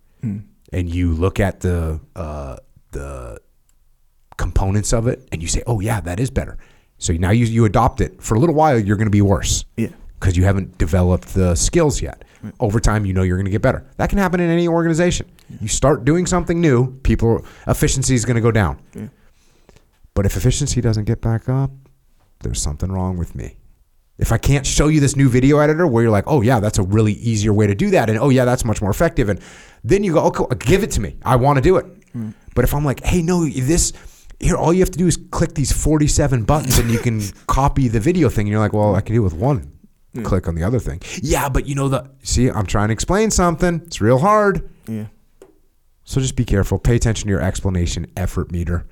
And 0.71 0.87
you 0.93 1.13
look 1.13 1.39
at 1.39 1.61
the 1.61 1.99
uh, 2.15 2.57
the 2.91 3.39
components 4.37 4.93
of 4.93 5.07
it 5.07 5.27
and 5.31 5.41
you 5.41 5.47
say, 5.47 5.63
"Oh 5.65 5.79
yeah, 5.79 6.01
that 6.01 6.19
is 6.19 6.29
better." 6.29 6.57
So 6.97 7.13
now 7.13 7.31
you 7.31 7.45
you 7.45 7.65
adopt 7.65 8.01
it. 8.01 8.21
For 8.21 8.35
a 8.35 8.39
little 8.39 8.55
while, 8.55 8.77
you're 8.77 8.97
going 8.97 9.07
to 9.07 9.11
be 9.11 9.21
worse. 9.21 9.65
Yeah. 9.77 9.87
Because 10.19 10.35
you 10.35 10.43
haven't 10.43 10.77
developed 10.77 11.33
the 11.33 11.55
skills 11.55 12.01
yet. 12.01 12.25
Over 12.59 12.79
time, 12.79 13.05
you 13.05 13.13
know 13.13 13.21
you're 13.23 13.37
going 13.37 13.45
to 13.45 13.51
get 13.51 13.61
better. 13.61 13.85
That 13.97 14.09
can 14.09 14.17
happen 14.17 14.39
in 14.39 14.49
any 14.49 14.67
organization. 14.67 15.29
You 15.61 15.67
start 15.67 16.05
doing 16.05 16.25
something 16.25 16.59
new, 16.61 16.91
people 17.01 17.45
efficiency 17.67 18.15
is 18.15 18.23
going 18.25 18.35
to 18.35 18.41
go 18.41 18.51
down. 18.51 18.79
But 20.13 20.25
if 20.25 20.35
efficiency 20.35 20.81
doesn't 20.81 21.05
get 21.05 21.21
back 21.21 21.47
up, 21.49 21.71
there's 22.41 22.61
something 22.61 22.91
wrong 22.91 23.17
with 23.17 23.33
me. 23.35 23.57
If 24.19 24.31
I 24.31 24.37
can't 24.37 24.65
show 24.65 24.89
you 24.89 24.99
this 24.99 25.15
new 25.15 25.29
video 25.29 25.59
editor 25.59 25.87
where 25.87 26.03
you're 26.03 26.11
like, 26.11 26.25
oh 26.27 26.41
yeah, 26.41 26.59
that's 26.59 26.77
a 26.77 26.83
really 26.83 27.13
easier 27.13 27.53
way 27.53 27.67
to 27.67 27.75
do 27.75 27.89
that, 27.91 28.09
and 28.09 28.19
oh 28.19 28.29
yeah, 28.29 28.45
that's 28.45 28.65
much 28.65 28.81
more 28.81 28.91
effective, 28.91 29.29
and 29.29 29.39
then 29.83 30.03
you 30.03 30.13
go, 30.13 30.25
okay, 30.25 30.43
give 30.59 30.83
it 30.83 30.91
to 30.91 31.01
me. 31.01 31.17
I 31.23 31.37
want 31.37 31.57
to 31.57 31.61
do 31.61 31.77
it. 31.77 31.85
Mm. 32.13 32.33
But 32.53 32.65
if 32.65 32.73
I'm 32.73 32.85
like, 32.85 33.03
hey, 33.03 33.21
no, 33.21 33.45
this 33.45 33.93
here, 34.39 34.55
all 34.55 34.73
you 34.73 34.79
have 34.79 34.91
to 34.91 34.97
do 34.97 35.07
is 35.07 35.17
click 35.31 35.55
these 35.55 35.71
47 35.71 36.43
buttons, 36.43 36.77
and 36.77 36.91
you 36.91 36.99
can 36.99 37.21
copy 37.47 37.87
the 37.87 37.99
video 37.99 38.29
thing, 38.29 38.47
and 38.47 38.51
you're 38.51 38.59
like, 38.59 38.73
well, 38.73 38.95
I 38.95 39.01
can 39.01 39.15
do 39.15 39.21
it 39.21 39.23
with 39.23 39.33
one 39.33 39.71
click 40.23 40.47
on 40.47 40.55
the 40.55 40.63
other 40.63 40.79
thing. 40.79 41.01
Yeah, 41.21 41.49
but 41.49 41.65
you 41.65 41.75
know 41.75 41.89
the 41.89 42.09
see, 42.23 42.49
I'm 42.49 42.65
trying 42.65 42.89
to 42.89 42.93
explain 42.93 43.31
something. 43.31 43.81
It's 43.85 44.01
real 44.01 44.19
hard. 44.19 44.69
Yeah. 44.87 45.05
So 46.03 46.19
just 46.19 46.35
be 46.35 46.45
careful. 46.45 46.79
Pay 46.79 46.95
attention 46.95 47.27
to 47.27 47.29
your 47.29 47.41
explanation 47.41 48.07
effort 48.17 48.51
meter. 48.51 48.87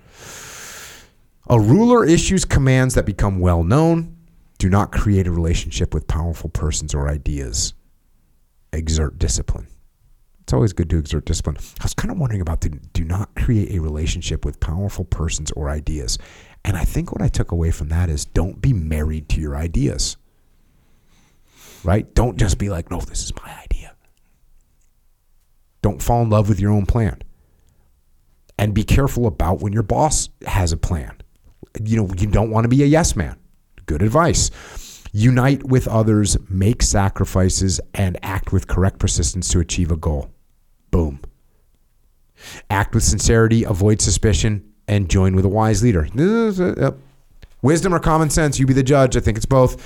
A 1.49 1.59
ruler 1.59 2.05
issues 2.05 2.45
commands 2.45 2.93
that 2.95 3.05
become 3.05 3.39
well 3.39 3.63
known. 3.63 4.16
Do 4.57 4.69
not 4.69 4.91
create 4.91 5.27
a 5.27 5.31
relationship 5.31 5.93
with 5.93 6.07
powerful 6.07 6.49
persons 6.49 6.95
or 6.95 7.07
ideas. 7.07 7.73
Exert 8.73 9.19
discipline. 9.19 9.67
It's 10.41 10.53
always 10.53 10.73
good 10.73 10.89
to 10.91 10.97
exert 10.97 11.25
discipline. 11.25 11.57
I 11.79 11.83
was 11.83 11.93
kind 11.93 12.09
of 12.09 12.17
wondering 12.17 12.41
about 12.41 12.61
the 12.61 12.69
do 12.69 13.03
not 13.03 13.35
create 13.35 13.75
a 13.75 13.81
relationship 13.81 14.45
with 14.45 14.59
powerful 14.59 15.05
persons 15.05 15.51
or 15.51 15.69
ideas. 15.69 16.17
And 16.63 16.77
I 16.77 16.85
think 16.85 17.11
what 17.11 17.21
I 17.21 17.27
took 17.27 17.51
away 17.51 17.71
from 17.71 17.89
that 17.89 18.09
is 18.09 18.25
don't 18.25 18.61
be 18.61 18.73
married 18.73 19.29
to 19.29 19.41
your 19.41 19.55
ideas. 19.55 20.17
Right? 21.83 22.13
Don't 22.15 22.37
just 22.37 22.57
be 22.57 22.69
like, 22.69 22.89
no, 22.89 22.99
this 23.01 23.23
is 23.23 23.33
my 23.35 23.59
idea. 23.63 23.93
Don't 25.81 26.01
fall 26.01 26.21
in 26.23 26.29
love 26.29 26.49
with 26.49 26.59
your 26.59 26.71
own 26.71 26.85
plan. 26.85 27.21
And 28.57 28.73
be 28.73 28.83
careful 28.83 29.27
about 29.27 29.61
when 29.61 29.73
your 29.73 29.83
boss 29.83 30.29
has 30.45 30.71
a 30.71 30.77
plan. 30.77 31.15
You 31.83 31.97
know, 31.97 32.13
you 32.17 32.27
don't 32.27 32.49
want 32.49 32.63
to 32.63 32.69
be 32.69 32.81
a 32.83 32.87
yes 32.87 33.15
man. 33.15 33.37
Good 33.87 34.03
advice. 34.03 34.51
Unite 35.11 35.63
with 35.63 35.87
others, 35.87 36.37
make 36.49 36.83
sacrifices, 36.83 37.81
and 37.95 38.19
act 38.21 38.51
with 38.51 38.67
correct 38.67 38.99
persistence 38.99 39.47
to 39.49 39.59
achieve 39.59 39.91
a 39.91 39.97
goal. 39.97 40.29
Boom. 40.91 41.21
Act 42.69 42.93
with 42.93 43.03
sincerity, 43.03 43.63
avoid 43.63 43.99
suspicion, 44.01 44.63
and 44.87 45.09
join 45.09 45.35
with 45.35 45.45
a 45.45 45.49
wise 45.49 45.81
leader. 45.81 46.07
Wisdom 47.61 47.93
or 47.93 47.99
common 47.99 48.29
sense, 48.29 48.59
you 48.59 48.67
be 48.67 48.73
the 48.73 48.83
judge. 48.83 49.17
I 49.17 49.19
think 49.19 49.37
it's 49.37 49.45
both. 49.45 49.81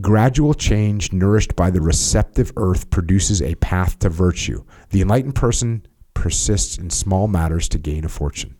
Gradual 0.00 0.54
change 0.54 1.12
nourished 1.12 1.54
by 1.54 1.70
the 1.70 1.80
receptive 1.80 2.52
earth 2.56 2.90
produces 2.90 3.42
a 3.42 3.54
path 3.56 3.98
to 4.00 4.08
virtue. 4.08 4.64
The 4.90 5.02
enlightened 5.02 5.34
person 5.34 5.86
persists 6.14 6.78
in 6.78 6.90
small 6.90 7.28
matters 7.28 7.68
to 7.68 7.78
gain 7.78 8.04
a 8.04 8.08
fortune. 8.08 8.56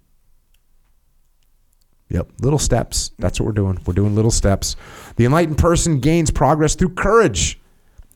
Yep, 2.11 2.33
little 2.41 2.59
steps. 2.59 3.13
That's 3.19 3.41
what 3.41 3.47
we're 3.47 3.53
doing. 3.53 3.79
We're 3.87 3.95
doing 3.95 4.15
little 4.15 4.31
steps. 4.33 4.77
The 5.17 5.25
enlightened 5.25 5.59
person 5.59 6.01
gains 6.01 6.31
progress 6.31 6.75
through 6.75 6.95
courage. 6.95 7.59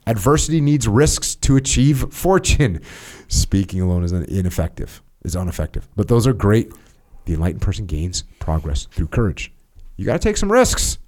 Adversity 0.05 0.61
needs 0.61 0.87
risks 0.87 1.33
to 1.35 1.55
achieve 1.55 2.13
fortune. 2.13 2.81
Speaking 3.27 3.81
alone 3.81 4.03
is 4.03 4.11
ineffective, 4.11 5.01
is 5.23 5.35
ineffective. 5.35 5.87
But 5.95 6.09
those 6.09 6.27
are 6.27 6.33
great. 6.33 6.71
The 7.25 7.33
enlightened 7.33 7.61
person 7.61 7.85
gains 7.87 8.23
progress 8.39 8.85
through 8.91 9.07
courage. 9.07 9.51
You 9.97 10.05
got 10.05 10.13
to 10.13 10.19
take 10.19 10.37
some 10.37 10.51
risks 10.51 10.99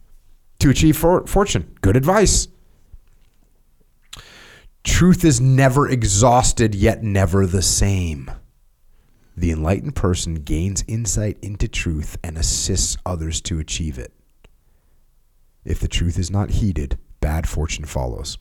to 0.59 0.69
achieve 0.69 0.97
for- 0.97 1.27
fortune. 1.27 1.75
Good 1.81 1.95
advice. 1.95 2.47
Truth 4.83 5.25
is 5.25 5.41
never 5.41 5.89
exhausted, 5.89 6.73
yet 6.73 7.03
never 7.03 7.45
the 7.45 7.61
same. 7.61 8.31
The 9.37 9.51
enlightened 9.51 9.95
person 9.95 10.35
gains 10.35 10.83
insight 10.87 11.37
into 11.43 11.67
truth 11.67 12.17
and 12.23 12.39
assists 12.39 12.97
others 13.05 13.39
to 13.41 13.59
achieve 13.59 13.99
it. 13.99 14.11
If 15.63 15.79
the 15.79 15.87
truth 15.87 16.17
is 16.17 16.31
not 16.31 16.49
heeded, 16.49 16.97
bad 17.21 17.47
fortune 17.47 17.85
follows. 17.85 18.39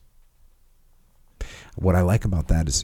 What 1.76 1.94
I 1.94 2.00
like 2.00 2.24
about 2.24 2.48
that 2.48 2.66
is 2.66 2.82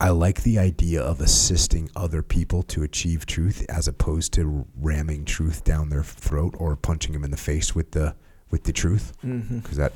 I 0.00 0.08
like 0.10 0.42
the 0.42 0.58
idea 0.58 1.00
of 1.00 1.20
assisting 1.20 1.88
other 1.94 2.22
people 2.22 2.64
to 2.64 2.82
achieve 2.82 3.24
truth 3.24 3.64
as 3.68 3.86
opposed 3.86 4.32
to 4.32 4.66
ramming 4.76 5.24
truth 5.24 5.62
down 5.62 5.90
their 5.90 6.02
throat 6.02 6.56
or 6.58 6.74
punching 6.74 7.12
them 7.12 7.22
in 7.22 7.30
the 7.30 7.36
face 7.36 7.72
with 7.72 7.92
the 7.92 8.16
with 8.50 8.64
the 8.64 8.72
truth 8.72 9.12
mm-hmm. 9.24 9.58
because 9.58 9.76
that 9.76 9.92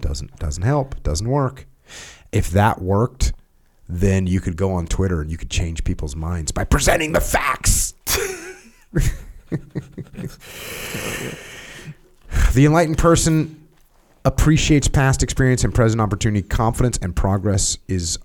doesn't 0.00 0.34
doesn't 0.38 0.62
help, 0.62 1.02
doesn't 1.02 1.28
work. 1.28 1.66
If 2.32 2.50
that 2.52 2.80
worked, 2.80 3.34
then 3.88 4.26
you 4.26 4.40
could 4.40 4.56
go 4.56 4.72
on 4.72 4.86
Twitter 4.86 5.20
and 5.20 5.30
you 5.30 5.36
could 5.36 5.50
change 5.50 5.84
people's 5.84 6.16
minds 6.16 6.52
by 6.52 6.64
presenting 6.64 7.12
the 7.12 7.20
facts. 7.20 7.94
the 12.52 12.66
enlightened 12.66 12.98
person 12.98 13.68
appreciates 14.24 14.88
past 14.88 15.22
experience 15.22 15.62
and 15.62 15.74
present 15.74 16.00
opportunity. 16.00 16.46
Confidence 16.46 16.98
and 17.00 17.14
progress 17.14 17.78
is 17.86 18.18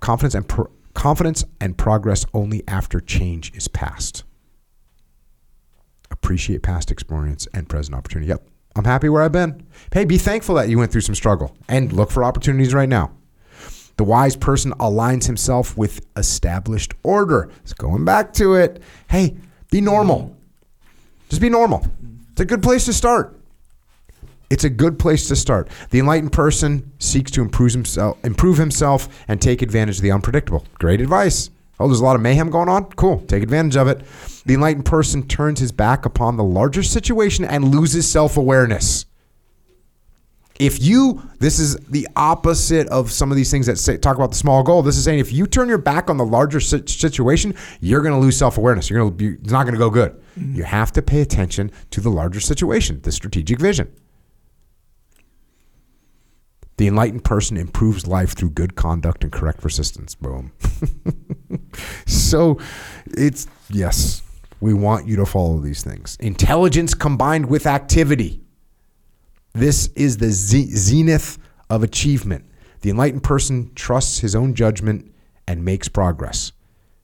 confidence 0.00 0.34
and 0.34 0.48
pro- 0.48 0.70
confidence 0.94 1.44
and 1.60 1.76
progress 1.76 2.24
only 2.32 2.62
after 2.66 3.00
change 3.00 3.52
is 3.54 3.68
past. 3.68 4.24
Appreciate 6.10 6.62
past 6.62 6.90
experience 6.90 7.46
and 7.52 7.68
present 7.68 7.94
opportunity. 7.94 8.28
Yep. 8.28 8.48
I'm 8.76 8.84
happy 8.84 9.08
where 9.08 9.22
I've 9.22 9.32
been. 9.32 9.66
Hey, 9.92 10.04
be 10.04 10.18
thankful 10.18 10.54
that 10.56 10.68
you 10.68 10.78
went 10.78 10.90
through 10.90 11.02
some 11.02 11.14
struggle 11.14 11.56
and 11.68 11.92
look 11.92 12.10
for 12.10 12.24
opportunities 12.24 12.74
right 12.74 12.88
now. 12.88 13.12
The 13.96 14.04
wise 14.04 14.36
person 14.36 14.72
aligns 14.72 15.26
himself 15.26 15.76
with 15.76 16.04
established 16.16 16.94
order. 17.02 17.50
It's 17.62 17.72
going 17.72 18.04
back 18.04 18.32
to 18.34 18.54
it. 18.54 18.82
Hey, 19.08 19.36
be 19.70 19.80
normal. 19.80 20.36
Just 21.28 21.40
be 21.40 21.48
normal. 21.48 21.86
It's 22.32 22.40
a 22.40 22.44
good 22.44 22.62
place 22.62 22.84
to 22.86 22.92
start. 22.92 23.38
It's 24.50 24.64
a 24.64 24.70
good 24.70 24.98
place 24.98 25.28
to 25.28 25.36
start. 25.36 25.68
The 25.90 25.98
enlightened 25.98 26.32
person 26.32 26.92
seeks 26.98 27.30
to 27.32 27.42
improve 27.42 27.72
himself, 27.72 28.22
improve 28.24 28.58
himself 28.58 29.08
and 29.26 29.40
take 29.40 29.62
advantage 29.62 29.96
of 29.96 30.02
the 30.02 30.12
unpredictable. 30.12 30.66
Great 30.74 31.00
advice. 31.00 31.50
Oh, 31.80 31.88
there's 31.88 32.00
a 32.00 32.04
lot 32.04 32.14
of 32.14 32.22
mayhem 32.22 32.50
going 32.50 32.68
on? 32.68 32.84
Cool. 32.92 33.20
Take 33.26 33.42
advantage 33.42 33.76
of 33.76 33.88
it. 33.88 34.02
The 34.46 34.54
enlightened 34.54 34.84
person 34.84 35.26
turns 35.26 35.58
his 35.58 35.72
back 35.72 36.04
upon 36.04 36.36
the 36.36 36.44
larger 36.44 36.82
situation 36.82 37.44
and 37.44 37.74
loses 37.74 38.10
self 38.10 38.36
awareness. 38.36 39.06
If 40.60 40.80
you, 40.80 41.20
this 41.40 41.58
is 41.58 41.76
the 41.88 42.06
opposite 42.14 42.86
of 42.88 43.10
some 43.10 43.32
of 43.32 43.36
these 43.36 43.50
things 43.50 43.66
that 43.66 43.76
say, 43.76 43.96
talk 43.96 44.16
about 44.16 44.30
the 44.30 44.36
small 44.36 44.62
goal. 44.62 44.82
This 44.82 44.96
is 44.96 45.02
saying 45.02 45.18
if 45.18 45.32
you 45.32 45.48
turn 45.48 45.68
your 45.68 45.78
back 45.78 46.08
on 46.08 46.16
the 46.16 46.24
larger 46.24 46.60
situation, 46.60 47.54
you're 47.80 48.02
going 48.02 48.14
to 48.14 48.20
lose 48.20 48.36
self 48.36 48.56
awareness. 48.56 48.88
You're 48.88 49.00
going 49.00 49.10
to 49.10 49.16
be, 49.16 49.42
it's 49.42 49.50
not 49.50 49.64
going 49.64 49.74
to 49.74 49.78
go 49.78 49.90
good. 49.90 50.12
Mm-hmm. 50.38 50.54
You 50.54 50.62
have 50.62 50.92
to 50.92 51.02
pay 51.02 51.20
attention 51.20 51.72
to 51.90 52.00
the 52.00 52.10
larger 52.10 52.38
situation, 52.38 53.00
the 53.02 53.10
strategic 53.10 53.58
vision. 53.58 53.92
The 56.76 56.88
enlightened 56.88 57.24
person 57.24 57.56
improves 57.56 58.06
life 58.06 58.34
through 58.34 58.50
good 58.50 58.74
conduct 58.74 59.22
and 59.22 59.32
correct 59.32 59.60
persistence. 59.60 60.14
Boom. 60.14 60.52
so 62.06 62.58
it's, 63.06 63.46
yes, 63.70 64.22
we 64.60 64.74
want 64.74 65.06
you 65.06 65.16
to 65.16 65.26
follow 65.26 65.58
these 65.58 65.84
things. 65.84 66.16
Intelligence 66.20 66.94
combined 66.94 67.46
with 67.46 67.66
activity. 67.66 68.43
This 69.54 69.86
is 69.94 70.16
the 70.16 70.30
zenith 70.30 71.38
of 71.70 71.82
achievement. 71.84 72.44
The 72.80 72.90
enlightened 72.90 73.22
person 73.22 73.70
trusts 73.74 74.18
his 74.18 74.34
own 74.34 74.54
judgment 74.54 75.12
and 75.46 75.64
makes 75.64 75.88
progress. 75.88 76.52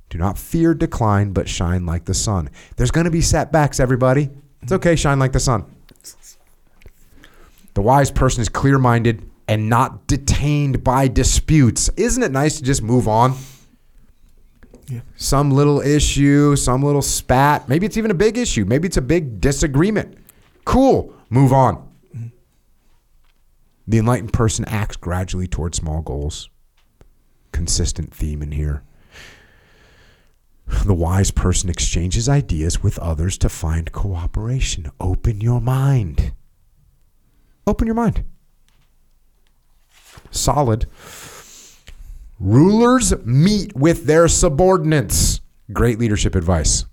Do 0.08 0.18
not 0.18 0.36
fear 0.36 0.74
decline, 0.74 1.32
but 1.32 1.48
shine 1.48 1.86
like 1.86 2.06
the 2.06 2.14
sun. 2.14 2.50
There's 2.76 2.90
going 2.90 3.04
to 3.04 3.10
be 3.10 3.20
setbacks, 3.20 3.78
everybody. 3.78 4.30
It's 4.62 4.72
okay, 4.72 4.96
shine 4.96 5.20
like 5.20 5.30
the 5.32 5.40
sun. 5.40 5.64
The 7.74 7.82
wise 7.82 8.10
person 8.10 8.42
is 8.42 8.48
clear 8.48 8.78
minded 8.78 9.30
and 9.46 9.68
not 9.68 10.08
detained 10.08 10.82
by 10.82 11.06
disputes. 11.06 11.88
Isn't 11.96 12.22
it 12.24 12.32
nice 12.32 12.58
to 12.58 12.64
just 12.64 12.82
move 12.82 13.06
on? 13.06 13.36
Yeah. 14.88 15.00
Some 15.14 15.52
little 15.52 15.80
issue, 15.80 16.56
some 16.56 16.82
little 16.82 17.02
spat. 17.02 17.68
Maybe 17.68 17.86
it's 17.86 17.96
even 17.96 18.10
a 18.10 18.14
big 18.14 18.36
issue. 18.36 18.64
Maybe 18.64 18.88
it's 18.88 18.96
a 18.96 19.02
big 19.02 19.40
disagreement. 19.40 20.18
Cool, 20.64 21.14
move 21.30 21.52
on. 21.52 21.89
The 23.90 23.98
enlightened 23.98 24.32
person 24.32 24.64
acts 24.66 24.96
gradually 24.96 25.48
toward 25.48 25.74
small 25.74 26.00
goals. 26.00 26.48
Consistent 27.50 28.14
theme 28.14 28.40
in 28.40 28.52
here. 28.52 28.84
The 30.86 30.94
wise 30.94 31.32
person 31.32 31.68
exchanges 31.68 32.28
ideas 32.28 32.84
with 32.84 33.00
others 33.00 33.36
to 33.38 33.48
find 33.48 33.90
cooperation. 33.90 34.92
Open 35.00 35.40
your 35.40 35.60
mind. 35.60 36.34
Open 37.66 37.88
your 37.88 37.96
mind. 37.96 38.22
Solid. 40.30 40.86
Rulers 42.38 43.12
meet 43.24 43.74
with 43.74 44.04
their 44.04 44.28
subordinates. 44.28 45.40
Great 45.72 45.98
leadership 45.98 46.36
advice. 46.36 46.84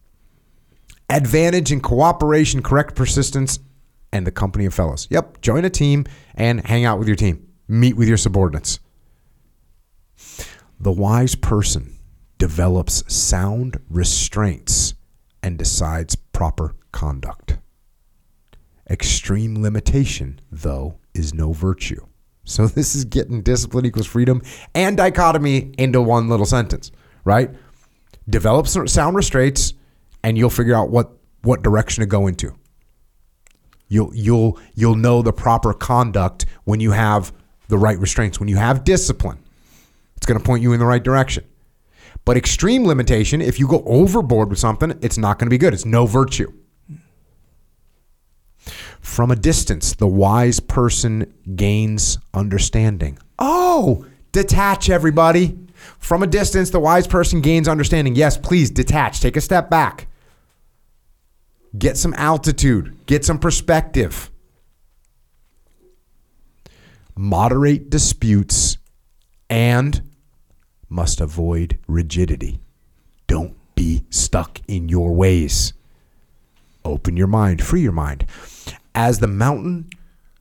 Advantage 1.11 1.71
in 1.71 1.79
cooperation, 1.79 2.63
correct 2.63 2.95
persistence, 2.95 3.59
and 4.11 4.25
the 4.25 4.31
company 4.31 4.65
of 4.65 4.73
fellows. 4.73 5.07
Yep, 5.09 5.41
join 5.41 5.65
a 5.65 5.69
team 5.69 6.05
and 6.35 6.65
hang 6.65 6.85
out 6.85 6.99
with 6.99 7.07
your 7.07 7.15
team. 7.15 7.47
Meet 7.67 7.97
with 7.97 8.07
your 8.07 8.17
subordinates. 8.17 8.79
The 10.79 10.91
wise 10.91 11.35
person 11.35 11.97
develops 12.37 13.03
sound 13.13 13.79
restraints 13.89 14.93
and 15.41 15.57
decides 15.57 16.15
proper 16.15 16.75
conduct. 16.91 17.57
Extreme 18.89 19.61
limitation, 19.61 20.39
though, 20.51 20.97
is 21.13 21.33
no 21.33 21.51
virtue. 21.51 22.05
So 22.43 22.67
this 22.67 22.95
is 22.95 23.05
getting 23.05 23.41
discipline 23.41 23.85
equals 23.85 24.07
freedom 24.07 24.41
and 24.73 24.97
dichotomy 24.97 25.71
into 25.77 26.01
one 26.01 26.29
little 26.29 26.45
sentence, 26.45 26.91
right? 27.23 27.51
Develop 28.29 28.67
sound 28.67 29.15
restraints, 29.15 29.73
and 30.23 30.37
you'll 30.37 30.49
figure 30.49 30.75
out 30.75 30.89
what 30.89 31.11
what 31.43 31.61
direction 31.61 32.01
to 32.01 32.05
go 32.07 32.27
into. 32.27 32.55
You'll 33.87 34.13
you'll 34.13 34.59
you'll 34.75 34.95
know 34.95 35.21
the 35.21 35.33
proper 35.33 35.73
conduct 35.73 36.45
when 36.65 36.79
you 36.79 36.91
have 36.91 37.31
the 37.67 37.77
right 37.77 37.97
restraints. 37.99 38.39
When 38.39 38.49
you 38.49 38.57
have 38.57 38.83
discipline, 38.83 39.39
it's 40.15 40.25
going 40.25 40.39
to 40.39 40.45
point 40.45 40.61
you 40.61 40.73
in 40.73 40.79
the 40.79 40.85
right 40.85 41.03
direction. 41.03 41.45
But 42.25 42.35
extreme 42.35 42.85
limitation, 42.85 43.41
if 43.41 43.59
you 43.59 43.67
go 43.67 43.83
overboard 43.85 44.49
with 44.49 44.59
something, 44.59 44.97
it's 45.01 45.17
not 45.17 45.39
going 45.39 45.45
to 45.45 45.49
be 45.49 45.57
good. 45.57 45.73
It's 45.73 45.85
no 45.85 46.05
virtue. 46.05 46.51
From 48.99 49.31
a 49.31 49.35
distance, 49.35 49.95
the 49.95 50.07
wise 50.07 50.59
person 50.59 51.33
gains 51.55 52.17
understanding. 52.33 53.17
Oh, 53.39 54.05
detach, 54.33 54.89
everybody. 54.89 55.57
From 55.99 56.23
a 56.23 56.27
distance, 56.27 56.69
the 56.71 56.79
wise 56.79 57.07
person 57.07 57.39
gains 57.39 57.69
understanding. 57.69 58.15
Yes, 58.15 58.37
please 58.37 58.69
detach. 58.69 59.21
Take 59.21 59.37
a 59.37 59.41
step 59.41 59.69
back. 59.69 60.06
Get 61.77 61.97
some 61.97 62.13
altitude, 62.13 62.95
get 63.05 63.25
some 63.25 63.39
perspective. 63.39 64.29
Moderate 67.15 67.89
disputes 67.89 68.77
and 69.49 70.01
must 70.87 71.19
avoid 71.19 71.79
rigidity. 71.87 72.59
Don't 73.27 73.55
be 73.75 74.03
stuck 74.09 74.61
in 74.67 74.87
your 74.89 75.13
ways. 75.13 75.73
Open 76.85 77.17
your 77.17 77.27
mind, 77.27 77.63
free 77.63 77.81
your 77.81 77.91
mind. 77.91 78.25
As 78.95 79.19
the 79.19 79.27
mountain, 79.27 79.89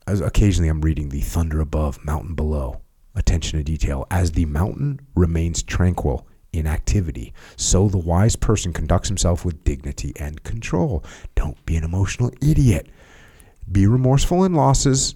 as 0.07 0.21
occasionally 0.21 0.69
I'm 0.69 0.81
reading 0.81 1.09
the 1.09 1.21
thunder 1.21 1.59
above, 1.59 2.03
mountain 2.05 2.35
below. 2.35 2.81
Attention 3.15 3.57
to 3.57 3.63
detail. 3.63 4.05
As 4.09 4.31
the 4.31 4.45
mountain 4.45 4.99
remains 5.15 5.63
tranquil 5.63 6.27
in 6.57 6.67
activity, 6.67 7.33
so 7.55 7.87
the 7.87 7.97
wise 7.97 8.35
person 8.35 8.73
conducts 8.73 9.07
himself 9.09 9.45
with 9.45 9.63
dignity 9.63 10.13
and 10.19 10.43
control. 10.43 11.03
Don't 11.35 11.63
be 11.65 11.75
an 11.77 11.83
emotional 11.83 12.31
idiot. 12.41 12.87
Be 13.71 13.85
remorseful 13.87 14.43
in 14.43 14.53
losses 14.53 15.15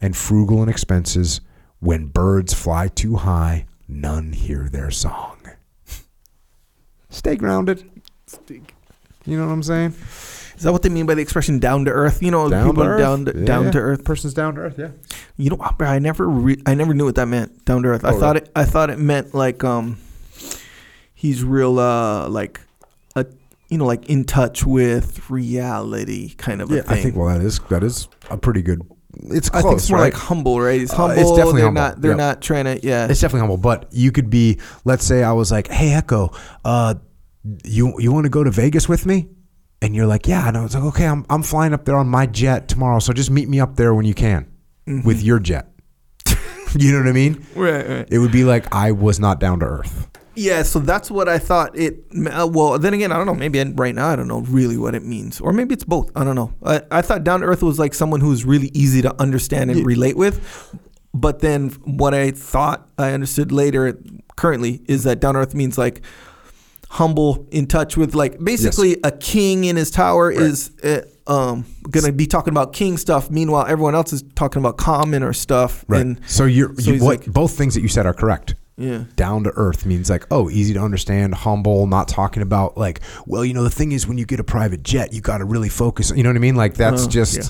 and 0.00 0.16
frugal 0.16 0.62
in 0.62 0.68
expenses. 0.68 1.40
When 1.80 2.06
birds 2.06 2.54
fly 2.54 2.88
too 2.88 3.16
high, 3.16 3.66
none 3.88 4.32
hear 4.32 4.68
their 4.70 4.90
song. 4.90 5.38
Stay 7.10 7.36
grounded. 7.36 7.88
You 9.24 9.38
know 9.38 9.46
what 9.46 9.52
I'm 9.52 9.62
saying? 9.62 9.94
Is 10.56 10.64
that 10.64 10.72
what 10.72 10.82
they 10.82 10.88
mean 10.88 11.06
by 11.06 11.14
the 11.14 11.22
expression 11.22 11.60
"down 11.60 11.84
to 11.84 11.90
earth"? 11.92 12.20
You 12.22 12.30
know, 12.32 12.48
Down 12.50 12.66
people 12.66 12.82
to 12.82 12.88
earth. 12.90 13.00
down 13.00 13.24
to, 13.26 13.38
Yeah, 13.38 13.44
down 13.44 13.64
yeah. 13.66 13.70
to 13.72 13.78
earth. 13.78 14.04
Person's 14.04 14.34
down 14.34 14.56
to 14.56 14.62
earth, 14.62 14.74
yeah. 14.78 14.88
You 15.36 15.50
know, 15.50 15.58
I 15.78 15.98
never, 16.00 16.28
re- 16.28 16.60
I 16.66 16.74
never 16.74 16.94
knew 16.94 17.04
what 17.04 17.14
that 17.14 17.26
meant. 17.28 17.64
Down 17.64 17.82
to 17.84 17.90
earth. 17.90 18.04
I 18.04 18.10
Oh, 18.10 18.18
thought 18.18 18.34
really? 18.34 18.46
it, 18.46 18.52
I 18.56 18.64
thought 18.64 18.90
it 18.90 18.98
meant 18.98 19.34
like, 19.34 19.62
um, 19.62 19.98
he's 21.18 21.42
real, 21.42 21.78
uh, 21.80 22.28
like, 22.28 22.60
a, 23.16 23.26
you 23.68 23.76
know, 23.78 23.86
like 23.86 24.06
in 24.08 24.24
touch 24.24 24.64
with 24.64 25.28
reality, 25.28 26.34
kind 26.36 26.62
of 26.62 26.70
a 26.70 26.76
Yeah, 26.76 26.82
thing. 26.82 26.98
I 26.98 27.02
think 27.02 27.16
well 27.16 27.26
that 27.36 27.44
is 27.44 27.58
that 27.70 27.82
is 27.82 28.06
a 28.30 28.36
pretty 28.38 28.62
good 28.62 28.80
it's 29.30 29.48
close, 29.50 29.64
I 29.64 29.68
think 29.68 29.78
it's 29.78 29.90
more 29.90 29.98
right? 29.98 30.12
like 30.12 30.22
humble, 30.22 30.60
right? 30.60 30.88
Uh, 30.88 30.94
humble. 30.94 31.18
it's 31.20 31.30
definitely 31.32 31.60
they're 31.62 31.66
humble. 31.66 31.82
not. 31.82 32.00
They're 32.00 32.10
Yep. 32.12 32.18
not 32.18 32.40
trying 32.42 32.64
to. 32.66 32.80
Yeah. 32.86 33.08
It's 33.10 33.20
definitely 33.20 33.40
humble, 33.40 33.56
but 33.56 33.88
you 33.90 34.12
could 34.12 34.30
be. 34.30 34.60
Let's 34.84 35.04
say 35.04 35.24
I 35.24 35.32
was 35.32 35.50
like, 35.50 35.66
"Hey, 35.68 35.92
Echo, 35.92 36.30
uh, 36.64 36.94
you 37.64 37.94
you 37.98 38.12
want 38.12 38.24
to 38.26 38.30
go 38.30 38.44
to 38.44 38.50
Vegas 38.52 38.88
with 38.88 39.06
me?" 39.06 39.28
And 39.82 39.94
you're 39.96 40.06
like, 40.06 40.28
"Yeah." 40.28 40.46
And 40.46 40.56
I 40.56 40.62
was 40.62 40.74
like, 40.74 40.84
"Okay, 40.84 41.06
I'm 41.06 41.26
I'm 41.30 41.42
flying 41.42 41.72
up 41.72 41.84
there 41.84 41.96
on 41.96 42.06
my 42.06 42.26
jet 42.26 42.68
tomorrow, 42.68 43.00
so 43.00 43.12
just 43.12 43.30
meet 43.30 43.48
me 43.48 43.58
up 43.58 43.74
there 43.76 43.92
when 43.92 44.04
you 44.04 44.14
can 44.14 44.46
with 45.04 45.20
your 45.22 45.40
jet." 45.40 45.66
you 46.78 46.92
know 46.92 46.98
what 46.98 47.08
I 47.08 47.12
mean? 47.12 47.44
right. 47.56 47.88
Right. 47.88 48.08
It 48.10 48.18
would 48.18 48.32
be 48.32 48.44
like 48.44 48.72
I 48.72 48.92
was 48.92 49.18
not 49.18 49.40
down 49.40 49.60
to 49.60 49.66
earth. 49.66 50.07
Yeah, 50.38 50.62
so 50.62 50.78
that's 50.78 51.10
what 51.10 51.28
I 51.28 51.38
thought 51.38 51.76
it. 51.76 52.04
Uh, 52.14 52.48
well, 52.50 52.78
then 52.78 52.94
again, 52.94 53.10
I 53.10 53.16
don't 53.16 53.26
know. 53.26 53.34
Maybe 53.34 53.60
I, 53.60 53.64
right 53.64 53.94
now 53.94 54.08
I 54.08 54.16
don't 54.16 54.28
know 54.28 54.40
really 54.42 54.76
what 54.76 54.94
it 54.94 55.04
means, 55.04 55.40
or 55.40 55.52
maybe 55.52 55.74
it's 55.74 55.84
both. 55.84 56.10
I 56.14 56.22
don't 56.22 56.36
know. 56.36 56.54
I, 56.64 56.82
I 56.90 57.02
thought 57.02 57.24
down 57.24 57.40
to 57.40 57.46
earth 57.46 57.62
was 57.62 57.78
like 57.78 57.92
someone 57.92 58.20
who's 58.20 58.44
really 58.44 58.70
easy 58.72 59.02
to 59.02 59.20
understand 59.20 59.70
and 59.70 59.84
relate 59.84 60.16
with, 60.16 60.78
but 61.12 61.40
then 61.40 61.70
what 61.84 62.14
I 62.14 62.30
thought 62.30 62.88
I 62.98 63.12
understood 63.12 63.50
later, 63.50 63.98
currently, 64.36 64.80
is 64.86 65.02
that 65.04 65.20
down 65.20 65.34
to 65.34 65.40
earth 65.40 65.54
means 65.54 65.76
like 65.76 66.02
humble, 66.90 67.46
in 67.50 67.66
touch 67.66 67.96
with 67.96 68.14
like 68.14 68.42
basically 68.42 68.96
a 69.04 69.10
king 69.10 69.64
in 69.64 69.76
his 69.76 69.90
tower 69.90 70.30
is 70.30 70.70
uh, 70.82 71.02
um, 71.26 71.66
gonna 71.90 72.12
be 72.12 72.26
talking 72.26 72.52
about 72.52 72.72
king 72.72 72.96
stuff. 72.96 73.30
Meanwhile, 73.30 73.66
everyone 73.66 73.94
else 73.94 74.12
is 74.12 74.22
talking 74.34 74.60
about 74.60 74.78
commoner 74.78 75.32
stuff. 75.32 75.84
Right. 75.88 76.00
And 76.00 76.20
so 76.26 76.44
you're 76.44 76.74
so 76.76 76.92
you, 76.92 77.04
what 77.04 77.20
like- 77.20 77.32
both 77.32 77.56
things 77.56 77.74
that 77.74 77.82
you 77.82 77.88
said 77.88 78.06
are 78.06 78.14
correct. 78.14 78.54
Yeah, 78.78 79.04
Down 79.16 79.42
to 79.44 79.50
earth 79.56 79.84
means 79.84 80.08
like, 80.08 80.24
oh, 80.30 80.48
easy 80.48 80.72
to 80.74 80.80
understand, 80.80 81.34
humble, 81.34 81.86
not 81.88 82.06
talking 82.08 82.42
about 82.42 82.76
like, 82.78 83.00
well, 83.26 83.44
you 83.44 83.52
know, 83.52 83.64
the 83.64 83.70
thing 83.70 83.90
is 83.92 84.06
when 84.06 84.18
you 84.18 84.24
get 84.24 84.38
a 84.40 84.44
private 84.44 84.82
jet, 84.84 85.12
you 85.12 85.20
got 85.20 85.38
to 85.38 85.44
really 85.44 85.68
focus. 85.68 86.12
You 86.14 86.22
know 86.22 86.28
what 86.30 86.36
I 86.36 86.40
mean? 86.40 86.54
Like 86.54 86.74
that's 86.74 87.04
Oh, 87.06 87.08
just 87.08 87.36
yeah. 87.36 87.42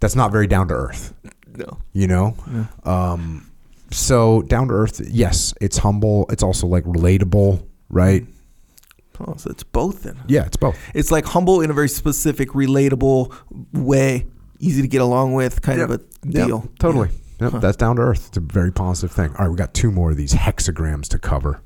that's 0.00 0.14
not 0.14 0.30
very 0.30 0.46
down 0.46 0.68
to 0.68 0.74
earth. 0.74 1.12
no, 1.56 1.78
You 1.92 2.06
know. 2.06 2.36
Um, 2.84 3.50
so 3.90 4.42
down 4.42 4.68
to 4.68 4.74
earth, 4.74 5.00
yes, 5.08 5.52
it's 5.60 5.78
humble. 5.78 6.26
It's 6.30 6.42
also 6.42 6.66
like 6.66 6.84
relatable, 6.84 7.64
right? 7.90 8.24
oh, 9.18 9.34
so 9.38 9.50
it's 9.50 9.62
both 9.64 10.02
then. 10.02 10.18
Yeah, 10.28 10.44
it's 10.44 10.56
both. 10.58 10.76
It's 10.94 11.10
like 11.10 11.24
humble 11.24 11.60
in 11.62 11.70
a 11.70 11.74
very 11.74 11.88
specific, 11.88 12.50
relatable 12.50 13.34
way, 13.72 14.26
easy 14.60 14.82
to 14.82 14.88
get 14.88 15.00
along 15.00 15.32
with, 15.34 15.62
kind 15.62 15.80
of 15.80 15.90
a 15.90 16.00
Yep, 16.24 16.46
deal. 16.46 16.68
totally. 16.78 17.08
Yep, 17.40 17.52
Huh. 17.52 17.58
That's 17.58 17.76
down 17.76 17.96
to 17.96 18.02
earth. 18.02 18.28
It's 18.28 18.36
a 18.36 18.40
very 18.40 18.72
positive 18.72 19.12
thing. 19.14 19.30
All 19.36 19.44
right, 19.44 19.48
we 19.50 19.56
got 19.56 19.74
two 19.74 19.90
more 19.90 20.10
of 20.10 20.16
these 20.16 20.32
hexagrams 20.32 21.08
to 21.08 21.18
cover. 21.18 21.60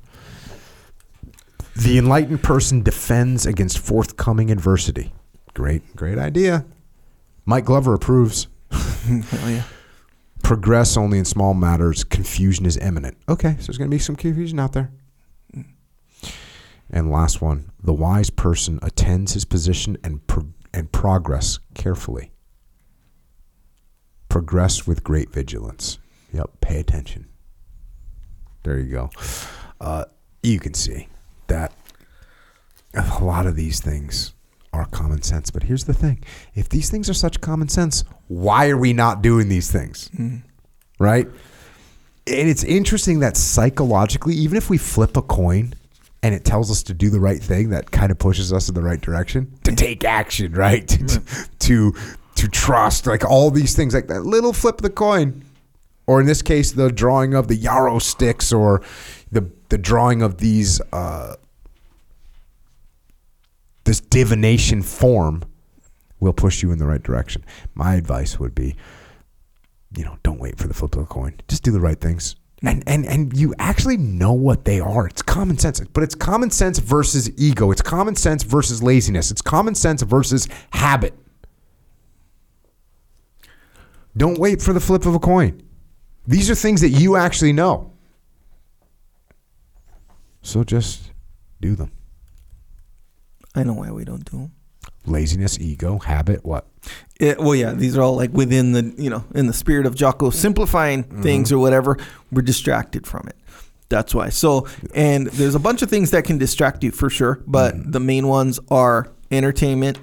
The 1.75 1.97
enlightened 1.97 2.43
person 2.43 2.83
defends 2.83 3.45
against 3.45 3.79
forthcoming 3.79 4.51
adversity. 4.51 5.13
Great, 5.53 5.95
great 5.95 6.17
idea. 6.17 6.65
Mike 7.45 7.65
Glover 7.65 7.93
approves. 7.93 8.47
Hell 8.71 9.49
yeah. 9.49 9.63
Progress 10.43 10.97
only 10.97 11.17
in 11.19 11.25
small 11.25 11.53
matters. 11.53 12.03
Confusion 12.03 12.65
is 12.65 12.75
imminent. 12.77 13.15
Okay, 13.29 13.55
so 13.59 13.67
there's 13.67 13.77
going 13.77 13.89
to 13.89 13.95
be 13.95 13.99
some 13.99 14.15
confusion 14.15 14.59
out 14.59 14.73
there. 14.73 14.91
And 16.89 17.09
last 17.09 17.41
one: 17.41 17.71
the 17.81 17.93
wise 17.93 18.29
person 18.29 18.77
attends 18.81 19.33
his 19.33 19.45
position 19.45 19.97
and 20.03 20.25
pro- 20.27 20.49
and 20.73 20.91
progress 20.91 21.59
carefully. 21.73 22.31
Progress 24.31 24.87
with 24.87 25.03
great 25.03 25.29
vigilance. 25.31 25.99
Yep, 26.31 26.49
pay 26.61 26.79
attention. 26.79 27.27
There 28.63 28.79
you 28.79 28.89
go. 28.89 29.09
Uh, 29.81 30.05
you 30.41 30.57
can 30.57 30.73
see 30.73 31.09
that 31.47 31.73
a 32.93 33.23
lot 33.23 33.45
of 33.45 33.57
these 33.57 33.81
things 33.81 34.33
are 34.71 34.85
common 34.85 35.21
sense. 35.21 35.51
But 35.51 35.63
here's 35.63 35.83
the 35.83 35.93
thing: 35.93 36.23
if 36.55 36.69
these 36.69 36.89
things 36.89 37.09
are 37.09 37.13
such 37.13 37.41
common 37.41 37.67
sense, 37.67 38.05
why 38.29 38.69
are 38.69 38.77
we 38.77 38.93
not 38.93 39.21
doing 39.21 39.49
these 39.49 39.69
things? 39.69 40.09
Right? 40.97 41.27
And 42.25 42.47
it's 42.47 42.63
interesting 42.63 43.19
that 43.19 43.35
psychologically, 43.35 44.35
even 44.35 44.57
if 44.57 44.69
we 44.69 44.77
flip 44.77 45.17
a 45.17 45.21
coin 45.21 45.73
and 46.23 46.33
it 46.33 46.45
tells 46.45 46.71
us 46.71 46.83
to 46.83 46.93
do 46.93 47.09
the 47.09 47.19
right 47.19 47.41
thing, 47.41 47.71
that 47.71 47.91
kind 47.91 48.11
of 48.11 48.19
pushes 48.19 48.53
us 48.53 48.69
in 48.69 48.75
the 48.75 48.81
right 48.81 49.01
direction 49.01 49.57
to 49.65 49.75
take 49.75 50.05
action, 50.05 50.53
right? 50.53 50.87
to, 51.07 51.21
to 51.59 51.93
to 52.35 52.47
trust, 52.47 53.07
like 53.07 53.23
all 53.23 53.51
these 53.51 53.75
things, 53.75 53.93
like 53.93 54.07
that 54.07 54.25
little 54.25 54.53
flip 54.53 54.75
of 54.75 54.81
the 54.81 54.89
coin, 54.89 55.43
or 56.07 56.19
in 56.19 56.25
this 56.25 56.41
case, 56.41 56.71
the 56.71 56.91
drawing 56.91 57.33
of 57.33 57.47
the 57.47 57.55
yarrow 57.55 57.99
sticks, 57.99 58.51
or 58.51 58.81
the 59.31 59.49
the 59.69 59.77
drawing 59.77 60.21
of 60.21 60.37
these 60.37 60.81
uh, 60.91 61.35
this 63.83 63.99
divination 63.99 64.81
form, 64.81 65.43
will 66.19 66.33
push 66.33 66.63
you 66.63 66.71
in 66.71 66.79
the 66.79 66.85
right 66.85 67.03
direction. 67.03 67.43
My 67.73 67.95
advice 67.95 68.39
would 68.39 68.55
be, 68.55 68.75
you 69.95 70.05
know, 70.05 70.17
don't 70.23 70.39
wait 70.39 70.57
for 70.57 70.67
the 70.67 70.73
flip 70.73 70.95
of 70.95 71.01
the 71.01 71.05
coin. 71.05 71.35
Just 71.47 71.63
do 71.63 71.71
the 71.71 71.81
right 71.81 71.99
things. 71.99 72.35
And, 72.63 72.83
and 72.85 73.05
and 73.07 73.35
you 73.35 73.55
actually 73.57 73.97
know 73.97 74.33
what 74.33 74.65
they 74.65 74.79
are. 74.79 75.07
It's 75.07 75.23
common 75.23 75.57
sense, 75.57 75.79
but 75.79 76.03
it's 76.03 76.13
common 76.13 76.51
sense 76.51 76.77
versus 76.77 77.31
ego. 77.39 77.71
It's 77.71 77.81
common 77.81 78.15
sense 78.15 78.43
versus 78.43 78.83
laziness. 78.83 79.31
It's 79.31 79.41
common 79.41 79.73
sense 79.73 80.03
versus 80.03 80.47
habit. 80.69 81.15
Don't 84.15 84.37
wait 84.37 84.61
for 84.61 84.73
the 84.73 84.79
flip 84.79 85.05
of 85.05 85.15
a 85.15 85.19
coin. 85.19 85.61
These 86.27 86.49
are 86.49 86.55
things 86.55 86.81
that 86.81 86.89
you 86.89 87.15
actually 87.15 87.53
know. 87.53 87.91
So 90.41 90.63
just 90.63 91.11
do 91.59 91.75
them. 91.75 91.91
I 93.55 93.63
know 93.63 93.73
why 93.73 93.91
we 93.91 94.05
don't 94.05 94.23
do 94.29 94.37
them. 94.37 94.51
Laziness, 95.05 95.59
ego, 95.59 95.99
habit, 95.99 96.45
what? 96.45 96.67
Yeah, 97.19 97.35
well, 97.37 97.55
yeah, 97.55 97.73
these 97.73 97.97
are 97.97 98.01
all 98.01 98.15
like 98.15 98.31
within 98.33 98.71
the 98.71 98.93
you 98.97 99.09
know 99.09 99.23
in 99.33 99.47
the 99.47 99.53
spirit 99.53 99.85
of 99.85 99.95
Jocko 99.95 100.29
simplifying 100.29 101.03
mm-hmm. 101.03 101.21
things 101.21 101.51
or 101.51 101.59
whatever. 101.59 101.97
We're 102.31 102.41
distracted 102.41 103.05
from 103.07 103.27
it. 103.27 103.35
That's 103.89 104.15
why. 104.15 104.29
So, 104.29 104.67
and 104.95 105.27
there's 105.27 105.55
a 105.55 105.59
bunch 105.59 105.81
of 105.81 105.89
things 105.89 106.11
that 106.11 106.23
can 106.23 106.37
distract 106.37 106.83
you 106.83 106.91
for 106.91 107.09
sure, 107.09 107.43
but 107.45 107.75
mm-hmm. 107.75 107.91
the 107.91 107.99
main 107.99 108.27
ones 108.27 108.59
are 108.69 109.11
entertainment 109.31 109.99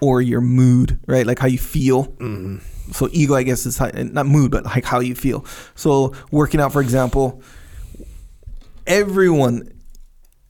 or 0.00 0.22
your 0.22 0.40
mood, 0.40 1.00
right? 1.06 1.26
Like 1.26 1.38
how 1.38 1.48
you 1.48 1.58
feel. 1.58 2.04
Mm-hmm. 2.04 2.58
So, 2.92 3.08
ego, 3.12 3.34
I 3.34 3.42
guess, 3.42 3.66
is 3.66 3.78
how, 3.78 3.90
not 3.94 4.26
mood, 4.26 4.50
but 4.50 4.64
like 4.64 4.84
how 4.84 5.00
you 5.00 5.14
feel. 5.14 5.44
So, 5.74 6.12
working 6.30 6.60
out, 6.60 6.72
for 6.72 6.82
example, 6.82 7.42
everyone 8.86 9.70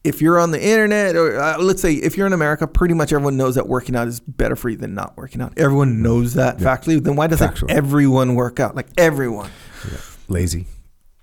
if 0.05 0.21
you're 0.21 0.39
on 0.39 0.51
the 0.51 0.63
internet 0.63 1.17
or 1.17 1.41
uh, 1.41 1.59
let's 1.59 1.81
say 1.81 1.95
if 1.95 2.17
you're 2.17 2.27
in 2.27 2.35
America, 2.35 2.67
pretty 2.67 2.93
much 2.95 3.13
everyone 3.13 3.39
knows 3.39 3.55
that 3.55 3.67
working 3.67 3.97
out 3.97 4.07
is 4.07 4.21
better 4.21 4.55
for 4.55 4.69
you 4.69 4.77
than 4.77 4.95
not 4.95 5.17
working 5.17 5.41
out. 5.41 5.55
Everyone 5.57 6.03
knows 6.03 6.35
that 6.35 6.59
factually. 6.59 7.03
Then 7.03 7.17
why 7.17 7.27
doesn't 7.27 7.55
Factually. 7.55 7.71
everyone 7.71 8.35
work 8.35 8.61
out? 8.61 8.77
Like 8.77 8.89
everyone. 8.99 9.51
Lazy. 10.29 10.67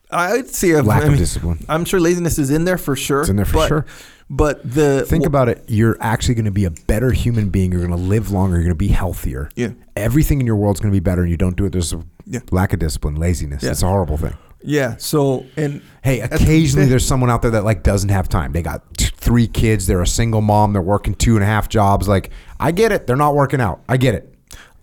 I'd 0.09 0.47
say 0.47 0.75
I 0.75 0.81
Lack 0.81 1.03
mean, 1.03 1.13
of 1.13 1.17
discipline. 1.19 1.63
I'm 1.69 1.85
sure 1.85 1.99
laziness 1.99 2.37
is 2.37 2.49
in 2.49 2.65
there 2.65 2.77
for 2.77 2.95
sure. 2.95 3.21
It's 3.21 3.29
in 3.29 3.35
there 3.37 3.45
for 3.45 3.67
sure. 3.67 3.85
But 4.33 4.61
the 4.63 5.05
Think 5.05 5.25
about 5.25 5.49
it. 5.49 5.65
You're 5.67 5.97
actually 5.99 6.35
going 6.35 6.45
to 6.45 6.51
be 6.51 6.63
a 6.63 6.71
better 6.71 7.11
human 7.11 7.49
being. 7.49 7.71
You're 7.73 7.85
going 7.85 7.91
to 7.91 7.97
live 8.07 8.31
longer. 8.31 8.55
You're 8.55 8.63
going 8.63 8.71
to 8.71 8.75
be 8.75 8.87
healthier. 8.87 9.49
Yeah. 9.57 9.71
Everything 9.97 10.39
in 10.39 10.47
your 10.47 10.55
world's 10.55 10.79
going 10.79 10.89
to 10.91 10.95
be 10.95 11.01
better, 11.01 11.21
and 11.21 11.29
you 11.29 11.35
don't 11.35 11.57
do 11.57 11.65
it. 11.65 11.71
There's 11.73 11.91
a 11.91 12.01
Yeah. 12.25 12.39
lack 12.49 12.71
of 12.71 12.79
discipline, 12.79 13.15
laziness. 13.15 13.61
Yeah. 13.61 13.71
It's 13.71 13.83
a 13.83 13.87
horrible 13.87 14.15
thing. 14.17 14.33
yeah. 14.63 14.95
So 14.97 15.45
and 15.57 15.81
Hey, 16.01 16.21
occasionally 16.21 16.85
there's 16.87 17.05
someone 17.05 17.29
out 17.29 17.41
there 17.41 17.51
that 17.51 17.65
like 17.65 17.83
doesn't 17.83 18.09
have 18.09 18.29
time. 18.29 18.53
They 18.53 18.61
got 18.61 18.81
t- 18.97 19.09
three 19.15 19.47
kids. 19.47 19.85
They're 19.85 20.01
a 20.01 20.07
single 20.07 20.39
mom. 20.41 20.71
They're 20.73 20.81
working 20.81 21.13
two 21.13 21.35
and 21.35 21.43
a 21.43 21.47
half 21.47 21.67
jobs. 21.67 22.07
Like, 22.07 22.29
I 22.59 22.71
get 22.71 22.91
it. 22.93 23.07
They're 23.07 23.17
not 23.17 23.35
working 23.35 23.59
out. 23.59 23.81
I 23.89 23.97
get 23.97 24.15
it. 24.15 24.33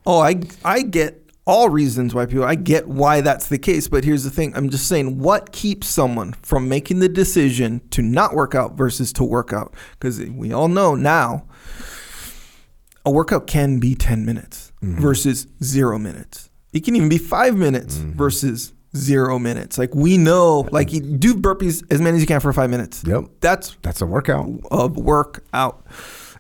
Oh, 0.04 0.20
I 0.20 0.40
I 0.64 0.82
get 0.82 1.22
all 1.48 1.70
reasons 1.70 2.14
why 2.14 2.26
people. 2.26 2.44
I 2.44 2.54
get 2.54 2.86
why 2.86 3.22
that's 3.22 3.48
the 3.48 3.58
case, 3.58 3.88
but 3.88 4.04
here's 4.04 4.22
the 4.22 4.30
thing. 4.30 4.54
I'm 4.54 4.68
just 4.68 4.86
saying, 4.86 5.18
what 5.18 5.50
keeps 5.50 5.88
someone 5.88 6.34
from 6.42 6.68
making 6.68 7.00
the 7.00 7.08
decision 7.08 7.80
to 7.90 8.02
not 8.02 8.34
work 8.34 8.54
out 8.54 8.76
versus 8.76 9.14
to 9.14 9.24
work 9.24 9.52
out? 9.52 9.72
Because 9.92 10.20
we 10.20 10.52
all 10.52 10.68
know 10.68 10.94
now, 10.94 11.46
a 13.06 13.10
workout 13.10 13.46
can 13.46 13.80
be 13.80 13.94
10 13.94 14.26
minutes 14.26 14.72
mm-hmm. 14.82 15.00
versus 15.00 15.46
zero 15.64 15.98
minutes. 15.98 16.50
It 16.74 16.84
can 16.84 16.94
even 16.94 17.08
be 17.08 17.16
five 17.16 17.56
minutes 17.56 17.96
mm-hmm. 17.96 18.12
versus 18.12 18.74
zero 18.94 19.38
minutes. 19.38 19.78
Like 19.78 19.94
we 19.94 20.18
know, 20.18 20.68
like 20.70 20.92
you 20.92 21.00
do 21.00 21.34
burpees 21.34 21.82
as 21.90 22.02
many 22.02 22.16
as 22.16 22.20
you 22.20 22.26
can 22.26 22.40
for 22.40 22.52
five 22.52 22.68
minutes. 22.68 23.02
Yep. 23.06 23.24
That's 23.40 23.74
That's 23.80 24.02
a 24.02 24.06
workout. 24.06 24.50
of 24.70 24.98
work 24.98 25.44
out. 25.54 25.86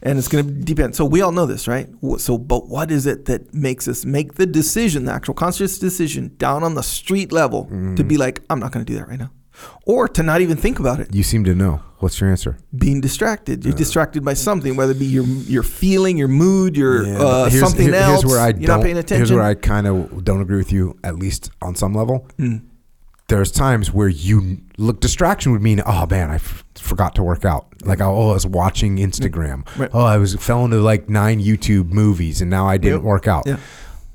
And 0.02 0.18
it's 0.18 0.28
going 0.28 0.46
to 0.46 0.52
depend. 0.52 0.94
So 0.94 1.04
we 1.04 1.20
all 1.22 1.32
know 1.32 1.46
this, 1.46 1.66
right? 1.66 1.88
So, 2.18 2.38
but 2.38 2.68
what 2.68 2.90
is 2.90 3.06
it 3.06 3.24
that 3.26 3.52
makes 3.52 3.88
us 3.88 4.04
make 4.04 4.34
the 4.34 4.46
decision, 4.46 5.04
the 5.06 5.12
actual 5.12 5.34
conscious 5.34 5.78
decision 5.78 6.34
down 6.38 6.62
on 6.62 6.74
the 6.74 6.82
street 6.82 7.32
level 7.32 7.64
to 7.96 8.04
be 8.04 8.16
like, 8.16 8.42
I'm 8.48 8.60
not 8.60 8.72
going 8.72 8.84
to 8.86 8.92
do 8.92 8.98
that 8.98 9.08
right 9.08 9.18
now? 9.18 9.30
Or 9.86 10.06
to 10.06 10.22
not 10.22 10.40
even 10.40 10.56
think 10.56 10.78
about 10.78 11.00
it, 11.00 11.12
You 11.12 11.24
seem 11.24 11.42
to 11.44 11.54
know. 11.54 11.80
What's 11.98 12.20
your 12.20 12.30
answer? 12.30 12.58
being 12.76 13.00
distracted. 13.00 13.64
You're 13.64 13.74
distracted 13.74 14.24
by 14.24 14.34
something, 14.34 14.76
whether 14.76 14.92
it 14.92 15.00
be 15.00 15.06
your 15.06 15.24
your 15.24 15.64
feeling, 15.64 16.16
your 16.16 16.28
mood, 16.28 16.76
your 16.76 17.04
Yeah, 17.04 17.18
uh, 17.18 17.48
here's- 17.50 17.58
something 17.68 17.86
here- 17.88 17.96
else. 17.96 18.22
Here's 18.22 18.32
where 18.32 18.40
I 18.40 18.48
You're 18.50 18.68
don't. 18.68 18.76
not 18.78 18.82
paying 18.84 18.98
attention. 18.98 19.16
Here's 19.16 19.32
where 19.32 19.42
I 19.42 19.54
kind 19.54 19.88
of 19.88 20.22
don't 20.24 20.40
agree 20.40 20.58
with 20.58 20.70
you, 20.72 20.96
at 21.02 21.16
least 21.18 21.50
on 21.60 21.74
some 21.74 21.92
level. 21.92 22.24
Mm. 22.38 22.60
There's 23.28 23.50
times 23.52 23.92
where 23.92 24.08
you 24.08 24.58
look. 24.78 25.00
Distraction 25.00 25.52
would 25.52 25.62
mean, 25.62 25.82
oh 25.86 26.06
man, 26.10 26.30
I 26.30 26.36
f- 26.36 26.64
forgot 26.76 27.14
to 27.16 27.22
work 27.22 27.44
out. 27.44 27.66
Like, 27.84 28.00
oh, 28.00 28.30
I 28.30 28.32
was 28.32 28.46
watching 28.46 28.96
Instagram. 28.96 29.64
Mm, 29.64 29.78
right. 29.78 29.90
Oh, 29.92 30.04
I 30.04 30.16
was 30.16 30.34
fell 30.36 30.64
into 30.64 30.80
like 30.80 31.08
nine 31.10 31.40
YouTube 31.40 31.90
movies, 31.92 32.40
and 32.40 32.50
now 32.50 32.66
I 32.66 32.78
didn't 32.78 33.00
Yep. 33.00 33.04
work 33.04 33.28
out. 33.28 33.42
Yeah. 33.46 33.58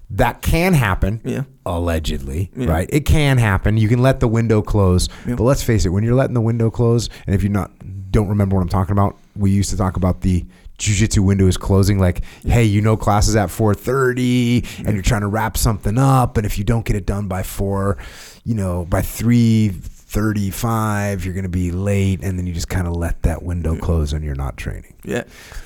That 0.09 0.41
can 0.41 0.73
happen. 0.73 1.21
Yeah. 1.23 1.43
Allegedly, 1.65 2.51
Yeah. 2.55 2.67
right? 2.69 2.89
It 2.91 3.01
can 3.05 3.37
happen. 3.37 3.77
You 3.77 3.87
can 3.87 3.99
let 4.01 4.19
the 4.19 4.27
window 4.27 4.61
close, 4.61 5.07
but 5.27 5.39
let's 5.39 5.63
face 5.63 5.85
it. 5.85 5.89
When 5.89 6.03
you're 6.03 6.15
letting 6.15 6.33
the 6.33 6.41
window 6.41 6.69
close, 6.71 7.07
and 7.27 7.35
if 7.35 7.41
you're 7.43 7.51
not 7.51 7.71
don't 8.13 8.29
remember 8.29 8.55
what 8.55 8.61
I'm 8.61 8.69
talking 8.69 8.93
about, 8.93 9.17
we 9.35 9.51
used 9.51 9.69
to 9.71 9.77
talk 9.77 9.97
about 9.97 10.21
the 10.21 10.45
jujitsu 10.77 11.19
window 11.19 11.47
is 11.47 11.57
closing. 11.57 11.99
Like, 11.99 12.21
hey, 12.45 12.63
you 12.63 12.81
know, 12.81 12.95
class 12.95 13.27
is 13.27 13.35
at 13.35 13.49
4:30, 13.49 14.85
and 14.85 14.93
you're 14.93 15.03
trying 15.03 15.21
to 15.21 15.27
wrap 15.27 15.57
something 15.57 15.97
up, 15.97 16.37
and 16.37 16.45
if 16.45 16.57
you 16.57 16.63
don't 16.63 16.85
get 16.85 16.95
it 16.95 17.05
done 17.05 17.27
by 17.27 17.43
four, 17.43 17.97
you 18.45 18.55
know, 18.55 18.85
by 18.85 19.01
three. 19.01 19.73
35 20.13 21.25
you're 21.25 21.33
going 21.33 21.41
to 21.43 21.49
be 21.49 21.71
late 21.71 22.23
and 22.23 22.37
then 22.37 22.45
you 22.45 22.53
just 22.53 22.69
kind 22.69 22.85
of 22.85 22.95
let 22.95 23.19
that 23.23 23.41
window 23.41 23.75
close 23.75 24.13
and 24.13 24.23
you're 24.23 24.35
not 24.35 24.57
training 24.57 24.93
Yeah. 25.03 25.23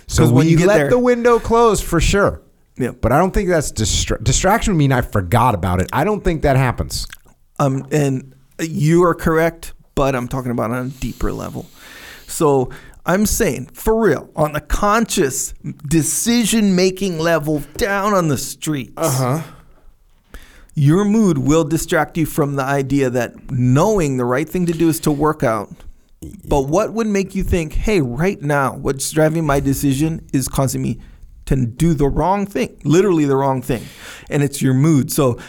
so 0.07 0.31
when 0.31 0.47
you 0.47 0.57
you 0.57 0.65
let 0.65 0.77
there- 0.77 0.89
the 0.89 0.97
window 0.99 1.37
close 1.37 1.81
for 1.81 1.99
sure 1.99 2.41
Yeah. 2.77 2.91
but 2.91 3.11
I 3.11 3.17
don't 3.19 3.33
think 3.33 3.49
that's 3.49 3.73
distra- 3.73 4.23
distraction 4.23 4.71
would 4.73 4.77
mean 4.77 4.93
I 4.93 5.01
forgot 5.01 5.53
about 5.53 5.81
it. 5.81 5.89
I 5.91 6.05
don't 6.05 6.23
think 6.23 6.43
that 6.43 6.55
happens. 6.55 7.07
Um, 7.59 7.85
and 7.91 8.33
you 8.61 9.03
are 9.03 9.13
correct, 9.13 9.73
but 9.95 10.15
I'm 10.15 10.29
talking 10.29 10.51
about 10.51 10.71
on 10.71 10.85
a 10.85 10.89
deeper 10.91 11.33
level. 11.33 11.65
So 12.27 12.69
I'm 13.05 13.25
saying, 13.25 13.67
for 13.67 13.99
real, 13.99 14.29
on 14.35 14.53
the 14.53 14.61
conscious 14.61 15.53
decision 15.87 16.75
making 16.75 17.19
level 17.19 17.63
down 17.77 18.13
on 18.13 18.27
the 18.27 18.37
streets, 18.37 18.93
huh. 18.97 19.43
your 20.75 21.05
mood 21.05 21.37
will 21.37 21.63
distract 21.63 22.17
you 22.17 22.25
from 22.25 22.55
the 22.55 22.63
idea 22.63 23.09
that 23.09 23.49
knowing 23.49 24.17
the 24.17 24.25
right 24.25 24.47
thing 24.47 24.65
to 24.65 24.73
do 24.73 24.89
is 24.89 24.99
to 25.01 25.11
work 25.11 25.41
out. 25.41 25.69
But 26.45 26.67
what 26.67 26.93
would 26.93 27.07
make 27.07 27.33
you 27.33 27.43
think, 27.43 27.73
hey, 27.73 28.01
right 28.01 28.41
now, 28.41 28.75
what's 28.75 29.09
driving 29.11 29.45
my 29.45 29.59
decision 29.59 30.27
is 30.33 30.47
causing 30.47 30.81
me 30.81 30.99
to 31.45 31.65
do 31.65 31.93
the 31.93 32.07
wrong 32.07 32.45
thing, 32.45 32.79
literally 32.83 33.25
the 33.25 33.35
wrong 33.35 33.61
thing. 33.61 33.85
And 34.29 34.43
it's 34.43 34.61
your 34.61 34.73
mood. 34.73 35.11
So 35.11 35.39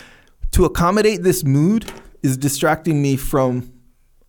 to 0.52 0.64
accommodate 0.64 1.22
this 1.22 1.42
mood 1.42 1.90
is 2.22 2.36
distracting 2.36 3.02
me 3.02 3.16
from 3.16 3.72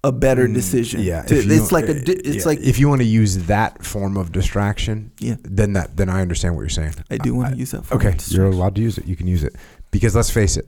a 0.03 0.11
better 0.11 0.47
decision. 0.47 1.01
Mm, 1.01 1.05
Yeah, 1.05 1.21
To- 1.23 1.35
it's 1.35 1.71
like 1.71 1.85
a, 1.89 1.97
it's 2.09 2.37
yeah, 2.37 2.43
like, 2.45 2.59
if 2.59 2.79
you 2.79 2.87
want 2.87 3.01
to 3.01 3.07
use 3.07 3.45
that 3.47 3.83
form 3.85 4.15
of 4.17 4.31
distraction, 4.31 5.11
Yeah. 5.19 5.35
then 5.43 5.73
that 5.73 5.97
then 5.97 6.09
I 6.09 6.21
understand 6.21 6.55
what 6.55 6.61
you're 6.61 6.69
saying. 6.69 6.93
I 7.11 7.17
do 7.17 7.35
want 7.35 7.53
to 7.53 7.57
use 7.59 7.71
that. 7.71 7.85
form 7.85 7.99
Okay, 8.01 8.15
you're 8.29 8.45
allowed 8.45 8.75
to 8.75 8.81
use 8.81 8.97
it. 8.97 9.05
You 9.05 9.15
can 9.15 9.27
use 9.27 9.43
it 9.43 9.55
because 9.91 10.15
let's 10.15 10.29
face 10.29 10.55
it. 10.57 10.67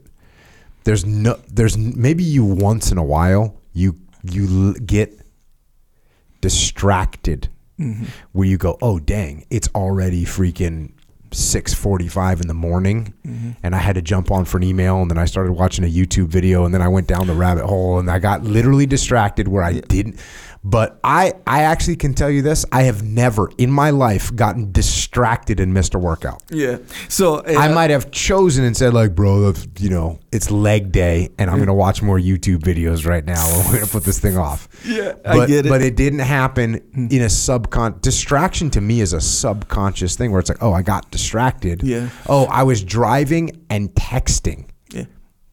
There's 0.84 1.06
no. 1.06 1.38
There's 1.48 1.78
maybe 1.78 2.24
you 2.24 2.44
once 2.44 2.90
in 2.92 2.98
a 2.98 3.04
while 3.04 3.56
you 3.72 3.96
you 4.22 4.46
l- 4.68 4.74
get 4.84 5.18
distracted 6.40 7.48
Mm-hmm. 7.80 8.04
where 8.32 8.46
you 8.46 8.58
go, 8.58 8.76
oh 8.82 8.98
dang, 9.00 9.44
it's 9.50 9.66
already 9.74 10.24
freaking 10.24 10.92
six 11.34 11.72
forty 11.74 12.08
five 12.08 12.40
in 12.40 12.48
the 12.48 12.54
morning, 12.54 13.14
Mm-hmm. 13.26 13.50
and 13.62 13.74
I 13.74 13.78
had 13.78 13.94
to 13.94 14.02
jump 14.02 14.30
on 14.30 14.44
for 14.44 14.56
an 14.58 14.62
email, 14.64 15.00
and 15.00 15.10
then 15.10 15.18
I 15.18 15.24
started 15.24 15.52
watching 15.52 15.84
a 15.84 15.88
YouTube 15.88 16.26
video, 16.28 16.64
and 16.64 16.74
then 16.74 16.82
I 16.82 16.88
went 16.88 17.06
down 17.06 17.26
the 17.26 17.34
rabbit 17.34 17.64
hole, 17.64 17.98
and 17.98 18.10
I 18.10 18.18
got 18.18 18.42
literally 18.42 18.86
distracted 18.86 19.48
where 19.48 19.62
I 19.62 19.74
didn't. 19.80 20.20
But 20.64 21.00
I 21.02 21.34
I 21.46 21.62
actually 21.62 21.96
can 21.96 22.14
tell 22.14 22.30
you 22.30 22.40
this: 22.40 22.64
I 22.70 22.82
have 22.82 23.02
never 23.02 23.50
in 23.58 23.70
my 23.70 23.90
life 23.90 24.34
gotten 24.34 24.70
distracted 24.70 25.58
and 25.58 25.74
missed 25.74 25.94
a 25.94 25.98
workout. 25.98 26.42
Yeah. 26.50 26.78
So 27.08 27.36
uh, 27.36 27.54
I 27.58 27.72
might 27.72 27.90
have 27.90 28.12
chosen 28.12 28.64
and 28.64 28.76
said 28.76 28.94
like, 28.94 29.14
bro, 29.14 29.52
you 29.78 29.90
know, 29.90 30.20
it's 30.30 30.50
leg 30.50 30.92
day, 30.92 31.30
and 31.38 31.50
I'm 31.50 31.58
gonna 31.58 31.74
watch 31.74 32.00
more 32.00 32.18
YouTube 32.18 32.58
videos 32.58 33.04
right 33.06 33.24
now. 33.24 33.44
and 33.44 33.66
We're 33.66 33.80
gonna 33.80 33.86
put 33.86 34.04
this 34.04 34.20
thing 34.20 34.36
off. 34.36 34.68
Yeah, 34.84 35.14
but, 35.24 35.26
I 35.26 35.46
get 35.46 35.66
it. 35.66 35.68
But 35.68 35.82
it 35.82 35.96
didn't 35.96 36.20
happen 36.20 36.76
in 36.94 37.22
a 37.22 37.26
subcon. 37.26 38.00
Distraction 38.00 38.70
to 38.70 38.80
me 38.80 39.00
is 39.00 39.12
a 39.12 39.20
subconscious 39.20 40.16
thing 40.16 40.30
where 40.30 40.38
it's 40.38 40.48
like, 40.48 40.62
oh, 40.62 40.72
I 40.72 40.82
got 40.82 41.10
distracted. 41.10 41.82
Yeah. 41.82 42.08
Oh, 42.28 42.44
I 42.46 42.62
was 42.62 42.84
driving 42.84 43.64
and 43.68 43.92
texting. 43.94 44.66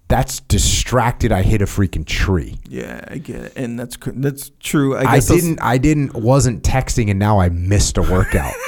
That's 0.09 0.39
distracted. 0.41 1.31
I 1.31 1.43
hit 1.43 1.61
a 1.61 1.65
freaking 1.65 2.05
tree. 2.05 2.57
Yeah, 2.67 3.05
I 3.07 3.19
get 3.19 3.41
it, 3.41 3.53
and 3.55 3.79
that's 3.79 3.95
cr- 3.95 4.09
that's 4.15 4.51
true. 4.59 4.97
I, 4.97 5.03
I, 5.03 5.19
didn't. 5.19 5.61
I 5.61 5.77
didn't. 5.77 6.15
Wasn't 6.15 6.63
texting, 6.63 7.09
and 7.09 7.19
now 7.19 7.39
I 7.39 7.49
missed 7.49 7.97
a 7.97 8.01
workout. 8.01 8.53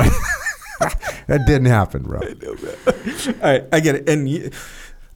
that 1.28 1.46
didn't 1.46 1.66
happen, 1.66 2.04
bro. 2.04 2.20
All 2.20 3.34
right, 3.42 3.64
I 3.72 3.80
get 3.80 3.96
it, 3.96 4.10
and 4.10 4.30
you, 4.30 4.52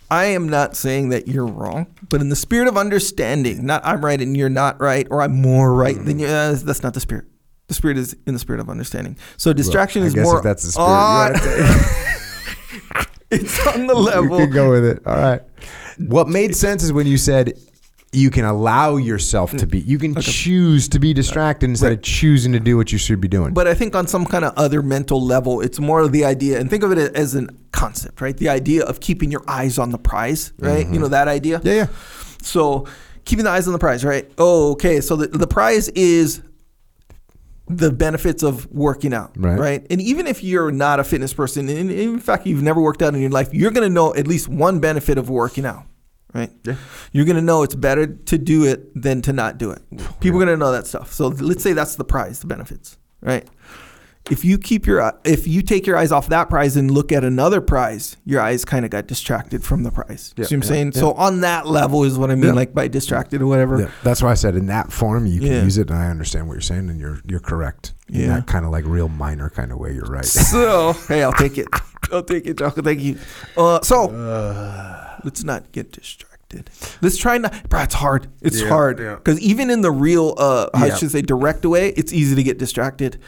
I 0.09 0.25
am 0.25 0.47
not 0.49 0.75
saying 0.75 1.09
that 1.09 1.27
you're 1.27 1.45
wrong, 1.45 1.87
but 2.09 2.21
in 2.21 2.29
the 2.29 2.35
spirit 2.35 2.67
of 2.67 2.77
understanding, 2.77 3.65
not 3.65 3.83
I'm 3.85 4.03
right 4.03 4.21
and 4.21 4.37
you're 4.37 4.49
not 4.49 4.79
right, 4.79 5.07
or 5.09 5.21
I'm 5.21 5.41
more 5.41 5.73
right 5.73 5.95
than 5.95 6.19
you. 6.19 6.27
Uh, 6.27 6.53
that's 6.53 6.83
not 6.83 6.93
the 6.93 6.99
spirit. 6.99 7.25
The 7.67 7.73
spirit 7.73 7.97
is 7.97 8.15
in 8.27 8.33
the 8.33 8.39
spirit 8.39 8.61
of 8.61 8.69
understanding. 8.69 9.17
So 9.37 9.53
distraction 9.53 10.03
I 10.03 10.05
is 10.07 10.13
guess 10.13 10.25
more. 10.25 10.37
if 10.37 10.43
that's 10.43 10.63
the 10.63 10.71
spirit, 10.71 10.87
on- 10.87 11.33
it's 13.31 13.67
on 13.67 13.87
the 13.87 13.95
level. 13.95 14.39
You 14.39 14.45
could 14.45 14.53
go 14.53 14.69
with 14.69 14.85
it. 14.85 15.01
All 15.07 15.17
right. 15.17 15.41
What 15.97 16.27
made 16.27 16.55
sense 16.55 16.83
is 16.83 16.91
when 16.91 17.07
you 17.07 17.17
said 17.17 17.53
you 18.15 18.29
can 18.29 18.45
allow 18.45 18.95
yourself 18.95 19.51
to 19.51 19.67
be. 19.67 19.79
You 19.79 19.99
can 19.99 20.15
choose 20.15 20.87
to 20.89 20.99
be 20.99 21.13
distracted 21.13 21.69
instead 21.69 21.91
of 21.91 22.01
choosing 22.01 22.53
to 22.53 22.59
do 22.59 22.77
what 22.77 22.91
you 22.91 22.97
should 22.97 23.19
be 23.19 23.27
doing. 23.27 23.53
But 23.53 23.67
I 23.67 23.73
think 23.73 23.95
on 23.95 24.07
some 24.07 24.25
kind 24.25 24.45
of 24.45 24.53
other 24.57 24.81
mental 24.81 25.21
level, 25.21 25.61
it's 25.61 25.79
more 25.79 25.99
of 26.01 26.11
the 26.11 26.23
idea, 26.25 26.59
and 26.59 26.69
think 26.69 26.83
of 26.83 26.91
it 26.91 26.97
as 27.15 27.35
a 27.35 27.47
concept, 27.71 28.21
right? 28.21 28.35
The 28.35 28.49
idea 28.49 28.85
of 28.85 28.99
keeping 28.99 29.31
your 29.31 29.43
eyes 29.47 29.77
on 29.77 29.91
the 29.91 29.97
prize, 29.97 30.53
right? 30.59 30.79
You 30.79 30.85
mm-hmm. 30.85 31.01
know 31.01 31.07
that 31.09 31.27
idea. 31.27 31.61
yeah, 31.63 31.73
yeah. 31.73 31.87
So 32.41 32.87
keeping 33.25 33.45
the 33.45 33.51
eyes 33.51 33.67
on 33.67 33.73
the 33.73 33.79
prize, 33.79 34.05
right? 34.05 34.31
Oh, 34.37 34.71
okay. 34.73 35.01
So 35.01 35.15
the, 35.15 35.27
the 35.27 35.47
prize 35.47 35.89
is 35.89 36.41
the 37.67 37.91
benefits 37.91 38.43
of 38.43 38.69
working 38.71 39.13
out, 39.13 39.31
Right. 39.37 39.57
right? 39.59 39.87
And 39.89 39.99
even 40.01 40.27
if 40.27 40.43
you're 40.43 40.71
not 40.71 40.99
a 40.99 41.03
fitness 41.03 41.33
person, 41.33 41.67
and 41.67 41.89
in 41.89 42.19
fact 42.19 42.45
you've 42.45 42.61
never 42.61 42.79
worked 42.81 43.01
out 43.01 43.15
in 43.15 43.21
your 43.21 43.31
life, 43.31 43.49
you're 43.53 43.71
going 43.71 43.87
to 43.87 43.93
know 43.93 44.13
at 44.13 44.27
least 44.27 44.47
one 44.47 44.79
benefit 44.79 45.17
of 45.17 45.29
working 45.29 45.65
out, 45.65 45.83
right? 46.33 46.51
Yeah. 46.63 46.75
You're 47.11 47.25
going 47.25 47.37
to 47.37 47.41
know 47.41 47.63
it's 47.63 47.73
better 47.75 48.05
to 48.05 48.37
do 48.37 48.65
it 48.65 48.91
than 49.01 49.21
to 49.23 49.33
not 49.33 49.57
do 49.57 49.71
it. 49.71 49.81
People 50.19 50.41
are 50.41 50.45
going 50.45 50.57
to 50.59 50.63
know 50.63 50.71
that 50.71 50.85
stuff. 50.85 51.11
So 51.11 51.27
let's 51.29 51.63
say 51.63 51.73
that's 51.73 51.95
the 51.95 52.05
prize, 52.05 52.39
the 52.39 52.47
benefits, 52.47 52.97
right? 53.21 53.47
If 54.31 54.43
you 54.43 54.57
keep 54.57 54.87
your 54.87 55.13
if 55.23 55.47
you 55.47 55.61
take 55.61 55.85
your 55.85 55.97
eyes 55.97 56.11
off 56.11 56.29
that 56.29 56.49
prize 56.49 56.75
and 56.75 56.89
look 56.89 57.11
at 57.11 57.23
another 57.23 57.61
prize, 57.61 58.17
your 58.25 58.41
eyes 58.41 58.65
kind 58.65 58.83
of 58.83 58.89
got 58.89 59.05
distracted 59.05 59.63
from 59.63 59.83
the 59.83 59.91
prize. 59.91 60.33
Yeah, 60.35 60.45
See 60.45 60.55
what 60.55 60.65
I'm 60.65 60.67
yeah, 60.69 60.75
saying? 60.75 60.91
yeah. 60.95 60.99
So 61.01 61.13
on 61.13 61.41
that 61.41 61.67
level 61.67 62.03
is 62.03 62.17
what 62.17 62.31
I 62.31 62.35
mean, 62.35 62.45
Yeah. 62.45 62.51
like 62.53 62.73
by 62.73 62.87
distracted 62.87 63.43
or 63.43 63.47
whatever. 63.47 63.81
Yeah, 63.81 63.91
that's 64.03 64.23
why 64.23 64.31
I 64.31 64.33
said 64.33 64.55
in 64.55 64.65
that 64.65 64.91
form 64.91 65.27
you 65.27 65.39
can 65.41 65.51
Yeah. 65.51 65.63
use 65.63 65.77
it, 65.77 65.91
and 65.91 65.99
I 65.99 66.09
understand 66.09 66.47
what 66.47 66.55
you're 66.55 66.61
saying, 66.61 66.89
and 66.89 66.99
you're 66.99 67.19
you're 67.27 67.39
correct. 67.39 67.93
In 68.09 68.21
Yeah. 68.21 68.27
that 68.35 68.47
kind 68.47 68.65
of 68.65 68.71
like 68.71 68.83
real 68.87 69.09
minor 69.09 69.49
kind 69.51 69.71
of 69.71 69.77
way, 69.77 69.93
you're 69.93 70.05
right. 70.09 70.25
So 70.55 70.93
hey, 71.07 71.21
I'll 71.23 71.31
take 71.33 71.59
it. 71.59 71.67
I'll 72.11 72.23
take 72.23 72.47
it, 72.47 72.57
Jocko. 72.57 72.81
Thank 72.81 73.01
you. 73.01 73.17
Uh, 73.55 73.79
so 73.83 74.07
let's 75.23 75.43
not 75.43 75.71
get 75.71 75.91
distracted. 75.91 76.69
Let's 77.01 77.17
try 77.17 77.37
not. 77.37 77.69
Bro, 77.69 77.81
it's 77.81 77.93
hard. 77.95 78.27
It's 78.41 78.61
Yeah, 78.61 78.69
hard 78.69 78.99
yeah. 78.99 79.15
because 79.15 79.39
even 79.39 79.69
in 79.69 79.81
the 79.81 79.91
real, 79.91 80.33
uh, 80.37 80.67
I 80.73 80.87
Yeah. 80.87 80.95
should 80.95 81.11
say, 81.11 81.21
direct 81.21 81.65
way, 81.65 81.89
it's 81.89 82.13
easy 82.13 82.35
to 82.35 82.43
get 82.43 82.57
distracted, 82.57 83.19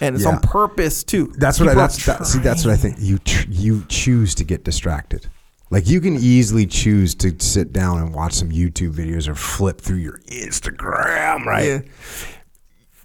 and 0.00 0.14
it's 0.16 0.24
Yeah. 0.24 0.32
on 0.32 0.40
purpose 0.40 1.02
too. 1.04 1.32
That's 1.36 1.58
what 1.60 1.68
I. 1.68 1.72
People 1.72 1.82
That's 1.82 2.06
that, 2.06 2.26
see. 2.26 2.38
That's 2.40 2.64
what 2.64 2.72
I 2.74 2.76
think. 2.76 2.96
You 2.98 3.18
ch- 3.18 3.46
you 3.48 3.84
choose 3.88 4.34
to 4.36 4.44
get 4.44 4.64
distracted. 4.64 5.26
Like 5.70 5.86
you 5.88 6.00
can 6.00 6.16
easily 6.16 6.66
choose 6.66 7.14
to 7.16 7.32
sit 7.38 7.72
down 7.72 7.98
and 7.98 8.12
watch 8.12 8.32
some 8.34 8.50
YouTube 8.50 8.92
videos 8.94 9.28
or 9.28 9.34
flip 9.36 9.80
through 9.80 9.98
your 9.98 10.18
Instagram, 10.28 11.44
right? 11.44 11.64
Yeah. 11.66 11.80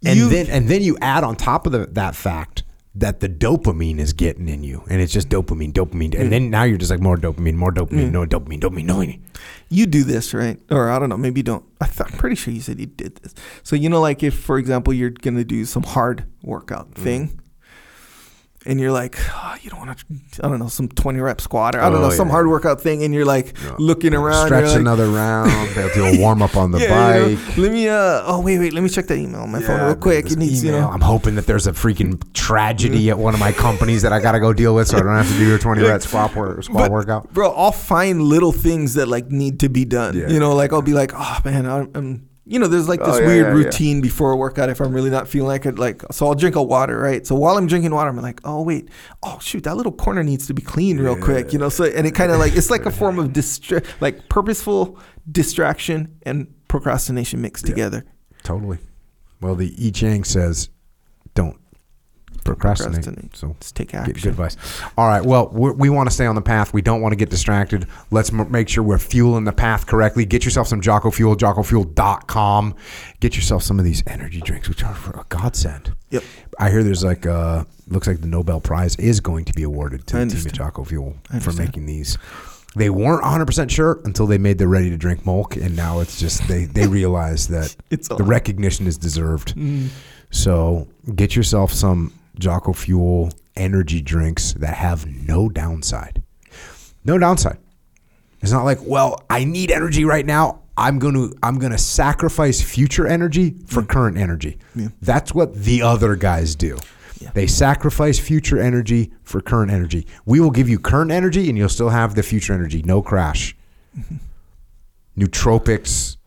And 0.03 0.17
You- 0.19 0.29
then 0.29 0.47
and 0.47 0.67
then 0.67 0.81
you 0.81 0.97
add 1.01 1.23
on 1.23 1.35
top 1.35 1.65
of 1.65 1.71
the, 1.71 1.85
that 1.93 2.15
fact 2.15 2.63
that 2.97 3.19
the 3.19 3.27
dopamine 3.27 3.99
is 3.99 4.13
getting 4.13 4.47
in 4.47 4.63
you, 4.63 4.83
and 4.89 5.01
it's 5.01 5.11
just 5.11 5.27
dopamine, 5.29 5.73
dopamine, 5.73 6.17
and 6.17 6.31
then 6.31 6.49
now 6.49 6.63
you're 6.63 6.77
just 6.77 6.91
like 6.91 7.01
more 7.01 7.17
dopamine, 7.17 7.55
more 7.55 7.71
dopamine, 7.71 8.11
no 8.11 8.25
dopamine, 8.25 8.61
dopamine, 8.61 8.87
dopamine. 8.87 9.19
you 9.69 9.85
do 9.85 10.03
this 10.05 10.33
right? 10.33 10.59
Or 10.71 10.89
i 10.89 10.97
don't 10.97 11.09
know 11.09 11.17
maybe 11.17 11.39
you 11.39 11.43
don't. 11.43 11.65
I 11.81 11.87
th- 11.87 12.01
i'm 12.11 12.17
pretty 12.17 12.35
sure 12.37 12.53
you 12.53 12.61
said 12.61 12.79
you 12.79 12.85
did 12.85 13.15
this. 13.17 13.33
So 13.63 13.75
you 13.75 13.89
know 13.89 13.99
like 14.01 14.23
if 14.23 14.33
for 14.37 14.57
example 14.57 14.93
you're 14.93 15.09
gonna 15.09 15.43
do 15.43 15.65
some 15.65 15.83
hard 15.83 16.25
workout 16.41 16.91
Mm-hmm. 16.91 17.03
thing 17.03 17.39
and 18.65 18.79
you're 18.79 18.91
like 18.91 19.17
oh, 19.33 19.55
you 19.61 19.69
don't 19.69 19.79
want 19.85 19.97
to 19.97 20.05
i 20.43 20.47
don't 20.49 20.59
know 20.59 20.67
some 20.67 20.87
20 20.87 21.19
rep 21.19 21.39
squat 21.39 21.75
or 21.75 21.81
i 21.81 21.89
don't 21.89 21.99
Oh, 21.99 22.01
know 22.01 22.09
some 22.09 22.27
yeah. 22.27 22.31
hard 22.33 22.47
workout 22.47 22.81
thing 22.81 23.03
and 23.03 23.13
you're 23.13 23.25
like 23.25 23.55
looking 23.79 24.13
around 24.13 24.47
Stretch 24.47 24.65
like, 24.71 24.79
another 24.79 25.07
round. 25.09 25.51
They'll 25.75 25.93
do 25.93 26.05
a 26.05 26.19
warm 26.19 26.41
up 26.41 26.55
on 26.57 26.71
the 26.71 26.79
yeah, 26.79 27.15
you 27.17 27.21
know, 27.31 27.35
bike. 27.45 27.57
let 27.57 27.71
me 27.71 27.87
uh 27.87 28.23
oh 28.25 28.41
wait 28.41 28.59
wait 28.59 28.73
let 28.73 28.81
me 28.83 28.89
check 28.89 29.05
that 29.07 29.17
email 29.17 29.41
on 29.41 29.51
my 29.51 29.61
phone 29.61 29.79
real 29.85 29.95
quick 29.95 30.31
it 30.31 30.37
needs 30.37 30.63
you 30.63 30.69
email. 30.71 30.81
know 30.81 30.89
I'm 30.89 31.01
hoping 31.01 31.35
that 31.35 31.45
there's 31.45 31.67
a 31.67 31.71
freaking 31.71 32.21
tragedy 32.33 33.09
at 33.09 33.17
one 33.17 33.33
of 33.33 33.39
my 33.39 33.51
companies 33.51 34.01
that 34.01 34.13
I 34.13 34.19
got 34.19 34.33
to 34.33 34.39
go 34.39 34.53
deal 34.53 34.75
with, 34.75 34.87
so 34.87 34.97
I 34.97 35.01
don't 35.01 35.15
have 35.15 35.27
to 35.29 35.37
do 35.37 35.47
your 35.47 35.57
20 35.59 35.81
rep 35.81 36.01
squat, 36.01 36.35
work, 36.35 36.63
squat 36.63 36.83
But, 36.85 36.91
workout. 36.91 37.33
bro 37.33 37.51
i'll 37.53 37.71
find 37.71 38.21
little 38.21 38.51
things 38.51 38.95
that 38.95 39.07
like 39.07 39.29
need 39.31 39.59
to 39.61 39.69
be 39.69 39.85
done 39.85 40.17
Yeah. 40.17 40.29
you 40.29 40.39
know 40.39 40.55
like 40.55 40.73
i'll 40.73 40.81
be 40.81 40.93
like 40.93 41.11
oh 41.15 41.39
man 41.45 41.65
i'm, 41.65 41.91
I'm 41.95 42.29
you 42.47 42.59
know 42.59 42.67
there's 42.67 42.87
like 42.87 42.99
oh, 43.01 43.05
this 43.07 43.15
Oh, 43.15 43.19
yeah, 43.21 43.27
weird 43.27 43.45
yeah, 43.47 43.57
yeah. 43.59 43.65
routine 43.65 44.01
before 44.01 44.31
a 44.31 44.35
workout 44.35 44.69
if 44.69 44.79
i'm 44.79 44.93
really 44.93 45.09
not 45.09 45.27
feeling 45.27 45.47
like 45.47 45.65
it 45.65 45.79
like 45.79 46.03
so 46.11 46.27
i'll 46.27 46.35
drink 46.35 46.55
a 46.55 46.61
water 46.63 46.97
right? 46.99 47.25
So 47.25 47.33
while 47.35 47.57
i'm 47.57 47.65
drinking 47.67 47.93
water 47.93 48.09
i'm 48.09 48.17
like 48.21 48.39
oh 48.43 48.61
wait. 48.61 48.89
Oh 49.23 49.39
shoot 49.41 49.63
that 49.63 49.75
little 49.75 49.91
corner 49.91 50.23
needs 50.23 50.45
to 50.47 50.53
be 50.53 50.61
cleaned 50.61 50.99
real 50.99 51.17
quick 51.17 51.53
you 51.53 51.59
know? 51.59 51.69
So 51.69 51.85
and 51.85 52.05
it 52.05 52.11
kind 52.15 52.31
of 52.31 52.39
like 52.39 52.55
it's 52.55 52.69
like 52.69 52.85
a 52.85 52.91
form 52.91 53.17
of 53.19 53.29
distra- 53.29 53.85
like 53.99 54.29
purposeful 54.29 54.99
distraction 55.31 56.17
and 56.23 56.53
procrastination 56.67 57.41
mixed 57.41 57.65
together. 57.65 58.05
Totally. 58.43 58.77
Well, 59.41 59.55
the 59.55 59.73
I 59.83 59.89
Ching 59.91 60.23
says, 60.23 60.69
don't 61.33 61.57
procrastinate. 62.45 63.03
procrastinate. 63.03 63.35
So 63.35 63.47
let's 63.47 63.71
take 63.71 63.93
action 63.93 64.13
good 64.13 64.25
advice. 64.27 64.55
All 64.97 65.07
right. 65.07 65.23
Well, 65.23 65.49
we 65.49 65.89
want 65.89 66.07
to 66.07 66.13
stay 66.15 66.25
on 66.25 66.35
the 66.35 66.41
path. 66.41 66.73
We 66.73 66.81
don't 66.81 67.01
want 67.01 67.11
to 67.11 67.17
get 67.17 67.29
distracted. 67.29 67.87
Let's 68.11 68.31
m- 68.31 68.49
make 68.51 68.69
sure 68.69 68.83
we're 68.83 68.99
fueling 68.99 69.43
the 69.43 69.51
path 69.51 69.87
correctly. 69.87 70.25
Get 70.25 70.45
yourself 70.45 70.67
some 70.67 70.79
Jocko 70.79 71.11
Fuel, 71.11 71.35
jockofuel.com. 71.35 72.75
Get 73.19 73.35
yourself 73.35 73.63
some 73.63 73.79
of 73.79 73.85
these 73.85 74.03
energy 74.07 74.39
drinks, 74.41 74.69
which 74.69 74.83
are 74.83 74.95
a 75.13 75.25
godsend. 75.27 75.93
Yep. 76.11 76.23
I 76.59 76.69
hear 76.69 76.83
there's 76.83 77.03
like, 77.03 77.25
uh, 77.25 77.65
looks 77.87 78.07
like 78.07 78.21
the 78.21 78.27
Nobel 78.27 78.61
Prize 78.61 78.95
is 78.97 79.19
going 79.19 79.45
to 79.45 79.53
be 79.53 79.63
awarded 79.63 80.07
to 80.07 80.17
the 80.17 80.25
team 80.27 80.47
at. 80.47 80.53
Jocko 80.53 80.83
Fuel 80.85 81.15
for 81.41 81.51
making 81.53 81.85
these. 81.87 82.17
They 82.75 82.89
weren't 82.89 83.23
100% 83.23 83.69
sure 83.69 84.01
until 84.03 84.27
they 84.27 84.37
made 84.37 84.57
the 84.57 84.67
ready 84.67 84.89
to 84.89 84.97
drink 84.97 85.25
milk, 85.25 85.55
and 85.55 85.75
now 85.77 86.01
it's 86.01 86.19
just, 86.19 86.45
they, 86.47 86.65
they 86.65 86.87
realize 86.87 87.47
that 87.47 87.73
It's 87.89 88.09
the 88.09 88.23
recognition 88.23 88.85
is 88.85 88.97
deserved. 88.97 89.55
Mm. 89.55 89.87
So 90.29 90.87
get 91.15 91.35
yourself 91.35 91.71
some 91.71 92.13
Jocko 92.39 92.73
Fuel 92.73 93.31
energy 93.55 94.01
drinks 94.01 94.53
that 94.53 94.75
have 94.75 95.05
no 95.05 95.49
downside. 95.49 96.21
No 97.03 97.17
downside. 97.17 97.57
It's 98.41 98.51
not 98.51 98.63
like, 98.63 98.79
well, 98.81 99.23
I 99.29 99.43
need 99.43 99.71
energy 99.71 100.05
right 100.05 100.25
now. 100.25 100.61
I'm 100.77 100.99
going 100.99 101.13
to 101.13 101.33
I'm 101.41 101.57
going 101.57 101.71
to 101.71 101.77
sacrifice 101.77 102.61
future 102.61 103.07
energy 103.07 103.55
for 103.65 103.81
mm. 103.81 103.87
current 103.87 104.17
energy. 104.17 104.57
That's 105.01 105.33
what 105.33 105.55
the 105.55 105.81
other 105.81 106.15
guys 106.15 106.53
do. 106.55 106.77
Yeah. 107.19 107.31
They 107.33 107.47
sacrifice 107.47 108.19
future 108.19 108.59
energy 108.59 109.13
for 109.23 109.39
current 109.39 109.71
energy. 109.71 110.05
We 110.25 110.41
will 110.41 110.51
give 110.51 110.67
you 110.67 110.79
current 110.79 111.11
energy 111.11 111.47
and 111.47 111.57
you'll 111.57 111.69
still 111.69 111.89
have 111.89 112.15
the 112.15 112.23
future 112.23 112.53
energy. 112.53 112.83
No 112.83 113.01
crash. 113.01 113.55
Mm-hmm. 113.97 114.15
Nootropics, 115.23 116.17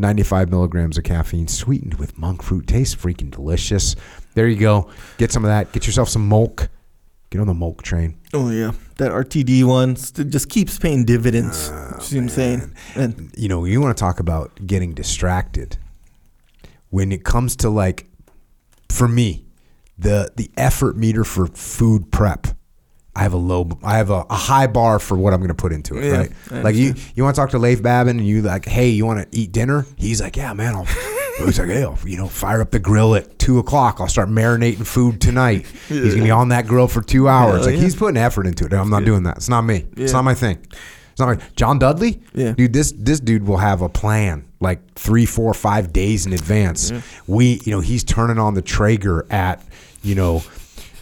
95 0.00 0.50
milligrams 0.50 0.98
of 0.98 1.04
caffeine, 1.04 1.48
sweetened 1.48 1.94
with 1.94 2.18
monk 2.18 2.42
fruit. 2.42 2.66
Tastes 2.66 2.94
freaking 2.96 3.30
delicious. 3.30 3.94
There 4.34 4.48
you 4.48 4.58
go. 4.58 4.90
Get 5.18 5.30
some 5.30 5.44
of 5.44 5.48
that. 5.48 5.72
Get 5.72 5.86
yourself 5.86 6.08
some 6.08 6.28
milk. 6.28 6.68
Get 7.30 7.40
on 7.40 7.46
the 7.46 7.54
milk 7.54 7.82
train. 7.82 8.18
Oh 8.32 8.50
yeah, 8.50 8.72
that 8.96 9.12
RTD 9.12 9.62
one 9.64 9.94
st- 9.94 10.30
just 10.30 10.48
keeps 10.48 10.78
paying 10.80 11.04
dividends. 11.04 11.70
Oh, 11.72 11.92
you 11.94 12.00
see 12.00 12.16
what 12.16 12.22
I'm 12.22 12.28
saying? 12.28 12.74
And 12.96 13.30
you 13.36 13.48
know, 13.48 13.64
you 13.64 13.80
want 13.80 13.96
to 13.96 14.00
talk 14.00 14.18
about 14.18 14.66
getting 14.66 14.94
distracted. 14.94 15.76
When 16.88 17.12
it 17.12 17.24
comes 17.24 17.54
to 17.56 17.70
like, 17.70 18.08
for 18.88 19.06
me, 19.06 19.44
the 19.96 20.32
the 20.36 20.50
effort 20.56 20.96
meter 20.96 21.22
for 21.22 21.46
food 21.46 22.10
prep, 22.10 22.48
I 23.14 23.22
have 23.22 23.32
a 23.32 23.38
low, 23.38 23.68
I 23.82 23.96
have 23.96 24.10
a, 24.10 24.24
a 24.30 24.34
high 24.34 24.66
bar 24.66 24.98
for 24.98 25.16
what 25.16 25.32
I'm 25.32 25.40
going 25.40 25.48
to 25.48 25.54
put 25.54 25.72
into 25.72 25.98
it. 25.98 26.04
Yeah, 26.04 26.16
right? 26.16 26.32
I 26.50 26.60
Like 26.60 26.74
you, 26.76 26.94
you 27.14 27.24
want 27.24 27.34
to 27.34 27.40
talk 27.40 27.50
to 27.50 27.58
Leif 27.58 27.82
Babin 27.82 28.18
and 28.18 28.26
you 28.26 28.42
like, 28.42 28.66
hey, 28.66 28.88
you 28.88 29.04
want 29.04 29.30
to 29.30 29.38
eat 29.38 29.52
dinner? 29.52 29.86
He's 29.96 30.20
like, 30.20 30.36
yeah, 30.36 30.52
man. 30.52 30.76
I'll, 30.76 30.84
he's 31.38 31.58
like, 31.58 31.68
hey, 31.68 31.82
I'll, 31.82 31.98
you 32.04 32.16
know, 32.16 32.28
fire 32.28 32.60
up 32.60 32.70
the 32.70 32.78
grill 32.78 33.14
at 33.16 33.38
two 33.38 33.58
o'clock. 33.58 34.00
I'll 34.00 34.08
start 34.08 34.28
marinating 34.28 34.86
food 34.86 35.20
tonight. 35.20 35.66
He's 35.88 36.14
gonna 36.14 36.24
be 36.24 36.30
on 36.30 36.50
that 36.50 36.66
grill 36.66 36.86
for 36.86 37.02
two 37.02 37.28
hours. 37.28 37.64
Hell 37.64 37.66
like 37.66 37.74
yeah. 37.74 37.80
he's 37.80 37.96
putting 37.96 38.16
effort 38.16 38.46
into 38.46 38.64
it. 38.64 38.72
I'm 38.72 38.90
not 38.90 39.04
doing 39.04 39.24
that. 39.24 39.38
It's 39.38 39.48
not 39.48 39.62
me. 39.62 39.86
It's 39.96 40.12
Yeah. 40.12 40.18
not 40.18 40.24
my 40.24 40.34
thing. 40.34 40.58
It's 41.10 41.18
not 41.18 41.26
like 41.26 41.56
John 41.56 41.78
Dudley. 41.78 42.22
Yeah. 42.32 42.52
Dude, 42.52 42.72
this 42.72 42.92
this 42.96 43.18
dude 43.18 43.46
will 43.46 43.56
have 43.56 43.82
a 43.82 43.88
plan 43.88 44.44
like 44.60 44.94
three, 44.94 45.26
four, 45.26 45.52
five 45.54 45.92
days 45.92 46.26
in 46.26 46.32
advance. 46.32 46.92
We, 47.26 47.60
you 47.64 47.72
know, 47.72 47.80
he's 47.80 48.04
turning 48.04 48.38
on 48.38 48.54
the 48.54 48.62
Traeger 48.62 49.26
at, 49.30 49.64
you 50.02 50.14
know, 50.14 50.42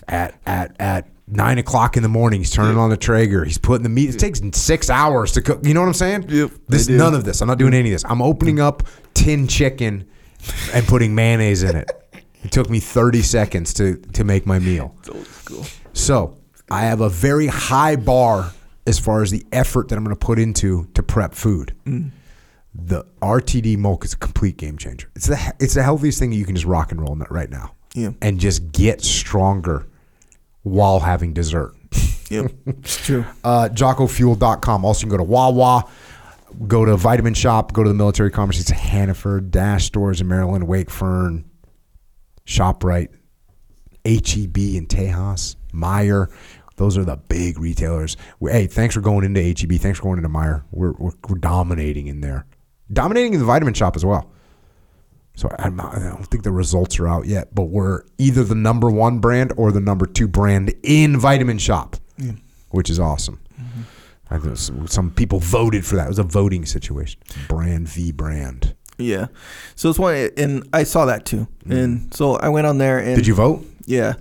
at 0.07 0.35
at 0.47 0.75
at 0.81 1.09
nine 1.31 1.59
o'clock 1.59 1.97
in 1.97 2.03
the 2.03 2.09
morning. 2.09 2.41
He's 2.41 2.51
turning 2.51 2.77
on 2.79 2.91
the 2.91 2.97
Traeger. 2.97 3.45
He's 3.45 3.59
putting 3.59 3.83
the 3.83 3.89
meat. 3.89 4.15
It 4.15 4.19
takes 4.19 4.41
six 4.53 4.89
hours 4.91 5.33
to 5.33 5.43
cook. 5.43 5.61
You 5.65 5.75
know 5.75 5.81
what 5.81 5.87
I'm 5.89 5.95
saying? 5.95 6.27
Yep, 6.29 6.51
This 6.69 6.89
none 6.89 7.15
of 7.15 7.25
this. 7.25 7.41
I'm 7.41 7.49
not 7.49 7.59
doing 7.59 7.75
any 7.75 7.91
of 7.91 7.95
this. 7.95 8.05
I'm 8.05 8.23
opening 8.23 8.61
up 8.61 8.83
tin 9.15 9.47
chicken 9.47 10.09
and 10.73 10.87
putting 10.87 11.15
mayonnaise 11.15 11.63
in 11.63 11.77
it. 11.77 11.91
It 12.45 12.53
took 12.53 12.71
me 12.71 12.79
30 12.81 13.23
seconds 13.23 13.75
to 13.75 13.97
to 14.15 14.25
make 14.25 14.47
my 14.47 14.59
meal. 14.59 14.95
So 15.93 16.37
I 16.71 16.83
have 16.83 17.01
a 17.01 17.09
very 17.09 17.47
high 17.47 17.97
bar 17.97 18.53
as 18.87 18.99
far 18.99 19.23
as 19.23 19.31
the 19.31 19.45
effort 19.53 19.89
that 19.89 19.97
I'm 19.97 20.05
going 20.05 20.17
to 20.17 20.25
put 20.27 20.39
into 20.39 20.87
to 20.95 21.03
prep 21.03 21.35
food. 21.35 21.75
Mm. 21.85 22.11
The 22.75 23.05
RTD 23.21 23.77
milk 23.77 24.05
is 24.05 24.13
a 24.13 24.17
complete 24.19 24.57
game 24.57 24.79
changer. 24.79 25.11
It's 25.17 25.27
the 25.27 25.53
it's 25.59 25.75
the 25.75 25.83
healthiest 25.83 26.19
thing 26.19 26.33
you 26.33 26.45
can 26.45 26.55
just 26.55 26.67
rock 26.67 26.93
and 26.93 27.01
roll 27.01 27.17
right 27.31 27.51
now, 27.51 27.75
Yeah. 27.95 28.11
and 28.23 28.39
just 28.39 28.71
get 28.73 29.03
stronger 29.03 29.87
while 30.69 31.01
having 31.01 31.33
dessert. 31.33 31.75
Yep. 32.31 32.53
it's 32.67 33.07
true. 33.07 33.25
Uh, 33.43 33.71
JockoFuel.com. 33.73 34.85
Also, 34.85 35.01
you 35.07 35.11
can 35.11 35.17
go 35.17 35.25
to 35.25 35.31
Wawa, 35.31 35.91
go 36.67 36.85
to 36.85 36.95
Vitamin 36.95 37.33
Shoppe, 37.33 37.73
go 37.73 37.83
to 37.83 37.89
the 37.89 37.95
Military 37.95 38.31
Commerce. 38.31 38.61
It's 38.61 38.69
Hannaford, 38.69 39.51
Dash 39.51 39.87
Stores 39.87 40.21
in 40.21 40.29
Maryland, 40.29 40.69
Wakefern, 40.69 41.45
ShopRite, 42.47 43.09
HEB 44.05 44.59
in 44.77 44.87
Tejas, 44.89 45.57
Meijer. 45.73 46.31
Those 46.77 46.99
are 46.99 47.05
the 47.05 47.17
big 47.17 47.59
retailers. 47.59 48.19
We- 48.41 48.53
Hey, 48.53 48.67
thanks 48.67 48.95
for 48.95 49.01
going 49.01 49.25
into 49.25 49.41
HEB. 49.43 49.81
Thanks 49.81 49.99
for 49.99 50.05
going 50.05 50.19
into 50.19 50.29
Meijer. 50.29 50.65
We're, 50.71 50.93
we're, 50.99 51.13
we're 51.29 51.39
dominating 51.39 52.09
in 52.09 52.21
there. 52.21 52.45
Dominating 52.93 53.33
in 53.33 53.41
the 53.41 53.47
vitamin 53.47 53.73
shop 53.73 53.97
as 53.97 54.05
well. 54.05 54.31
So 55.39 55.49
I'm 55.57 55.77
not, 55.77 55.95
I 55.95 56.01
don't 56.01 56.27
think 56.27 56.43
the 56.43 56.51
results 56.51 56.99
are 56.99 57.07
out 57.07 57.27
yet, 57.27 57.55
but 57.55 57.67
we're 57.67 58.03
either 58.19 58.43
the 58.43 58.57
number 58.57 58.91
one 58.91 59.21
brand 59.21 59.53
or 59.57 59.71
the 59.71 59.79
number 59.79 60.05
two 60.05 60.27
brand 60.27 60.75
in 60.83 61.17
Vitamin 61.17 61.59
Shoppe, 61.59 61.95
which 62.71 62.91
is 62.91 62.99
awesome. 62.99 63.39
Mm-hmm. 63.55 64.35
I 64.35 64.39
think 64.39 64.91
some, 64.91 65.13
people 65.13 65.39
voted 65.39 65.87
for 65.87 65.95
that. 65.95 66.07
It 66.07 66.09
was 66.09 66.19
a 66.19 66.25
voting 66.25 66.67
situation. 66.67 67.21
Brand 67.47 67.89
v 67.89 68.11
brand. 68.11 68.75
Yeah. 68.99 69.29
So 69.77 69.91
it's 69.91 69.99
one, 70.01 70.29
and 70.37 70.69
I 70.73 70.83
saw 70.83 71.05
that 71.05 71.25
too, 71.25 71.47
mm-hmm. 71.61 71.71
and 71.71 72.13
so 72.13 72.35
I 72.35 72.49
went 72.49 72.67
on 72.67 72.79
there 72.79 72.99
and. 72.99 73.15
Did 73.15 73.29
you 73.29 73.35
vote? 73.35 73.65
Yeah. 73.87 74.15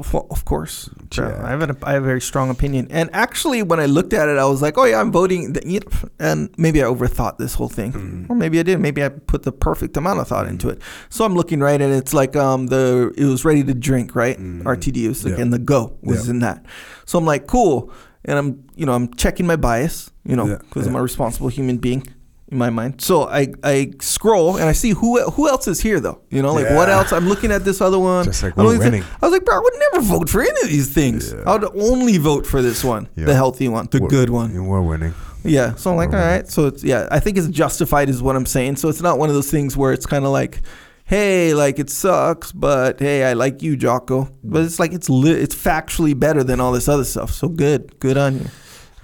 F- 0.00 0.14
of 0.14 0.44
course. 0.44 0.88
Yeah. 1.16 1.40
I 1.44 1.50
have 1.50 1.62
an, 1.62 1.76
I 1.82 1.92
have 1.92 2.02
a 2.02 2.06
very 2.06 2.20
strong 2.20 2.50
opinion. 2.50 2.88
And 2.90 3.10
actually, 3.12 3.62
when 3.62 3.78
I 3.80 3.86
looked 3.86 4.12
at 4.12 4.28
it, 4.28 4.38
I 4.38 4.44
was 4.46 4.62
like, 4.62 4.78
oh, 4.78 4.84
yeah, 4.84 5.00
I'm 5.00 5.12
voting. 5.12 5.52
th- 5.54 5.66
you 5.66 5.80
know, 5.80 6.08
And 6.18 6.50
maybe 6.56 6.82
I 6.82 6.86
overthought 6.86 7.38
this 7.38 7.54
whole 7.54 7.68
thing. 7.68 7.92
Mm. 7.92 8.30
Or 8.30 8.34
maybe 8.36 8.58
I 8.58 8.62
did. 8.62 8.80
Maybe 8.80 9.04
I 9.04 9.08
put 9.10 9.42
the 9.42 9.52
perfect 9.52 9.96
amount 9.96 10.20
of 10.20 10.28
thought 10.28 10.46
into 10.46 10.68
it. 10.68 10.80
So 11.10 11.24
I'm 11.24 11.34
looking 11.34 11.60
right, 11.60 11.80
and 11.80 11.92
it's 11.92 12.14
like 12.14 12.34
um 12.36 12.66
the 12.68 13.12
it 13.16 13.24
was 13.26 13.44
ready 13.44 13.62
to 13.64 13.74
drink, 13.74 14.14
right? 14.16 14.38
RTD 14.38 15.08
was 15.08 15.24
like. 15.24 15.36
Yeah. 15.36 15.42
and 15.42 15.52
the 15.52 15.58
go 15.58 15.96
was 16.02 16.26
Yeah. 16.26 16.30
in 16.32 16.38
that. 16.40 16.64
So 17.04 17.18
I'm 17.18 17.24
like, 17.26 17.46
cool. 17.46 17.92
And 18.24 18.38
I'm, 18.38 18.64
you 18.76 18.86
know, 18.86 18.92
I'm 18.92 19.12
checking 19.14 19.46
my 19.46 19.56
bias, 19.56 20.10
you 20.24 20.36
know, 20.36 20.56
because. 20.58 20.86
I'm 20.86 20.94
a 20.94 21.02
responsible 21.02 21.48
human 21.48 21.78
being 21.78 22.06
in 22.52 22.58
my 22.58 22.70
mind. 22.70 23.00
So 23.00 23.26
I, 23.28 23.48
I 23.64 23.90
scroll 24.00 24.56
and 24.56 24.66
I 24.68 24.72
see 24.72 24.90
who 24.90 25.20
who 25.30 25.48
else 25.48 25.66
is 25.66 25.80
here 25.80 25.98
though. 25.98 26.20
You 26.30 26.42
know, 26.42 26.52
like 26.54 26.70
what 26.70 26.88
else? 26.88 27.12
I'm 27.12 27.28
looking 27.28 27.50
at 27.50 27.64
this 27.64 27.80
other 27.80 27.98
one. 27.98 28.24
Just 28.26 28.42
like 28.42 28.56
I'm 28.56 28.64
we're 28.64 28.78
winning. 28.78 29.02
I 29.20 29.26
was 29.26 29.32
like, 29.32 29.44
bro, 29.44 29.56
I 29.56 29.58
would 29.60 29.72
never 29.92 30.06
vote 30.06 30.28
for 30.30 30.40
any 30.42 30.50
of 30.62 30.68
these 30.68 30.92
things. 30.92 31.32
I 31.34 31.56
would 31.56 31.64
only 31.76 32.18
vote 32.18 32.46
for 32.46 32.62
this 32.62 32.84
one, 32.84 33.08
Yeah. 33.16 33.24
the 33.24 33.34
healthy 33.34 33.66
one, 33.68 33.88
the 33.90 33.98
We're- 34.00 34.10
good 34.10 34.30
one. 34.30 34.50
and 34.52 34.68
We're 34.68 34.82
winning. 34.82 35.14
Yeah. 35.44 35.74
So 35.74 35.90
I'm 35.90 35.96
like, 35.96 36.10
all 36.10 36.16
We're 36.20 36.28
right. 36.36 36.48
So 36.48 36.66
it's 36.66 36.84
yeah, 36.84 37.08
I 37.10 37.18
think 37.18 37.36
it's 37.38 37.48
justified 37.48 38.08
is 38.08 38.22
what 38.22 38.36
I'm 38.36 38.46
saying. 38.46 38.76
So 38.76 38.88
it's 38.88 39.00
not 39.02 39.18
one 39.18 39.28
of 39.28 39.34
those 39.34 39.50
things 39.50 39.76
where 39.76 39.92
it's 39.92 40.06
kind 40.06 40.24
of 40.24 40.30
like, 40.30 40.60
hey, 41.04 41.52
like 41.54 41.78
it 41.80 41.90
sucks, 41.90 42.52
but 42.52 43.00
hey, 43.00 43.24
I 43.24 43.32
like 43.32 43.62
you, 43.62 43.76
Jocko. 43.76 44.28
But 44.44 44.62
it's 44.64 44.78
like 44.78 44.92
it's 44.92 45.08
li- 45.10 45.32
it's 45.32 45.54
factually 45.54 46.16
better 46.18 46.44
than 46.44 46.60
all 46.60 46.70
this 46.72 46.88
other 46.88 47.04
stuff. 47.04 47.32
So 47.32 47.48
good, 47.48 47.98
good 47.98 48.16
on 48.16 48.34
you. 48.38 48.46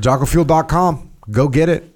JockoFuel.com. 0.01 1.11
Go 1.31 1.49
get 1.49 1.69
it. 1.69 1.95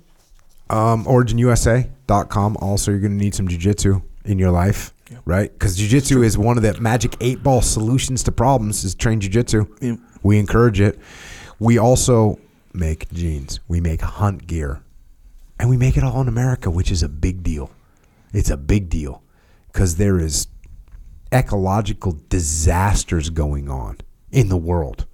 Um, 0.72 1.04
OriginUSA.com. 1.04 2.56
Also, 2.60 2.90
you're 2.90 3.00
going 3.00 3.18
to 3.18 3.22
need 3.22 3.34
some 3.34 3.46
jujitsu 3.46 4.02
in 4.24 4.38
your 4.38 4.50
life, 4.50 4.94
right? 5.26 5.52
Because 5.52 5.78
jujitsu 5.78 6.24
is 6.24 6.38
one 6.38 6.56
of 6.56 6.62
the 6.62 6.80
magic 6.80 7.14
eight 7.20 7.42
ball 7.42 7.60
solutions 7.60 8.22
to 8.24 8.32
problems. 8.32 8.82
Is 8.82 8.94
train 8.94 9.20
jujitsu. 9.20 9.68
Yep. 9.82 9.98
We 10.22 10.38
encourage 10.38 10.80
it. 10.80 10.98
We 11.58 11.78
also 11.78 12.38
make 12.72 13.10
jeans. 13.12 13.60
We 13.68 13.80
make 13.80 14.00
hunt 14.00 14.46
gear, 14.46 14.82
and 15.58 15.68
we 15.68 15.76
make 15.76 15.98
it 15.98 16.04
all 16.04 16.22
in 16.22 16.28
America, 16.28 16.70
which 16.70 16.90
is 16.90 17.02
a 17.02 17.08
big 17.08 17.42
deal. 17.42 17.70
It's 18.32 18.50
a 18.50 18.56
big 18.56 18.88
deal 18.88 19.22
because 19.66 19.96
there 19.96 20.18
is 20.18 20.46
ecological 21.30 22.18
disasters 22.30 23.28
going 23.28 23.68
on 23.68 23.98
in 24.30 24.48
the 24.48 24.56
world 24.56 25.06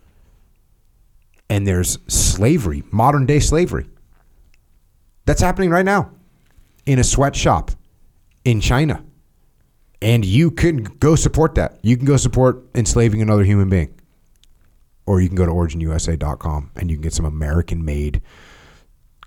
and 1.50 1.66
there's 1.66 1.98
slavery, 2.08 2.82
modern 2.90 3.26
day 3.26 3.40
slavery. 3.40 3.86
That's 5.28 5.42
happening 5.42 5.68
right 5.68 5.84
now 5.84 6.10
in 6.86 6.98
a 6.98 7.04
sweatshop 7.04 7.72
in 8.46 8.62
China. 8.62 9.04
And 10.00 10.24
you 10.24 10.50
can 10.50 10.84
go 10.84 11.16
support 11.16 11.54
that. 11.56 11.78
You 11.82 11.98
can 11.98 12.06
go 12.06 12.16
support 12.16 12.64
enslaving 12.74 13.20
another 13.20 13.44
human 13.44 13.68
being. 13.68 13.94
Or 15.04 15.20
you 15.20 15.28
can 15.28 15.36
go 15.36 15.44
to 15.44 15.52
originusa.com 15.52 16.70
and 16.76 16.90
you 16.90 16.96
can 16.96 17.02
get 17.02 17.12
some 17.12 17.26
American 17.26 17.84
made, 17.84 18.22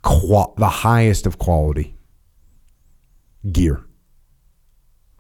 qua- 0.02 0.56
the 0.58 0.70
highest 0.70 1.28
of 1.28 1.38
quality 1.38 1.96
gear 3.52 3.86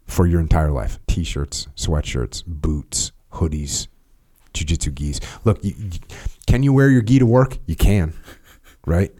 for 0.07 0.25
your 0.25 0.39
entire 0.39 0.71
life 0.71 0.97
t 1.05 1.23
shirts, 1.23 1.67
sweatshirts, 1.75 2.43
boots, 2.47 3.11
hoodies, 3.33 3.87
jujitsu 4.55 4.95
gis. 4.95 5.19
Look, 5.45 5.63
you, 5.63 5.75
you- 5.77 5.99
can 6.47 6.63
you 6.63 6.73
wear 6.73 6.89
your 6.89 7.03
gi 7.03 7.19
to 7.19 7.25
work? 7.27 7.59
You 7.67 7.75
can, 7.75 8.15
right? 8.87 9.11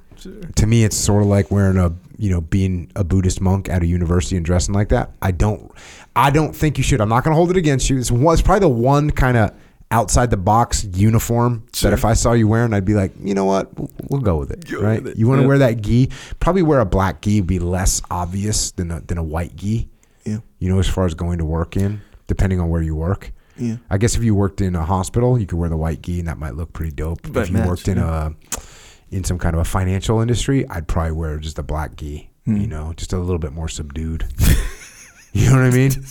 To 0.56 0.68
me, 0.68 0.84
it's 0.84 0.96
sort 0.96 1.24
of 1.24 1.28
like 1.30 1.50
wearing 1.52 1.78
a 1.78 1.92
you 2.18 2.30
know 2.30 2.42
being 2.42 2.92
a 2.96 3.04
Buddhist 3.04 3.42
monk 3.42 3.70
at 3.70 3.82
a 3.82 3.86
university 3.86 4.36
and 4.38 4.46
dressing 4.46 4.74
like 4.76 4.90
that. 4.90 5.12
I 5.22 5.32
don't, 5.32 5.72
I 6.16 6.30
don't 6.30 6.56
think 6.56 6.78
you 6.78 6.84
should. 6.84 7.02
I'm 7.02 7.10
not 7.10 7.24
going 7.24 7.32
to 7.32 7.36
hold 7.36 7.50
it 7.52 7.58
against 7.58 7.90
you. 7.90 7.98
It's, 7.98 8.12
one, 8.12 8.34
it's 8.34 8.42
probably 8.42 8.60
the 8.62 8.70
one 8.70 9.10
kind 9.12 9.38
of 9.38 9.52
outside 9.90 10.30
the 10.30 10.38
box 10.38 10.86
uniform 10.94 11.66
that 11.82 11.92
if 11.94 12.06
I 12.06 12.14
saw 12.14 12.32
you 12.34 12.48
wearing, 12.48 12.74
I'd 12.74 12.86
be 12.86 12.94
like, 12.94 13.12
you 13.22 13.34
know 13.34 13.44
what, 13.46 13.78
we'll, 13.78 13.90
we'll 14.10 14.22
go 14.22 14.38
with 14.38 14.50
it, 14.52 14.66
Go 14.70 14.80
right? 14.82 15.04
with 15.04 15.14
it. 15.14 15.18
You 15.18 15.28
want 15.28 15.40
to 15.40 15.42
Yeah. 15.44 15.48
wear 15.50 15.58
that 15.58 15.82
gi? 15.82 16.10
Probably 16.40 16.62
wear 16.62 16.80
a 16.80 16.86
black 16.86 17.22
gi 17.22 17.42
would 17.42 17.48
be 17.48 17.60
less 17.60 18.02
obvious 18.10 18.72
than 18.72 18.90
a, 18.92 19.02
than 19.02 19.18
a 19.18 19.24
white 19.24 19.56
gi. 19.58 19.90
Yeah. 20.24 20.38
You 20.60 20.70
know, 20.70 20.80
as 20.80 20.88
far 20.88 21.06
as 21.06 21.14
going 21.14 21.40
to 21.40 21.46
work 21.46 21.76
in, 21.76 22.00
depending 22.28 22.60
on 22.62 22.70
where 22.70 22.82
you 22.82 22.96
work. 22.96 23.34
Yeah. 23.58 23.78
I 23.90 23.98
guess 23.98 24.16
if 24.16 24.24
you 24.24 24.34
worked 24.34 24.62
in 24.62 24.76
a 24.76 24.86
hospital, 24.86 25.38
you 25.38 25.46
could 25.46 25.58
wear 25.58 25.68
the 25.70 25.76
white 25.78 26.02
gi, 26.02 26.20
and 26.20 26.28
that 26.30 26.38
might 26.38 26.56
look 26.56 26.72
pretty 26.72 26.92
dope. 26.94 27.20
But 27.32 27.42
if 27.44 27.50
you 27.50 27.58
match, 27.58 27.68
worked 27.68 27.88
in 27.90 27.98
a 27.98 28.34
in 29.12 29.24
some 29.24 29.38
kind 29.38 29.54
of 29.56 29.62
a 29.62 29.66
financial 29.66 30.22
industry, 30.22 30.68
I'd 30.70 30.88
probably 30.88 31.12
wear 31.12 31.38
just 31.38 31.60
a 31.60 31.64
black 31.64 31.96
gi. 31.98 32.30
Hmm. 32.46 32.58
You 32.58 32.68
know, 32.68 32.94
just 32.98 33.14
a 33.14 33.18
little 33.20 33.38
bit 33.40 33.54
more 33.54 33.68
subdued. 33.70 34.26
you 35.34 35.46
know 35.50 35.56
what 35.58 35.64
I 35.66 35.70
mean? 35.72 35.92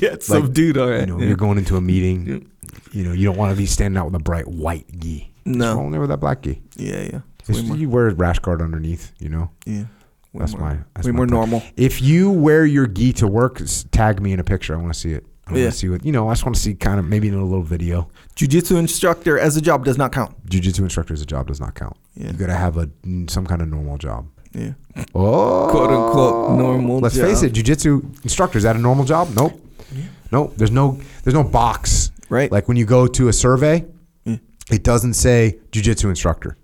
Yeah, 0.00 0.10
it's 0.10 0.30
Like, 0.30 0.44
subdued. 0.44 0.78
All 0.78 0.88
right. 0.88 1.00
You 1.00 1.06
know, 1.06 1.18
yeah. 1.18 1.26
you're 1.26 1.36
going 1.36 1.58
into 1.58 1.76
a 1.76 1.80
meeting. 1.80 2.48
You 2.92 3.04
know, 3.04 3.12
you 3.12 3.24
don't 3.24 3.36
want 3.36 3.50
to 3.50 3.56
be 3.56 3.66
standing 3.66 3.98
out 3.98 4.04
with 4.06 4.14
a 4.14 4.20
bright 4.20 4.46
white 4.46 4.86
gi. 5.00 5.32
No. 5.44 5.74
Just 5.76 5.90
there 5.90 6.00
with 6.00 6.10
that 6.10 6.18
black 6.20 6.42
gi. 6.42 6.62
yeah, 6.76 7.02
yeah. 7.02 7.20
You 7.74 7.88
wear 7.90 8.06
a 8.08 8.14
rash 8.14 8.38
guard 8.38 8.62
underneath. 8.62 9.10
You 9.18 9.30
know, 9.30 9.50
yeah. 9.66 9.84
Way 10.32 10.38
That's 10.40 10.52
more- 10.52 10.60
my 10.60 10.78
that's 10.94 11.06
way 11.06 11.12
my 11.12 11.16
more 11.16 11.26
plan. 11.26 11.40
normal. 11.50 11.62
If 11.76 12.00
you 12.00 12.30
wear 12.30 12.64
your 12.64 12.86
gi 12.86 13.14
to 13.14 13.26
work, 13.26 13.60
tag 13.90 14.20
me 14.22 14.32
in 14.32 14.38
a 14.38 14.44
picture. 14.44 14.74
I 14.74 14.76
want 14.76 14.92
to 14.94 15.00
see 15.00 15.12
it. 15.12 15.26
I 15.50 15.58
Yeah. 15.58 15.70
see 15.70 15.88
what 15.88 16.04
you 16.04 16.12
know. 16.12 16.28
I 16.28 16.32
just 16.32 16.44
want 16.44 16.54
to 16.56 16.60
see 16.60 16.74
kind 16.74 16.98
of 16.98 17.06
maybe 17.06 17.28
in 17.28 17.34
a 17.34 17.42
little 17.44 17.62
video. 17.62 18.08
Jiu-jitsu 18.36 18.76
instructor 18.76 19.38
as 19.38 19.56
a 19.56 19.60
job 19.60 19.84
does 19.84 19.98
not 19.98 20.12
count. 20.12 20.34
Jiu-jitsu 20.48 20.82
instructor 20.84 21.14
as 21.14 21.20
a 21.22 21.26
job 21.26 21.46
does 21.48 21.60
not 21.60 21.74
count. 21.74 21.96
Yeah. 22.14 22.28
You 22.28 22.32
got 22.34 22.46
to 22.46 22.54
have 22.54 22.76
a 22.76 22.88
some 23.28 23.46
kind 23.46 23.62
of 23.62 23.68
normal 23.68 23.98
job. 23.98 24.26
Yeah. 24.52 24.72
Oh, 25.14 25.68
Quote, 25.70 25.90
unquote, 25.90 26.58
normal 26.58 26.98
Let's 27.00 27.16
face 27.16 27.42
it, 27.42 27.52
jiu-jitsu 27.52 28.02
instructor 28.24 28.58
is 28.58 28.64
that 28.64 28.74
a 28.76 28.80
normal 28.80 29.04
job? 29.04 29.28
Nope. 29.36 29.60
Nope. 30.32 30.54
There's 30.56 30.70
no 30.70 30.98
there's 31.24 31.34
no 31.34 31.44
box. 31.44 32.10
Right. 32.28 32.50
Like 32.50 32.68
when 32.68 32.76
you 32.76 32.84
go 32.84 33.06
to 33.06 33.28
a 33.28 33.32
survey, 33.32 33.84
Yeah. 34.24 34.36
it 34.70 34.82
doesn't 34.84 35.14
say 35.14 35.58
jiu-jitsu 35.72 36.08
instructor. 36.08 36.56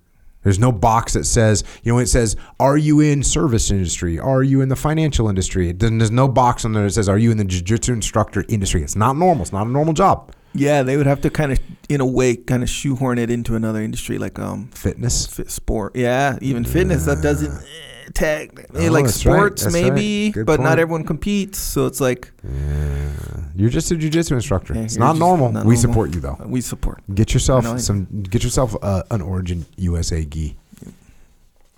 There's 0.46 0.60
no 0.60 0.70
box 0.70 1.14
that 1.14 1.24
says, 1.24 1.64
you 1.82 1.92
know, 1.92 1.98
it 1.98 2.06
says, 2.06 2.36
are 2.60 2.76
you 2.76 3.00
in 3.00 3.24
service 3.24 3.68
industry? 3.72 4.16
Are 4.16 4.44
you 4.44 4.60
in 4.60 4.68
the 4.68 4.76
financial 4.76 5.28
industry? 5.28 5.70
It 5.70 5.78
doesn't, 5.78 5.98
there's 5.98 6.12
no 6.12 6.28
box 6.28 6.64
on 6.64 6.72
there 6.72 6.84
that 6.84 6.92
says, 6.92 7.08
are 7.08 7.18
you 7.18 7.32
in 7.32 7.36
the 7.36 7.44
jiu-jitsu 7.44 7.92
instructor 7.92 8.44
industry? 8.48 8.80
It's 8.84 8.94
not 8.94 9.16
normal. 9.16 9.42
It's 9.42 9.52
not 9.52 9.66
a 9.66 9.70
normal 9.70 9.92
job. 9.92 10.30
Yeah, 10.54 10.84
they 10.84 10.96
would 10.96 11.06
have 11.06 11.20
to 11.22 11.30
kind 11.30 11.50
of, 11.50 11.58
in 11.88 12.00
a 12.00 12.06
way, 12.06 12.36
kind 12.36 12.62
of 12.62 12.70
shoehorn 12.70 13.18
it 13.18 13.28
into 13.28 13.56
another 13.56 13.82
industry 13.82 14.18
like 14.18 14.38
um 14.38 14.68
Fitness. 14.68 15.26
fit 15.26 15.50
sport. 15.50 15.96
Yeah, 15.96 16.38
even 16.40 16.64
fitness 16.64 17.06
that 17.06 17.22
doesn't 17.22 17.50
eh, 17.52 17.95
tag 18.14 18.66
eh, 18.74 18.86
Oh, 18.88 18.90
like 18.92 19.04
that's 19.06 19.24
right. 19.26 19.34
sports 19.58 19.72
maybe, 19.72 20.32
right. 20.36 20.46
But 20.46 20.60
not 20.60 20.78
everyone 20.78 21.04
competes. 21.04 21.58
So 21.58 21.86
it's 21.86 22.00
like 22.00 22.30
Yeah. 22.44 23.10
You're 23.58 23.70
just 23.70 23.90
a 23.90 23.96
jiu-jitsu 23.96 24.34
instructor. 24.34 24.74
Yeah, 24.74 24.82
it's 24.82 24.96
you're 24.96 25.04
not 25.06 25.16
normal. 25.16 25.64
we 25.64 25.76
support 25.76 26.14
you 26.14 26.20
though. 26.20 26.36
we 26.44 26.60
support. 26.60 27.02
Get 27.14 27.32
yourself 27.32 27.80
some. 27.80 28.04
Get 28.22 28.44
yourself 28.44 28.76
uh, 28.82 29.02
an 29.10 29.22
Origin 29.22 29.64
USA 29.76 30.24
gi. 30.24 30.56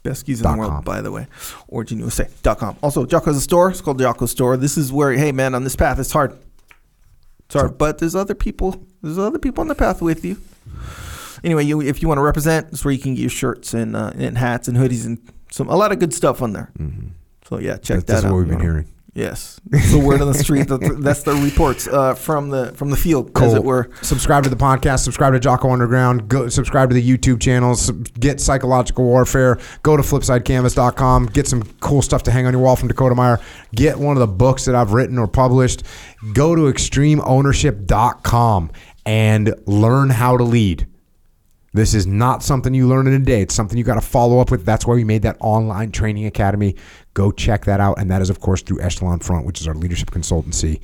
Best 0.03 0.21
skis 0.21 0.41
in 0.43 0.51
the 0.51 0.57
world, 0.59 0.71
com. 0.73 0.85
by 0.85 1.01
the 1.01 1.11
way. 1.13 1.27
OriginUSA.com. 1.73 2.77
Also, 2.83 3.05
Jocko's 3.05 3.37
a 3.37 3.41
store. 3.41 3.71
It's 3.71 3.81
called 3.81 3.99
Jocko's 4.01 4.31
Store. 4.31 4.57
This 4.57 4.77
is 4.79 4.93
where, 4.93 5.13
hey, 5.13 5.33
man, 5.33 5.55
on 5.55 5.65
this 5.65 5.75
path, 5.77 5.99
it's 5.99 6.13
hard. 6.13 6.37
It's 7.47 7.55
hard. 7.55 7.71
So- 7.71 7.75
but 7.77 7.99
there's 7.99 8.15
other 8.15 8.35
people. 8.35 8.81
There's 9.03 9.19
other 9.19 9.39
people 9.41 9.61
on 9.63 9.69
the 9.69 9.75
path 9.75 10.01
with 10.03 10.25
you. 10.25 10.37
Anyway, 11.45 11.65
you, 11.65 11.81
if 11.81 12.01
you 12.03 12.09
want 12.09 12.19
to 12.19 12.23
represent, 12.23 12.69
it's 12.73 12.85
where 12.85 12.93
you 12.93 12.99
can 13.01 13.15
get 13.15 13.21
your 13.21 13.31
shirts 13.31 13.75
and, 13.75 13.95
uh, 13.97 14.13
and 14.17 14.37
hats 14.39 14.67
and 14.69 14.77
hoodies 14.77 15.05
and 15.07 15.19
some 15.59 15.69
a 15.69 15.77
lot 15.77 15.93
of 15.93 15.99
good 15.99 16.15
stuff 16.15 16.41
on 16.41 16.53
there. 16.53 16.71
Mm-hmm. 16.79 17.09
So, 17.49 17.59
yeah, 17.59 17.77
check 17.77 17.83
That's, 17.83 17.89
that 17.89 18.07
that's 18.07 18.09
out. 18.09 18.23
That's 18.23 18.33
what 18.33 18.39
we've 18.39 18.49
been 18.49 18.61
hearing. 18.61 18.87
Yes, 19.15 19.59
it's 19.73 19.91
the 19.91 19.99
word 19.99 20.21
on 20.21 20.29
the 20.31 20.39
street. 20.39 20.69
That's- 20.69 21.25
the 21.25 21.33
reports 21.35 21.89
uh, 21.89 22.15
from 22.15 22.51
the 22.51 22.73
from 22.77 22.91
the 22.91 22.97
field, 22.97 23.31
as 23.37 23.49
Cool. 23.49 23.57
it 23.57 23.65
were. 23.65 23.91
Subscribe 24.03 24.45
to 24.45 24.51
the 24.51 24.55
podcast. 24.55 25.01
Subscribe 25.01 25.33
to 25.33 25.41
Jocko 25.41 25.73
Underground. 25.73 26.29
Go 26.29 26.49
subscribe 26.49 26.91
to 26.91 26.95
the 26.95 27.03
YouTube 27.03 27.41
channels. 27.41 27.91
Get 27.91 28.41
psychological 28.41 29.05
warfare. 29.05 29.59
Go 29.83 29.97
to 29.97 30.05
flipsidecanvas.com. 30.05 31.27
Get 31.27 31.49
some 31.49 31.65
cool 31.81 32.01
stuff 32.01 32.23
to 32.25 32.31
hang 32.31 32.47
on 32.47 32.53
your 32.53 32.63
wall 32.63 32.77
from 32.77 32.87
Dakota 32.87 33.17
Meyer. 33.17 33.41
Get 33.75 33.99
one 33.99 34.17
of 34.17 34.21
the 34.21 34.29
books 34.29 34.67
that 34.67 34.77
I've 34.77 34.93
written 34.93 35.19
or 35.19 35.27
published. 35.27 35.83
Go 36.35 36.55
to 36.55 36.63
extremeownership.com 36.73 38.71
and 39.05 39.55
learn 39.67 40.11
how 40.11 40.37
to 40.37 40.45
lead. 40.45 40.87
This 41.79 41.95
is 41.95 42.09
not 42.09 42.43
something 42.43 42.75
you 42.75 42.89
learn 42.89 43.07
in 43.07 43.13
a 43.13 43.21
day. 43.21 43.41
It's 43.41 43.55
something 43.55 43.79
you 43.79 43.85
got 43.85 43.95
to 43.95 44.01
follow 44.01 44.41
up 44.41 44.51
with. 44.51 44.65
That's 44.65 44.85
why 44.85 44.97
we 44.97 45.05
made 45.05 45.23
that 45.23 45.37
online 45.39 45.93
training 45.93 46.27
academy. 46.27 46.75
Go 47.15 47.31
check 47.31 47.67
that 47.67 47.79
out. 47.79 48.01
And 48.01 48.11
that 48.11 48.21
is, 48.21 48.31
of 48.31 48.41
course, 48.41 48.63
through 48.63 48.81
Echelon 48.81 49.21
Front, 49.21 49.47
which 49.47 49.61
is 49.61 49.69
our 49.69 49.75
leadership 49.75 50.11
consultancy. 50.11 50.81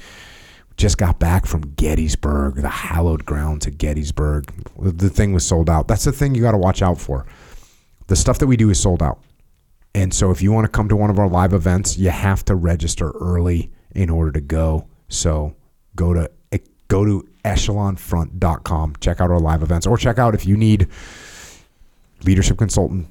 Just 0.76 0.96
got 0.96 1.18
back 1.18 1.46
from 1.46 1.62
Gettysburg, 1.74 2.54
the 2.54 2.68
hallowed 2.68 3.24
ground 3.24 3.62
to 3.62 3.72
Gettysburg. 3.72 4.52
The 4.78 5.10
thing 5.10 5.32
was 5.32 5.44
sold 5.44 5.68
out. 5.68 5.88
That's 5.88 6.04
the 6.04 6.12
thing 6.12 6.36
you 6.36 6.42
got 6.42 6.52
to 6.52 6.58
watch 6.58 6.80
out 6.80 7.00
for. 7.00 7.26
The 8.06 8.14
stuff 8.14 8.38
that 8.38 8.46
we 8.46 8.56
do 8.56 8.70
is 8.70 8.78
sold 8.78 9.02
out. 9.02 9.20
And 9.96 10.14
so 10.14 10.30
if 10.30 10.42
you 10.42 10.52
want 10.52 10.64
to 10.66 10.70
come 10.70 10.88
to 10.88 10.96
one 10.96 11.10
of 11.10 11.18
our 11.18 11.28
live 11.28 11.54
events, 11.54 11.98
you 11.98 12.10
have 12.10 12.44
to 12.44 12.54
register 12.54 13.10
early 13.20 13.72
in 13.96 14.10
order 14.10 14.30
to 14.30 14.40
go. 14.40 14.86
So 15.08 15.56
go 15.96 16.14
to 16.14 16.30
go 16.89 17.05
to 17.05 17.27
echelonfront.com, 17.44 18.94
check 19.01 19.20
out 19.20 19.31
our 19.31 19.40
live 19.40 19.62
events, 19.62 19.86
or 19.86 19.97
check 19.97 20.19
out 20.19 20.35
if 20.35 20.47
you 20.47 20.56
need 20.56 20.89
leadership 22.24 22.59
consultant 22.59 23.09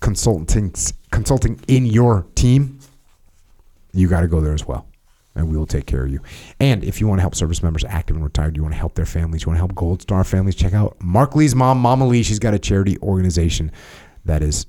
consulting 0.00 0.74
consulting 1.10 1.60
in 1.68 1.86
your 1.86 2.26
team, 2.34 2.78
you 3.92 4.08
got 4.08 4.22
to 4.22 4.28
go 4.28 4.40
there 4.40 4.52
as 4.52 4.66
well. 4.66 4.86
And 5.34 5.48
we 5.48 5.56
will 5.56 5.66
take 5.66 5.86
care 5.86 6.04
of 6.04 6.10
you. 6.10 6.20
And 6.60 6.84
if 6.84 7.00
you 7.00 7.06
want 7.06 7.18
to 7.18 7.22
help 7.22 7.34
service 7.34 7.62
members, 7.62 7.84
active 7.84 8.16
and 8.16 8.24
retired, 8.24 8.54
you 8.54 8.62
want 8.62 8.74
to 8.74 8.78
help 8.78 8.94
their 8.94 9.06
families, 9.06 9.42
you 9.42 9.48
want 9.48 9.56
to 9.56 9.60
help 9.60 9.74
Gold 9.74 10.02
Star 10.02 10.24
families, 10.24 10.54
check 10.56 10.74
out 10.74 10.96
Mark 11.00 11.34
Lee's 11.34 11.54
mom, 11.54 11.78
Mama 11.78 12.06
Lee. 12.06 12.22
She's 12.22 12.38
got 12.38 12.52
a 12.52 12.58
charity 12.58 12.98
organization 12.98 13.72
that 14.26 14.42
is 14.42 14.66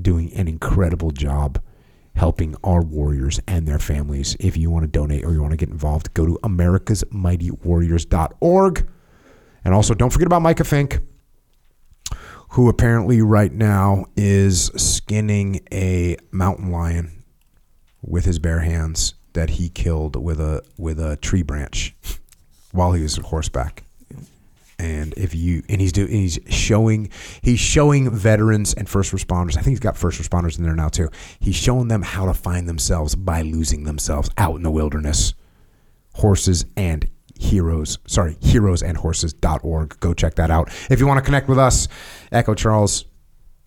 doing 0.00 0.32
an 0.32 0.48
incredible 0.48 1.10
job 1.10 1.60
helping 2.16 2.56
our 2.64 2.82
warriors 2.82 3.38
and 3.46 3.68
their 3.68 3.78
families. 3.78 4.36
If 4.40 4.56
you 4.56 4.70
want 4.70 4.84
to 4.84 4.88
donate 4.88 5.24
or 5.24 5.32
you 5.32 5.40
want 5.40 5.52
to 5.52 5.56
get 5.56 5.68
involved, 5.68 6.12
go 6.14 6.26
to 6.26 6.36
americasmightywarriors.org. 6.42 8.88
And 9.64 9.72
also, 9.74 9.94
don't 9.94 10.10
forget 10.10 10.26
about 10.26 10.42
Micah 10.42 10.64
Fink, 10.64 10.98
who 12.50 12.68
apparently 12.68 13.22
right 13.22 13.52
now 13.52 14.04
is 14.16 14.66
skinning 14.76 15.60
a 15.72 16.16
mountain 16.30 16.70
lion 16.70 17.24
with 18.02 18.24
his 18.24 18.38
bare 18.38 18.60
hands 18.60 19.14
that 19.32 19.50
he 19.50 19.68
killed 19.68 20.14
with 20.16 20.40
a 20.40 20.62
with 20.78 21.00
a 21.00 21.16
tree 21.16 21.42
branch 21.42 21.96
while 22.72 22.92
he 22.92 23.02
was 23.02 23.18
on 23.18 23.24
horseback. 23.24 23.85
And 24.78 25.14
if 25.16 25.34
you 25.34 25.62
and 25.68 25.80
he's 25.80 25.92
doing 25.92 26.10
he's 26.10 26.38
showing 26.48 27.10
he's 27.40 27.58
showing 27.58 28.10
veterans 28.10 28.74
and 28.74 28.88
first 28.88 29.12
responders. 29.12 29.56
I 29.56 29.62
think 29.62 29.68
he's 29.68 29.80
got 29.80 29.96
first 29.96 30.20
responders 30.20 30.58
in 30.58 30.64
there 30.64 30.74
now 30.74 30.88
too. 30.88 31.08
He's 31.40 31.56
showing 31.56 31.88
them 31.88 32.02
how 32.02 32.26
to 32.26 32.34
find 32.34 32.68
themselves 32.68 33.14
by 33.14 33.42
losing 33.42 33.84
themselves 33.84 34.28
out 34.36 34.56
in 34.56 34.62
the 34.62 34.70
wilderness. 34.70 35.34
Horses 36.14 36.66
and 36.76 37.08
heroes, 37.38 37.98
sorry, 38.06 38.36
heroes 38.40 38.82
and 38.82 38.96
horses.org. 38.96 40.00
Go 40.00 40.14
check 40.14 40.34
that 40.36 40.50
out. 40.50 40.70
If 40.90 41.00
you 41.00 41.06
want 41.06 41.18
to 41.18 41.24
connect 41.24 41.48
with 41.48 41.58
us, 41.58 41.88
Echo 42.32 42.54
Charles 42.54 43.04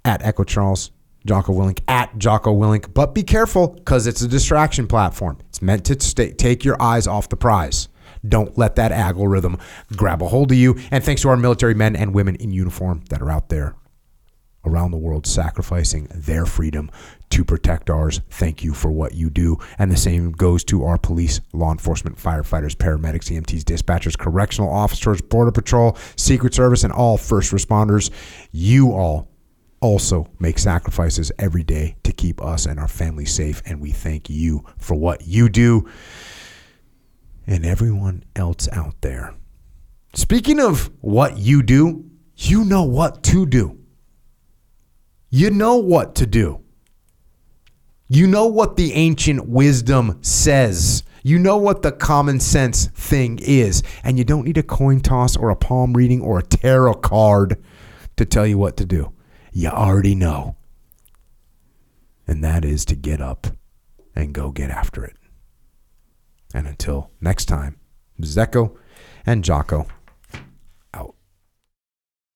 at 0.06 0.24
Echo 0.24 0.44
Charles, 0.44 0.92
Jocko 1.26 1.54
Willink 1.54 1.82
at 1.88 2.18
Jocko 2.18 2.54
Willink. 2.54 2.94
But 2.94 3.14
be 3.14 3.24
careful 3.24 3.68
because 3.68 4.08
it's 4.08 4.22
a 4.22 4.28
distraction 4.28 4.88
platform. 4.88 5.38
It's 5.50 5.62
meant 5.62 5.86
to 5.86 6.00
stay, 6.00 6.32
take 6.32 6.66
your 6.66 6.82
eyes 6.82 7.08
off 7.08 7.30
the 7.30 7.38
prize. 7.38 7.90
Don't 8.28 8.58
let 8.58 8.76
that 8.76 8.92
algorithm 8.92 9.58
grab 9.96 10.22
a 10.22 10.28
hold 10.28 10.52
of 10.52 10.58
you. 10.58 10.78
And 10.92 11.04
thanks 11.04 11.22
to 11.24 11.30
our 11.30 11.38
military 11.38 11.74
men 11.74 11.96
and 11.96 12.14
women 12.14 12.36
in 12.36 12.52
uniform 12.52 13.04
that 13.10 13.22
are 13.22 13.32
out 13.32 13.50
there 13.50 13.76
around 14.66 14.92
the 14.92 14.98
world 14.98 15.26
sacrificing 15.26 16.08
their 16.14 16.46
freedom 16.46 16.92
to 17.30 17.46
protect 17.46 17.90
ours. 17.90 18.22
Thank 18.30 18.64
you 18.64 18.74
for 18.74 18.92
what 18.92 19.14
you 19.14 19.30
do. 19.30 19.58
And 19.78 19.92
the 19.92 19.98
same 19.98 20.32
goes 20.32 20.64
to 20.66 20.84
our 20.84 20.98
police, 20.98 21.40
law 21.54 21.72
enforcement, 21.72 22.18
firefighters, 22.18 22.76
paramedics, 22.76 23.32
EMTs, 23.32 23.64
dispatchers, 23.64 24.18
correctional 24.18 24.70
officers, 24.70 25.22
border 25.22 25.52
patrol, 25.52 25.98
secret 26.16 26.54
service, 26.54 26.84
and 26.84 26.92
all 26.92 27.18
first 27.18 27.52
responders. 27.54 28.10
You 28.52 28.92
all 28.92 29.30
also 29.82 30.30
make 30.40 30.60
sacrifices 30.60 31.32
every 31.40 31.64
day 31.64 31.96
to 32.04 32.12
keep 32.12 32.44
us 32.44 32.66
and 32.66 32.80
our 32.80 32.88
families 32.88 33.34
safe. 33.34 33.62
And 33.66 33.80
we 33.80 33.92
thank 33.92 34.30
you 34.30 34.66
for 34.78 34.96
what 34.96 35.26
you 35.26 35.48
do 35.50 35.90
and 37.50 37.66
everyone 37.66 38.24
else 38.36 38.70
out 38.72 39.02
there. 39.02 39.34
Speaking 40.14 40.60
of 40.60 40.92
what 41.02 41.38
you 41.38 41.64
do, 41.64 42.06
you 42.38 42.64
know 42.64 42.84
what 42.84 43.24
to 43.24 43.46
do. 43.48 43.80
You 45.32 45.50
know 45.50 45.78
what 45.78 46.16
to 46.16 46.28
do. 46.28 46.62
You 48.08 48.28
know 48.28 48.46
what 48.46 48.76
the 48.76 48.94
ancient 48.94 49.48
wisdom 49.50 50.20
says. 50.22 51.04
You 51.24 51.40
know 51.40 51.58
what 51.58 51.82
the 51.82 51.92
common 51.92 52.40
sense 52.40 52.86
thing 52.86 53.40
is. 53.42 53.82
And 54.04 54.20
you 54.20 54.24
don't 54.24 54.46
need 54.46 54.58
a 54.60 54.64
coin 54.64 55.02
toss 55.02 55.36
or 55.36 55.50
a 55.50 55.56
palm 55.56 55.94
reading 55.94 56.22
or 56.22 56.38
a 56.38 56.44
tarot 56.44 56.96
card 56.96 57.62
to 58.16 58.26
tell 58.26 58.46
you 58.46 58.60
what 58.60 58.78
to 58.78 58.86
do. 58.86 59.12
You 59.52 59.70
already 59.70 60.14
know. 60.14 60.56
And 62.28 62.44
that 62.44 62.64
is 62.64 62.86
to 62.86 62.96
get 62.96 63.22
up 63.22 63.48
and 64.16 64.34
go 64.34 64.52
get 64.52 64.70
after 64.70 65.04
it. 65.04 65.19
And 66.54 66.68
until 66.68 67.12
next 67.22 67.46
time, 67.46 67.80
Zeko 68.22 68.76
and 69.26 69.44
Jocko 69.44 69.88